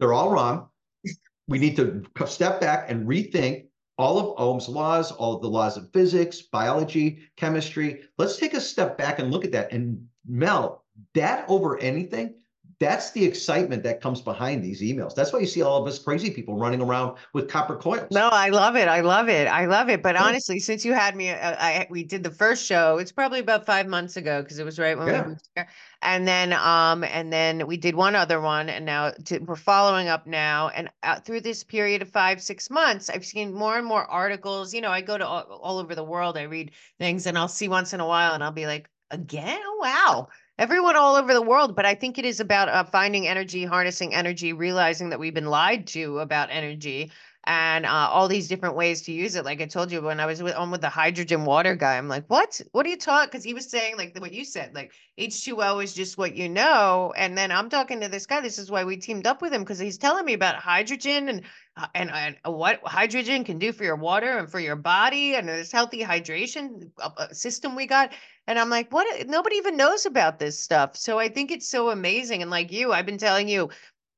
they're 0.00 0.12
all 0.12 0.30
wrong. 0.30 0.68
We 1.48 1.58
need 1.58 1.76
to 1.76 2.04
step 2.26 2.60
back 2.60 2.88
and 2.88 3.06
rethink 3.06 3.66
all 3.98 4.18
of 4.18 4.38
Ohm's 4.38 4.68
laws, 4.68 5.12
all 5.12 5.34
of 5.34 5.42
the 5.42 5.48
laws 5.48 5.76
of 5.76 5.92
physics, 5.92 6.42
biology, 6.42 7.20
chemistry. 7.36 8.02
Let's 8.18 8.36
take 8.36 8.54
a 8.54 8.60
step 8.60 8.96
back 8.96 9.18
and 9.18 9.30
look 9.30 9.44
at 9.44 9.52
that. 9.52 9.72
And 9.72 10.06
Mel, 10.26 10.84
that 11.14 11.44
over 11.48 11.78
anything 11.78 12.34
that's 12.82 13.12
the 13.12 13.24
excitement 13.24 13.82
that 13.84 14.00
comes 14.00 14.20
behind 14.20 14.62
these 14.62 14.82
emails. 14.82 15.14
That's 15.14 15.32
why 15.32 15.38
you 15.38 15.46
see 15.46 15.62
all 15.62 15.80
of 15.80 15.86
us 15.86 15.98
crazy 15.98 16.30
people 16.30 16.56
running 16.56 16.80
around 16.80 17.16
with 17.32 17.48
copper 17.48 17.76
coils. 17.76 18.08
No, 18.10 18.28
I 18.28 18.48
love 18.48 18.76
it. 18.76 18.88
I 18.88 19.00
love 19.00 19.28
it. 19.28 19.46
I 19.46 19.66
love 19.66 19.88
it. 19.88 20.02
But 20.02 20.16
yeah. 20.16 20.24
honestly, 20.24 20.58
since 20.58 20.84
you 20.84 20.92
had 20.92 21.14
me, 21.14 21.30
uh, 21.30 21.56
I 21.58 21.86
we 21.90 22.02
did 22.02 22.22
the 22.22 22.30
first 22.30 22.66
show. 22.66 22.98
It's 22.98 23.12
probably 23.12 23.38
about 23.38 23.64
five 23.66 23.86
months 23.86 24.16
ago 24.16 24.42
because 24.42 24.58
it 24.58 24.64
was 24.64 24.78
right 24.78 24.98
when 24.98 25.06
yeah. 25.06 25.22
we 25.22 25.28
moved 25.28 25.48
here. 25.54 25.68
And 26.02 26.26
then, 26.26 26.52
um, 26.52 27.04
and 27.04 27.32
then 27.32 27.66
we 27.68 27.76
did 27.76 27.94
one 27.94 28.16
other 28.16 28.40
one, 28.40 28.68
and 28.68 28.84
now 28.84 29.12
to, 29.26 29.38
we're 29.38 29.54
following 29.54 30.08
up 30.08 30.26
now. 30.26 30.68
And 30.70 30.90
uh, 31.04 31.20
through 31.20 31.42
this 31.42 31.62
period 31.62 32.02
of 32.02 32.08
five, 32.08 32.42
six 32.42 32.68
months, 32.70 33.08
I've 33.08 33.24
seen 33.24 33.54
more 33.54 33.78
and 33.78 33.86
more 33.86 34.04
articles. 34.10 34.74
You 34.74 34.80
know, 34.80 34.90
I 34.90 35.00
go 35.00 35.16
to 35.16 35.26
all, 35.26 35.60
all 35.62 35.78
over 35.78 35.94
the 35.94 36.02
world. 36.02 36.36
I 36.36 36.42
read 36.42 36.72
things, 36.98 37.26
and 37.26 37.38
I'll 37.38 37.48
see 37.48 37.68
once 37.68 37.92
in 37.92 38.00
a 38.00 38.06
while, 38.06 38.34
and 38.34 38.42
I'll 38.42 38.50
be 38.50 38.66
like, 38.66 38.90
again, 39.10 39.60
oh, 39.62 39.78
wow 39.80 40.28
everyone 40.62 40.94
all 40.94 41.16
over 41.16 41.34
the 41.34 41.42
world 41.42 41.74
but 41.74 41.84
i 41.84 41.92
think 41.92 42.18
it 42.18 42.24
is 42.24 42.38
about 42.38 42.68
uh, 42.68 42.84
finding 42.84 43.26
energy 43.26 43.64
harnessing 43.64 44.14
energy 44.14 44.52
realizing 44.52 45.08
that 45.08 45.18
we've 45.18 45.34
been 45.34 45.46
lied 45.46 45.88
to 45.88 46.20
about 46.20 46.50
energy 46.52 47.10
and 47.44 47.84
uh, 47.84 48.08
all 48.08 48.28
these 48.28 48.46
different 48.46 48.76
ways 48.76 49.02
to 49.02 49.10
use 49.10 49.34
it. 49.34 49.44
Like 49.44 49.60
i 49.60 49.66
told 49.66 49.90
you 49.90 50.00
when 50.00 50.20
i 50.20 50.26
was 50.26 50.40
with, 50.40 50.54
on 50.54 50.70
with 50.70 50.80
the 50.80 50.88
hydrogen 50.88 51.44
water 51.44 51.74
guy 51.74 51.98
i'm 51.98 52.06
like 52.06 52.24
what? 52.28 52.60
What 52.70 52.86
are 52.86 52.90
you 52.90 52.96
talking 52.96 53.26
because 53.26 53.42
he 53.42 53.54
was 53.54 53.68
saying 53.68 53.96
like 53.96 54.16
what 54.20 54.32
you 54.32 54.44
said 54.44 54.72
like 54.72 54.92
h2o 55.18 55.82
is 55.82 55.94
just 55.94 56.16
what 56.16 56.36
you 56.36 56.48
know 56.48 57.12
and 57.16 57.36
then 57.36 57.50
i'm 57.50 57.68
talking 57.68 58.00
to 58.00 58.06
this 58.06 58.26
guy 58.26 58.40
this 58.40 58.60
is 58.60 58.70
why 58.70 58.84
we 58.84 58.96
teamed 58.96 59.26
up 59.26 59.42
with 59.42 59.52
him 59.52 59.62
because 59.62 59.80
he's 59.80 59.98
telling 59.98 60.24
me 60.24 60.34
about 60.34 60.54
hydrogen 60.54 61.28
and 61.28 61.42
Uh, 61.76 61.86
and, 61.94 62.10
and 62.10 62.36
uh, 62.46 62.50
what 62.50 62.80
hydrogen 62.84 63.44
can 63.44 63.58
do 63.58 63.72
for 63.72 63.84
your 63.84 63.96
water 63.96 64.38
and 64.38 64.50
for 64.50 64.60
your 64.60 64.76
body 64.76 65.36
and 65.36 65.48
this 65.48 65.72
healthy 65.72 66.02
hydration 66.02 66.90
uh, 66.98 67.08
uh, 67.16 67.28
system 67.28 67.74
we 67.74 67.86
got 67.86 68.12
and 68.48 68.58
I'm 68.58 68.70
like, 68.70 68.92
what? 68.92 69.28
Nobody 69.28 69.56
even 69.56 69.76
knows 69.76 70.04
about 70.04 70.38
this 70.38 70.58
stuff. 70.58 70.96
So 70.96 71.18
I 71.18 71.28
think 71.28 71.52
it's 71.52 71.68
so 71.68 71.90
amazing. 71.90 72.42
And 72.42 72.50
like 72.50 72.72
you, 72.72 72.92
I've 72.92 73.06
been 73.06 73.18
telling 73.18 73.48
you, 73.48 73.70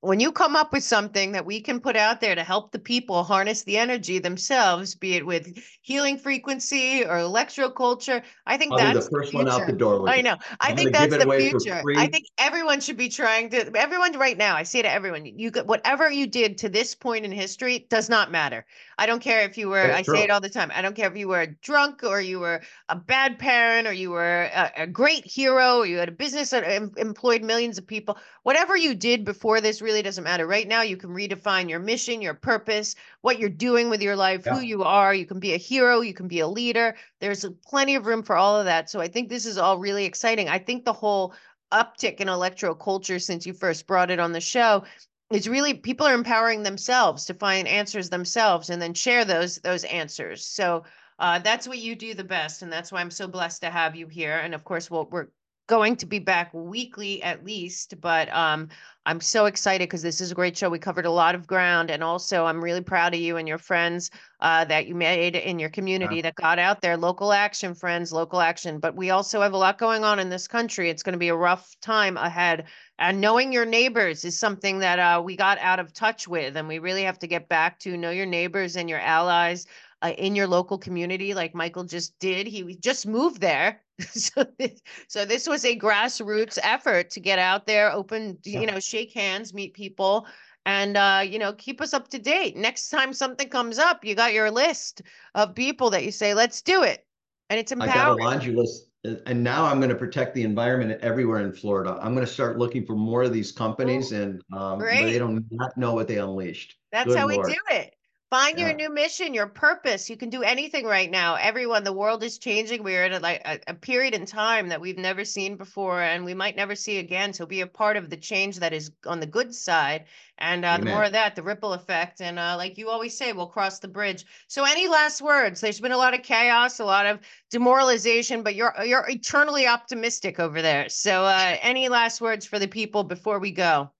when 0.05 0.21
you 0.21 0.31
come 0.31 0.55
up 0.55 0.73
with 0.73 0.85
something 0.85 1.33
that 1.33 1.47
we 1.47 1.61
can 1.61 1.81
put 1.81 1.97
out 1.97 2.21
there 2.21 2.35
to 2.35 2.45
help 2.45 2.73
the 2.73 2.79
people 2.79 3.25
harness 3.25 3.63
the 3.63 3.79
energy 3.79 4.19
themselves, 4.19 4.95
be 4.95 5.15
it 5.15 5.25
with 5.25 5.59
healing 5.81 6.19
frequency 6.19 7.03
or 7.03 7.17
electroculture, 7.17 8.23
I 8.47 8.59
think 8.59 8.73
I'll 8.73 8.79
that's 8.79 9.07
the 9.07 9.11
first 9.11 9.33
the 9.33 9.39
one 9.39 9.49
out 9.49 9.67
the 9.67 9.73
door. 9.73 10.09
I 10.09 10.21
know. 10.21 10.37
I 10.61 10.71
I'm 10.71 10.77
think 10.77 10.93
that's 10.93 11.17
the 11.17 11.31
future. 11.31 11.83
I 11.97 12.07
think 12.07 12.27
everyone 12.39 12.81
should 12.81 12.99
be 12.99 13.09
trying 13.09 13.49
to. 13.51 13.75
Everyone 13.77 14.13
right 14.19 14.37
now, 14.37 14.57
I 14.57 14.63
say 14.63 14.83
to 14.83 14.91
everyone, 14.91 15.25
you 15.25 15.51
whatever 15.65 16.11
you 16.11 16.27
did 16.27 16.59
to 16.59 16.69
this 16.69 16.95
point 16.95 17.25
in 17.25 17.33
history 17.33 17.87
does 17.89 18.11
not 18.11 18.31
matter. 18.31 18.67
I 18.99 19.07
don't 19.07 19.21
care 19.21 19.41
if 19.41 19.57
you 19.57 19.69
were. 19.69 19.87
That's 19.87 20.01
I 20.01 20.03
true. 20.03 20.17
say 20.17 20.25
it 20.25 20.31
all 20.31 20.41
the 20.41 20.51
time. 20.51 20.71
I 20.75 20.83
don't 20.83 20.95
care 20.95 21.11
if 21.11 21.17
you 21.17 21.29
were 21.29 21.41
a 21.41 21.47
drunk 21.47 22.05
or 22.05 22.21
you 22.21 22.41
were 22.41 22.63
a 22.89 22.97
bad 22.97 23.39
parent 23.39 23.87
or 23.87 23.93
you 23.93 24.11
were 24.11 24.51
a, 24.55 24.73
a 24.83 24.87
great 24.87 25.25
hero 25.25 25.79
or 25.79 25.87
you 25.87 25.97
had 25.97 26.09
a 26.09 26.13
business 26.13 26.51
that 26.51 26.65
employed 26.99 27.43
millions 27.43 27.79
of 27.79 27.87
people. 27.87 28.19
Whatever 28.43 28.77
you 28.77 28.95
did 28.95 29.25
before 29.25 29.61
this 29.61 29.81
really 29.81 29.94
really 29.95 30.03
doesn't 30.03 30.25
matter. 30.25 30.45
Right 30.45 30.67
now, 30.67 30.83
you 30.83 30.97
can 30.97 31.11
redefine 31.11 31.71
your 31.71 31.79
mission, 31.79 32.21
your 32.21 32.35
purpose, 32.35 32.97
what 33.21 33.39
you're 33.39 33.49
doing 33.49 33.91
with 33.91 34.03
your 34.03 34.17
life, 34.17 34.43
yeah. 34.45 34.57
who 34.57 34.61
you 34.61 34.83
are. 34.83 35.15
You 35.15 35.25
can 35.25 35.39
be 35.39 35.55
a 35.55 35.57
hero, 35.57 36.01
you 36.01 36.13
can 36.13 36.27
be 36.27 36.41
a 36.41 36.49
leader. 36.49 36.97
There's 37.21 37.47
plenty 37.65 37.95
of 37.95 38.07
room 38.07 38.25
for 38.25 38.35
all 38.35 38.59
of 38.59 38.65
that. 38.65 38.91
So 38.91 39.01
I 39.01 39.07
think 39.07 39.29
this 39.29 39.47
is 39.47 39.57
all 39.57 39.79
really 39.79 40.05
exciting. 40.05 40.49
I 40.49 40.59
think 40.59 40.85
the 40.85 40.93
whole 40.93 41.33
uptick 41.73 42.17
in 42.17 42.29
electro 42.29 42.75
culture 42.75 43.21
since 43.21 43.47
you 43.47 43.53
first 43.53 43.87
brought 43.87 44.11
it 44.11 44.19
on 44.19 44.33
the 44.33 44.41
show 44.41 44.83
is 45.31 45.49
really 45.49 45.75
people 45.75 46.07
are 46.07 46.15
empowering 46.15 46.65
themselves 46.65 47.25
to 47.27 47.35
find 47.35 47.69
answers 47.69 48.11
themselves 48.11 48.71
and 48.71 48.83
then 48.83 48.95
share 48.95 49.25
those 49.25 49.59
those 49.59 49.85
answers. 49.85 50.45
So 50.45 50.83
uh, 51.21 51.39
that's 51.39 51.69
what 51.69 51.79
you 51.79 51.95
do 51.95 52.15
the 52.15 52.25
best, 52.25 52.63
and 52.63 52.73
that's 52.73 52.91
why 52.91 53.01
I'm 53.01 53.13
so 53.13 53.29
blessed 53.29 53.63
to 53.63 53.71
have 53.71 53.95
you 53.95 54.09
here. 54.09 54.39
And 54.39 54.55
of 54.55 54.65
course, 54.65 54.91
we'll, 54.91 55.07
we're 55.07 55.29
going 55.67 55.97
to 55.97 56.07
be 56.07 56.19
back 56.19 56.53
weekly 56.53 57.23
at 57.23 57.45
least, 57.45 58.01
but 58.01 58.29
um, 58.35 58.69
I'm 59.07 59.21
so 59.21 59.47
excited 59.47 59.89
because 59.89 60.03
this 60.03 60.21
is 60.21 60.31
a 60.31 60.35
great 60.35 60.57
show. 60.57 60.69
We 60.69 60.79
covered 60.79 61.07
a 61.07 61.11
lot 61.11 61.35
of 61.35 61.47
ground, 61.47 61.91
and 61.91 62.03
also 62.03 62.45
I'm 62.45 62.63
really 62.63 62.81
proud 62.81 63.15
of 63.15 63.21
you 63.21 63.37
and 63.37 63.49
your 63.49 63.59
friends 63.59 64.11
uh, 64.41 64.65
that 64.67 64.87
you 64.87 64.95
made 64.95 65.37
in 65.37 65.59
your 65.59 65.71
community 65.71 66.17
yeah. 66.17 66.23
that 66.23 66.35
got 66.35 66.59
out 66.59 66.83
there. 66.83 66.97
Local 66.97 67.33
action, 67.33 67.75
friends, 67.75 68.13
local 68.13 68.41
action. 68.41 68.79
But 68.79 68.95
we 68.95 69.11
also 69.11 69.41
have 69.41 69.53
a 69.53 69.59
lot 69.59 69.79
going 69.79 70.05
on 70.05 70.19
in 70.19 70.29
this 70.29 70.49
country. 70.49 70.91
It's 70.91 71.03
going 71.03 71.15
to 71.15 71.19
be 71.19 71.29
a 71.29 71.37
rough 71.37 71.75
time 71.81 72.17
ahead, 72.17 72.65
and 72.99 73.21
knowing 73.21 73.53
your 73.53 73.67
neighbors 73.67 74.25
is 74.25 74.39
something 74.39 74.79
that 74.81 74.99
uh, 74.99 75.23
we 75.23 75.37
got 75.37 75.59
out 75.59 75.81
of 75.81 75.93
touch 75.93 76.29
with, 76.29 76.57
and 76.57 76.69
we 76.69 76.79
really 76.79 77.05
have 77.05 77.19
to 77.21 77.27
get 77.27 77.49
back 77.49 77.79
to 77.81 77.97
know 77.97 78.11
your 78.11 78.27
neighbors 78.27 78.77
and 78.77 78.89
your 78.89 79.01
allies 79.01 79.67
uh, 80.05 80.09
in 80.19 80.37
your 80.37 80.47
local 80.47 80.77
community, 80.77 81.33
like 81.33 81.55
Michael 81.55 81.85
just 81.85 82.19
did. 82.19 82.47
He 82.47 82.77
just 82.77 83.07
moved 83.07 83.41
there. 83.41 83.81
so, 84.11 84.45
this, 84.59 84.83
so 85.09 85.25
this 85.25 85.49
was 85.49 85.65
a 85.65 85.79
grassroots 85.79 86.59
effort 86.63 87.09
to 87.11 87.21
get 87.21 87.39
out 87.39 87.67
there, 87.67 87.91
open, 87.91 88.37
yeah. 88.45 88.61
you 88.61 88.67
know, 88.67 88.79
shake 88.79 89.15
hands, 89.15 89.55
meet 89.55 89.73
people, 89.73 90.27
and 90.67 90.99
uh, 90.99 91.23
you 91.27 91.39
know, 91.39 91.55
keep 91.55 91.81
us 91.81 91.95
up 91.95 92.09
to 92.09 92.19
date. 92.19 92.55
Next 92.55 92.91
time 92.91 93.15
something 93.15 93.49
comes 93.49 93.79
up, 93.79 94.05
you 94.05 94.15
got 94.15 94.35
your 94.35 94.51
list 94.51 95.01
of 95.35 95.55
people 95.55 95.89
that 95.91 96.05
you 96.05 96.11
say, 96.11 96.35
"Let's 96.35 96.61
do 96.61 96.83
it," 96.83 97.07
and 97.49 97.59
it's 97.59 97.73
empowering. 97.73 97.93
I 97.93 98.05
got 98.05 98.21
a 98.21 98.25
laundry 98.25 98.55
list, 98.55 98.89
and 99.05 99.43
now 99.43 99.65
I'm 99.65 99.79
going 99.79 99.91
to 99.91 99.95
protect 99.95 100.35
the 100.35 100.43
environment 100.43 101.01
everywhere 101.01 101.41
in 101.41 101.53
Florida. 101.53 101.99
I'm 102.03 102.15
going 102.15 102.27
to 102.27 102.33
start 102.33 102.59
looking 102.59 102.85
for 102.85 102.95
more 102.95 103.23
of 103.23 103.33
these 103.33 103.53
companies, 103.53 104.13
Ooh, 104.13 104.17
and 104.17 104.43
um, 104.53 104.81
they 104.81 105.19
don't 105.19 105.47
not 105.51 105.75
know 105.79 105.95
what 105.95 106.09
they 106.09 106.19
unleashed. 106.19 106.77
That's 106.93 107.09
Good 107.09 107.19
how 107.19 107.29
Lord. 107.29 107.47
we 107.47 107.53
do 107.55 107.61
it 107.71 107.95
Find 108.35 108.59
your 108.59 108.73
new 108.73 108.91
mission, 108.91 109.33
your 109.33 109.47
purpose. 109.47 110.11
You 110.11 110.17
can 110.17 110.29
do 110.29 110.43
anything 110.43 110.87
right 110.87 111.09
now. 111.09 111.37
Everyone, 111.37 111.85
the 111.85 111.93
world 111.93 112.25
is 112.25 112.37
changing. 112.37 112.83
We're 112.83 113.05
in 113.05 113.13
a, 113.13 113.21
like 113.21 113.41
a, 113.45 113.61
a 113.69 113.75
period 113.75 114.13
in 114.13 114.27
time 114.27 114.71
that 114.71 114.81
we've 114.81 114.99
never 114.99 115.25
seen 115.25 115.57
before, 115.57 116.03
and 116.03 116.25
we 116.25 116.35
might 116.35 116.57
never 116.57 116.75
see 116.75 116.99
again. 116.99 117.33
So 117.33 117.47
be 117.47 117.61
a 117.61 117.67
part 117.69 117.97
of 117.97 118.11
the 118.11 118.17
change 118.17 118.59
that 118.59 118.73
is 118.73 118.91
on 119.07 119.21
the 119.21 119.27
good 119.27 119.55
side, 119.55 120.07
and 120.39 120.65
uh, 120.65 120.79
the 120.79 120.87
more 120.87 121.05
of 121.05 121.13
that, 121.13 121.37
the 121.37 121.45
ripple 121.45 121.75
effect. 121.75 122.21
And 122.21 122.41
uh, 122.41 122.57
like 122.57 122.77
you 122.77 122.91
always 122.91 123.17
say, 123.17 123.33
we'll 123.33 123.47
cross 123.47 123.79
the 123.79 123.87
bridge. 123.87 124.25
So, 124.49 124.65
any 124.65 124.89
last 124.89 125.23
words? 125.23 125.61
There's 125.61 125.79
been 125.79 125.93
a 125.93 125.97
lot 125.97 126.15
of 126.15 126.25
chaos, 126.25 126.81
a 126.81 126.85
lot 126.85 127.07
of 127.07 127.21
demoralization, 127.53 128.43
but 128.43 128.57
you're 128.57 128.75
you're 128.85 129.09
eternally 129.09 129.69
optimistic 129.69 130.41
over 130.41 130.61
there. 130.61 130.89
So, 130.89 131.23
uh, 131.23 131.57
any 131.63 131.89
last 131.89 132.21
words 132.21 132.47
for 132.47 132.59
the 132.59 132.67
people 132.67 133.05
before 133.05 133.39
we 133.39 133.53
go? 133.53 133.93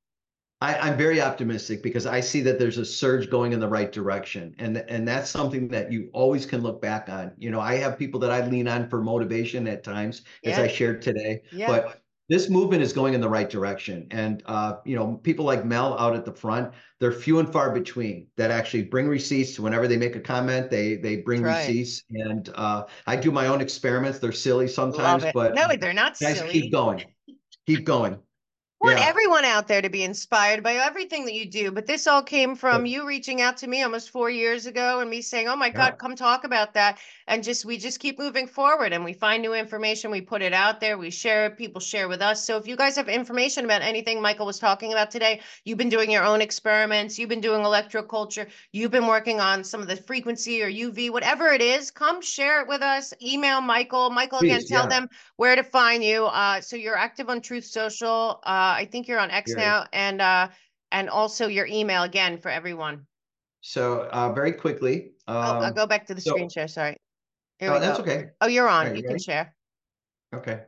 I, 0.61 0.77
I'm 0.79 0.97
very 0.97 1.21
optimistic 1.21 1.83
because 1.83 2.07
I 2.07 2.21
see 2.21 2.41
that 2.43 2.59
there's 2.59 2.79
a 2.79 2.85
surge 2.85 3.29
going 3.29 3.53
in 3.53 3.61
the 3.61 3.69
right 3.69 3.93
direction. 3.93 4.55
And, 4.59 4.79
and 4.89 5.07
that's 5.07 5.29
something 5.29 5.69
that 5.69 5.93
you 5.93 6.09
always 6.13 6.47
can 6.47 6.63
look 6.63 6.81
back 6.81 7.09
on. 7.09 7.33
You 7.37 7.51
know, 7.51 7.61
I 7.61 7.75
have 7.75 7.99
people 7.99 8.19
that 8.21 8.31
I 8.31 8.47
lean 8.47 8.67
on 8.69 8.89
for 8.89 9.03
motivation 9.03 9.67
at 9.67 9.85
times, 9.85 10.23
as 10.45 10.59
I 10.59 10.69
shared 10.69 11.03
today. 11.03 11.43
Yeah. 11.53 11.67
But 11.67 12.01
this 12.31 12.49
movement 12.49 12.83
is 12.83 12.95
going 12.95 13.13
in 13.13 13.21
the 13.21 13.29
right 13.29 13.51
direction. 13.51 14.07
And, 14.11 14.43
uh, 14.47 14.77
you 14.87 14.97
know, 14.97 15.21
people 15.23 15.45
like 15.45 15.67
Mel 15.67 15.99
out 15.99 16.15
at 16.15 16.25
the 16.25 16.33
front, 16.33 16.73
they're 16.99 17.13
few 17.13 17.41
and 17.41 17.53
far 17.53 17.71
between 17.71 18.29
that 18.39 18.51
actually 18.51 18.85
bring 18.85 19.07
receipts. 19.07 19.61
Whenever 19.61 19.87
they 19.87 19.99
make 19.99 20.17
a 20.17 20.21
comment, 20.21 20.71
they, 20.71 20.97
they 20.97 21.17
bring 21.17 21.43
right. 21.43 21.59
receipts. 21.59 22.03
And 22.11 22.49
uh, 22.55 22.85
I 23.07 23.17
do 23.17 23.31
my 23.31 23.49
own 23.49 23.61
experiments. 23.61 24.21
They're 24.21 24.33
silly 24.33 24.69
sometimes, 24.69 25.27
but 25.35 25.55
no, 25.55 25.67
they're 25.79 25.93
not 25.93 26.19
guys, 26.19 26.39
silly. 26.39 26.53
keep 26.53 26.73
going. 26.73 27.05
Keep 27.67 27.85
going. 27.85 28.19
Want 28.85 28.99
Yeah. 28.99 29.07
everyone 29.09 29.45
out 29.45 29.69
there 29.69 29.83
to 29.83 29.89
be 29.89 30.03
inspired 30.05 30.63
by 30.63 30.75
everything 30.75 31.25
that 31.25 31.35
you 31.35 31.47
do. 31.47 31.71
But 31.73 31.87
this 31.87 32.07
all 32.07 32.23
came 32.23 32.55
from 32.55 32.87
you 32.87 33.07
reaching 33.07 33.41
out 33.41 33.57
to 33.59 33.67
me 33.67 33.83
almost 33.83 34.11
four 34.11 34.31
years 34.31 34.67
ago 34.67 35.01
and 35.01 35.11
me 35.11 35.23
saying, 35.23 35.49
Oh 35.49 35.57
my 35.57 35.67
Yeah. 35.69 35.73
God, 35.73 35.99
come 35.99 36.17
talk 36.17 36.45
about 36.45 36.75
that. 36.75 36.99
And 37.27 37.43
just 37.43 37.65
we 37.65 37.79
just 37.79 38.01
keep 38.01 38.19
moving 38.19 38.47
forward 38.47 38.93
and 38.93 39.05
we 39.05 39.13
find 39.13 39.43
new 39.43 39.55
information, 39.55 40.11
we 40.11 40.21
put 40.21 40.43
it 40.43 40.53
out 40.53 40.81
there, 40.81 40.99
we 40.99 41.11
share 41.11 41.47
it, 41.47 41.57
people 41.57 41.81
share 41.81 42.09
with 42.09 42.23
us. 42.23 42.45
So 42.45 42.57
if 42.57 42.67
you 42.67 42.77
guys 42.77 42.97
have 42.97 43.09
information 43.09 43.65
about 43.65 43.83
anything 43.83 44.21
Michael 44.21 44.47
was 44.47 44.59
talking 44.59 44.93
about 44.93 45.11
today, 45.11 45.41
you've 45.65 45.79
been 45.79 45.89
doing 45.89 46.11
your 46.11 46.25
own 46.25 46.41
experiments, 46.41 47.19
you've 47.19 47.31
been 47.31 47.41
doing 47.41 47.63
electroculture, 47.63 48.49
you've 48.73 48.91
been 48.91 49.07
working 49.07 49.41
on 49.41 49.65
some 49.65 49.81
of 49.81 49.89
the 49.89 49.97
frequency 49.97 50.63
or 50.63 50.71
UV, 50.71 51.11
whatever 51.11 51.49
it 51.49 51.63
is, 51.63 51.91
come 51.91 52.21
share 52.21 52.61
it 52.61 52.69
with 52.69 52.83
us. 52.83 53.13
Email 53.23 53.61
Michael. 53.61 54.11
Michael, 54.11 54.41
again, 54.41 54.61
tell 54.67 54.85
yeah. 54.85 54.89
them 55.01 55.09
where 55.37 55.57
to 55.57 55.63
find 55.63 56.05
you. 56.05 56.27
Uh, 56.27 56.61
so 56.61 56.77
you're 56.77 56.97
active 56.97 57.29
on 57.29 57.41
Truth 57.41 57.65
Social. 57.65 58.41
Uh, 58.45 58.74
I 58.75 58.85
think 58.85 59.09
you're 59.09 59.19
on 59.21 59.31
X 59.31 59.53
now, 59.53 59.87
and 59.93 60.21
uh, 60.21 60.49
and 60.93 61.09
also 61.09 61.47
your 61.47 61.67
email 61.67 62.03
again 62.03 62.39
for 62.39 62.51
everyone. 62.51 63.07
So 63.61 64.09
uh, 64.13 64.33
very 64.33 64.53
quickly. 64.53 65.13
oh, 65.27 65.39
I'll 65.39 65.63
um, 65.65 65.75
go 65.75 65.87
back 65.87 66.07
to 66.09 66.15
the 66.15 66.21
so- 66.21 66.31
screen 66.31 66.49
share. 66.51 66.69
Sorry. 66.69 66.97
Here 67.59 67.71
Oh, 67.73 67.79
that's 67.79 67.99
go. 67.99 68.05
okay. 68.05 68.31
Oh, 68.41 68.47
you're 68.49 68.69
on. 68.69 68.87
Alright, 68.87 68.97
you 68.97 69.03
you 69.03 69.09
can 69.09 69.19
share. 69.19 69.55
Okay. 70.35 70.63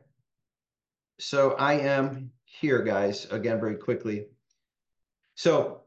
So 1.19 1.51
I 1.59 1.73
am 1.73 2.31
here, 2.45 2.81
guys, 2.81 3.25
again, 3.31 3.59
very 3.59 3.75
quickly. 3.75 4.27
So 5.35 5.81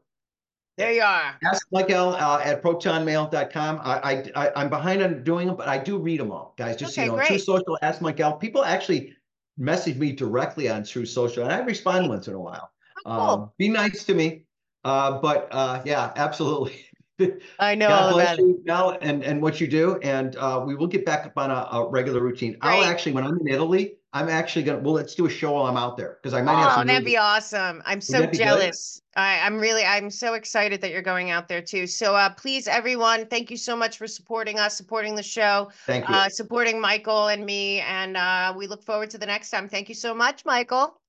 There 0.77 0.91
you 0.93 1.01
are. 1.01 1.37
ask 1.43 1.65
Michael 1.71 2.09
uh, 2.15 2.39
at 2.43 2.61
protonmail.com. 2.61 3.79
I, 3.83 3.99
I, 3.99 4.45
I, 4.45 4.51
I'm 4.55 4.69
behind 4.69 5.01
on 5.01 5.23
doing 5.23 5.47
them, 5.47 5.55
but 5.55 5.67
I 5.67 5.77
do 5.77 5.97
read 5.97 6.19
them 6.19 6.31
all, 6.31 6.53
guys. 6.57 6.77
Just 6.77 6.95
so 6.95 7.03
you 7.03 7.11
know, 7.11 7.23
Truth. 7.25 7.43
Social, 7.43 7.77
ask 7.81 8.01
Michael. 8.01 8.33
People 8.33 8.63
actually 8.63 9.13
message 9.61 9.97
me 9.97 10.11
directly 10.11 10.69
on 10.69 10.83
Truth 10.83 11.09
Social, 11.09 11.43
and 11.43 11.53
I 11.53 11.59
respond 11.59 12.09
once 12.09 12.27
in 12.27 12.33
a 12.33 12.39
while. 12.39 12.71
Oh, 13.05 13.09
cool. 13.09 13.19
Um, 13.19 13.51
be 13.57 13.69
nice 13.69 14.03
to 14.05 14.13
me. 14.13 14.43
Uh, 14.83 15.19
but 15.19 15.47
uh, 15.51 15.81
yeah, 15.85 16.11
absolutely. 16.15 16.85
I 17.59 17.75
know 17.75 17.87
God 17.87 18.03
all 18.03 18.13
bless 18.13 18.33
about 18.33 18.39
it. 18.39 18.47
you, 18.47 18.61
Mel, 18.65 18.97
and, 19.01 19.23
and 19.23 19.41
what 19.41 19.61
you 19.61 19.67
do. 19.67 19.97
And 20.01 20.35
uh, 20.35 20.63
we 20.65 20.75
will 20.75 20.87
get 20.87 21.05
back 21.05 21.25
up 21.25 21.33
on 21.37 21.51
a, 21.51 21.67
a 21.71 21.89
regular 21.89 22.19
routine. 22.19 22.57
I'll 22.61 22.83
actually, 22.83 23.11
when 23.11 23.25
I'm 23.25 23.39
in 23.39 23.47
Italy, 23.47 23.97
I'm 24.13 24.27
actually 24.27 24.63
gonna, 24.63 24.79
well, 24.79 24.93
let's 24.93 25.15
do 25.15 25.25
a 25.25 25.29
show 25.29 25.53
while 25.53 25.67
I'm 25.67 25.77
out 25.77 25.95
there 25.95 26.17
because 26.21 26.33
I 26.33 26.41
might 26.41 26.55
have 26.61 26.79
Oh, 26.79 26.83
that'd 26.83 27.05
be 27.05 27.17
awesome. 27.17 27.81
I'm 27.85 28.01
so 28.01 28.19
that 28.19 28.31
be 28.31 28.37
good? 28.37 28.43
jealous. 28.43 29.01
I, 29.15 29.39
I'm 29.39 29.57
really, 29.57 29.85
I'm 29.85 30.09
so 30.09 30.33
excited 30.33 30.81
that 30.81 30.91
you're 30.91 31.01
going 31.01 31.29
out 31.31 31.47
there 31.47 31.61
too. 31.61 31.87
So 31.87 32.13
uh, 32.13 32.29
please, 32.33 32.67
everyone, 32.67 33.27
thank 33.27 33.49
you 33.49 33.55
so 33.55 33.73
much 33.73 33.97
for 33.97 34.07
supporting 34.07 34.59
us, 34.59 34.75
supporting 34.75 35.15
the 35.15 35.23
show, 35.23 35.71
Thank 35.85 36.09
you. 36.09 36.15
uh, 36.15 36.27
supporting 36.27 36.81
Michael 36.81 37.27
and 37.27 37.45
me. 37.45 37.79
And 37.81 38.17
uh, 38.17 38.53
we 38.57 38.67
look 38.67 38.83
forward 38.83 39.09
to 39.11 39.17
the 39.17 39.25
next 39.25 39.49
time. 39.49 39.69
Thank 39.69 39.87
you 39.87 39.95
so 39.95 40.13
much, 40.13 40.43
Michael. 40.43 40.99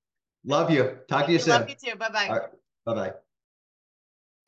Love 0.45 0.71
you. 0.71 0.99
Talk 1.09 1.27
to 1.27 1.33
you 1.33 1.41
soon. 1.41 1.55
Love 1.55 1.69
you 1.69 1.75
too. 1.75 1.97
Bye-bye. 1.97 2.29
All 2.29 2.39
right. 2.39 2.51
Bye-bye. 2.87 3.13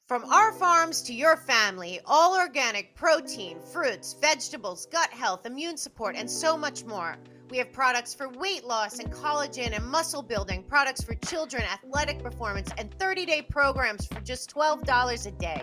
From 0.06 0.24
our 0.26 0.52
farms 0.52 1.02
to 1.02 1.14
your 1.14 1.36
family, 1.36 1.98
all 2.06 2.36
organic 2.36 2.94
protein, 2.94 3.58
fruits, 3.72 4.14
vegetables, 4.20 4.86
gut 4.86 5.10
health, 5.10 5.46
immune 5.46 5.76
support, 5.76 6.14
and 6.14 6.30
so 6.30 6.56
much 6.56 6.84
more. 6.84 7.16
We 7.50 7.58
have 7.58 7.72
products 7.72 8.14
for 8.14 8.28
weight 8.30 8.64
loss 8.64 8.98
and 8.98 9.12
collagen 9.12 9.74
and 9.76 9.84
muscle 9.86 10.22
building, 10.22 10.64
products 10.64 11.02
for 11.02 11.14
children, 11.14 11.62
athletic 11.62 12.22
performance, 12.22 12.70
and 12.78 12.92
30 12.98 13.26
day 13.26 13.42
programs 13.42 14.06
for 14.06 14.20
just 14.20 14.54
$12 14.54 15.26
a 15.26 15.30
day. 15.32 15.62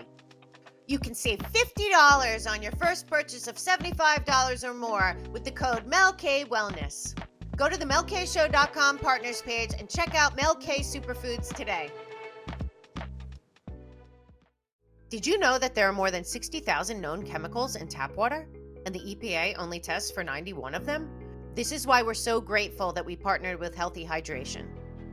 You 0.86 0.98
can 0.98 1.14
save 1.14 1.38
$50 1.38 2.50
on 2.50 2.62
your 2.62 2.72
first 2.72 3.06
purchase 3.06 3.46
of 3.46 3.56
$75 3.56 4.64
or 4.64 4.74
more 4.74 5.16
with 5.32 5.44
the 5.44 5.50
code 5.50 5.86
MELK 5.86 6.48
Wellness. 6.48 7.14
Go 7.56 7.68
to 7.68 7.76
the 7.76 7.84
melkshow.com 7.84 8.98
partners 8.98 9.42
page 9.42 9.70
and 9.78 9.88
check 9.88 10.14
out 10.14 10.36
Melk 10.36 10.62
Superfoods 10.62 11.54
today. 11.54 11.90
Did 15.10 15.26
you 15.26 15.38
know 15.38 15.58
that 15.58 15.74
there 15.74 15.88
are 15.88 15.92
more 15.92 16.10
than 16.10 16.24
60,000 16.24 17.00
known 17.00 17.22
chemicals 17.22 17.76
in 17.76 17.86
tap 17.86 18.16
water? 18.16 18.48
And 18.86 18.94
the 18.94 19.00
EPA 19.00 19.56
only 19.58 19.78
tests 19.78 20.10
for 20.10 20.24
91 20.24 20.74
of 20.74 20.86
them? 20.86 21.21
This 21.54 21.70
is 21.70 21.86
why 21.86 22.02
we're 22.02 22.14
so 22.14 22.40
grateful 22.40 22.94
that 22.94 23.04
we 23.04 23.14
partnered 23.14 23.60
with 23.60 23.74
Healthy 23.74 24.06
Hydration. 24.06 24.64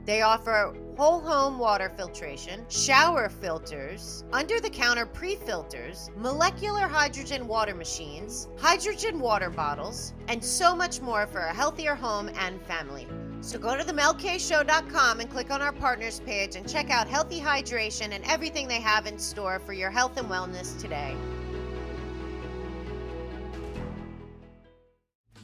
They 0.05 0.21
offer 0.21 0.73
whole 0.95 1.19
home 1.19 1.59
water 1.59 1.91
filtration, 1.97 2.65
shower 2.69 3.27
filters, 3.27 4.23
under 4.31 4.61
the 4.61 4.69
counter 4.69 5.05
pre 5.05 5.35
filters, 5.35 6.09
molecular 6.15 6.87
hydrogen 6.87 7.45
water 7.45 7.75
machines, 7.75 8.47
hydrogen 8.57 9.19
water 9.19 9.49
bottles, 9.49 10.13
and 10.29 10.41
so 10.41 10.73
much 10.73 11.01
more 11.01 11.27
for 11.27 11.39
a 11.39 11.53
healthier 11.53 11.93
home 11.93 12.29
and 12.37 12.61
family. 12.61 13.05
So 13.41 13.59
go 13.59 13.75
to 13.75 13.83
themelkshow.com 13.83 15.19
and 15.19 15.29
click 15.29 15.51
on 15.51 15.61
our 15.61 15.73
partners 15.73 16.21
page 16.21 16.55
and 16.55 16.67
check 16.67 16.89
out 16.89 17.09
Healthy 17.09 17.41
Hydration 17.41 18.13
and 18.13 18.23
everything 18.23 18.69
they 18.69 18.79
have 18.79 19.07
in 19.07 19.19
store 19.19 19.59
for 19.59 19.73
your 19.73 19.89
health 19.89 20.17
and 20.17 20.29
wellness 20.29 20.79
today. 20.79 21.17